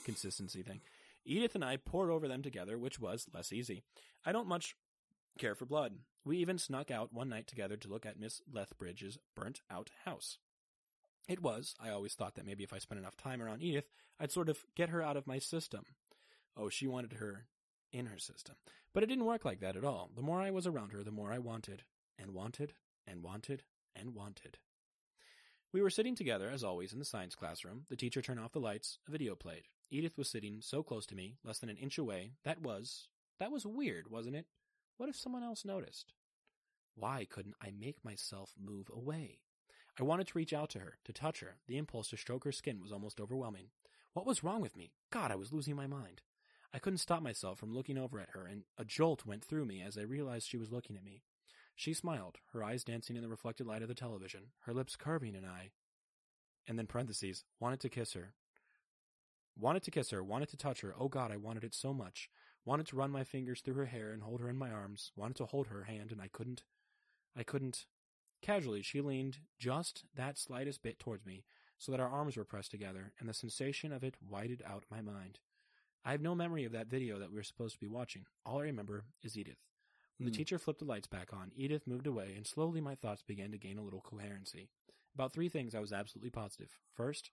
consistency 0.06 0.64
thing. 0.64 0.80
Edith 1.26 1.56
and 1.56 1.66
I 1.66 1.76
pored 1.76 2.12
over 2.12 2.30
them 2.30 2.44
together, 2.44 2.78
which 2.78 2.98
was 2.98 3.26
less 3.34 3.52
easy. 3.52 3.84
I 4.26 4.32
don't 4.32 4.48
much 4.48 4.76
care 5.40 5.56
for 5.56 5.66
blood. 5.66 5.94
We 6.26 6.38
even 6.38 6.58
snuck 6.58 6.92
out 6.92 7.14
one 7.14 7.30
night 7.30 7.48
together 7.48 7.78
to 7.78 7.88
look 7.88 8.06
at 8.06 8.20
Miss 8.20 8.42
Lethbridge's 8.52 9.18
burnt 9.36 9.62
out 9.72 9.92
house. 10.06 10.38
It 11.28 11.42
was, 11.42 11.76
I 11.80 11.90
always 11.90 12.14
thought 12.14 12.36
that 12.36 12.46
maybe 12.46 12.64
if 12.64 12.74
I 12.74 12.78
spent 12.78 13.00
enough 13.00 13.18
time 13.18 13.42
around 13.42 13.62
Edith, 13.62 13.90
I'd 14.20 14.32
sort 14.32 14.50
of 14.50 14.60
get 14.76 14.90
her 14.90 15.02
out 15.02 15.18
of 15.18 15.28
my 15.28 15.40
system. 15.40 15.84
Oh, 16.56 16.70
she 16.70 16.88
wanted 16.88 17.14
her 17.14 17.48
in 17.92 18.08
her 18.08 18.18
system. 18.18 18.56
But 18.94 19.04
it 19.04 19.08
didn't 19.08 19.26
work 19.26 19.46
like 19.46 19.60
that 19.60 19.76
at 19.76 19.84
all. 19.84 20.10
The 20.16 20.22
more 20.22 20.42
I 20.42 20.52
was 20.52 20.66
around 20.66 20.92
her, 20.92 21.04
the 21.04 21.12
more 21.12 21.32
I 21.32 21.40
wanted, 21.40 21.84
and 22.18 22.34
wanted, 22.34 22.74
and 23.06 23.22
wanted, 23.22 23.64
and 23.96 24.16
wanted. 24.16 24.58
We 25.74 25.82
were 25.82 25.90
sitting 25.90 26.16
together, 26.16 26.50
as 26.50 26.64
always, 26.64 26.94
in 26.94 27.00
the 27.00 27.06
science 27.06 27.36
classroom. 27.36 27.84
The 27.90 27.98
teacher 27.98 28.22
turned 28.22 28.40
off 28.40 28.54
the 28.54 28.60
lights. 28.60 29.00
A 29.08 29.12
video 29.12 29.36
played. 29.36 29.64
Edith 29.92 30.18
was 30.18 30.30
sitting 30.30 30.60
so 30.62 30.82
close 30.82 31.06
to 31.08 31.16
me, 31.16 31.36
less 31.44 31.60
than 31.60 31.70
an 31.70 31.78
inch 31.78 31.98
away. 31.98 32.32
That 32.44 32.62
was. 32.62 33.10
That 33.40 33.52
was 33.52 33.66
weird, 33.66 34.10
wasn't 34.10 34.38
it? 34.38 34.46
What 34.98 35.10
if 35.10 35.16
someone 35.16 35.44
else 35.44 35.64
noticed? 35.64 36.14
Why 36.96 37.28
couldn't 37.30 37.56
I 37.62 37.72
make 37.72 38.04
myself 38.04 38.54
move 38.60 38.90
away? 38.92 39.42
I 40.00 40.04
wanted 40.04 40.28
to 40.28 40.38
reach 40.38 40.54
out 40.54 40.72
to 40.72 40.80
her, 40.80 40.98
to 41.06 41.14
touch 41.14 41.40
her. 41.42 41.58
The 41.68 41.78
impulse 41.78 42.10
to 42.10 42.18
stroke 42.18 42.44
her 42.46 42.52
skin 42.52 42.82
was 42.82 42.92
almost 42.92 43.20
overwhelming. 43.20 43.68
What 44.14 44.26
was 44.26 44.44
wrong 44.44 44.62
with 44.62 44.76
me? 44.76 44.94
God, 45.12 45.32
I 45.32 45.36
was 45.36 45.54
losing 45.54 45.76
my 45.76 45.86
mind. 45.86 46.24
I 46.74 46.80
couldn't 46.80 46.98
stop 46.98 47.22
myself 47.22 47.60
from 47.60 47.74
looking 47.74 47.98
over 47.98 48.20
at 48.20 48.32
her, 48.32 48.48
and 48.48 48.64
a 48.78 48.84
jolt 48.84 49.26
went 49.26 49.46
through 49.46 49.66
me 49.66 49.82
as 49.82 49.98
I 49.98 50.02
realized 50.02 50.48
she 50.48 50.58
was 50.58 50.72
looking 50.72 50.96
at 50.96 51.06
me. 51.06 51.22
She 51.76 51.94
smiled, 51.94 52.40
her 52.54 52.64
eyes 52.64 52.84
dancing 52.84 53.16
in 53.16 53.22
the 53.22 53.30
reflected 53.30 53.68
light 53.68 53.84
of 53.84 53.88
the 53.88 53.94
television, 53.94 54.46
her 54.62 54.74
lips 54.74 54.96
curving, 54.96 55.36
and 55.36 55.46
I. 55.46 55.70
And 56.68 56.78
then 56.78 56.88
parentheses, 56.88 57.44
wanted 57.60 57.80
to 57.82 57.90
kiss 57.90 58.14
her. 58.14 58.34
Wanted 59.56 59.84
to 59.84 59.92
kiss 59.92 60.10
her, 60.10 60.24
wanted 60.24 60.50
to 60.50 60.58
touch 60.58 60.82
her. 60.82 60.96
Oh 61.00 61.08
God, 61.08 61.32
I 61.32 61.38
wanted 61.38 61.64
it 61.64 61.76
so 61.76 61.94
much. 61.94 62.30
Wanted 62.68 62.88
to 62.88 62.98
run 62.98 63.12
my 63.12 63.24
fingers 63.24 63.62
through 63.62 63.76
her 63.76 63.86
hair 63.86 64.12
and 64.12 64.22
hold 64.22 64.42
her 64.42 64.50
in 64.50 64.58
my 64.58 64.70
arms. 64.70 65.14
Wanted 65.16 65.38
to 65.38 65.46
hold 65.46 65.68
her 65.68 65.84
hand, 65.84 66.12
and 66.12 66.22
I 66.22 66.28
couldn't. 66.28 66.64
I 67.34 67.44
couldn't. 67.44 67.86
Casually, 68.42 68.82
she 68.82 69.00
leaned 69.00 69.38
just 69.58 70.04
that 70.16 70.38
slightest 70.38 70.84
bit 70.84 71.00
towards 71.00 71.26
me, 71.26 71.46
so 71.78 71.94
that 71.94 72.02
our 72.02 72.10
arms 72.10 72.36
were 72.36 72.44
pressed 72.44 72.72
together, 72.72 73.14
and 73.22 73.30
the 73.30 73.34
sensation 73.34 73.94
of 73.94 74.04
it 74.04 74.18
whited 74.20 74.62
out 74.68 74.84
my 74.92 75.00
mind. 75.00 75.40
I 76.04 76.12
have 76.12 76.20
no 76.20 76.36
memory 76.36 76.66
of 76.66 76.74
that 76.74 76.88
video 76.90 77.18
that 77.20 77.30
we 77.30 77.38
were 77.38 77.44
supposed 77.44 77.76
to 77.76 77.80
be 77.80 77.88
watching. 77.88 78.26
All 78.46 78.60
I 78.60 78.64
remember 78.64 79.06
is 79.24 79.38
Edith. 79.38 79.64
When 80.18 80.26
the 80.26 80.32
Hmm. 80.32 80.38
teacher 80.40 80.60
flipped 80.60 80.80
the 80.80 80.86
lights 80.86 81.08
back 81.08 81.32
on, 81.32 81.54
Edith 81.56 81.88
moved 81.88 82.06
away, 82.06 82.34
and 82.36 82.46
slowly 82.46 82.82
my 82.82 82.96
thoughts 82.96 83.24
began 83.24 83.52
to 83.52 83.58
gain 83.58 83.78
a 83.78 83.84
little 83.84 84.02
coherency. 84.02 84.68
About 85.16 85.32
three 85.32 85.48
things 85.48 85.74
I 85.74 85.80
was 85.80 85.94
absolutely 85.94 86.32
positive. 86.32 86.78
First, 86.94 87.32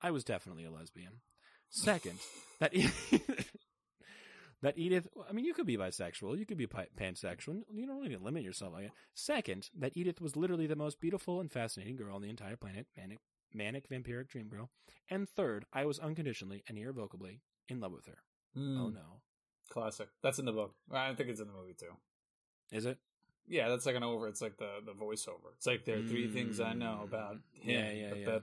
I 0.00 0.12
was 0.12 0.22
definitely 0.22 0.64
a 0.64 0.70
lesbian. 0.70 1.22
Second, 1.70 2.20
that 2.60 2.72
that 4.62 4.76
Edith. 4.78 5.08
I 5.28 5.32
mean, 5.32 5.44
you 5.44 5.54
could 5.54 5.66
be 5.66 5.76
bisexual, 5.76 6.38
you 6.38 6.46
could 6.46 6.58
be 6.58 6.66
pi- 6.66 6.88
pansexual. 6.98 7.62
You 7.72 7.86
don't 7.86 7.98
really 8.00 8.14
to 8.16 8.22
limit 8.22 8.42
yourself 8.42 8.72
like 8.74 8.84
that. 8.84 8.92
Second, 9.14 9.70
that 9.78 9.96
Edith 9.96 10.20
was 10.20 10.36
literally 10.36 10.66
the 10.66 10.76
most 10.76 11.00
beautiful 11.00 11.40
and 11.40 11.50
fascinating 11.50 11.96
girl 11.96 12.14
on 12.16 12.22
the 12.22 12.30
entire 12.30 12.56
planet. 12.56 12.86
Manic, 12.96 13.18
manic 13.54 13.88
vampiric 13.88 14.28
dream 14.28 14.48
girl. 14.48 14.70
And 15.08 15.28
third, 15.28 15.64
I 15.72 15.84
was 15.86 15.98
unconditionally 15.98 16.62
and 16.68 16.78
irrevocably 16.78 17.40
in 17.68 17.80
love 17.80 17.92
with 17.92 18.06
her. 18.06 18.18
Mm, 18.56 18.78
Oh 18.80 18.88
no, 18.88 19.20
Classic. 19.70 20.08
That's 20.22 20.38
in 20.38 20.44
the 20.44 20.52
book. 20.52 20.74
I 20.90 21.14
think 21.14 21.28
it's 21.30 21.40
in 21.40 21.46
the 21.46 21.52
movie 21.52 21.74
too. 21.78 21.92
is 22.72 22.86
it? 22.86 22.98
Yeah, 23.48 23.68
that's 23.68 23.86
like 23.86 23.96
an 23.96 24.04
over. 24.04 24.28
It's 24.28 24.40
like 24.42 24.56
the 24.58 24.74
the 24.84 24.92
voiceover. 24.92 25.52
It's 25.56 25.66
like 25.66 25.84
there 25.84 25.98
are 25.98 26.02
three 26.02 26.28
things 26.28 26.60
I 26.60 26.72
know 26.74 27.00
about 27.02 27.36
Mm, 27.36 27.40
him. 27.64 27.94
yeah, 27.96 28.12
yeah, 28.14 28.38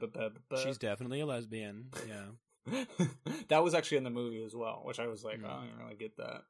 yeah. 0.52 0.58
She's 0.64 0.78
definitely 0.78 1.20
a 1.22 1.26
lesbian. 1.26 1.88
Yeah. 2.08 2.26
that 3.50 3.64
was 3.64 3.74
actually 3.74 3.98
in 3.98 4.04
the 4.04 4.10
movie 4.10 4.44
as 4.44 4.56
well, 4.56 4.82
which 4.84 5.00
I 5.00 5.08
was 5.08 5.24
like, 5.24 5.40
Mm. 5.40 5.46
oh, 5.46 5.50
I 5.62 5.66
don't 5.68 5.80
really 5.84 5.96
get 5.96 6.18
that. 6.18 6.42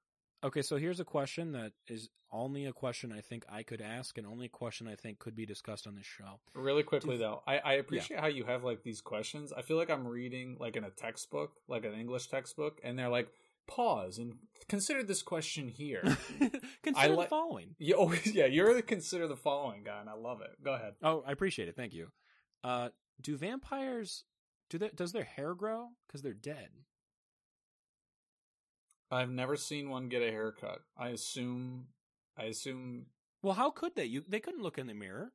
Okay, 0.43 0.61
so 0.61 0.77
here's 0.77 0.99
a 0.99 1.05
question 1.05 1.53
that 1.53 1.71
is 1.87 2.09
only 2.31 2.65
a 2.65 2.73
question 2.73 3.11
I 3.11 3.21
think 3.21 3.43
I 3.49 3.63
could 3.63 3.81
ask, 3.81 4.17
and 4.17 4.27
only 4.27 4.45
a 4.45 4.49
question 4.49 4.87
I 4.87 4.95
think 4.95 5.17
could 5.17 5.35
be 5.35 5.45
discussed 5.47 5.87
on 5.87 5.95
this 5.95 6.05
show. 6.05 6.39
Really 6.53 6.83
quickly 6.83 7.15
Do- 7.15 7.23
though, 7.23 7.41
I, 7.47 7.57
I 7.57 7.73
appreciate 7.73 8.19
how 8.19 8.27
you 8.27 8.43
have 8.43 8.63
like 8.63 8.83
these 8.83 9.01
questions. 9.01 9.51
I 9.51 9.61
feel 9.63 9.77
like 9.77 9.89
I'm 9.89 10.07
reading 10.07 10.57
like 10.59 10.75
in 10.75 10.83
a 10.83 10.89
textbook, 10.91 11.53
like 11.67 11.85
an 11.85 11.93
English 11.93 12.27
textbook, 12.27 12.79
and 12.83 12.99
they're 12.99 13.09
like, 13.09 13.29
pause 13.67 14.17
and 14.19 14.35
consider 14.69 15.03
this 15.03 15.21
question 15.23 15.67
here. 15.67 16.01
Consider 16.83 17.15
li- 17.15 17.23
the 17.23 17.29
following. 17.29 17.75
you 17.79 17.95
always, 17.95 18.25
yeah, 18.33 18.45
you're 18.45 18.73
the 18.73 18.81
consider 18.81 19.27
the 19.27 19.35
following 19.35 19.83
guy, 19.83 19.99
and 19.99 20.09
I 20.09 20.13
love 20.13 20.39
it. 20.41 20.51
Go 20.63 20.73
ahead. 20.73 20.93
Oh, 21.03 21.23
I 21.27 21.31
appreciate 21.33 21.67
it. 21.67 21.75
Thank 21.75 21.93
you. 21.93 22.07
Uh, 22.63 22.89
do 23.21 23.35
vampires 23.35 24.23
do 24.69 24.77
that? 24.79 24.95
Does 24.95 25.11
their 25.11 25.23
hair 25.23 25.53
grow? 25.55 25.89
Because 26.07 26.21
they're 26.21 26.33
dead. 26.33 26.69
I've 29.09 29.29
never 29.29 29.55
seen 29.55 29.89
one 29.89 30.09
get 30.09 30.21
a 30.21 30.31
haircut. 30.31 30.79
I 30.97 31.09
assume, 31.09 31.87
I 32.37 32.45
assume 32.45 33.05
Well, 33.41 33.53
how 33.53 33.71
could 33.71 33.95
they? 33.95 34.05
You 34.05 34.23
they 34.27 34.39
couldn't 34.39 34.61
look 34.63 34.77
in 34.77 34.87
the 34.87 34.93
mirror. 34.93 35.31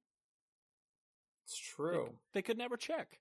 It's 1.46 1.58
true. 1.58 2.10
They, 2.34 2.42
could 2.42 2.58
never 2.58 2.76
check. 2.76 3.18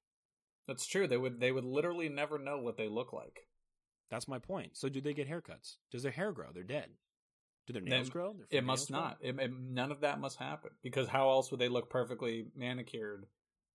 That's 0.68 0.86
true. 0.86 1.08
They 1.08 1.18
would 1.18 1.40
they 1.40 1.52
would 1.52 1.64
literally 1.66 2.10
never 2.10 2.38
know 2.38 2.58
what 2.60 2.78
they 2.78 2.88
look 2.90 3.14
like. 3.14 3.48
That's 4.10 4.28
my 4.28 4.40
point. 4.40 4.76
So 4.76 4.90
do 4.90 5.00
they 5.02 5.14
get 5.14 5.30
haircuts? 5.30 5.78
Does 5.92 6.04
their 6.04 6.12
hair 6.12 6.32
grow? 6.32 6.48
They're 6.54 6.64
dead. 6.64 6.90
Do 7.68 7.74
their 7.74 7.82
nails 7.82 8.10
grow? 8.10 8.34
Their 8.34 8.60
It 8.60 8.64
must 8.66 8.92
grow? 8.92 9.00
not. 9.00 9.18
It, 9.22 9.40
it- 9.40 9.52
none 9.54 9.92
of 9.92 10.02
that 10.02 10.20
must 10.20 10.38
happen 10.38 10.72
because 10.84 11.08
how 11.08 11.30
else 11.30 11.50
would 11.52 11.60
they 11.62 11.70
look 11.70 11.90
perfectly 11.90 12.48
manicured? 12.56 13.26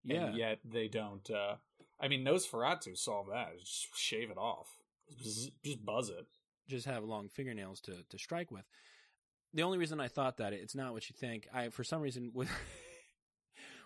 Yeah. 0.05 0.27
and 0.27 0.37
yet 0.37 0.59
they 0.65 0.87
don't. 0.89 1.29
Uh, 1.31 1.57
I 2.01 2.09
mean, 2.09 2.25
Nosferatu 2.25 2.97
solved 2.97 3.31
that. 3.31 3.59
Just 3.59 3.89
shave 3.97 4.31
it 4.31 4.39
off. 4.39 4.69
Just, 5.23 5.41
mm-hmm. 5.41 5.55
just 5.65 5.85
buzz 5.85 6.09
it. 6.11 6.27
just 6.69 6.87
have 6.87 7.05
long 7.05 7.29
fingernails 7.29 7.81
to 7.83 8.05
to 8.11 8.19
strike 8.19 8.51
with. 8.51 8.65
The 9.55 9.63
only 9.63 9.79
reason 9.79 10.01
I 10.01 10.09
thought 10.09 10.39
that 10.39 10.53
it's 10.53 10.75
not 10.75 10.93
what 10.93 11.09
you 11.09 11.17
think. 11.19 11.49
I 11.55 11.69
for 11.69 11.85
some 11.85 12.03
reason 12.03 12.33
with 12.35 12.51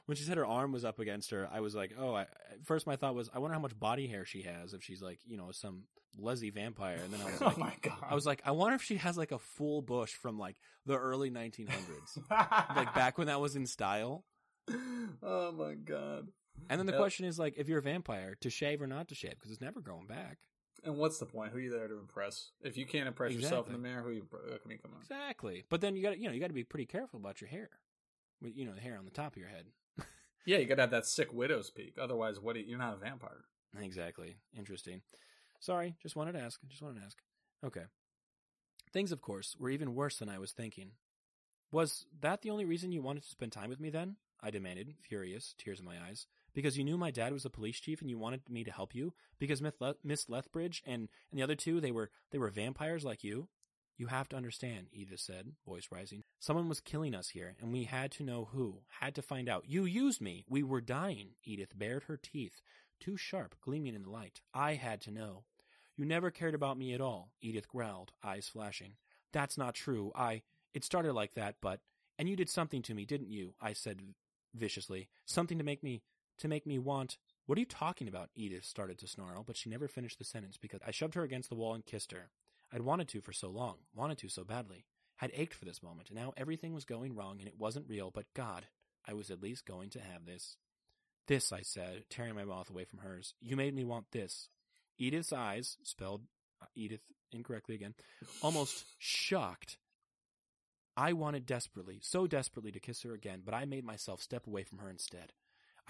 when 0.06 0.16
she 0.16 0.24
said 0.24 0.38
her 0.38 0.46
arm 0.46 0.72
was 0.72 0.84
up 0.84 0.98
against 0.98 1.30
her, 1.30 1.48
I 1.52 1.60
was 1.60 1.74
like, 1.74 1.94
oh. 1.98 2.14
I, 2.14 2.22
at 2.22 2.64
first, 2.64 2.86
my 2.86 2.96
thought 2.96 3.14
was, 3.14 3.30
I 3.32 3.38
wonder 3.38 3.54
how 3.54 3.60
much 3.60 3.78
body 3.78 4.08
hair 4.08 4.24
she 4.24 4.42
has 4.42 4.74
if 4.74 4.82
she's 4.82 5.00
like, 5.00 5.20
you 5.24 5.36
know, 5.36 5.52
some 5.52 5.84
Leslie 6.18 6.50
vampire. 6.50 6.98
And 7.02 7.12
then 7.12 7.20
I 7.20 7.24
was 7.30 7.40
like, 7.40 7.56
oh 7.56 7.60
my 7.60 7.74
god! 7.82 7.98
I 8.02 8.14
was 8.14 8.26
like, 8.26 8.42
I 8.44 8.50
wonder 8.50 8.74
if 8.74 8.82
she 8.82 8.96
has 8.96 9.16
like 9.16 9.32
a 9.32 9.38
full 9.38 9.82
bush 9.82 10.12
from 10.14 10.38
like 10.38 10.56
the 10.86 10.96
early 10.96 11.30
1900s, 11.30 12.18
like 12.76 12.94
back 12.94 13.18
when 13.18 13.28
that 13.28 13.40
was 13.40 13.56
in 13.56 13.66
style. 13.66 14.24
oh 15.22 15.52
my 15.52 15.74
god! 15.74 16.28
And 16.68 16.78
then 16.78 16.86
the 16.86 16.92
Yep. 16.92 17.00
question 17.00 17.24
is 17.26 17.38
like, 17.38 17.54
if 17.56 17.68
you're 17.68 17.78
a 17.78 17.82
vampire, 17.82 18.34
to 18.40 18.50
shave 18.50 18.80
or 18.82 18.86
not 18.86 19.08
to 19.08 19.14
shave, 19.14 19.32
because 19.32 19.50
it's 19.50 19.60
never 19.60 19.80
going 19.80 20.06
back. 20.06 20.38
And 20.84 20.96
what's 20.96 21.18
the 21.18 21.26
point? 21.26 21.52
Who 21.52 21.58
are 21.58 21.60
you 21.60 21.70
there 21.70 21.88
to 21.88 21.98
impress? 21.98 22.52
If 22.62 22.76
you 22.76 22.86
can't 22.86 23.06
impress 23.08 23.32
yourself 23.32 23.66
in 23.66 23.72
the 23.74 23.78
mirror, 23.78 24.02
who 24.02 24.08
are 24.08 24.12
you? 24.12 24.26
Uh, 24.32 24.54
I 24.64 24.68
mean, 24.68 24.78
come 24.78 24.92
on. 24.94 25.00
Exactly. 25.00 25.64
But 25.68 25.80
then 25.80 25.94
you 25.96 26.02
got 26.02 26.10
to 26.12 26.18
you 26.18 26.26
know 26.26 26.32
you 26.32 26.40
got 26.40 26.46
to 26.48 26.52
be 26.54 26.64
pretty 26.64 26.86
careful 26.86 27.18
about 27.20 27.40
your 27.40 27.50
hair, 27.50 27.68
you 28.40 28.64
know 28.64 28.72
the 28.74 28.80
hair 28.80 28.96
on 28.96 29.04
the 29.04 29.10
top 29.10 29.32
of 29.34 29.38
your 29.38 29.48
head. 29.48 29.66
Yeah, 30.46 30.56
you 30.56 30.64
gotta 30.64 30.80
have 30.80 30.90
that 30.92 31.04
sick 31.06 31.34
widow's 31.34 31.68
peak. 31.70 31.96
Otherwise, 32.00 32.40
what? 32.40 32.56
You, 32.56 32.64
you're 32.66 32.78
not 32.78 32.94
a 32.94 32.96
vampire. 32.96 33.44
Exactly. 33.78 34.36
Interesting. 34.56 35.02
Sorry, 35.60 35.96
just 36.02 36.16
wanted 36.16 36.32
to 36.32 36.40
ask. 36.40 36.60
Just 36.66 36.80
wanted 36.80 37.00
to 37.00 37.04
ask. 37.04 37.18
Okay. 37.62 37.84
Things, 38.90 39.12
of 39.12 39.20
course, 39.20 39.54
were 39.60 39.68
even 39.68 39.94
worse 39.94 40.16
than 40.16 40.30
I 40.30 40.38
was 40.38 40.52
thinking. 40.52 40.92
Was 41.70 42.06
that 42.22 42.40
the 42.40 42.48
only 42.50 42.64
reason 42.64 42.90
you 42.90 43.02
wanted 43.02 43.22
to 43.24 43.28
spend 43.28 43.52
time 43.52 43.68
with 43.68 43.80
me 43.80 43.90
then? 43.90 44.16
I 44.40 44.50
demanded, 44.50 44.94
furious, 45.02 45.54
tears 45.58 45.78
in 45.78 45.84
my 45.84 45.96
eyes. 46.08 46.26
Because 46.54 46.76
you 46.76 46.84
knew 46.84 46.96
my 46.96 47.10
dad 47.10 47.32
was 47.32 47.44
a 47.44 47.50
police 47.50 47.78
chief 47.80 48.00
and 48.00 48.10
you 48.10 48.18
wanted 48.18 48.48
me 48.48 48.64
to 48.64 48.72
help 48.72 48.94
you? 48.94 49.14
Because 49.38 49.62
Miss 50.02 50.28
Lethbridge 50.28 50.82
and, 50.86 51.08
and 51.30 51.38
the 51.38 51.42
other 51.42 51.54
two, 51.54 51.80
they 51.80 51.90
were, 51.90 52.10
they 52.30 52.38
were 52.38 52.50
vampires 52.50 53.04
like 53.04 53.22
you? 53.24 53.48
You 53.96 54.06
have 54.06 54.30
to 54.30 54.36
understand, 54.36 54.86
Edith 54.92 55.20
said, 55.20 55.52
voice 55.66 55.88
rising. 55.92 56.24
Someone 56.38 56.70
was 56.70 56.80
killing 56.80 57.14
us 57.14 57.28
here, 57.28 57.54
and 57.60 57.70
we 57.70 57.84
had 57.84 58.10
to 58.12 58.22
know 58.22 58.48
who, 58.50 58.80
had 59.00 59.14
to 59.16 59.22
find 59.22 59.46
out. 59.46 59.64
You 59.68 59.84
used 59.84 60.22
me. 60.22 60.46
We 60.48 60.62
were 60.62 60.80
dying. 60.80 61.32
Edith 61.44 61.78
bared 61.78 62.04
her 62.04 62.16
teeth, 62.16 62.62
too 62.98 63.18
sharp, 63.18 63.56
gleaming 63.60 63.94
in 63.94 64.04
the 64.04 64.10
light. 64.10 64.40
I 64.54 64.74
had 64.74 65.02
to 65.02 65.10
know. 65.10 65.44
You 65.98 66.06
never 66.06 66.30
cared 66.30 66.54
about 66.54 66.78
me 66.78 66.94
at 66.94 67.02
all, 67.02 67.32
Edith 67.42 67.68
growled, 67.68 68.12
eyes 68.24 68.48
flashing. 68.48 68.94
That's 69.34 69.58
not 69.58 69.74
true. 69.74 70.12
I. 70.14 70.42
It 70.72 70.82
started 70.82 71.12
like 71.12 71.34
that, 71.34 71.56
but. 71.60 71.80
And 72.18 72.26
you 72.26 72.36
did 72.36 72.48
something 72.48 72.80
to 72.82 72.94
me, 72.94 73.04
didn't 73.04 73.30
you? 73.30 73.52
I 73.60 73.74
said 73.74 74.00
viciously. 74.54 75.08
Something 75.26 75.58
to 75.58 75.64
make 75.64 75.82
me. 75.82 76.00
To 76.40 76.48
make 76.48 76.66
me 76.66 76.78
want. 76.78 77.16
What 77.46 77.56
are 77.56 77.60
you 77.60 77.66
talking 77.66 78.08
about? 78.08 78.30
Edith 78.34 78.64
started 78.64 78.98
to 78.98 79.06
snarl, 79.06 79.44
but 79.44 79.56
she 79.56 79.70
never 79.70 79.88
finished 79.88 80.18
the 80.18 80.24
sentence 80.24 80.56
because 80.56 80.80
I 80.86 80.90
shoved 80.90 81.14
her 81.14 81.22
against 81.22 81.48
the 81.48 81.54
wall 81.54 81.74
and 81.74 81.84
kissed 81.84 82.12
her. 82.12 82.30
I'd 82.72 82.82
wanted 82.82 83.08
to 83.08 83.20
for 83.20 83.32
so 83.32 83.50
long, 83.50 83.76
wanted 83.94 84.18
to 84.18 84.28
so 84.28 84.44
badly. 84.44 84.84
Had 85.16 85.32
ached 85.34 85.54
for 85.54 85.64
this 85.64 85.82
moment, 85.82 86.08
and 86.08 86.18
now 86.18 86.32
everything 86.36 86.72
was 86.72 86.84
going 86.84 87.14
wrong 87.14 87.38
and 87.40 87.48
it 87.48 87.58
wasn't 87.58 87.88
real, 87.88 88.10
but 88.10 88.32
God, 88.34 88.66
I 89.06 89.12
was 89.12 89.30
at 89.30 89.42
least 89.42 89.66
going 89.66 89.90
to 89.90 90.00
have 90.00 90.24
this. 90.24 90.56
This, 91.26 91.52
I 91.52 91.60
said, 91.62 92.04
tearing 92.08 92.34
my 92.34 92.44
mouth 92.44 92.70
away 92.70 92.84
from 92.84 93.00
hers. 93.00 93.34
You 93.40 93.56
made 93.56 93.74
me 93.74 93.84
want 93.84 94.12
this. 94.12 94.48
Edith's 94.98 95.32
eyes, 95.32 95.76
spelled 95.82 96.22
uh, 96.62 96.66
Edith 96.74 97.02
incorrectly 97.32 97.74
again, 97.74 97.94
almost 98.42 98.84
shocked. 98.98 99.78
I 100.96 101.12
wanted 101.12 101.46
desperately, 101.46 102.00
so 102.02 102.26
desperately 102.26 102.72
to 102.72 102.80
kiss 102.80 103.02
her 103.02 103.14
again, 103.14 103.42
but 103.44 103.54
I 103.54 103.64
made 103.64 103.84
myself 103.84 104.20
step 104.20 104.46
away 104.46 104.64
from 104.64 104.78
her 104.78 104.90
instead. 104.90 105.32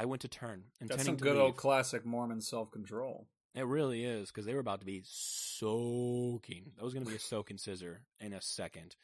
I 0.01 0.07
went 0.07 0.23
to 0.23 0.29
turn, 0.29 0.63
That's 0.81 1.05
some 1.05 1.17
good 1.17 1.35
leave. 1.35 1.43
old 1.43 1.57
classic 1.59 2.07
Mormon 2.07 2.41
self 2.41 2.71
control. 2.71 3.27
It 3.55 3.67
really 3.67 4.03
is 4.03 4.29
because 4.29 4.47
they 4.47 4.55
were 4.55 4.61
about 4.61 4.81
to 4.81 4.87
be 4.87 5.03
soaking. 5.05 6.73
That 6.77 6.85
was 6.85 6.95
going 6.95 7.05
to 7.05 7.11
be 7.11 7.17
a 7.17 7.21
soaking 7.21 7.59
scissor 7.59 8.01
in 8.19 8.33
a 8.33 8.41
second. 8.41 8.97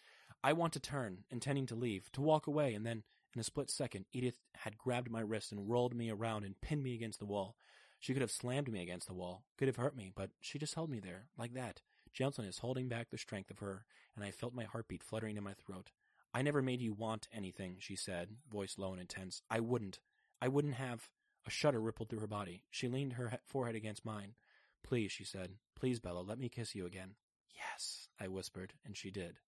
I 0.43 0.55
want 0.55 0.73
to 0.73 0.81
turn, 0.81 1.25
intending 1.31 1.67
to 1.67 1.75
leave, 1.75 2.11
to 2.13 2.23
walk 2.23 2.47
away, 2.47 2.73
and 2.73 2.87
then, 2.87 3.03
in 3.35 3.41
a 3.41 3.45
split 3.45 3.69
second, 3.71 4.07
Edith 4.11 4.39
had 4.55 4.79
grabbed 4.79 5.11
my 5.11 5.21
wrist 5.21 5.53
and 5.53 5.69
rolled 5.69 5.95
me 5.95 6.11
around 6.11 6.45
and 6.45 6.59
pinned 6.63 6.83
me 6.83 6.95
against 6.95 7.19
the 7.19 7.27
wall. 7.27 7.57
She 8.01 8.15
could 8.15 8.23
have 8.23 8.31
slammed 8.31 8.73
me 8.73 8.81
against 8.81 9.07
the 9.07 9.15
wall, 9.15 9.45
could 9.59 9.69
have 9.69 9.77
hurt 9.77 9.97
me, 9.97 10.13
but 10.17 10.31
she 10.41 10.59
just 10.59 10.77
held 10.77 10.89
me 10.89 10.99
there, 10.99 11.27
like 11.37 11.53
that, 11.53 11.83
gentleness 12.15 12.59
holding 12.61 12.89
back 12.89 13.11
the 13.11 13.19
strength 13.19 13.51
of 13.51 13.59
her, 13.59 13.85
and 14.15 14.25
I 14.25 14.31
felt 14.31 14.55
my 14.55 14.65
heartbeat 14.65 15.03
fluttering 15.03 15.37
in 15.37 15.45
my 15.45 15.53
throat. 15.53 15.91
I 16.33 16.41
never 16.41 16.63
made 16.63 16.81
you 16.81 16.95
want 16.95 17.29
anything, 17.35 17.77
she 17.81 17.97
said, 17.97 18.31
voice 18.51 18.77
low 18.79 18.93
and 18.93 19.01
intense. 19.01 19.43
I 19.51 19.61
wouldn't. 19.61 19.99
I 20.41 20.49
wouldn't 20.49 20.75
have. 20.75 21.09
A 21.47 21.51
shudder 21.51 21.81
rippled 21.81 22.09
through 22.09 22.19
her 22.19 22.27
body. 22.27 22.65
She 22.71 22.89
leaned 22.89 23.13
her 23.13 23.39
forehead 23.47 23.77
against 23.77 24.05
mine. 24.05 24.35
Please, 24.83 25.13
she 25.13 25.23
said. 25.23 25.53
Please, 25.79 26.01
Bella, 26.01 26.21
let 26.21 26.41
me 26.41 26.49
kiss 26.49 26.75
you 26.75 26.87
again. 26.87 27.15
Yes, 27.55 28.09
I 28.21 28.27
whispered, 28.27 28.73
and 28.85 28.97
she 28.97 29.13
did. 29.13 29.39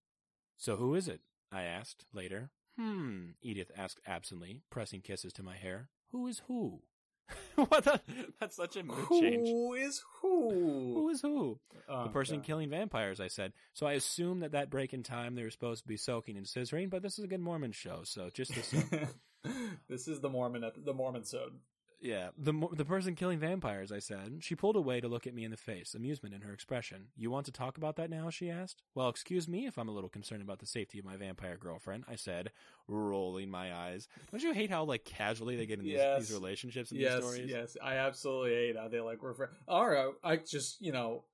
So 0.56 0.76
who 0.76 0.94
is 0.94 1.08
it? 1.08 1.20
I 1.50 1.62
asked 1.62 2.04
later. 2.12 2.50
Hmm, 2.78 3.30
Edith 3.42 3.72
asked 3.76 4.00
absently, 4.06 4.60
pressing 4.70 5.00
kisses 5.00 5.32
to 5.34 5.42
my 5.42 5.56
hair. 5.56 5.88
Who 6.12 6.28
is 6.28 6.42
who? 6.46 6.82
what 7.56 7.84
the? 7.84 8.00
That's 8.40 8.56
such 8.56 8.76
a 8.76 8.82
mood 8.82 9.08
change. 9.10 9.48
Who 9.48 9.74
is 9.74 10.02
who? 10.22 10.50
Who 10.94 11.08
is 11.10 11.20
who? 11.20 11.58
Oh, 11.88 12.04
the 12.04 12.10
person 12.10 12.36
God. 12.36 12.46
killing 12.46 12.70
vampires, 12.70 13.20
I 13.20 13.28
said. 13.28 13.52
So 13.74 13.86
I 13.86 13.92
assume 13.92 14.40
that 14.40 14.52
that 14.52 14.70
break 14.70 14.94
in 14.94 15.02
time 15.02 15.34
they 15.34 15.42
were 15.42 15.50
supposed 15.50 15.82
to 15.82 15.88
be 15.88 15.96
soaking 15.96 16.36
and 16.36 16.46
scissoring, 16.46 16.88
but 16.88 17.02
this 17.02 17.18
is 17.18 17.24
a 17.24 17.28
good 17.28 17.40
Mormon 17.40 17.72
show, 17.72 18.00
so 18.04 18.30
just 18.32 18.56
assume. 18.56 18.88
this 19.88 20.08
is 20.08 20.20
the 20.20 20.28
Mormon 20.28 20.64
the 20.84 20.94
Mormon 20.94 21.24
sode. 21.24 21.54
Yeah, 22.00 22.28
the 22.38 22.52
the 22.74 22.84
person 22.84 23.16
killing 23.16 23.40
vampires, 23.40 23.90
I 23.90 23.98
said. 23.98 24.38
She 24.40 24.54
pulled 24.54 24.76
away 24.76 25.00
to 25.00 25.08
look 25.08 25.26
at 25.26 25.34
me 25.34 25.42
in 25.44 25.50
the 25.50 25.56
face, 25.56 25.94
amusement 25.94 26.32
in 26.32 26.42
her 26.42 26.52
expression. 26.52 27.08
You 27.16 27.28
want 27.28 27.46
to 27.46 27.52
talk 27.52 27.76
about 27.76 27.96
that 27.96 28.08
now? 28.08 28.30
She 28.30 28.48
asked. 28.50 28.84
Well, 28.94 29.08
excuse 29.08 29.48
me 29.48 29.66
if 29.66 29.76
I'm 29.78 29.88
a 29.88 29.92
little 29.92 30.08
concerned 30.08 30.42
about 30.42 30.60
the 30.60 30.66
safety 30.66 31.00
of 31.00 31.04
my 31.04 31.16
vampire 31.16 31.56
girlfriend, 31.56 32.04
I 32.08 32.14
said, 32.14 32.52
rolling 32.86 33.50
my 33.50 33.74
eyes. 33.74 34.06
Don't 34.30 34.42
you 34.44 34.52
hate 34.52 34.70
how 34.70 34.84
like 34.84 35.04
casually 35.04 35.56
they 35.56 35.66
get 35.66 35.80
in 35.80 35.84
these, 35.86 35.94
Yes. 35.94 36.28
these 36.28 36.32
relationships 36.38 36.92
and 36.92 37.00
yes, 37.00 37.16
these 37.16 37.24
stories? 37.24 37.50
yes, 37.50 37.76
I 37.82 37.94
absolutely 37.96 38.54
hate 38.54 38.76
how 38.76 38.86
they 38.86 39.00
like 39.00 39.20
refer. 39.20 39.50
All 39.66 39.88
right, 39.88 40.12
I 40.22 40.36
just 40.36 40.80
you 40.80 40.92
know, 40.92 41.24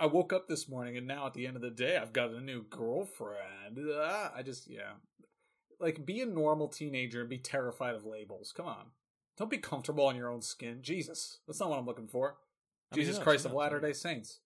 I 0.00 0.06
woke 0.06 0.32
up 0.32 0.48
this 0.48 0.70
morning 0.70 0.96
and 0.96 1.06
now 1.06 1.26
at 1.26 1.34
the 1.34 1.46
end 1.46 1.56
of 1.56 1.62
the 1.62 1.70
day, 1.70 1.98
I've 1.98 2.14
got 2.14 2.30
a 2.30 2.40
new 2.40 2.62
girlfriend. 2.62 3.78
Ah, 3.94 4.32
I 4.34 4.42
just 4.42 4.70
yeah, 4.70 4.92
like 5.80 6.04
be 6.04 6.20
a 6.20 6.26
normal 6.26 6.68
teenager 6.68 7.20
and 7.20 7.28
be 7.28 7.38
terrified 7.38 7.94
of 7.94 8.04
labels. 8.04 8.52
Come 8.56 8.66
on, 8.66 8.86
don't 9.36 9.50
be 9.50 9.58
comfortable 9.58 10.08
in 10.10 10.16
your 10.16 10.30
own 10.30 10.42
skin. 10.42 10.78
Jesus, 10.82 11.38
that's 11.46 11.60
not 11.60 11.70
what 11.70 11.78
I'm 11.78 11.86
looking 11.86 12.08
for. 12.08 12.36
I 12.92 12.96
mean, 12.96 13.06
Jesus? 13.06 13.22
Christ 13.22 13.46
of? 13.46 13.52
Latter 13.52 13.80
Day 13.80 13.92
Saints. 13.92 14.38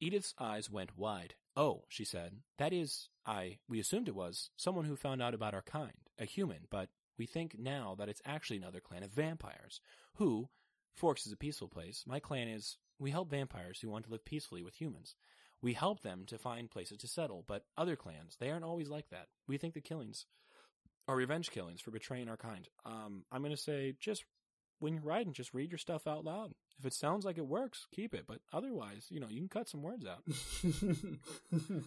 Edith's 0.00 0.34
eyes 0.38 0.70
went 0.70 0.98
wide. 0.98 1.34
Oh, 1.56 1.84
she 1.88 2.04
said. 2.04 2.38
That 2.58 2.72
is, 2.72 3.08
I, 3.26 3.58
we 3.68 3.78
assumed 3.78 4.08
it 4.08 4.14
was 4.14 4.50
someone 4.56 4.84
who 4.84 4.96
found 4.96 5.22
out 5.22 5.34
about 5.34 5.54
our 5.54 5.62
kind, 5.62 5.92
a 6.18 6.24
human, 6.24 6.66
but 6.70 6.88
we 7.18 7.26
think 7.26 7.56
now 7.58 7.94
that 7.98 8.08
it's 8.08 8.22
actually 8.24 8.56
another 8.56 8.80
clan 8.80 9.02
of 9.02 9.10
vampires, 9.10 9.80
who, 10.14 10.48
Forks 10.94 11.26
is 11.26 11.32
a 11.32 11.36
peaceful 11.36 11.68
place. 11.68 12.04
My 12.06 12.20
clan 12.20 12.48
is, 12.48 12.78
we 12.98 13.10
help 13.10 13.30
vampires 13.30 13.80
who 13.80 13.90
want 13.90 14.06
to 14.06 14.10
live 14.10 14.24
peacefully 14.24 14.62
with 14.62 14.74
humans. 14.74 15.14
We 15.62 15.74
help 15.74 16.00
them 16.02 16.24
to 16.26 16.38
find 16.38 16.70
places 16.70 16.98
to 16.98 17.08
settle, 17.08 17.44
but 17.46 17.64
other 17.78 17.96
clans, 17.96 18.36
they 18.40 18.50
aren't 18.50 18.64
always 18.64 18.88
like 18.88 19.08
that. 19.10 19.28
We 19.46 19.58
think 19.58 19.74
the 19.74 19.80
killings 19.80 20.26
are 21.08 21.16
revenge 21.16 21.50
killings 21.50 21.80
for 21.80 21.90
betraying 21.90 22.28
our 22.28 22.36
kind. 22.36 22.68
Um, 22.84 23.24
I'm 23.30 23.42
gonna 23.42 23.56
say, 23.56 23.94
just 24.00 24.24
when 24.80 24.94
you're 24.94 25.02
writing, 25.02 25.32
just 25.32 25.54
read 25.54 25.70
your 25.70 25.78
stuff 25.78 26.06
out 26.06 26.24
loud. 26.24 26.52
If 26.78 26.86
it 26.86 26.94
sounds 26.94 27.24
like 27.24 27.38
it 27.38 27.46
works, 27.46 27.86
keep 27.94 28.12
it. 28.14 28.24
But 28.26 28.40
otherwise, 28.52 29.06
you 29.08 29.20
know, 29.20 29.28
you 29.28 29.38
can 29.38 29.48
cut 29.48 29.68
some 29.68 29.82
words 29.82 30.04
out. 30.04 30.24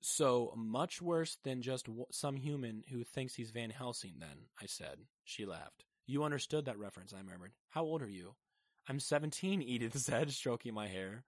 So 0.00 0.52
much 0.56 1.02
worse 1.02 1.36
than 1.42 1.62
just 1.62 1.86
w- 1.86 2.06
some 2.12 2.36
human 2.36 2.84
who 2.92 3.02
thinks 3.02 3.34
he's 3.34 3.50
Van 3.50 3.70
Helsing, 3.70 4.14
then, 4.20 4.46
I 4.62 4.66
said. 4.66 4.98
She 5.24 5.44
laughed. 5.44 5.84
You 6.06 6.22
understood 6.22 6.66
that 6.66 6.78
reference, 6.78 7.12
I 7.12 7.22
murmured. 7.22 7.52
How 7.70 7.82
old 7.82 8.02
are 8.02 8.08
you? 8.08 8.36
I'm 8.88 9.00
17, 9.00 9.62
Edith 9.62 9.98
said, 9.98 10.30
stroking 10.32 10.74
my 10.74 10.86
hair. 10.86 11.24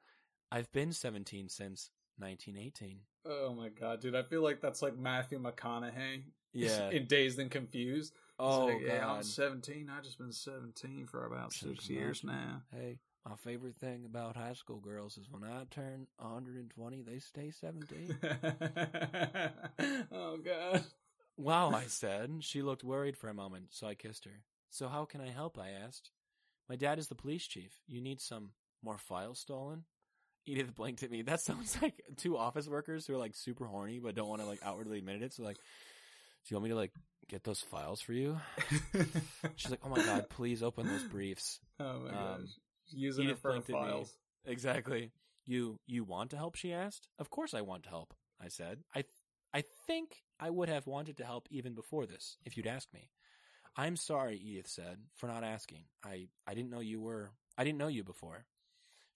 I've 0.51 0.71
been 0.73 0.93
17 0.93 1.49
since 1.49 1.91
1918. 2.19 3.01
oh 3.27 3.55
my 3.55 3.69
god, 3.69 4.01
dude! 4.01 4.15
I 4.15 4.23
feel 4.23 4.43
like 4.43 4.61
that's 4.61 4.83
like 4.83 4.97
Matthew 4.99 5.39
McConaughey. 5.41 6.23
Yeah. 6.55 6.89
in 6.91 7.05
Dazed 7.05 7.39
and 7.39 7.51
Confused. 7.51 8.15
Oh, 8.39 8.67
like, 8.67 8.81
yeah, 8.81 9.07
I'm 9.09 9.23
17. 9.23 9.91
I've 9.95 10.03
just 10.03 10.19
been 10.19 10.33
17 10.33 11.07
for 11.07 11.27
about 11.27 11.53
Six 11.53 11.71
six 11.73 11.91
years 11.91 12.25
now. 12.25 12.63
Hey, 12.73 12.99
My 13.29 13.37
favorite 13.37 13.77
thing 13.77 14.05
about 14.07 14.35
high 14.35 14.55
school 14.55 14.79
girls 14.79 15.19
is 15.19 15.29
when 15.31 15.45
I 15.45 15.65
turn 15.71 16.07
120, 16.19 17.03
they 17.03 17.19
stay 17.19 17.51
17. 17.51 18.17
oh 20.13 20.37
god. 20.39 20.85
wow, 21.37 21.71
I 21.71 21.85
said. 21.85 22.31
She 22.41 22.63
looked 22.63 22.83
worried 22.85 23.17
for 23.17 23.29
a 23.29 23.35
moment, 23.35 23.67
so 23.71 23.87
I 23.87 23.95
kissed 23.95 24.25
her. 24.25 24.43
So 24.71 24.89
how 24.89 25.05
can 25.05 25.21
I 25.21 25.31
help? 25.31 25.59
I 25.59 25.69
asked. 25.71 26.11
My 26.69 26.77
dad 26.77 26.99
is 26.99 27.09
the 27.09 27.15
police 27.15 27.47
chief. 27.47 27.81
You 27.87 28.01
need 28.01 28.21
some 28.21 28.51
more 28.83 28.99
files 28.99 29.39
stolen? 29.39 29.85
Edith 30.49 30.75
blinked 30.75 31.03
at 31.03 31.11
me. 31.11 31.23
That 31.23 31.41
sounds 31.45 31.77
like 31.83 32.03
two 32.17 32.37
office 32.37 32.67
workers 32.69 33.07
who 33.07 33.15
are 33.15 33.19
like 33.19 33.35
super 33.37 33.67
horny 33.67 33.99
but 33.99 34.15
don't 34.15 34.29
want 34.29 34.41
to 34.41 34.47
like 34.47 34.61
outwardly 34.65 34.99
admit 34.99 35.23
it. 35.23 35.33
So 35.35 35.43
like, 35.43 35.57
do 35.57 35.61
you 36.49 36.57
want 36.57 36.65
me 36.65 36.71
to 36.71 36.77
like 36.77 36.93
get 37.29 37.45
those 37.45 37.61
files 37.61 38.01
for 38.01 38.13
you? 38.13 38.39
She's 39.57 39.71
like, 39.71 39.81
oh 39.85 39.89
my 39.91 40.03
god, 40.05 40.29
please 40.31 40.63
open 40.63 40.87
those 40.87 41.05
briefs. 41.05 41.61
Oh 41.81 42.01
my 42.01 42.09
Um, 42.11 42.41
gosh. 42.41 42.49
Using 42.91 43.25
Edith 43.27 43.41
for 43.41 43.61
files. 43.61 44.13
Exactly. 44.47 45.13
You 45.47 45.79
you 45.87 46.05
want 46.05 46.31
to 46.31 46.37
help? 46.37 46.57
She 46.57 46.73
asked. 46.73 47.09
Of 47.19 47.31
course 47.31 47.55
I 47.55 47.61
want 47.61 47.85
to 47.85 47.89
help. 47.91 48.15
I 48.43 48.49
said. 48.49 48.81
I 48.95 49.05
I 49.55 49.63
think 49.87 50.23
I 50.41 50.51
would 50.51 50.69
have 50.69 50.87
wanted 50.87 51.17
to 51.19 51.25
help 51.25 51.47
even 51.51 51.75
before 51.75 52.07
this 52.07 52.37
if 52.45 52.57
you'd 52.57 52.67
asked 52.67 52.93
me. 52.93 53.11
I'm 53.77 53.97
sorry, 53.97 54.37
Edith 54.39 54.67
said, 54.69 54.99
for 55.15 55.27
not 55.29 55.45
asking. 55.45 55.85
I 56.05 56.29
I 56.47 56.55
didn't 56.55 56.71
know 56.71 56.81
you 56.81 57.01
were. 57.01 57.31
I 57.57 57.65
didn't 57.65 57.79
know 57.79 57.89
you 57.89 58.03
before. 58.05 58.45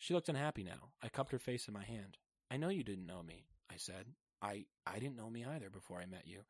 She 0.02 0.14
looked 0.14 0.28
unhappy 0.28 0.64
now. 0.64 0.90
I 1.00 1.08
cupped 1.08 1.30
her 1.30 1.38
face 1.38 1.68
in 1.68 1.74
my 1.74 1.84
hand. 1.84 2.18
I 2.50 2.56
know 2.56 2.70
you 2.70 2.82
didn't 2.82 3.06
know 3.06 3.22
me. 3.22 3.46
I 3.70 3.76
said. 3.76 4.06
I 4.42 4.64
I 4.84 4.98
didn't 4.98 5.14
know 5.14 5.30
me 5.30 5.44
either 5.44 5.70
before 5.70 6.00
I 6.00 6.06
met 6.06 6.26
you. 6.26 6.40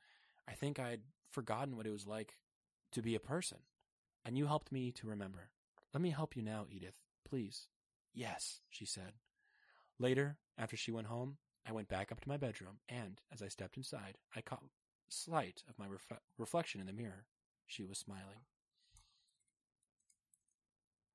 I 0.49 0.53
think 0.53 0.79
I'd 0.79 1.03
forgotten 1.31 1.77
what 1.77 1.87
it 1.87 1.93
was 1.93 2.07
like 2.07 2.39
to 2.93 3.03
be 3.03 3.15
a 3.15 3.21
person, 3.21 3.59
and 4.25 4.39
you 4.39 4.47
helped 4.47 4.73
me 4.73 4.91
to 4.93 5.07
remember. 5.07 5.51
Let 5.93 6.01
me 6.01 6.09
help 6.09 6.35
you 6.35 6.41
now, 6.41 6.65
Edith, 6.71 6.95
please. 7.29 7.67
Yes, 8.15 8.61
she 8.71 8.87
said. 8.87 9.13
Later, 9.99 10.39
after 10.57 10.75
she 10.79 10.91
went 10.91 11.09
home, 11.09 11.37
I 11.69 11.73
went 11.73 11.89
back 11.89 12.11
up 12.11 12.23
to 12.23 12.29
my 12.31 12.39
bedroom, 12.39 12.79
and 12.89 13.21
as 13.31 13.43
I 13.43 13.49
stepped 13.49 13.77
inside, 13.77 14.17
I 14.35 14.41
caught 14.41 14.65
sight 15.11 15.63
of 15.69 15.79
my 15.79 15.89
ref- 15.89 16.21
reflection 16.39 16.81
in 16.81 16.87
the 16.87 16.95
mirror. 16.95 17.27
She 17.67 17.85
was 17.85 17.99
smiling. 17.99 18.47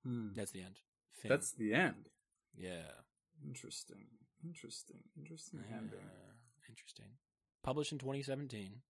Hmm. 0.05 0.27
That's 0.35 0.51
the 0.51 0.61
end. 0.61 0.81
Fin. 1.19 1.29
That's 1.29 1.51
the 1.51 1.73
end. 1.73 2.09
Yeah. 2.57 2.91
Interesting. 3.45 4.07
Interesting. 4.43 4.97
Interesting 5.17 5.59
ending. 5.71 5.99
interesting. 6.69 7.05
Published 7.63 7.91
in 7.91 7.97
2017. 7.99 8.81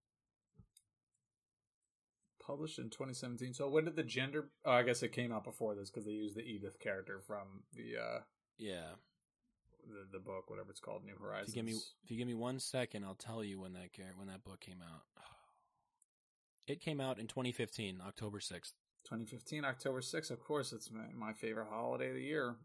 Published 2.44 2.78
in 2.78 2.88
2017. 2.88 3.52
So 3.54 3.68
when 3.68 3.84
did 3.84 3.96
the 3.96 4.02
gender? 4.02 4.48
Oh, 4.64 4.72
I 4.72 4.82
guess 4.82 5.02
it 5.02 5.12
came 5.12 5.32
out 5.32 5.44
before 5.44 5.74
this 5.74 5.90
because 5.90 6.06
they 6.06 6.12
used 6.12 6.34
the 6.36 6.42
Edith 6.42 6.78
character 6.80 7.20
from 7.26 7.64
the 7.74 7.96
uh 8.00 8.20
Yeah. 8.56 8.92
the, 9.86 10.06
the 10.12 10.18
book, 10.18 10.48
whatever 10.48 10.70
it's 10.70 10.80
called, 10.80 11.04
New 11.04 11.12
If 11.12 11.18
Horizons. 11.20 11.54
you 11.56 11.62
give 11.62 11.66
me 11.66 11.78
if 12.04 12.10
you 12.10 12.16
give 12.16 12.26
me 12.26 12.34
one 12.34 12.58
second, 12.58 13.04
I'll 13.04 13.14
tell 13.14 13.44
you 13.44 13.60
when 13.60 13.74
that 13.74 13.90
when 14.16 14.28
that 14.28 14.44
book 14.44 14.60
came 14.60 14.82
out. 14.82 15.02
It 16.66 16.82
came 16.82 17.00
out 17.00 17.18
in 17.18 17.26
2015, 17.28 18.02
October 18.06 18.40
6th. 18.40 18.72
2015, 19.04 19.64
October 19.64 20.02
6th. 20.02 20.30
Of 20.30 20.40
course, 20.44 20.74
it's 20.74 20.90
my, 20.90 21.04
my 21.16 21.32
favorite 21.32 21.68
holiday 21.70 22.08
of 22.10 22.14
the 22.16 22.20
year. 22.22 22.56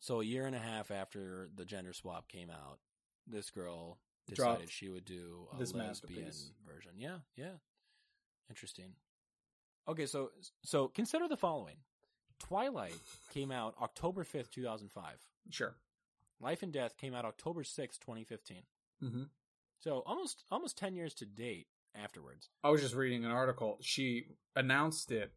So 0.00 0.20
a 0.20 0.24
year 0.24 0.46
and 0.46 0.54
a 0.54 0.60
half 0.60 0.90
after 0.90 1.48
the 1.54 1.64
gender 1.64 1.92
swap 1.92 2.28
came 2.28 2.50
out, 2.50 2.78
this 3.26 3.50
girl 3.50 3.98
decided 4.28 4.58
Dropped 4.58 4.70
she 4.70 4.88
would 4.88 5.04
do 5.04 5.48
a 5.54 5.58
this 5.58 5.74
lesbian 5.74 6.30
version. 6.66 6.92
Yeah, 6.96 7.18
yeah. 7.36 7.56
Interesting. 8.48 8.92
Okay, 9.88 10.06
so 10.06 10.30
so 10.64 10.88
consider 10.88 11.28
the 11.28 11.36
following. 11.36 11.76
Twilight 12.38 12.94
came 13.34 13.50
out 13.50 13.74
October 13.82 14.24
5th, 14.24 14.50
2005. 14.50 15.14
Sure. 15.50 15.74
Life 16.40 16.62
and 16.62 16.72
Death 16.72 16.96
came 16.96 17.14
out 17.14 17.24
October 17.24 17.62
6th, 17.62 17.98
2015. 17.98 18.58
Mm-hmm. 19.02 19.22
So 19.80 20.02
almost 20.06 20.44
almost 20.50 20.78
10 20.78 20.94
years 20.94 21.14
to 21.14 21.26
date 21.26 21.66
afterwards. 21.94 22.48
I 22.62 22.70
was 22.70 22.80
just 22.80 22.94
reading 22.94 23.24
an 23.24 23.30
article. 23.30 23.78
She 23.80 24.26
announced 24.54 25.10
it 25.10 25.32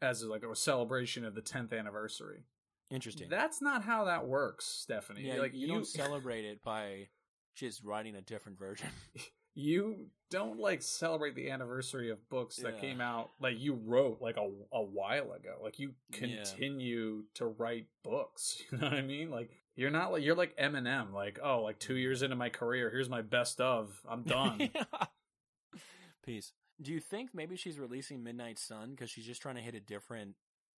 as 0.00 0.22
like 0.22 0.42
a 0.42 0.54
celebration 0.54 1.24
of 1.24 1.34
the 1.34 1.42
10th 1.42 1.76
anniversary. 1.76 2.44
Interesting. 2.90 3.28
That's 3.28 3.60
not 3.62 3.82
how 3.82 4.04
that 4.04 4.26
works, 4.26 4.66
Stephenie. 4.66 5.22
yeah, 5.26 5.36
like 5.40 5.54
you, 5.54 5.66
don't 5.68 5.86
celebrate 5.86 6.44
it 6.44 6.62
by 6.62 7.08
just 7.56 7.82
writing 7.84 8.14
a 8.16 8.20
different 8.20 8.58
version. 8.58 8.88
you 9.54 10.06
don't 10.30 10.58
like 10.58 10.82
celebrate 10.82 11.34
the 11.36 11.50
anniversary 11.50 12.10
of 12.10 12.28
books 12.28 12.56
that 12.56 12.74
Yeah. 12.74 12.80
came 12.80 13.00
out 13.00 13.30
like 13.40 13.54
you 13.60 13.74
wrote 13.74 14.20
like 14.20 14.36
a, 14.36 14.50
a 14.72 14.82
while 14.82 15.30
ago 15.32 15.54
like 15.62 15.78
you 15.78 15.94
Yeah. 16.10 16.18
continue 16.18 17.22
to 17.34 17.46
write 17.46 17.86
books 18.02 18.60
you 18.72 18.78
know 18.78 18.86
what 18.88 18.94
i 18.94 19.00
mean 19.02 19.30
like 19.30 19.50
you're 19.76 19.90
not 19.92 20.10
like 20.10 20.24
you're 20.24 20.34
like 20.34 20.56
eminem 20.58 21.12
like 21.12 21.38
oh 21.40 21.62
like 21.62 21.78
two 21.78 21.94
years 21.94 22.22
into 22.22 22.34
my 22.34 22.48
career 22.48 22.90
here's 22.90 23.08
my 23.08 23.22
best 23.22 23.60
of 23.60 23.92
i'm 24.08 24.24
done 24.24 24.70
Peace. 26.24 26.52
Do 26.80 26.90
you 26.92 27.00
think 27.00 27.30
maybe 27.34 27.54
she's 27.56 27.78
releasing 27.78 28.22
Midnight 28.24 28.58
Sun 28.58 28.90
because 28.92 29.10
she's 29.10 29.26
just 29.26 29.42
trying 29.42 29.56
to 29.56 29.60
hit 29.60 29.74
a 29.74 29.80
different 29.80 30.34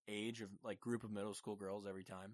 age 0.09 0.41
of 0.41 0.49
like 0.65 0.81
group 0.81 1.05
of 1.05 1.11
middle 1.11 1.35
school 1.35 1.57
girls 1.57 1.87
every 1.89 2.05
time? 2.05 2.33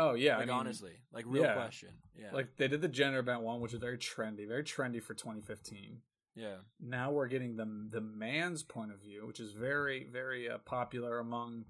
oh 0.00 0.14
yeah 0.14 0.34
like 0.36 0.42
I 0.44 0.46
mean, 0.46 0.54
honestly, 0.54 0.92
like 1.12 1.24
real 1.26 1.42
yeah. 1.44 1.54
question. 1.54 1.90
Yeah, 2.16 2.30
like 2.32 2.56
they 2.56 2.68
did 2.68 2.80
the 2.82 2.88
gender 2.88 3.22
bent 3.22 3.42
one 3.42 3.60
which 3.60 3.72
is 3.74 3.80
very 3.80 3.98
trendy 3.98 4.46
very 4.46 4.62
trendy 4.64 5.02
for 5.02 5.14
2015 5.14 5.98
yeah, 6.36 6.58
now 6.80 7.10
we're 7.10 7.26
getting 7.26 7.56
the 7.56 7.66
the 7.90 8.00
man's 8.00 8.62
point 8.62 8.92
of 8.92 9.00
view, 9.00 9.26
which 9.26 9.40
is 9.40 9.52
very 9.54 10.06
very 10.08 10.48
uh, 10.48 10.58
popular 10.58 11.18
among 11.18 11.64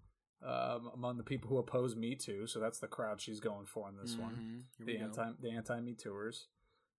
um, 0.47 0.91
among 0.93 1.17
the 1.17 1.23
people 1.23 1.49
who 1.49 1.57
oppose 1.57 1.97
Me 1.97 2.15
Too. 2.15 2.47
So 2.47 2.61
that's 2.61 2.79
the 2.79 2.87
crowd 2.87 3.19
she's 3.19 3.41
going 3.41 3.65
for 3.65 3.89
in 3.89 3.97
this 3.97 4.15
one. 4.15 4.35
Mhm. 4.35 4.63
Here 4.77 4.87
The 4.87 4.93
we 4.93 4.99
go. 4.99 5.05
anti 5.07 5.33
the 5.41 5.51
anti 5.57 5.81
Me 5.81 5.95
Tooers. 5.95 6.49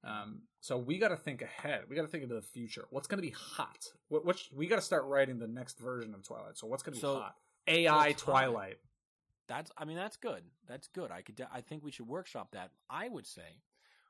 Um, 0.03 0.41
so 0.62 0.78
we 0.80 0.97
got 0.97 1.10
to 1.10 1.16
think 1.18 1.43
ahead. 1.43 1.84
We 1.88 1.95
got 1.95 2.01
to 2.01 2.07
think 2.07 2.24
into 2.24 2.34
the 2.34 2.41
future. 2.41 2.86
What's 2.89 3.07
going 3.07 3.20
to 3.22 3.28
be 3.28 3.36
hot? 3.38 3.86
What, 4.07 4.26
what 4.26 4.41
we 4.51 4.66
got 4.66 4.78
to 4.78 4.82
start 4.82 5.03
writing 5.05 5.38
the 5.38 5.47
next 5.47 5.78
version 5.78 6.16
of 6.16 6.24
Twilight. 6.24 6.57
So 6.57 6.66
what's 6.66 6.82
going 6.82 6.93
to 6.93 6.97
be 6.97 7.01
So- 7.01 7.16
hot? 7.20 7.36
AI? 7.70 8.13
Twilight. 8.13 8.78
That's 9.47 9.72
I 9.78 9.86
mean 9.86 9.97
that's 9.97 10.17
good. 10.17 10.43
That's 10.67 10.88
good. 10.88 11.11
I 11.11 11.22
could 11.22 11.41
I 11.51 11.61
think 11.61 11.84
we 11.84 11.91
should 11.91 12.07
workshop 12.07 12.49
that. 12.51 12.72
I 12.89 13.09
would 13.09 13.26
say 13.26 13.61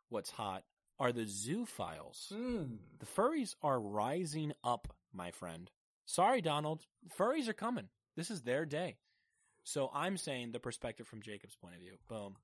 what's 0.09 0.31
hot 0.31 0.63
are 0.99 1.11
the 1.11 1.25
zoophiles. 1.25 2.33
Hmm. 2.33 2.75
The 2.99 3.05
furries 3.05 3.55
are 3.63 3.79
rising 3.79 4.53
up, 4.63 4.93
my 5.13 5.31
friend. 5.31 5.71
Sorry, 6.05 6.41
Donald. 6.41 6.85
Furries 7.17 7.47
are 7.47 7.53
coming. 7.53 7.87
This 8.17 8.29
is 8.29 8.41
their 8.41 8.65
day. 8.65 8.97
So 9.63 9.89
I'm 9.93 10.17
saying 10.17 10.51
the 10.51 10.59
perspective 10.59 11.07
from 11.07 11.21
Jacob's 11.21 11.55
point 11.55 11.75
of 11.75 11.81
view. 11.81 11.93
Boom. 12.09 12.35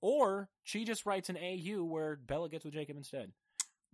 Or 0.00 0.48
she 0.62 0.84
just 0.84 1.06
writes 1.06 1.30
an 1.30 1.38
AU 1.38 1.82
where 1.82 2.16
Bella 2.16 2.48
gets 2.48 2.64
with 2.64 2.74
Jacob 2.74 2.96
instead. 2.96 3.32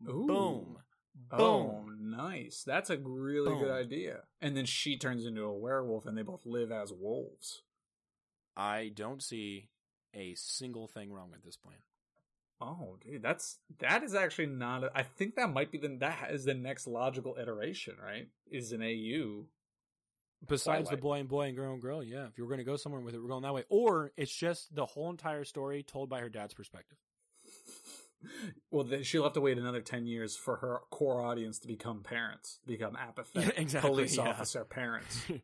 Ooh. 0.08 0.26
Boom. 0.26 0.78
Boom. 1.14 1.40
Oh, 1.40 1.84
nice. 2.00 2.62
That's 2.66 2.90
a 2.90 2.98
really 2.98 3.56
good 3.58 3.70
idea. 3.70 4.22
And 4.40 4.56
then 4.56 4.66
she 4.66 4.96
turns 4.96 5.26
into 5.26 5.42
a 5.42 5.56
werewolf, 5.56 6.06
and 6.06 6.16
they 6.16 6.22
both 6.22 6.46
live 6.46 6.72
as 6.72 6.92
wolves. 6.92 7.62
I 8.56 8.90
don't 8.94 9.22
see 9.22 9.68
a 10.14 10.34
single 10.34 10.88
thing 10.88 11.12
wrong 11.12 11.30
with 11.30 11.44
this 11.44 11.56
plan. 11.56 11.78
Oh, 12.60 12.98
dude, 13.00 13.22
that's 13.22 13.58
that 13.78 14.02
is 14.02 14.14
actually 14.14 14.46
not. 14.46 14.84
A, 14.84 14.90
I 14.94 15.02
think 15.02 15.36
that 15.36 15.52
might 15.52 15.70
be 15.70 15.78
the 15.78 15.96
that 16.00 16.30
is 16.30 16.44
the 16.44 16.52
next 16.54 16.86
logical 16.86 17.36
iteration, 17.40 17.94
right? 18.02 18.28
Is 18.50 18.72
an 18.72 18.82
AU. 18.82 19.46
Besides 20.46 20.88
Twilight. 20.88 20.90
the 20.90 20.96
boy 20.96 21.18
and 21.20 21.28
boy 21.28 21.42
and 21.48 21.56
girl 21.56 21.72
and 21.72 21.82
girl, 21.82 22.02
yeah. 22.02 22.26
If 22.26 22.36
you 22.36 22.44
were 22.44 22.48
going 22.50 22.58
to 22.58 22.64
go 22.64 22.76
somewhere 22.76 23.00
with 23.00 23.14
it, 23.14 23.22
we're 23.22 23.28
going 23.28 23.42
that 23.42 23.54
way. 23.54 23.64
Or 23.68 24.12
it's 24.16 24.34
just 24.34 24.74
the 24.74 24.86
whole 24.86 25.10
entire 25.10 25.44
story 25.44 25.82
told 25.82 26.08
by 26.08 26.20
her 26.20 26.28
dad's 26.28 26.54
perspective. 26.54 26.98
Well, 28.70 28.84
then 28.84 29.02
she'll 29.02 29.24
have 29.24 29.32
to 29.34 29.40
wait 29.40 29.58
another 29.58 29.80
ten 29.80 30.06
years 30.06 30.36
for 30.36 30.56
her 30.56 30.80
core 30.90 31.22
audience 31.22 31.58
to 31.60 31.66
become 31.66 32.02
parents, 32.02 32.58
become 32.66 32.96
apathetic 32.96 33.54
exactly, 33.58 33.90
police 33.90 34.16
yeah. 34.16 34.28
officer 34.28 34.64
parents. 34.64 35.22
and 35.28 35.40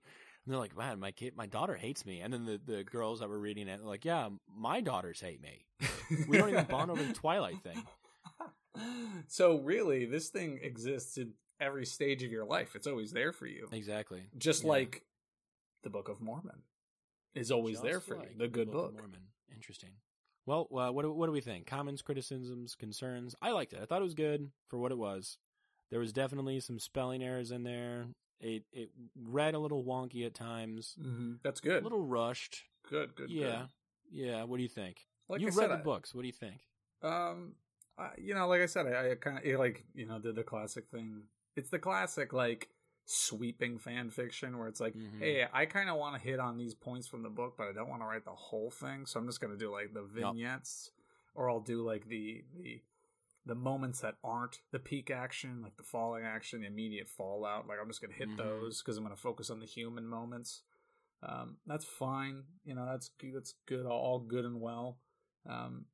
they're 0.47 0.59
like, 0.59 0.77
man, 0.77 1.01
my 1.01 1.11
kid, 1.13 1.37
my 1.37 1.47
daughter 1.47 1.75
hates 1.75 2.05
me. 2.07 2.21
And 2.21 2.33
then 2.33 2.45
the, 2.45 2.61
the 2.65 2.85
girls 2.85 3.21
that 3.21 3.29
were 3.29 3.39
reading 3.39 3.69
it, 3.69 3.83
like, 3.83 4.05
yeah, 4.05 4.29
my 4.57 4.81
daughters 4.81 5.21
hate 5.21 5.41
me. 5.43 5.65
We 6.29 6.39
don't 6.39 6.51
even 6.51 6.67
bond 6.67 6.91
over 6.91 7.03
the 7.03 7.13
Twilight 7.13 7.63
thing. 7.63 7.83
so 9.29 9.59
really, 9.59 10.05
this 10.05 10.29
thing 10.29 10.61
exists 10.63 11.17
in 11.19 11.33
every 11.61 11.87
stage 11.87 12.23
of 12.23 12.31
your 12.31 12.45
life. 12.45 12.77
It's 12.77 12.87
always 12.87 13.13
there 13.13 13.33
for 13.33 13.47
you, 13.47 13.69
Exactly. 13.73 14.23
just 14.39 14.63
Yeah. 14.63 14.71
like 14.71 15.03
the 15.83 15.91
Book 15.91 16.09
of 16.09 16.21
Mormon 16.21 16.63
is 17.35 17.51
always 17.51 17.81
there 17.81 18.01
for 18.01 18.17
like 18.17 18.31
you. 18.33 18.39
The 18.39 18.49
good 18.49 18.69
of 18.69 18.75
book. 18.75 18.93
Mormon. 18.95 19.21
Interesting. 19.55 19.91
Well, 20.47 20.69
uh, 20.73 20.91
what 20.93 21.03
do, 21.03 21.13
what 21.13 21.27
do 21.27 21.33
we 21.33 21.41
think? 21.41 21.67
Comments, 21.67 22.01
criticisms, 22.03 22.75
concerns. 22.75 23.35
I 23.43 23.51
liked 23.51 23.73
it. 23.73 23.81
I 23.83 23.85
thought 23.85 24.01
it 24.01 24.05
was 24.05 24.15
good 24.15 24.51
for 24.69 24.79
what 24.79 24.93
it 24.93 24.99
was. 24.99 25.39
There 25.91 26.01
was 26.01 26.13
definitely 26.13 26.61
some 26.61 26.79
spelling 26.79 27.23
errors 27.23 27.51
in 27.51 27.65
there. 27.65 28.07
It 28.41 28.65
it 28.73 28.91
read 29.21 29.55
a 29.55 29.59
little 29.59 29.83
wonky 29.83 30.27
at 30.27 30.35
times, 30.35 30.95
hmm 31.01 31.35
That's 31.43 31.61
good. 31.61 31.81
a 31.81 31.85
little 31.85 32.03
rushed. 32.05 32.65
good, 32.89 33.15
good. 33.17 33.31
yeah, 33.31 33.63
good. 34.13 34.27
yeah. 34.27 34.43
What 34.45 34.59
do 34.59 34.63
you 34.63 34.69
think? 34.69 35.07
Like 35.29 35.41
you 35.41 35.47
I 35.47 35.51
read 35.51 35.55
said, 35.57 35.71
the 35.71 35.75
I- 35.75 35.83
books. 35.83 36.15
What 36.15 36.21
do 36.23 36.27
you 36.29 36.33
think? 36.33 36.61
Um, 37.03 37.53
I, 37.99 38.11
you 38.19 38.35
know, 38.35 38.47
like 38.47 38.61
I 38.61 38.67
said, 38.67 38.87
I, 38.87 39.13
I 39.13 39.15
kind 39.15 39.39
of 39.45 39.59
like 39.59 39.85
you 39.95 40.07
know 40.07 40.19
did 40.19 40.35
the 40.37 40.43
classic 40.45 40.85
thing. 40.91 41.23
It's 41.57 41.71
the 41.71 41.79
classic 41.79 42.33
like 42.35 42.69
sweeping 43.07 43.79
fan 43.79 44.11
fiction 44.11 44.59
where 44.59 44.67
it's 44.69 44.81
like, 44.81 44.95
Mhm. 44.95 45.19
hey, 45.21 45.49
I 45.53 45.65
kind 45.67 45.89
of 45.89 45.97
want 45.97 46.17
to 46.17 46.21
hit 46.29 46.39
on 46.41 46.59
these 46.59 46.75
points 46.75 47.07
from 47.07 47.23
the 47.23 47.31
book, 47.31 47.55
but 47.57 47.69
I 47.69 47.73
don't 47.73 47.89
want 47.89 48.03
to 48.03 48.07
write 48.07 48.25
the 48.25 48.35
whole 48.35 48.71
thing, 48.71 49.07
so 49.07 49.19
I'm 49.21 49.27
just 49.27 49.41
gonna 49.41 49.57
do 49.57 49.71
like 49.71 49.95
the 49.95 50.03
vignettes, 50.03 50.91
or 51.35 51.49
I'll 51.49 51.61
do 51.61 51.83
like 51.83 52.09
the 52.09 52.45
the 52.55 52.83
the 53.47 53.55
moments 53.55 54.01
that 54.01 54.17
aren't 54.25 54.61
the 54.73 54.81
peak 54.81 55.09
action, 55.09 55.63
like 55.63 55.77
the 55.77 55.85
falling 55.85 56.25
action, 56.25 56.63
the 56.63 56.67
immediate 56.67 57.09
fallout. 57.09 57.69
Like 57.69 57.79
I'm 57.81 57.87
just 57.87 58.01
gonna 58.01 58.13
hit 58.13 58.29
Mhm. 58.31 58.37
those 58.39 58.83
because 58.83 58.97
I'm 58.99 59.05
gonna 59.05 59.15
focus 59.17 59.51
on 59.51 59.61
the 59.61 59.67
human 59.67 60.05
moments. 60.07 60.65
Um, 61.23 61.61
that's 61.65 61.85
fine. 61.85 62.45
You 62.65 62.75
know, 62.75 62.85
that's 62.87 63.09
good. 63.11 63.35
That's 63.35 63.53
good. 63.67 63.87
All 63.87 64.19
good 64.19 64.45
and 64.45 64.61
well. 64.61 64.99
Um, 65.47 65.87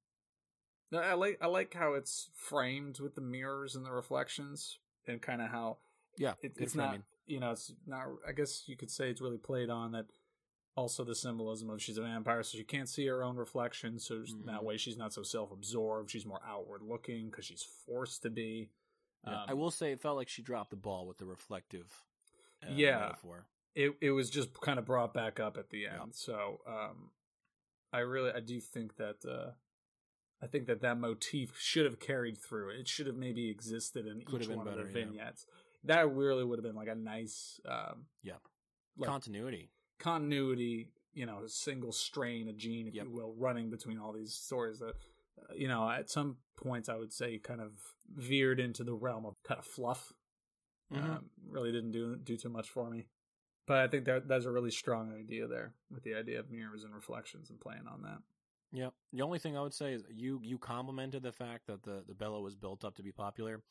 I 0.95 1.13
like 1.15 1.37
I 1.43 1.47
like 1.47 1.75
how 1.75 1.93
it's 1.95 2.31
framed 2.35 3.01
with 3.01 3.15
the 3.15 3.21
mirrors 3.21 3.77
and 3.77 3.85
the 3.85 3.93
reflections, 3.93 4.79
and 5.07 5.21
kind 5.21 5.43
of 5.43 5.51
how 5.51 5.79
Yeah, 6.17 6.35
it, 6.43 6.53
it's 6.57 6.75
not. 6.75 6.89
framing. 6.91 7.05
You 7.27 7.41
know, 7.41 7.53
it's 7.53 7.73
not. 7.87 8.07
I 8.27 8.33
guess 8.33 8.65
you 8.67 8.77
could 8.77 8.91
say 8.91 9.11
it's 9.11 9.21
really 9.21 9.39
played 9.39 9.71
on 9.71 9.93
that. 9.93 10.07
Also, 10.75 11.05
the 11.05 11.15
symbolism 11.15 11.69
of 11.69 11.83
she's 11.83 11.99
a 11.99 12.03
vampire, 12.03 12.43
so 12.43 12.57
she 12.57 12.65
can't 12.65 12.89
see 12.89 13.07
her 13.07 13.23
own 13.23 13.37
reflection. 13.37 13.99
So 13.99 14.21
that 14.21 14.61
Mhm. 14.61 14.63
way, 14.63 14.77
she's 14.79 14.97
not 14.97 15.13
so 15.13 15.23
self-absorbed. 15.23 16.11
She's 16.11 16.25
more 16.25 16.41
outward 16.47 16.81
looking 16.83 17.29
because 17.29 17.45
she's 17.45 17.63
forced 17.63 18.23
to 18.23 18.31
be. 18.31 18.71
Yeah. 19.27 19.43
Um, 19.43 19.49
I 19.51 19.55
will 19.55 19.71
say 19.71 19.93
it 19.93 20.01
felt 20.01 20.17
like 20.17 20.29
she 20.31 20.41
dropped 20.43 20.71
the 20.71 20.77
ball 20.77 21.07
with 21.07 21.19
the 21.19 21.27
reflective. 21.27 22.03
Uh, 22.63 22.73
Yeah. 22.73 23.01
metaphor. 23.01 23.47
it 23.75 23.97
it 24.01 24.11
was 24.13 24.29
just 24.31 24.53
kind 24.61 24.79
of 24.79 24.85
brought 24.87 25.13
back 25.15 25.39
up 25.41 25.57
at 25.59 25.69
the 25.71 25.87
end. 25.87 25.97
Yeah. 25.99 26.13
So 26.13 26.61
um, 26.67 27.11
I 27.93 27.99
really 28.01 28.31
I 28.33 28.41
do 28.41 28.59
think 28.61 28.97
that 28.97 29.25
uh, 29.27 29.53
I 30.43 30.47
think 30.47 30.67
that 30.67 30.81
that 30.81 30.99
motif 30.99 31.59
should 31.59 31.85
have 31.85 32.01
carried 32.01 32.39
through. 32.39 32.71
It 32.71 32.89
should 32.89 33.07
have 33.07 33.17
maybe 33.17 33.49
existed 33.51 34.07
in 34.07 34.23
Could 34.23 34.43
each 34.43 34.49
one 34.49 34.67
of 34.67 34.77
the 34.77 34.85
better, 34.85 35.11
yeah. 35.13 35.31
That 35.85 36.13
really 36.15 36.45
would 36.45 36.59
have 36.59 36.65
been 36.65 36.77
like 36.77 36.89
a 36.89 36.95
nice 36.95 37.61
um, 37.67 38.07
Yeah. 38.23 38.37
like 38.97 39.09
Continuity. 39.09 39.71
continuity. 39.99 40.91
You 41.15 41.27
know, 41.27 41.41
a 41.45 41.49
single 41.49 41.93
strain, 41.93 42.49
a 42.49 42.53
gene, 42.55 42.87
if 42.87 42.95
Yep. 42.95 43.05
you 43.05 43.11
will, 43.11 43.35
running 43.35 43.69
between 43.69 43.99
all 43.99 44.13
these 44.13 44.33
stories. 44.33 44.79
That 44.79 44.95
uh, 45.39 45.55
you 45.55 45.69
know, 45.69 45.89
at 45.91 46.09
some 46.11 46.39
points, 46.57 46.89
I 46.89 46.97
would 46.97 47.13
say, 47.13 47.39
kind 47.39 47.61
of 47.61 47.73
veered 48.15 48.61
into 48.61 48.83
the 48.85 48.95
realm 48.95 49.27
of 49.27 49.43
kind 49.43 49.59
of 49.59 49.67
fluff. 49.67 50.13
Mhm. 50.91 51.03
Um, 51.05 51.31
really 51.47 51.73
didn't 51.73 51.91
do 51.93 52.17
do 52.17 52.37
too 52.37 52.49
much 52.49 52.69
for 52.71 52.89
me. 52.91 53.09
But 53.67 53.79
I 53.79 53.89
think 53.89 54.07
that 54.07 54.27
that's 54.29 54.45
a 54.47 54.51
really 54.51 54.71
strong 54.71 55.13
idea 55.13 55.47
there 55.47 55.75
with 55.91 56.03
the 56.03 56.15
idea 56.15 56.41
of 56.41 56.51
mirrors 56.51 56.83
and 56.85 56.95
reflections 56.95 57.51
and 57.51 57.61
playing 57.61 57.87
on 57.87 58.03
that. 58.03 58.23
Yeah. 58.73 58.91
The 59.13 59.23
only 59.23 59.39
thing 59.39 59.57
I 59.57 59.61
would 59.63 59.75
say 59.75 59.93
is 59.93 60.05
you 60.11 60.41
you 60.43 60.59
complimented 60.59 61.23
the 61.23 61.33
fact 61.33 61.67
that 61.67 61.83
the 61.83 62.05
the 62.07 62.15
Bella 62.15 62.41
was 62.41 62.57
built 62.57 62.85
up 62.85 62.95
to 62.97 63.03
be 63.03 63.13
popular. 63.13 63.63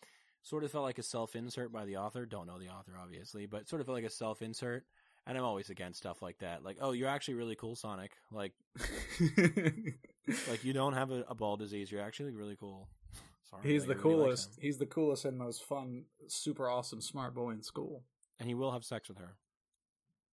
Sort 0.43 0.63
of 0.63 0.72
felt 0.72 0.84
like 0.84 0.97
a 0.97 1.03
self 1.03 1.35
insert 1.35 1.72
by 1.72 1.85
the 1.85 1.97
author. 1.97 2.26
Don't 2.26 2.47
know 2.47 2.57
the 2.57 2.69
author 2.69 2.93
obviously, 3.01 3.45
but 3.45 3.68
sort 3.68 3.80
of 3.80 3.85
felt 3.85 3.95
like 3.97 4.05
a 4.05 4.09
self 4.09 4.41
insert. 4.41 4.84
And 5.27 5.38
I'm 5.38 5.43
always 5.43 5.69
against 5.69 5.99
stuff 5.99 6.23
like 6.23 6.39
that. 6.39 6.63
Like, 6.63 6.77
oh, 6.81 6.93
you're 6.93 7.07
actually 7.07 7.35
really 7.35 7.55
cool, 7.55 7.76
Sonic. 7.76 8.11
Like, 8.31 8.53
like 10.49 10.63
you 10.63 10.73
don't 10.73 10.93
have 10.93 11.11
a, 11.11 11.23
a 11.27 11.35
ball 11.35 11.57
disease. 11.57 11.91
You're 11.91 12.01
actually 12.01 12.31
really 12.31 12.55
cool. 12.59 12.88
Sorry, 13.49 13.61
he's 13.73 13.85
the 13.85 13.93
I 13.93 13.97
really 13.97 14.01
coolest. 14.15 14.57
he's 14.59 14.77
the 14.77 14.85
coolest 14.85 15.26
and 15.26 15.38
most 15.38 15.63
fun, 15.63 16.05
super 16.27 16.69
awesome, 16.69 17.01
smart 17.01 17.35
boy 17.35 17.51
in 17.51 17.61
school. 17.61 18.03
and 18.39 18.47
he 18.47 18.55
will 18.55 18.72
have 18.72 18.84
sex 18.84 19.09
with 19.09 19.18
her. 19.19 19.35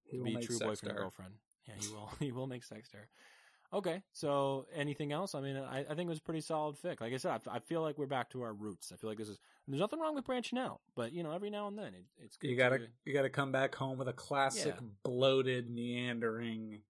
He 0.05 0.17
to 0.17 0.19
will 0.19 0.25
be 0.25 0.35
make 0.37 0.47
true 0.47 0.59
boyfriend 0.59 0.97
girlfriend. 0.97 1.35
Yeah, 1.67 1.75
he 1.81 1.89
will. 1.93 2.11
he 2.21 2.33
will 2.33 2.47
make 2.47 2.65
sex 2.65 2.89
to 2.91 2.99
her. 2.99 3.09
Okay, 3.71 4.03
so 4.13 4.67
anything 4.75 5.13
else? 5.13 5.35
I 5.35 5.41
mean, 5.43 5.57
I, 5.57 5.81
I 5.81 5.95
think 5.95 6.01
it 6.01 6.09
was 6.09 6.19
a 6.19 6.23
pretty 6.23 6.41
solid 6.41 6.77
fic. 6.77 7.03
Like 7.03 7.13
I 7.13 7.19
said, 7.19 7.41
I, 7.47 7.57
I 7.57 7.59
feel 7.59 7.83
like 7.83 7.99
we're 7.99 8.07
back 8.07 8.31
to 8.31 8.41
our 8.43 8.55
roots. 8.55 8.93
I 8.93 8.97
feel 8.97 9.11
like 9.11 9.19
this 9.19 9.29
is. 9.29 9.39
There's 9.67 9.81
nothing 9.81 10.01
wrong 10.01 10.15
with 10.15 10.25
branching 10.25 10.59
out, 10.59 10.81
but 10.97 11.13
you 11.13 11.23
know, 11.23 11.33
every 11.33 11.51
now 11.51 11.69
and 11.69 11.77
then 11.79 11.89
it, 11.89 12.05
it's 12.19 12.37
good. 12.39 12.49
You 12.51 12.57
gotta 12.57 12.79
to, 12.79 12.87
you 13.05 13.13
gotta 13.13 13.29
come 13.29 13.53
back 13.53 13.75
home 13.75 13.99
with 13.99 14.09
a 14.09 14.13
classic, 14.15 14.75
Yeah. 14.79 14.87
bloated, 15.05 15.69
meandering 15.71 16.81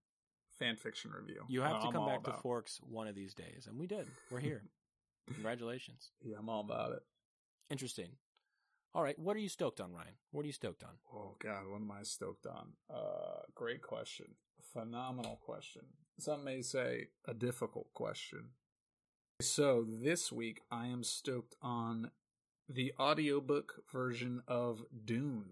fan 0.59 0.77
fiction 0.77 1.11
review. 1.11 1.43
you 1.49 1.63
have 1.63 1.81
to 1.81 1.87
I'm 1.89 1.93
come 1.93 2.07
back 2.07 2.23
to 2.25 2.31
about 2.31 2.39
it. 2.39 2.43
Forks 2.43 2.81
one 2.89 3.09
of 3.09 3.15
these 3.17 3.35
days, 3.35 3.67
and 3.69 3.77
we 3.79 3.87
did. 3.89 4.07
We're 4.31 4.39
here. 4.41 4.63
Congratulations. 5.35 6.11
Yeah, 6.23 6.37
I'm 6.39 6.49
all 6.49 6.61
about 6.61 6.93
it. 6.93 7.03
Interesting. 7.71 8.11
All 8.95 9.03
right, 9.03 9.19
what 9.19 9.37
are 9.37 9.41
you 9.41 9.49
stoked 9.49 9.81
on, 9.81 9.93
Ryan? 9.93 10.15
What 10.31 10.43
are 10.45 10.47
you 10.47 10.53
stoked 10.53 10.83
on? 10.83 10.91
Oh 11.13 11.35
God, 11.43 11.67
what 11.69 11.81
am 11.81 11.91
I 11.91 12.03
stoked 12.03 12.47
on? 12.47 12.69
Uh, 12.89 13.43
great 13.55 13.83
question, 13.83 14.27
phenomenal 14.73 15.39
question. 15.45 15.82
Some 16.19 16.45
may 16.45 16.62
say 16.62 17.09
a 17.27 17.35
difficult 17.35 17.93
question. 17.95 18.51
So 19.40 19.85
this 19.89 20.32
week 20.32 20.62
I 20.70 20.86
am 20.86 21.05
stoked 21.05 21.55
on 21.62 22.11
the 22.69 22.93
audiobook 22.99 23.85
version 23.93 24.43
of 24.49 24.82
Dune. 25.05 25.47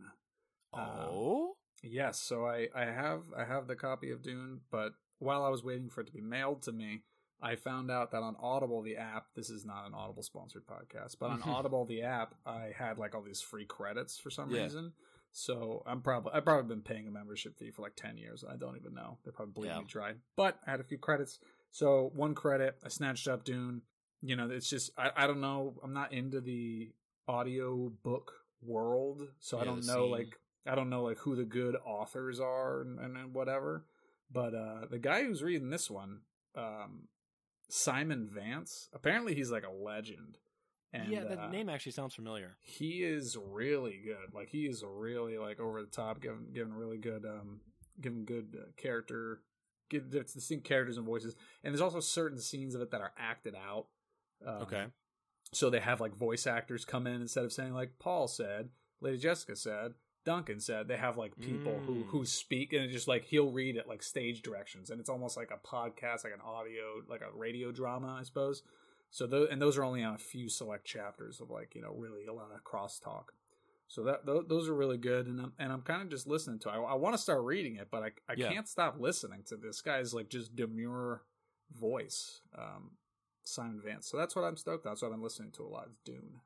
Uh, 0.72 0.78
Oh, 1.08 1.52
Yes, 1.82 2.20
so 2.20 2.46
I 2.46 2.68
I 2.74 2.86
have 2.86 3.22
I 3.36 3.44
have 3.44 3.68
the 3.68 3.76
copy 3.76 4.10
of 4.10 4.22
Dune, 4.22 4.60
but 4.70 4.92
while 5.18 5.44
I 5.44 5.50
was 5.50 5.62
waiting 5.62 5.88
for 5.88 6.00
it 6.00 6.06
to 6.08 6.12
be 6.12 6.20
mailed 6.20 6.62
to 6.62 6.72
me, 6.72 7.02
I 7.40 7.54
found 7.54 7.90
out 7.90 8.10
that 8.10 8.22
on 8.22 8.34
Audible 8.40 8.82
the 8.82 8.96
app, 8.96 9.26
this 9.34 9.50
is 9.50 9.64
not 9.64 9.86
an 9.86 9.94
Audible 9.94 10.22
sponsored 10.22 10.66
podcast, 10.66 11.16
but 11.20 11.30
on 11.30 11.42
Audible 11.46 11.84
the 11.84 12.02
app, 12.02 12.34
I 12.44 12.72
had 12.76 12.98
like 12.98 13.14
all 13.14 13.22
these 13.22 13.42
free 13.42 13.66
credits 13.66 14.18
for 14.18 14.30
some 14.30 14.50
Yeah. 14.50 14.64
reason. 14.64 14.92
So 15.38 15.82
I'm 15.86 16.00
probably 16.00 16.32
I've 16.32 16.46
probably 16.46 16.66
been 16.74 16.80
paying 16.82 17.06
a 17.06 17.10
membership 17.10 17.58
fee 17.58 17.70
for 17.70 17.82
like 17.82 17.94
ten 17.94 18.16
years. 18.16 18.42
I 18.50 18.56
don't 18.56 18.74
even 18.76 18.94
know. 18.94 19.18
They're 19.22 19.34
probably 19.34 19.52
bleeding 19.52 19.76
Yeah. 19.76 19.82
me 19.82 19.86
dry. 19.86 20.12
But 20.34 20.58
I 20.66 20.70
had 20.70 20.80
a 20.80 20.84
few 20.84 20.96
credits. 20.96 21.38
So 21.72 22.10
one 22.14 22.34
credit, 22.34 22.76
I 22.82 22.88
snatched 22.88 23.28
up 23.28 23.44
Dune. 23.44 23.82
You 24.22 24.34
know, 24.34 24.48
it's 24.48 24.70
just 24.70 24.92
I, 24.96 25.10
I 25.14 25.26
don't 25.26 25.42
know. 25.42 25.74
I'm 25.84 25.92
not 25.92 26.14
into 26.14 26.40
the 26.40 26.90
audio 27.28 27.92
book 28.02 28.32
world, 28.62 29.28
so 29.38 29.58
I 29.58 29.64
don't 29.64 29.84
know 29.86 30.04
scene. 30.04 30.10
like 30.10 30.40
I 30.66 30.74
don't 30.74 30.88
know 30.88 31.02
like 31.02 31.18
who 31.18 31.36
the 31.36 31.44
good 31.44 31.76
authors 31.84 32.40
are 32.40 32.80
and, 32.80 32.98
and, 32.98 33.14
and 33.18 33.34
whatever. 33.34 33.84
But 34.32 34.54
uh 34.54 34.86
the 34.90 34.98
guy 34.98 35.22
who's 35.24 35.42
reading 35.42 35.68
this 35.68 35.90
one, 35.90 36.20
um 36.54 37.08
Simon 37.68 38.26
Vance, 38.32 38.88
apparently 38.94 39.34
he's 39.34 39.50
like 39.50 39.66
a 39.66 39.70
legend. 39.70 40.38
And 40.92 41.10
yeah, 41.12 41.24
that 41.24 41.38
uh, 41.38 41.48
name 41.50 41.68
actually 41.68 41.92
sounds 41.92 42.14
familiar. 42.14 42.56
he 42.62 43.02
is 43.02 43.36
really 43.36 44.00
good. 44.04 44.32
Like 44.34 44.48
he 44.48 44.66
is 44.66 44.82
really 44.86 45.36
like 45.38 45.60
over 45.60 45.80
the 45.82 45.88
top, 45.88 46.20
giving 46.22 46.46
giving 46.54 46.72
really 46.72 46.98
good, 46.98 47.24
um, 47.24 47.60
giving 48.00 48.24
good 48.24 48.56
uh, 48.58 48.66
character, 48.76 49.40
give 49.90 50.10
distinct 50.10 50.64
characters 50.64 50.96
and 50.96 51.04
voices. 51.06 51.34
And 51.62 51.72
there's 51.74 51.80
also 51.82 52.00
certain 52.00 52.38
scenes 52.38 52.74
of 52.74 52.80
it 52.80 52.90
that 52.92 53.00
are 53.00 53.12
acted 53.18 53.54
out. 53.54 53.86
Um, 54.46 54.62
Okay. 54.62 54.86
So 55.52 55.70
they 55.70 55.80
have 55.80 56.00
like 56.00 56.14
voice 56.16 56.46
actors 56.46 56.84
come 56.84 57.06
in 57.06 57.20
instead 57.20 57.44
of 57.44 57.52
saying 57.52 57.72
like 57.72 57.98
Paul 57.98 58.26
said, 58.28 58.70
Lady 59.00 59.18
Jessica 59.18 59.54
said, 59.56 59.92
Duncan 60.24 60.58
said. 60.60 60.88
They 60.88 60.96
have 60.96 61.16
like 61.16 61.38
people 61.38 61.80
who 61.86 62.04
Mm. 62.04 62.06
who 62.08 62.24
speak 62.24 62.72
and 62.72 62.82
it's 62.84 62.92
just 62.92 63.06
like 63.08 63.24
he'll 63.24 63.50
read 63.52 63.76
it 63.76 63.86
like 63.88 64.02
stage 64.02 64.42
directions, 64.42 64.90
and 64.90 64.98
it's 65.00 65.10
almost 65.10 65.36
like 65.36 65.50
a 65.50 65.66
podcast, 65.66 66.24
like 66.24 66.32
an 66.34 66.40
audio, 66.44 67.02
like 67.08 67.20
a 67.22 67.36
radio 67.36 67.70
drama, 67.70 68.16
I 68.18 68.22
suppose. 68.22 68.62
So 69.10 69.26
those 69.26 69.48
and 69.50 69.60
those 69.62 69.78
are 69.78 69.84
only 69.84 70.02
on 70.02 70.14
a 70.14 70.18
few 70.18 70.48
select 70.48 70.84
chapters 70.86 71.40
of 71.40 71.50
like 71.50 71.74
you 71.74 71.82
know 71.82 71.92
really 71.96 72.26
a 72.26 72.32
lot 72.32 72.50
of 72.54 72.62
crosstalk. 72.64 73.28
So 73.88 74.02
that 74.04 74.26
th- 74.26 74.44
those 74.48 74.68
are 74.68 74.74
really 74.74 74.98
good, 74.98 75.26
and 75.26 75.40
I'm 75.40 75.52
and 75.58 75.72
I'm 75.72 75.82
kind 75.82 76.02
of 76.02 76.08
just 76.10 76.26
listening 76.26 76.58
to. 76.60 76.68
It. 76.68 76.72
I, 76.72 76.76
I 76.78 76.94
want 76.94 77.14
to 77.14 77.22
start 77.22 77.42
reading 77.44 77.76
it, 77.76 77.88
but 77.90 78.02
I 78.02 78.10
I 78.28 78.34
Yeah. 78.36 78.48
can't 78.48 78.68
stop 78.68 78.96
listening 78.98 79.42
to 79.46 79.56
this 79.56 79.80
guy's 79.80 80.12
like 80.12 80.28
just 80.28 80.56
demure 80.56 81.22
voice, 81.72 82.40
um, 82.56 82.92
Simon 83.44 83.80
Vance. 83.84 84.06
So 84.08 84.16
that's 84.16 84.34
what 84.36 84.44
I'm 84.44 84.56
stoked 84.56 84.86
on. 84.86 84.96
So 84.96 85.06
I've 85.06 85.12
been 85.12 85.22
listening 85.22 85.52
to 85.52 85.64
a 85.64 85.68
lot. 85.68 85.86
of 85.86 85.92
Dune. 86.04 86.40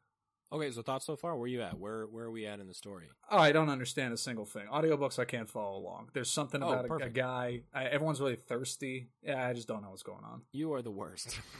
Okay, 0.53 0.71
so 0.73 0.83
thoughts 0.83 1.07
so 1.07 1.15
far? 1.17 1.37
Where 1.37 1.45
are 1.45 1.47
you 1.49 1.63
at? 1.63 1.79
Where 1.79 2.07
where 2.07 2.25
are 2.27 2.31
we 2.31 2.45
at 2.47 2.61
in 2.61 2.67
the 2.67 2.75
story? 2.75 3.07
Oh, 3.31 3.39
I 3.39 3.53
don't 3.53 3.69
understand 3.71 4.13
a 4.13 4.17
single 4.19 4.45
thing. 4.45 4.67
Audiobooks 4.71 5.19
I 5.19 5.25
can't 5.25 5.49
follow 5.49 5.79
along. 5.79 6.11
There's 6.13 6.31
something 6.31 6.63
Oh, 6.63 6.67
about 6.67 6.85
a, 6.85 6.87
a 6.87 6.89
perfect. 6.89 7.15
guy. 7.17 7.61
I, 7.73 7.85
everyone's 7.85 8.21
really 8.21 8.37
thirsty. 8.37 9.09
Yeah, 9.23 9.47
I 9.47 9.53
just 9.55 9.69
don't 9.69 9.81
know 9.83 9.91
what's 9.91 10.03
going 10.03 10.25
on. 10.25 10.43
You 10.53 10.75
are 10.75 10.83
the 10.83 10.91
worst. 10.91 11.41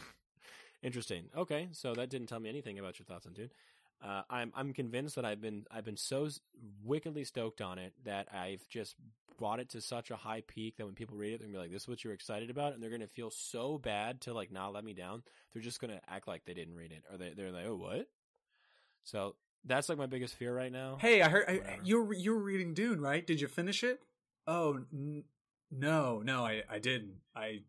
Interesting. 0.83 1.25
Okay, 1.37 1.69
so 1.73 1.95
that 1.95 2.09
didn't 2.09 2.29
tell 2.29 2.41
me 2.41 2.49
anything 2.49 2.79
about 2.79 2.99
your 2.99 3.05
thoughts 3.05 3.27
on 3.27 3.33
Dune. 3.33 3.51
Uh, 4.03 4.23
I'm 4.31 4.51
I'm 4.55 4.73
convinced 4.73 5.17
that 5.17 5.25
I've 5.27 5.41
been 5.43 5.67
I've 5.71 5.85
been 5.85 5.97
so 5.97 6.29
wickedly 6.83 7.25
stoked 7.25 7.61
on 7.61 7.79
it 7.79 7.93
that 8.05 8.29
I've 8.33 8.67
just 8.69 8.97
brought 9.39 9.61
it 9.61 9.69
to 9.71 9.81
such 9.81 10.11
a 10.11 10.17
high 10.17 10.43
peak 10.47 10.77
that 10.79 10.87
when 10.87 10.95
people 10.95 11.17
read 11.17 11.35
it, 11.35 11.39
they're 11.41 11.49
gonna 11.49 11.59
be 11.59 11.63
like, 11.65 11.71
"This 11.71 11.83
is 11.83 11.89
what 11.89 12.03
you're 12.03 12.15
excited 12.15 12.49
about," 12.49 12.73
and 12.73 12.83
they're 12.83 12.91
gonna 12.91 13.07
feel 13.07 13.31
so 13.31 13.77
bad 13.77 14.23
to 14.23 14.33
like 14.33 14.51
not 14.51 14.73
let 14.73 14.85
me 14.85 14.95
down. 14.95 15.23
They're 15.53 15.63
just 15.63 15.81
gonna 15.81 16.01
act 16.09 16.27
like 16.27 16.47
they 16.47 16.55
didn't 16.55 16.77
read 16.77 16.93
it, 16.93 17.05
or 17.11 17.19
they 17.19 17.31
they're 17.31 17.53
like, 17.53 17.67
"Oh, 17.67 17.77
what?" 17.77 18.09
So 19.05 19.37
that's 19.65 19.91
like 19.91 19.99
my 19.99 20.07
biggest 20.07 20.35
fear 20.35 20.55
right 20.57 20.73
now. 20.73 20.97
Hey, 20.99 21.21
I 21.21 21.29
heard 21.29 21.45
I, 21.47 21.61
you're 21.85 22.13
you're 22.15 22.39
reading 22.39 22.73
Dune, 22.73 23.01
right? 23.01 23.27
Did 23.27 23.41
you 23.41 23.49
finish 23.49 23.85
it? 23.85 24.01
Oh 24.47 24.81
n- 24.93 25.25
no, 25.71 26.23
no, 26.25 26.45
I 26.45 26.63
I 26.71 26.79
didn't. 26.79 27.17
I 27.37 27.61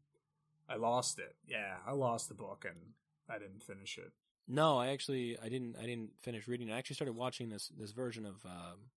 I 0.70 0.76
lost 0.76 1.20
it. 1.20 1.36
Yeah, 1.46 1.76
I 1.86 1.92
lost 1.92 2.30
the 2.30 2.36
book 2.36 2.66
and 2.68 2.94
I 3.34 3.40
didn't 3.40 3.64
finish 3.64 3.98
it. 3.98 4.12
No, 4.48 4.78
I 4.78 4.88
actually 4.90 5.38
I 5.42 5.50
didn't 5.50 5.76
I 5.78 5.86
didn't 5.86 6.12
finish 6.20 6.48
reading. 6.48 6.70
it. 6.70 6.74
I 6.74 6.78
actually 6.78 6.96
started 6.96 7.14
watching 7.16 7.50
this 7.50 7.72
this 7.78 7.92
version 7.92 8.26
of 8.26 8.46
um, 8.46 8.90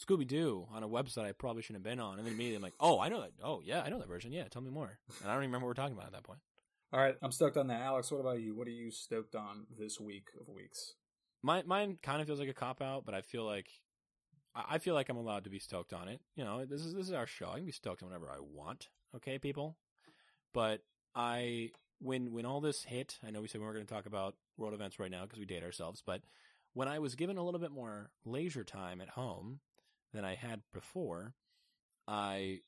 Scooby 0.00 0.26
Doo 0.26 0.66
on 0.72 0.82
a 0.82 0.88
website 0.88 1.24
I 1.24 1.32
probably 1.32 1.62
shouldn't 1.62 1.84
have 1.84 1.90
been 1.90 2.00
on, 2.00 2.18
and 2.18 2.26
then 2.26 2.34
immediately 2.34 2.56
I'm 2.56 2.62
like, 2.62 2.74
oh, 2.80 2.98
I 3.00 3.08
know 3.08 3.20
that. 3.20 3.32
Oh 3.42 3.60
yeah, 3.64 3.82
I 3.82 3.88
know 3.90 3.98
that 3.98 4.08
version. 4.08 4.32
Yeah, 4.32 4.44
tell 4.48 4.62
me 4.62 4.70
more. 4.70 4.98
And 5.20 5.30
I 5.30 5.34
don't 5.34 5.42
even 5.42 5.50
remember 5.50 5.66
what 5.66 5.76
we're 5.76 5.82
talking 5.82 5.96
about 5.96 6.06
at 6.06 6.12
that 6.12 6.24
point. 6.24 6.40
All 6.92 7.00
right, 7.00 7.16
I'm 7.22 7.32
stoked 7.32 7.56
on 7.56 7.68
that. 7.68 7.80
Alex, 7.80 8.10
what 8.10 8.20
about 8.20 8.40
you? 8.40 8.54
What 8.54 8.66
are 8.66 8.70
you 8.70 8.90
stoked 8.90 9.34
on 9.34 9.66
this 9.78 9.98
week 9.98 10.28
of 10.40 10.48
weeks? 10.48 10.94
My 11.42 11.62
mine 11.66 11.98
kind 12.02 12.20
of 12.20 12.26
feels 12.26 12.38
like 12.38 12.48
a 12.48 12.54
cop 12.54 12.80
out, 12.80 13.04
but 13.04 13.14
I 13.14 13.22
feel 13.22 13.44
like 13.44 13.68
I 14.54 14.64
I 14.76 14.78
feel 14.78 14.94
like 14.94 15.08
I'm 15.08 15.16
allowed 15.16 15.44
to 15.44 15.50
be 15.50 15.58
stoked 15.58 15.92
on 15.92 16.08
it. 16.08 16.20
You 16.36 16.44
know, 16.44 16.64
this 16.64 16.84
is 16.84 16.94
this 16.94 17.06
is 17.06 17.12
our 17.12 17.26
show. 17.26 17.50
I 17.50 17.56
can 17.56 17.66
be 17.66 17.72
stoked 17.72 18.02
on 18.02 18.08
whatever 18.08 18.30
I 18.30 18.40
want. 18.40 18.88
Okay, 19.16 19.38
people. 19.38 19.76
But 20.54 20.80
I 21.14 21.70
when 22.02 22.32
when 22.32 22.46
all 22.46 22.60
this 22.60 22.82
hit, 22.82 23.18
I 23.26 23.30
know 23.30 23.40
we 23.40 23.48
said 23.48 23.60
we 23.60 23.64
weren't 23.64 23.76
going 23.76 23.86
to 23.86 23.94
talk 23.94 24.06
about 24.06 24.34
world 24.56 24.74
events 24.74 24.98
right 24.98 25.10
now 25.10 25.22
because 25.22 25.38
we 25.38 25.46
date 25.46 25.62
ourselves, 25.62 26.02
but 26.04 26.22
when 26.74 26.88
I 26.88 26.98
was 26.98 27.14
given 27.14 27.36
a 27.36 27.44
little 27.44 27.60
bit 27.60 27.70
more 27.70 28.10
leisure 28.24 28.64
time 28.64 29.00
at 29.00 29.10
home 29.10 29.60
than 30.12 30.24
I 30.24 30.34
had 30.34 30.62
before, 30.72 31.34
I 32.08 32.60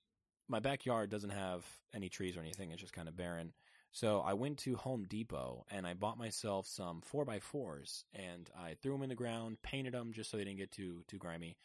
my 0.48 0.60
backyard 0.60 1.10
doesn't 1.10 1.30
have 1.30 1.64
any 1.94 2.08
trees 2.08 2.36
or 2.36 2.40
anything. 2.40 2.70
It's 2.70 2.80
just 2.80 2.92
kind 2.92 3.08
of 3.08 3.16
barren. 3.16 3.52
So 3.92 4.20
I 4.20 4.34
went 4.34 4.58
to 4.58 4.76
Home 4.76 5.06
Depot 5.08 5.64
and 5.70 5.86
I 5.86 5.94
bought 5.94 6.18
myself 6.18 6.66
some 6.66 7.00
four 7.00 7.24
by 7.24 7.38
fours 7.38 8.04
and 8.12 8.50
I 8.58 8.74
threw 8.74 8.92
them 8.92 9.02
in 9.02 9.08
the 9.08 9.14
ground, 9.14 9.58
painted 9.62 9.94
them 9.94 10.12
just 10.12 10.30
so 10.30 10.36
they 10.36 10.44
didn't 10.44 10.58
get 10.58 10.72
too 10.72 11.02
too 11.08 11.18
grimy. 11.18 11.56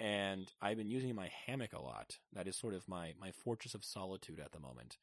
And 0.00 0.50
I've 0.60 0.76
been 0.76 0.88
using 0.88 1.14
my 1.14 1.30
hammock 1.46 1.72
a 1.72 1.80
lot. 1.80 2.18
That 2.32 2.48
is 2.48 2.56
sort 2.56 2.74
of 2.74 2.88
my 2.88 3.14
my 3.20 3.30
fortress 3.30 3.74
of 3.74 3.84
solitude 3.84 4.40
at 4.40 4.52
the 4.52 4.60
moment. 4.60 4.98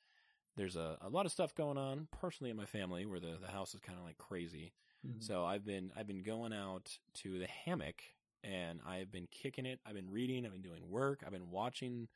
There's 0.58 0.76
a, 0.76 0.98
a 1.02 1.10
lot 1.10 1.26
of 1.26 1.32
stuff 1.32 1.56
going 1.56 1.78
on 1.78 2.08
personally 2.12 2.52
in 2.52 2.58
my 2.58 2.66
family 2.66 3.06
where 3.06 3.20
the, 3.20 3.38
the 3.42 3.52
house 3.52 3.74
is 3.74 3.80
kind 3.80 3.98
of 3.98 4.06
like 4.06 4.18
crazy. 4.18 4.74
Mhm. 5.06 5.24
So 5.24 5.46
I've 5.46 5.66
been 5.66 5.92
I've 5.96 6.08
been 6.08 6.24
going 6.24 6.54
out 6.54 6.98
to 7.16 7.40
the 7.40 7.48
hammock 7.48 8.02
and 8.44 8.80
I've 8.86 9.12
been 9.12 9.28
kicking 9.32 9.66
it. 9.66 9.80
I've 9.86 9.96
been 9.96 10.12
reading. 10.12 10.46
I've 10.46 10.52
been 10.52 10.62
doing 10.62 10.90
work. 10.90 11.24
I've 11.26 11.32
been 11.32 11.52
watching 11.52 12.08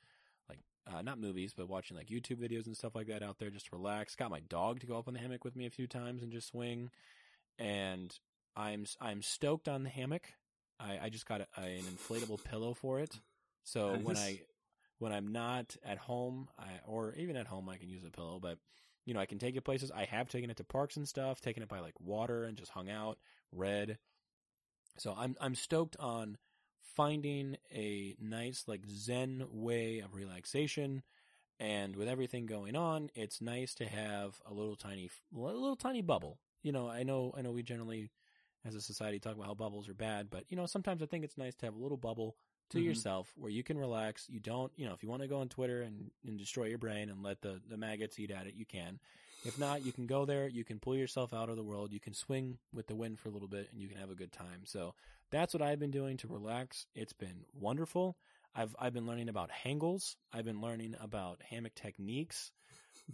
like 0.49 0.59
uh, 0.87 1.01
not 1.01 1.19
movies, 1.19 1.53
but 1.55 1.69
watching 1.69 1.97
like 1.97 2.07
YouTube 2.07 2.37
videos 2.37 2.67
and 2.67 2.75
stuff 2.75 2.95
like 2.95 3.07
that 3.07 3.23
out 3.23 3.39
there 3.39 3.49
just 3.49 3.67
to 3.67 3.75
relax. 3.75 4.15
Got 4.15 4.31
my 4.31 4.41
dog 4.41 4.79
to 4.81 4.87
go 4.87 4.97
up 4.97 5.07
on 5.07 5.13
the 5.13 5.19
hammock 5.19 5.43
with 5.43 5.55
me 5.55 5.65
a 5.65 5.71
few 5.71 5.87
times 5.87 6.21
and 6.21 6.31
just 6.31 6.47
swing. 6.49 6.91
And 7.57 8.17
I'm 8.55 8.85
I'm 8.99 9.21
stoked 9.21 9.67
on 9.67 9.83
the 9.83 9.89
hammock. 9.89 10.33
I, 10.79 10.99
I 11.03 11.09
just 11.09 11.25
got 11.25 11.41
a, 11.41 11.47
an 11.61 11.83
inflatable 11.83 12.43
pillow 12.43 12.73
for 12.73 12.99
it. 12.99 13.19
So 13.63 13.93
when 14.03 14.17
I 14.17 14.41
when 14.99 15.11
I'm 15.11 15.27
not 15.27 15.75
at 15.83 15.97
home, 15.97 16.47
I, 16.57 16.69
or 16.85 17.13
even 17.15 17.35
at 17.35 17.47
home, 17.47 17.69
I 17.69 17.77
can 17.77 17.89
use 17.89 18.03
a 18.05 18.11
pillow. 18.11 18.39
But 18.41 18.57
you 19.05 19.13
know, 19.13 19.19
I 19.19 19.25
can 19.25 19.39
take 19.39 19.55
it 19.55 19.61
places. 19.61 19.91
I 19.91 20.05
have 20.05 20.29
taken 20.29 20.49
it 20.49 20.57
to 20.57 20.63
parks 20.63 20.97
and 20.97 21.07
stuff, 21.07 21.41
taken 21.41 21.63
it 21.63 21.69
by 21.69 21.79
like 21.79 21.99
water 21.99 22.43
and 22.45 22.57
just 22.57 22.71
hung 22.71 22.89
out, 22.89 23.17
read. 23.51 23.97
So 24.97 25.13
I'm 25.17 25.35
I'm 25.39 25.55
stoked 25.55 25.95
on 25.99 26.37
finding 26.95 27.57
a 27.73 28.15
nice 28.19 28.63
like 28.67 28.81
zen 28.87 29.45
way 29.51 29.99
of 29.99 30.15
relaxation. 30.15 31.03
And 31.59 31.95
with 31.95 32.09
everything 32.09 32.47
going 32.47 32.75
on, 32.75 33.09
it's 33.15 33.41
nice 33.41 33.75
to 33.75 33.85
have 33.85 34.41
a 34.45 34.53
little 34.53 34.75
tiny, 34.75 35.09
a 35.33 35.39
little 35.39 35.77
tiny 35.77 36.01
bubble. 36.01 36.39
You 36.63 36.73
know, 36.73 36.89
I 36.89 37.03
know, 37.03 37.33
I 37.37 37.41
know 37.41 37.51
we 37.51 37.63
generally, 37.63 38.11
as 38.65 38.75
a 38.75 38.81
society, 38.81 39.19
talk 39.19 39.35
about 39.35 39.45
how 39.45 39.53
bubbles 39.53 39.87
are 39.87 39.93
bad, 39.93 40.29
but 40.29 40.43
you 40.49 40.57
know, 40.57 40.65
sometimes 40.65 41.01
I 41.01 41.05
think 41.05 41.23
it's 41.23 41.37
nice 41.37 41.55
to 41.55 41.65
have 41.65 41.75
a 41.75 41.81
little 41.81 41.97
bubble 41.97 42.35
to 42.69 42.79
Mhm. 42.79 42.85
yourself 42.85 43.31
where 43.35 43.51
you 43.51 43.63
can 43.63 43.77
relax. 43.77 44.27
You 44.29 44.39
don't, 44.39 44.71
you 44.75 44.85
know, 44.87 44.93
if 44.93 45.03
you 45.03 45.09
want 45.09 45.21
to 45.21 45.27
go 45.27 45.39
on 45.39 45.49
Twitter 45.49 45.81
and, 45.81 46.11
and 46.25 46.37
destroy 46.37 46.65
your 46.65 46.77
brain 46.77 47.09
and 47.09 47.21
let 47.23 47.41
the, 47.41 47.61
the 47.69 47.77
maggots 47.77 48.19
eat 48.19 48.31
at 48.31 48.47
it, 48.47 48.55
you 48.55 48.65
can. 48.65 48.99
If 49.43 49.59
not, 49.59 49.85
you 49.85 49.93
can 49.93 50.07
go 50.07 50.25
there, 50.25 50.47
you 50.47 50.63
can 50.63 50.79
pull 50.79 50.95
yourself 50.95 51.33
out 51.33 51.49
of 51.49 51.55
the 51.55 51.63
world, 51.63 51.91
you 51.91 51.99
can 51.99 52.13
swing 52.15 52.57
with 52.73 52.87
the 52.87 52.95
wind 52.95 53.19
for 53.19 53.29
a 53.29 53.31
little 53.31 53.47
bit 53.47 53.69
and 53.71 53.79
you 53.79 53.87
can 53.87 53.97
have 53.97 54.09
a 54.09 54.15
good 54.15 54.31
time. 54.31 54.65
So 54.65 54.95
that's 55.29 55.53
what 55.53 55.61
I've 55.61 55.79
been 55.79 55.91
doing 55.91 56.17
to 56.17 56.27
relax. 56.27 56.87
It's 56.95 57.13
been 57.13 57.45
wonderful. 57.53 58.17
I've, 58.55 58.75
I've 58.79 58.93
been 58.93 59.05
learning 59.05 59.29
about 59.29 59.51
hangles. 59.51 60.17
I've 60.33 60.45
been 60.45 60.61
learning 60.61 60.95
about 60.99 61.41
hammock 61.43 61.75
techniques. 61.75 62.51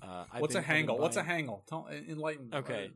Uh, 0.01 0.25
What's 0.37 0.55
a 0.55 0.61
hangle? 0.61 0.97
What's 0.99 1.17
a 1.17 1.23
hangle? 1.23 1.63
Tell, 1.67 1.87
enlighten. 1.89 2.53
Okay. 2.53 2.91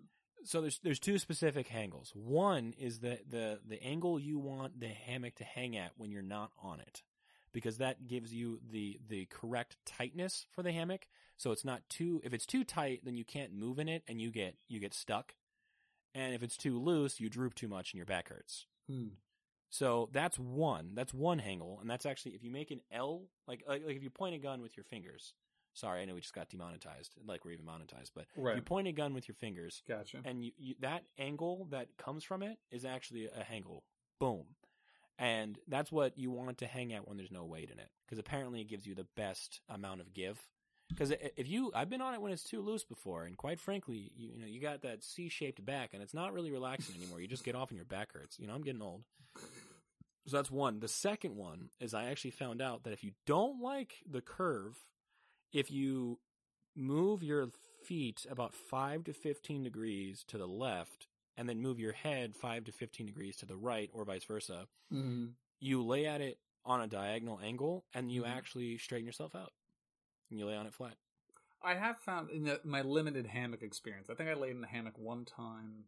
So 0.46 0.62
there's 0.62 0.80
there's 0.80 1.00
two 1.00 1.18
specific 1.18 1.68
hangles. 1.68 2.12
One 2.16 2.74
is 2.78 3.00
the 3.00 3.20
the 3.30 3.60
the 3.68 3.82
angle 3.84 4.20
you 4.20 4.40
want 4.40 4.80
the 4.80 4.88
hammock 4.88 5.36
to 5.36 5.44
hang 5.44 5.76
at 5.76 5.92
when 5.98 6.12
you're 6.12 6.22
not 6.22 6.52
on 6.62 6.80
it, 6.80 7.04
because 7.52 7.78
that 7.80 8.08
gives 8.08 8.34
you 8.34 8.60
the 8.72 9.00
the 9.08 9.26
correct 9.26 9.78
tightness 9.86 10.46
for 10.52 10.64
the 10.64 10.72
hammock. 10.72 11.08
So 11.38 11.52
it's 11.52 11.66
not 11.66 11.82
too. 11.90 12.22
If 12.24 12.34
it's 12.34 12.46
too 12.46 12.64
tight, 12.64 13.02
then 13.04 13.18
you 13.18 13.26
can't 13.26 13.54
move 13.54 13.80
in 13.80 13.90
it, 13.90 14.04
and 14.08 14.22
you 14.22 14.32
get 14.32 14.56
you 14.68 14.80
get 14.80 14.94
stuck. 14.94 15.36
And 16.14 16.34
if 16.34 16.44
it's 16.44 16.56
too 16.56 16.80
loose, 16.80 17.20
you 17.20 17.30
droop 17.30 17.56
too 17.56 17.68
much, 17.68 17.92
and 17.92 17.98
your 17.98 18.06
back 18.06 18.30
hurts. 18.30 18.66
Hmm. 18.90 19.08
So 19.70 20.10
that's 20.14 20.40
one. 20.40 20.92
That's 20.94 21.14
one 21.14 21.40
angle, 21.40 21.80
and 21.82 21.90
that's 21.90 22.06
actually 22.06 22.36
if 22.36 22.44
you 22.44 22.52
make 22.52 22.72
an 22.72 22.82
L, 22.92 23.24
like 23.48 23.64
like, 23.68 23.86
like 23.86 23.98
if 23.98 24.04
you 24.04 24.10
point 24.10 24.36
a 24.36 24.38
gun 24.38 24.62
with 24.62 24.78
your 24.78 24.86
fingers. 24.86 25.34
Sorry, 25.76 26.02
I 26.02 26.06
know 26.06 26.16
we 26.16 26.22
just 26.22 26.34
got 26.34 26.50
demonetized, 26.50 27.14
like 27.28 27.46
we're 27.46 27.52
even 27.52 27.66
monetized, 27.66 28.12
but 28.16 28.26
if 28.36 28.56
you 28.56 28.62
point 28.62 28.88
a 28.88 28.94
gun 28.94 29.14
with 29.14 29.28
your 29.28 29.36
fingers, 29.36 29.84
Gotcha. 29.88 30.22
and 30.26 30.44
you, 30.44 30.52
you 30.58 30.76
that 30.80 31.04
angle 31.20 31.68
that 31.70 31.98
comes 31.98 32.24
from 32.24 32.42
it 32.42 32.58
is 32.72 32.86
actually 32.86 33.26
a 33.26 33.52
angle. 33.52 33.84
Boom. 34.20 34.46
And 35.20 35.60
that's 35.68 35.92
what 35.92 36.18
you 36.18 36.32
want 36.32 36.58
to 36.60 36.66
hang 36.66 36.94
at 36.94 37.08
when 37.08 37.18
there's 37.18 37.32
no 37.32 37.46
weight 37.46 37.70
in 37.70 37.80
it, 37.80 37.90
because 38.06 38.20
apparently 38.20 38.62
it 38.62 38.70
gives 38.70 38.88
you 38.88 38.96
the 38.96 39.08
best 39.16 39.62
amount 39.70 40.02
of 40.02 40.14
give. 40.14 40.40
Because 40.90 41.12
if 41.36 41.50
you, 41.50 41.72
I've 41.74 41.90
been 41.90 42.02
on 42.02 42.14
it 42.14 42.22
when 42.22 42.32
it's 42.32 42.44
too 42.44 42.62
loose 42.62 42.84
before, 42.84 43.24
and 43.24 43.36
quite 43.36 43.60
frankly, 43.60 44.12
you, 44.16 44.30
you 44.36 44.40
know, 44.40 44.48
you 44.48 44.62
got 44.62 44.84
that 44.84 45.04
C-shaped 45.04 45.66
back, 45.66 45.90
and 45.94 46.02
it's 46.04 46.14
not 46.14 46.32
really 46.32 46.52
relaxing 46.52 46.96
anymore. 46.96 47.20
You 47.20 47.28
just 47.28 47.44
get 47.44 47.56
off 47.56 47.70
and 47.70 47.76
your 47.76 47.86
back 47.86 48.14
hurts. 48.14 48.38
You 48.40 48.48
know, 48.48 48.54
I'm 48.54 48.62
getting 48.62 48.82
old. 48.82 49.04
So 50.28 50.38
that's 50.38 50.52
one. 50.52 50.80
The 50.80 50.88
second 50.88 51.36
one 51.36 51.70
is 51.80 51.94
I 51.94 52.06
actually 52.06 52.32
found 52.32 52.62
out 52.62 52.84
that 52.84 52.94
if 52.94 53.04
you 53.04 53.12
don't 53.26 53.62
like 53.62 53.96
the 54.10 54.22
curve, 54.22 54.78
if 55.56 55.72
you 55.72 56.20
move 56.76 57.24
your 57.24 57.50
feet 57.86 58.26
about 58.30 58.54
5 58.54 59.06
to 59.06 59.14
15 59.14 59.64
degrees 59.64 60.24
to 60.28 60.38
the 60.38 60.48
left 60.48 61.08
and 61.38 61.48
then 61.48 61.62
move 61.62 61.80
your 61.80 61.94
head 61.94 62.36
5 62.36 62.66
to 62.66 62.72
15 62.74 63.06
degrees 63.06 63.38
to 63.38 63.46
the 63.46 63.56
right 63.56 63.90
or 63.94 64.04
vice 64.04 64.26
versa, 64.26 64.68
Mhm. 64.92 65.36
you 65.62 65.82
lay 65.82 66.06
at 66.06 66.20
it 66.22 66.40
on 66.66 66.82
a 66.82 66.88
diagonal 66.88 67.40
angle 67.42 67.86
and 67.94 68.12
you 68.12 68.24
Mhm. 68.24 68.30
actually 68.30 68.78
straighten 68.78 69.06
yourself 69.06 69.34
out. 69.34 69.54
And 70.30 70.40
you 70.40 70.46
lay 70.46 70.58
on 70.58 70.68
it 70.68 70.74
flat. 70.74 70.98
I 71.62 71.76
have 71.76 72.00
found 72.00 72.30
in 72.32 72.44
the, 72.44 72.62
my 72.64 72.82
limited 72.82 73.26
hammock 73.28 73.62
experience. 73.64 74.10
I 74.10 74.16
think 74.16 74.30
I 74.30 74.34
laid 74.34 74.56
in 74.56 74.64
a 74.64 74.68
hammock 74.68 74.98
one 74.98 75.26
time 75.26 75.86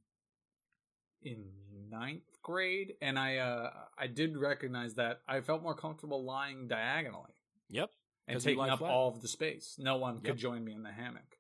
in 1.22 1.52
ninth 1.90 2.42
grade, 2.42 2.96
and 3.02 3.18
I 3.18 3.38
uh, 3.38 3.72
I 3.98 4.08
did 4.08 4.38
recognize 4.38 4.94
that 4.96 5.22
I 5.28 5.42
felt 5.42 5.62
more 5.64 5.76
comfortable 5.76 6.24
lying 6.24 6.68
diagonally 6.68 7.34
Yep. 7.70 7.92
And 8.28 8.42
taking 8.42 8.70
up 8.70 8.80
flat. 8.80 8.92
all 8.92 9.10
of 9.10 9.22
the 9.22 9.28
space. 9.28 9.76
No 9.80 9.98
one 9.98 10.16
Yep. 10.16 10.24
could 10.24 10.38
join 10.38 10.64
me 10.64 10.74
in 10.74 10.84
the 10.84 10.92
hammock. 10.92 11.40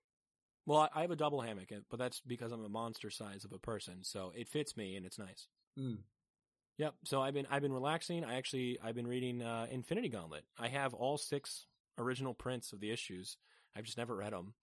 Well, 0.65 0.81
I- 0.81 0.89
I 0.95 1.01
have 1.01 1.11
a 1.11 1.15
double 1.15 1.41
hammock, 1.41 1.71
but 1.89 1.97
that's 1.97 2.19
because 2.21 2.51
I'm 2.51 2.63
a 2.63 2.69
monster 2.69 3.09
size 3.09 3.45
of 3.45 3.51
a 3.53 3.59
person, 3.59 4.03
so 4.03 4.31
it 4.35 4.47
fits 4.49 4.75
me 4.75 4.95
and 4.95 5.05
it's 5.05 5.17
nice. 5.17 5.47
Mm. 5.77 6.03
Yep. 6.77 6.95
So 7.05 7.21
I've 7.21 7.33
been 7.33 7.45
I've 7.47 7.61
been 7.61 7.73
relaxing. 7.73 8.23
I 8.23 8.35
actually 8.35 8.79
I've 8.81 8.95
been 8.95 9.07
reading 9.07 9.41
uh, 9.41 9.67
Infinity 9.71 10.09
Gauntlet. 10.09 10.45
I 10.57 10.67
have 10.67 10.93
all 10.93 11.17
six 11.17 11.65
original 11.97 12.33
prints 12.33 12.73
of 12.73 12.79
the 12.79 12.91
issues. 12.91 13.37
I've 13.75 13.85
just 13.85 13.97
never 13.97 14.15
read 14.15 14.33
them. 14.33 14.53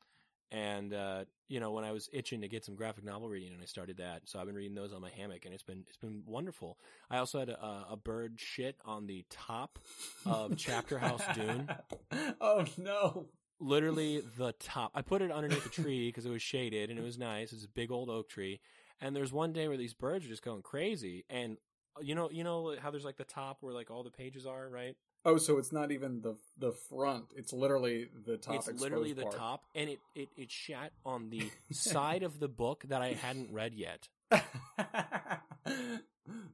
And 0.50 0.94
uh, 0.94 1.24
you 1.48 1.60
know, 1.60 1.72
when 1.72 1.84
I 1.84 1.92
was 1.92 2.08
itching 2.12 2.40
to 2.42 2.48
get 2.48 2.64
some 2.64 2.74
graphic 2.74 3.04
novel 3.04 3.28
reading, 3.28 3.52
and 3.52 3.62
I 3.62 3.66
started 3.66 3.96
that, 3.98 4.22
so 4.24 4.38
I've 4.38 4.46
been 4.46 4.54
reading 4.54 4.74
those 4.74 4.92
on 4.92 5.00
my 5.00 5.10
hammock, 5.10 5.44
and 5.44 5.54
it's 5.54 5.62
been 5.62 5.84
it's 5.88 5.96
been 5.96 6.22
wonderful. 6.26 6.78
I 7.10 7.18
also 7.18 7.40
had 7.40 7.48
a, 7.48 7.86
a 7.90 7.96
bird 7.96 8.34
shit 8.36 8.76
on 8.84 9.06
the 9.06 9.24
top 9.30 9.78
of 10.26 10.56
Chapterhouse 10.56 11.22
Dune. 11.34 11.68
oh 12.40 12.64
no! 12.76 13.26
literally 13.60 14.22
the 14.36 14.52
top. 14.60 14.92
I 14.94 15.02
put 15.02 15.22
it 15.22 15.30
underneath 15.30 15.66
a 15.66 15.70
tree 15.70 16.08
because 16.08 16.26
it 16.26 16.30
was 16.30 16.42
shaded 16.42 16.90
and 16.90 16.98
it 16.98 17.02
was 17.02 17.18
nice. 17.18 17.52
It's 17.52 17.64
a 17.64 17.68
big 17.68 17.90
old 17.90 18.10
oak 18.10 18.28
tree. 18.28 18.60
And 19.00 19.14
there's 19.14 19.32
one 19.32 19.52
day 19.52 19.68
where 19.68 19.76
these 19.76 19.94
birds 19.94 20.24
are 20.24 20.28
just 20.28 20.44
going 20.44 20.62
crazy. 20.62 21.24
And 21.28 21.56
uh, 21.96 22.00
you 22.02 22.14
know, 22.14 22.30
you 22.30 22.44
know 22.44 22.76
how 22.80 22.90
there's 22.90 23.04
like 23.04 23.16
the 23.16 23.24
top 23.24 23.58
where 23.60 23.74
like 23.74 23.90
all 23.90 24.04
the 24.04 24.10
pages 24.10 24.46
are, 24.46 24.68
right? 24.68 24.96
Oh, 25.26 25.38
so 25.38 25.58
it's 25.58 25.72
not 25.72 25.90
even 25.90 26.20
the 26.20 26.36
the 26.58 26.72
front. 26.72 27.26
It's 27.34 27.52
literally 27.52 28.08
the 28.26 28.36
top. 28.36 28.56
it's 28.68 28.80
literally 28.80 29.12
the 29.14 29.22
part. 29.22 29.36
top, 29.36 29.64
and 29.74 29.88
it 29.90 29.98
it 30.14 30.28
it 30.36 30.50
shat 30.50 30.92
on 31.04 31.30
the 31.30 31.50
side 31.72 32.22
of 32.22 32.38
the 32.40 32.48
book 32.48 32.84
that 32.88 33.00
I 33.02 33.14
hadn't 33.14 33.50
read 33.52 33.74
yet. 33.74 34.08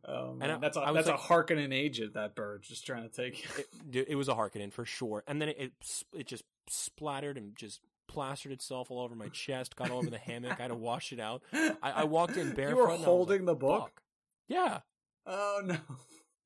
oh 0.07 0.37
And 0.41 0.53
I- 0.53 0.59
that's 0.59 0.77
a 0.77 0.91
that's 0.95 1.09
like- 1.09 1.17
a 1.17 1.19
Harkonnen 1.23 1.73
agent. 1.73 2.15
That 2.15 2.35
bird 2.35 2.63
just 2.63 2.87
trying 2.87 3.03
to 3.03 3.09
take. 3.09 3.47
It, 3.93 4.09
it 4.11 4.15
was 4.17 4.29
a 4.29 4.35
Harkonnen 4.35 4.73
for 4.73 4.85
sure. 4.85 5.25
And 5.27 5.41
then 5.41 5.49
it, 5.51 5.57
it 5.59 5.73
it 6.15 6.27
just 6.27 6.45
splattered 6.69 7.37
and 7.37 7.57
just 7.57 7.81
plastered 8.09 8.53
itself 8.53 8.91
all 8.91 9.01
over 9.03 9.15
my 9.15 9.29
chest, 9.29 9.77
got 9.77 9.91
all 9.91 9.99
over 9.99 10.11
the 10.11 10.19
hammock. 10.19 10.59
I 10.59 10.63
had 10.63 10.69
to 10.69 10.75
wash 10.77 11.13
it 11.13 11.21
out. 11.21 11.43
I, 11.53 11.73
I 11.83 12.05
walked 12.05 12.37
in 12.37 12.53
barefoot. 12.53 12.71
You 12.71 12.77
were 12.77 12.83
and 12.85 12.93
I 12.93 12.97
was 12.97 13.05
holding 13.05 13.39
like, 13.41 13.47
the 13.47 13.55
book. 13.55 13.81
"Fuck." 13.83 14.03
Yeah. 14.49 14.79
Oh 15.27 15.61
no! 15.65 15.77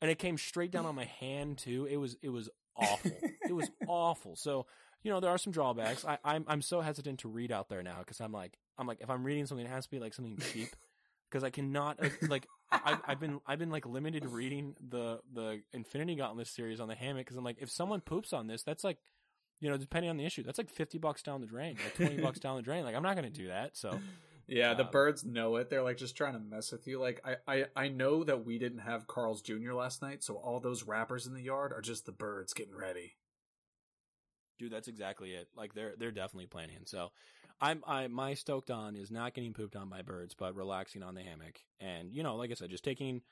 And 0.04 0.10
it 0.10 0.18
came 0.18 0.36
straight 0.36 0.70
down 0.70 0.84
on 0.84 0.94
my 0.94 1.06
hand 1.06 1.56
too. 1.56 1.88
It 1.90 1.96
was 1.96 2.18
it 2.20 2.28
was 2.28 2.50
awful. 2.76 3.10
it 3.48 3.54
was 3.54 3.70
awful. 3.88 4.36
So 4.36 4.66
you 5.02 5.10
know 5.10 5.18
there 5.18 5.30
are 5.30 5.38
some 5.38 5.50
drawbacks. 5.50 6.04
I, 6.04 6.18
I'm 6.22 6.44
I'm 6.46 6.60
so 6.60 6.82
hesitant 6.82 7.20
to 7.20 7.28
read 7.28 7.50
out 7.50 7.70
there 7.70 7.82
now 7.82 8.00
because 8.00 8.20
I'm 8.20 8.30
like 8.30 8.58
I'm 8.76 8.86
like 8.86 8.98
if 9.00 9.08
I'm 9.08 9.24
reading 9.24 9.46
something, 9.46 9.64
it 9.64 9.70
has 9.70 9.86
to 9.86 9.90
be 9.90 9.98
like 9.98 10.12
something 10.12 10.36
cheap 10.52 10.68
because 11.30 11.42
I 11.42 11.48
cannot 11.48 12.04
uh, 12.04 12.10
like 12.28 12.46
I, 12.70 12.98
I've 13.06 13.18
been 13.18 13.40
I've 13.46 13.58
been 13.58 13.70
like 13.70 13.86
limited 13.86 14.26
reading 14.26 14.76
the 14.90 15.20
the 15.32 15.62
Infinity 15.72 16.16
Gauntlet 16.16 16.48
series 16.48 16.80
on 16.80 16.88
the 16.88 16.94
hammock 16.94 17.24
because 17.24 17.38
I'm 17.38 17.44
like 17.44 17.62
if 17.62 17.70
someone 17.70 18.02
poops 18.02 18.34
on 18.34 18.46
this, 18.46 18.62
that's 18.62 18.84
like 18.84 18.98
you 19.60 19.70
know 19.70 19.78
depending 19.78 20.10
on 20.10 20.18
the 20.18 20.26
issue, 20.26 20.42
that's 20.42 20.58
like 20.58 20.68
fifty 20.68 20.98
bucks 20.98 21.22
down 21.22 21.40
the 21.40 21.46
drain, 21.46 21.78
like 21.82 21.94
twenty 21.94 22.20
bucks 22.20 22.38
down 22.40 22.56
the 22.56 22.62
drain. 22.62 22.84
Like 22.84 22.94
I'm 22.94 23.02
not 23.02 23.16
going 23.16 23.32
to 23.32 23.40
do 23.40 23.48
that. 23.48 23.74
So 23.74 23.98
Yeah, 24.46 24.74
the 24.74 24.84
Um, 24.84 24.90
birds 24.90 25.24
know 25.24 25.56
it. 25.56 25.70
They're 25.70 25.82
like 25.82 25.96
just 25.96 26.16
trying 26.16 26.34
to 26.34 26.38
mess 26.38 26.70
with 26.72 26.86
you. 26.86 26.98
Like 27.00 27.20
I, 27.24 27.36
I, 27.46 27.66
I 27.76 27.88
know 27.88 28.24
that 28.24 28.44
we 28.44 28.58
didn't 28.58 28.80
have 28.80 29.06
Carl's 29.06 29.42
Jr. 29.42 29.72
last 29.72 30.02
night, 30.02 30.22
so 30.22 30.36
all 30.36 30.60
those 30.60 30.84
wrappers 30.84 31.26
in 31.26 31.34
the 31.34 31.42
yard 31.42 31.72
are 31.72 31.80
just 31.80 32.06
the 32.06 32.12
birds 32.12 32.52
getting 32.52 32.76
ready. 32.76 33.16
Dude, 34.58 34.72
that's 34.72 34.88
exactly 34.88 35.32
it. 35.34 35.48
Like 35.56 35.74
they're 35.74 35.94
they're 35.98 36.12
definitely 36.12 36.46
planning. 36.46 36.80
So, 36.84 37.10
I'm 37.60 37.82
I 37.86 38.06
my 38.08 38.34
stoked 38.34 38.70
on 38.70 38.96
is 38.96 39.10
not 39.10 39.34
getting 39.34 39.52
pooped 39.52 39.76
on 39.76 39.88
by 39.88 40.02
birds, 40.02 40.34
but 40.34 40.54
relaxing 40.54 41.02
on 41.02 41.14
the 41.14 41.22
hammock. 41.22 41.60
And 41.80 42.12
you 42.12 42.22
know, 42.22 42.36
like 42.36 42.50
I 42.50 42.54
said, 42.54 42.70
just 42.70 42.84
taking. 42.84 43.22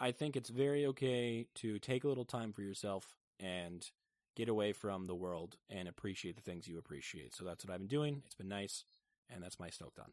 I 0.00 0.10
think 0.10 0.34
it's 0.36 0.48
very 0.50 0.86
okay 0.86 1.46
to 1.56 1.78
take 1.78 2.02
a 2.02 2.08
little 2.08 2.24
time 2.24 2.52
for 2.52 2.62
yourself 2.62 3.14
and 3.38 3.88
get 4.34 4.48
away 4.48 4.72
from 4.72 5.06
the 5.06 5.14
world 5.14 5.56
and 5.70 5.86
appreciate 5.86 6.34
the 6.34 6.42
things 6.42 6.66
you 6.66 6.78
appreciate. 6.78 7.32
So 7.32 7.44
that's 7.44 7.64
what 7.64 7.72
I've 7.72 7.78
been 7.78 7.86
doing. 7.86 8.22
It's 8.26 8.34
been 8.34 8.48
nice, 8.48 8.84
and 9.30 9.40
that's 9.40 9.60
my 9.60 9.70
stoked 9.70 10.00
on. 10.00 10.10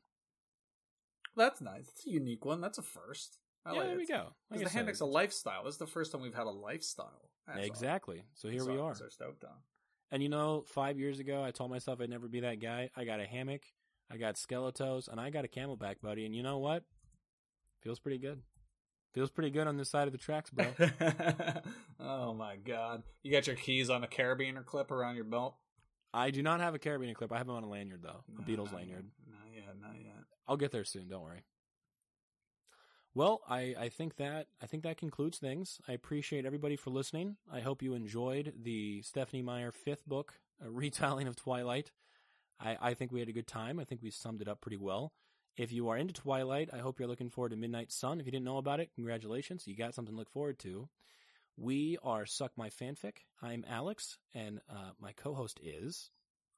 That's 1.36 1.62
nice. 1.62 1.90
It's 1.90 2.06
a 2.06 2.10
unique 2.10 2.46
one. 2.46 2.62
That's 2.62 2.78
a 2.78 2.82
first. 2.82 3.38
I 3.66 3.74
yeah, 3.74 3.78
like 3.78 3.88
there 3.88 3.96
it. 3.96 4.00
we 4.00 4.08
go. 4.08 4.28
Like 4.50 4.64
the 4.64 4.70
hammock's 4.70 5.02
a 5.02 5.06
lifestyle. 5.06 5.64
This 5.66 5.76
is 5.76 5.80
the 5.80 5.88
first 5.88 6.12
time 6.12 6.22
we've 6.22 6.34
had 6.34 6.48
a 6.48 6.52
lifestyle. 6.52 7.30
our- 7.48 7.60
exactly. 7.60 8.24
So 8.34 8.50
here 8.50 8.62
as 8.62 8.68
we 8.68 8.78
are. 8.78 8.96
stoked 8.96 9.44
on. 9.44 9.58
And 10.12 10.22
you 10.22 10.30
know, 10.30 10.66
five 10.68 11.00
years 11.00 11.20
ago, 11.20 11.44
I 11.44 11.52
told 11.52 11.72
myself 11.72 12.02
I'd 12.02 12.10
never 12.10 12.28
be 12.28 12.42
that 12.42 12.60
guy. 12.60 12.90
I 12.96 13.06
got 13.06 13.20
a 13.22 13.26
hammock, 13.26 13.62
I 14.12 14.18
got 14.18 14.36
skeletos, 14.36 15.08
and 15.08 15.20
I 15.22 15.30
got 15.30 15.46
a 15.46 15.48
CamelBak, 15.48 16.02
buddy. 16.02 16.26
And 16.26 16.36
you 16.36 16.44
know 16.44 16.58
what? 16.58 16.84
Feels 17.82 18.00
pretty 18.00 18.18
good. 18.18 18.42
Feels 19.14 19.30
pretty 19.30 19.50
good 19.52 19.68
on 19.68 19.78
this 19.78 19.90
side 19.90 20.08
of 20.08 20.12
the 20.12 20.18
tracks, 20.18 20.50
bro. 20.50 20.68
oh 22.00 22.34
my 22.34 22.56
god! 22.56 23.04
You 23.24 23.32
got 23.32 23.46
your 23.48 23.58
keys 23.58 23.90
on 23.90 24.04
a 24.04 24.08
carabiner 24.08 24.66
clip 24.66 24.90
around 24.92 25.16
your 25.16 25.26
belt. 25.26 25.56
I 26.14 26.32
do 26.32 26.42
not 26.42 26.60
have 26.62 26.76
a 26.76 26.80
carabiner 26.80 27.14
clip. 27.14 27.32
I 27.32 27.38
have 27.38 27.48
them 27.48 27.56
on 27.56 27.64
a 27.64 27.70
lanyard 27.70 28.02
though, 28.04 28.24
a 28.38 28.42
No, 28.42 28.48
Beatles 28.48 28.72
not 28.72 28.76
lanyard. 28.76 29.06
Yet. 29.06 29.34
Not 29.34 29.54
yet. 29.54 29.82
Not 29.82 29.96
yet. 30.02 30.21
I'll 30.48 30.58
get 30.58 30.72
there 30.72 30.84
soon. 30.84 31.08
Don't 31.08 31.24
worry. 31.24 31.44
Well, 33.14 33.42
I, 33.50 33.76
I 33.78 33.90
think 33.90 34.16
that 34.18 34.48
I 34.62 34.68
think 34.68 34.84
that 34.84 34.98
concludes 34.98 35.38
things. 35.38 35.80
I 35.88 35.92
appreciate 35.92 36.46
everybody 36.46 36.78
for 36.78 36.92
listening. 36.92 37.36
I 37.52 37.60
hope 37.60 37.84
you 37.84 37.94
enjoyed 37.94 38.54
the 38.64 39.02
Stephenie 39.02 39.42
Meyer 39.42 39.72
fifth 39.72 40.06
book, 40.06 40.40
a 40.66 40.70
retelling 40.70 41.28
of 41.28 41.36
Twilight. 41.36 41.92
I, 42.60 42.78
I 42.80 42.94
think 42.94 43.12
we 43.12 43.20
had 43.20 43.28
a 43.28 43.34
good 43.34 43.48
time. 43.48 43.80
I 43.80 43.84
think 43.84 44.02
we 44.02 44.12
summed 44.12 44.42
it 44.42 44.48
up 44.48 44.62
pretty 44.62 44.78
well. 44.78 45.12
If 45.58 45.74
you 45.74 45.90
are 45.90 45.98
into 45.98 46.14
Twilight, 46.14 46.70
I 46.72 46.78
hope 46.78 47.00
you're 47.00 47.10
looking 47.10 47.30
forward 47.30 47.50
to 47.50 47.58
Midnight 47.58 47.92
Sun. 47.92 48.22
If 48.22 48.26
you 48.26 48.32
didn't 48.32 48.46
know 48.46 48.58
about 48.58 48.80
it, 48.80 48.94
congratulations. 48.96 49.68
You 49.68 49.76
got 49.76 49.94
something 49.94 50.14
to 50.14 50.18
look 50.18 50.32
forward 50.32 50.60
to. 50.60 50.88
We 51.58 51.98
are 52.04 52.26
Suck 52.26 52.54
My 52.56 52.70
Fanfic. 52.70 53.18
I'm 53.42 53.66
Alex, 53.70 54.18
and 54.34 54.62
uh, 54.70 54.92
my 55.02 55.12
co-host 55.12 55.60
is. 55.62 56.10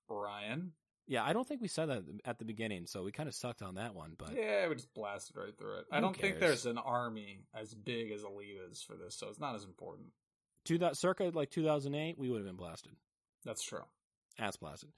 Brian. 0.08 0.74
Yeah, 1.08 1.24
I 1.24 1.34
don't 1.34 1.46
think 1.48 1.62
we 1.62 1.68
said 1.68 1.90
that 1.90 2.04
at 2.24 2.40
the 2.40 2.46
beginning, 2.46 2.86
so 2.86 3.04
we 3.04 3.12
kind 3.12 3.28
of 3.28 3.36
sucked 3.36 3.62
on 3.62 3.76
that 3.76 3.94
one. 3.94 4.14
But 4.18 4.36
Yeah, 4.36 4.68
we 4.70 4.76
just 4.76 4.94
blasted 4.94 5.36
right 5.36 5.58
through 5.58 5.80
it. 5.80 5.86
I 5.92 6.00
don't 6.00 6.16
think 6.16 6.40
there's 6.40 6.66
an 6.66 6.78
army 6.78 7.42
as 7.54 7.74
big 7.74 8.12
as 8.12 8.24
Elite 8.24 8.58
is 8.72 8.82
for 8.82 8.96
this, 8.96 9.16
so 9.16 9.28
it's 9.28 9.40
not 9.40 9.56
as 9.56 9.66
important. 9.66 10.08
two 10.64 10.78
that 10.78 10.96
circa 10.98 11.30
like 11.34 11.50
2008, 11.50 12.18
we 12.18 12.30
would 12.30 12.38
have 12.38 12.48
been 12.48 12.56
blasted, 12.56 12.94
That's 13.44 13.64
true. 13.64 13.84
ass 14.40 14.56
blasted. 14.56 14.90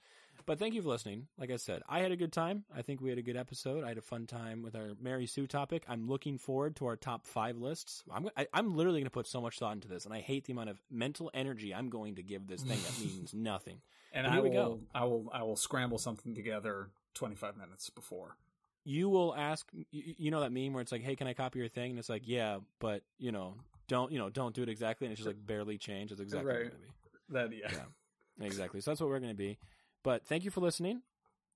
But 0.44 0.58
thank 0.58 0.74
you 0.74 0.82
for 0.82 0.88
listening. 0.88 1.26
Like 1.38 1.50
I 1.50 1.56
said, 1.56 1.82
I 1.88 2.00
had 2.00 2.12
a 2.12 2.16
good 2.16 2.32
time. 2.32 2.64
I 2.74 2.82
think 2.82 3.00
we 3.00 3.08
had 3.08 3.18
a 3.18 3.22
good 3.22 3.36
episode. 3.36 3.84
I 3.84 3.88
had 3.88 3.98
a 3.98 4.02
fun 4.02 4.26
time 4.26 4.62
with 4.62 4.76
our 4.76 4.90
Mary 5.00 5.26
Sue 5.26 5.46
topic. 5.46 5.84
I'm 5.88 6.06
looking 6.08 6.38
forward 6.38 6.76
to 6.76 6.86
our 6.86 6.96
top 6.96 7.26
five 7.26 7.56
lists. 7.56 8.04
I'm 8.12 8.28
I, 8.36 8.46
I'm 8.52 8.76
literally 8.76 9.00
going 9.00 9.06
to 9.06 9.10
put 9.10 9.26
so 9.26 9.40
much 9.40 9.58
thought 9.58 9.74
into 9.74 9.88
this, 9.88 10.04
and 10.04 10.14
I 10.14 10.20
hate 10.20 10.44
the 10.44 10.52
amount 10.52 10.70
of 10.70 10.80
mental 10.90 11.30
energy 11.34 11.74
I'm 11.74 11.88
going 11.88 12.16
to 12.16 12.22
give 12.22 12.46
this 12.46 12.62
thing 12.62 12.78
that 12.78 13.00
means 13.04 13.34
nothing. 13.34 13.80
And 14.12 14.24
But 14.24 14.30
I 14.30 14.34
here 14.34 14.42
we 14.42 14.50
will, 14.50 14.54
go. 14.54 14.80
I 14.94 15.04
will, 15.04 15.30
I 15.32 15.42
will 15.42 15.56
scramble 15.56 15.98
something 15.98 16.34
together 16.34 16.88
25 17.14 17.56
minutes 17.56 17.90
before. 17.90 18.36
You 18.84 19.08
will 19.08 19.34
ask, 19.34 19.66
you, 19.90 20.14
you 20.16 20.30
know 20.30 20.40
that 20.40 20.52
meme 20.52 20.72
where 20.72 20.80
it's 20.80 20.92
like, 20.92 21.02
"Hey, 21.02 21.16
can 21.16 21.26
I 21.26 21.32
copy 21.32 21.58
your 21.58 21.68
thing?" 21.68 21.90
And 21.90 21.98
it's 21.98 22.08
like, 22.08 22.22
"Yeah, 22.24 22.58
but 22.78 23.02
you 23.18 23.32
know, 23.32 23.54
don't 23.88 24.12
you 24.12 24.18
know, 24.18 24.30
don't 24.30 24.54
do 24.54 24.62
it 24.62 24.68
exactly." 24.68 25.06
And 25.06 25.12
it's 25.12 25.18
just 25.18 25.26
like 25.26 25.44
barely 25.44 25.76
change. 25.76 26.12
It's 26.12 26.20
exactly 26.20 26.46
what 26.52 26.60
it's 26.62 26.70
going 26.70 26.82
to 26.82 27.48
be. 27.50 27.62
That 27.64 27.72
yeah. 27.72 27.78
Yeah. 27.78 28.46
Exactly. 28.46 28.80
So 28.80 28.90
that's 28.90 29.00
what 29.00 29.08
we're 29.10 29.18
going 29.18 29.32
to 29.32 29.36
be. 29.36 29.58
But 30.06 30.24
thank 30.24 30.44
you 30.44 30.52
for 30.52 30.60
listening. 30.60 31.02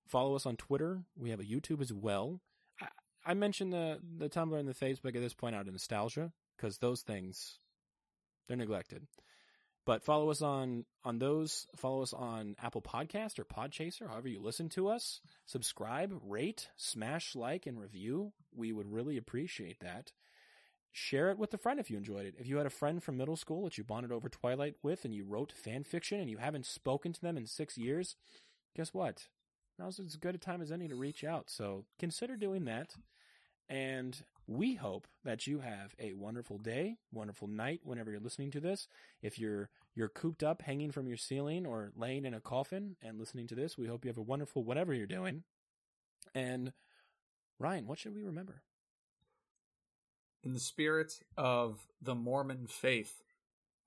Follow 0.08 0.34
us 0.34 0.44
on 0.44 0.56
Twitter. 0.56 1.04
We 1.16 1.30
have 1.30 1.38
a 1.38 1.44
YouTube 1.44 1.80
as 1.80 1.92
well. 1.92 2.40
I, 2.80 2.88
I 3.24 3.34
mentioned 3.34 3.72
the 3.72 4.00
the 4.18 4.28
Tumblr 4.28 4.58
and 4.58 4.68
the 4.68 4.74
Facebook 4.74 5.14
at 5.14 5.22
this 5.22 5.34
point 5.34 5.54
out 5.54 5.68
of 5.68 5.72
nostalgia 5.72 6.32
because 6.56 6.78
those 6.78 7.02
things 7.02 7.60
they're 8.48 8.56
neglected. 8.56 9.06
But 9.86 10.02
follow 10.02 10.30
us 10.30 10.42
on 10.42 10.84
on 11.04 11.20
those. 11.20 11.68
Follow 11.76 12.02
us 12.02 12.12
on 12.12 12.56
Apple 12.60 12.82
Podcast 12.82 13.38
or 13.38 13.44
Podchaser, 13.44 14.08
however 14.08 14.26
you 14.26 14.40
listen 14.40 14.68
to 14.70 14.88
us. 14.88 15.20
Subscribe, 15.46 16.12
rate, 16.26 16.70
smash 16.76 17.36
like, 17.36 17.66
and 17.66 17.80
review. 17.80 18.32
We 18.52 18.72
would 18.72 18.92
really 18.92 19.16
appreciate 19.16 19.78
that. 19.78 20.10
Share 20.92 21.30
it 21.30 21.38
with 21.38 21.54
a 21.54 21.58
friend 21.58 21.78
if 21.78 21.90
you 21.90 21.96
enjoyed 21.96 22.26
it. 22.26 22.34
If 22.38 22.48
you 22.48 22.56
had 22.56 22.66
a 22.66 22.70
friend 22.70 23.02
from 23.02 23.16
middle 23.16 23.36
school 23.36 23.64
that 23.64 23.78
you 23.78 23.84
bonded 23.84 24.10
over 24.10 24.28
Twilight 24.28 24.74
with 24.82 25.04
and 25.04 25.14
you 25.14 25.24
wrote 25.24 25.52
fan 25.52 25.84
fiction 25.84 26.20
and 26.20 26.28
you 26.28 26.38
haven't 26.38 26.66
spoken 26.66 27.12
to 27.12 27.20
them 27.20 27.36
in 27.36 27.46
six 27.46 27.78
years, 27.78 28.16
guess 28.76 28.92
what? 28.92 29.28
Now's 29.78 30.00
as 30.00 30.16
good 30.16 30.34
a 30.34 30.38
time 30.38 30.60
as 30.60 30.72
any 30.72 30.88
to 30.88 30.96
reach 30.96 31.22
out. 31.22 31.48
So 31.48 31.84
consider 31.98 32.36
doing 32.36 32.64
that. 32.64 32.96
And 33.68 34.20
we 34.48 34.74
hope 34.74 35.06
that 35.24 35.46
you 35.46 35.60
have 35.60 35.94
a 36.00 36.12
wonderful 36.14 36.58
day, 36.58 36.96
wonderful 37.12 37.46
night 37.46 37.80
whenever 37.84 38.10
you're 38.10 38.18
listening 38.18 38.50
to 38.50 38.60
this. 38.60 38.88
If 39.22 39.38
you're 39.38 39.70
you're 39.94 40.08
cooped 40.08 40.42
up, 40.42 40.62
hanging 40.62 40.90
from 40.90 41.06
your 41.06 41.16
ceiling, 41.16 41.66
or 41.66 41.92
laying 41.96 42.24
in 42.24 42.34
a 42.34 42.40
coffin 42.40 42.96
and 43.00 43.18
listening 43.18 43.46
to 43.48 43.54
this, 43.54 43.78
we 43.78 43.86
hope 43.86 44.04
you 44.04 44.08
have 44.08 44.18
a 44.18 44.22
wonderful 44.22 44.64
whatever 44.64 44.92
you're 44.92 45.06
doing. 45.06 45.44
And 46.34 46.72
Ryan, 47.60 47.86
what 47.86 47.98
should 47.98 48.14
we 48.14 48.24
remember? 48.24 48.62
In 50.42 50.52
the 50.52 50.60
spirit 50.60 51.20
of 51.36 51.86
the 52.00 52.14
Mormon 52.14 52.66
faith, 52.66 53.22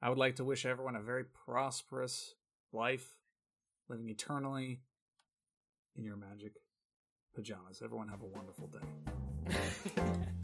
I 0.02 0.10
would 0.10 0.20
like 0.20 0.36
to 0.36 0.44
wish 0.44 0.66
everyone 0.66 0.96
a 0.96 1.02
very 1.02 1.24
prosperous 1.24 2.36
life, 2.72 3.16
living 3.90 4.10
eternally 4.10 4.82
in 5.96 6.04
your 6.04 6.18
magic 6.18 6.54
pajamas. 7.34 7.82
Everyone 7.84 8.10
have 8.10 8.22
a 8.22 8.26
wonderful 8.26 8.68
day. 8.68 9.56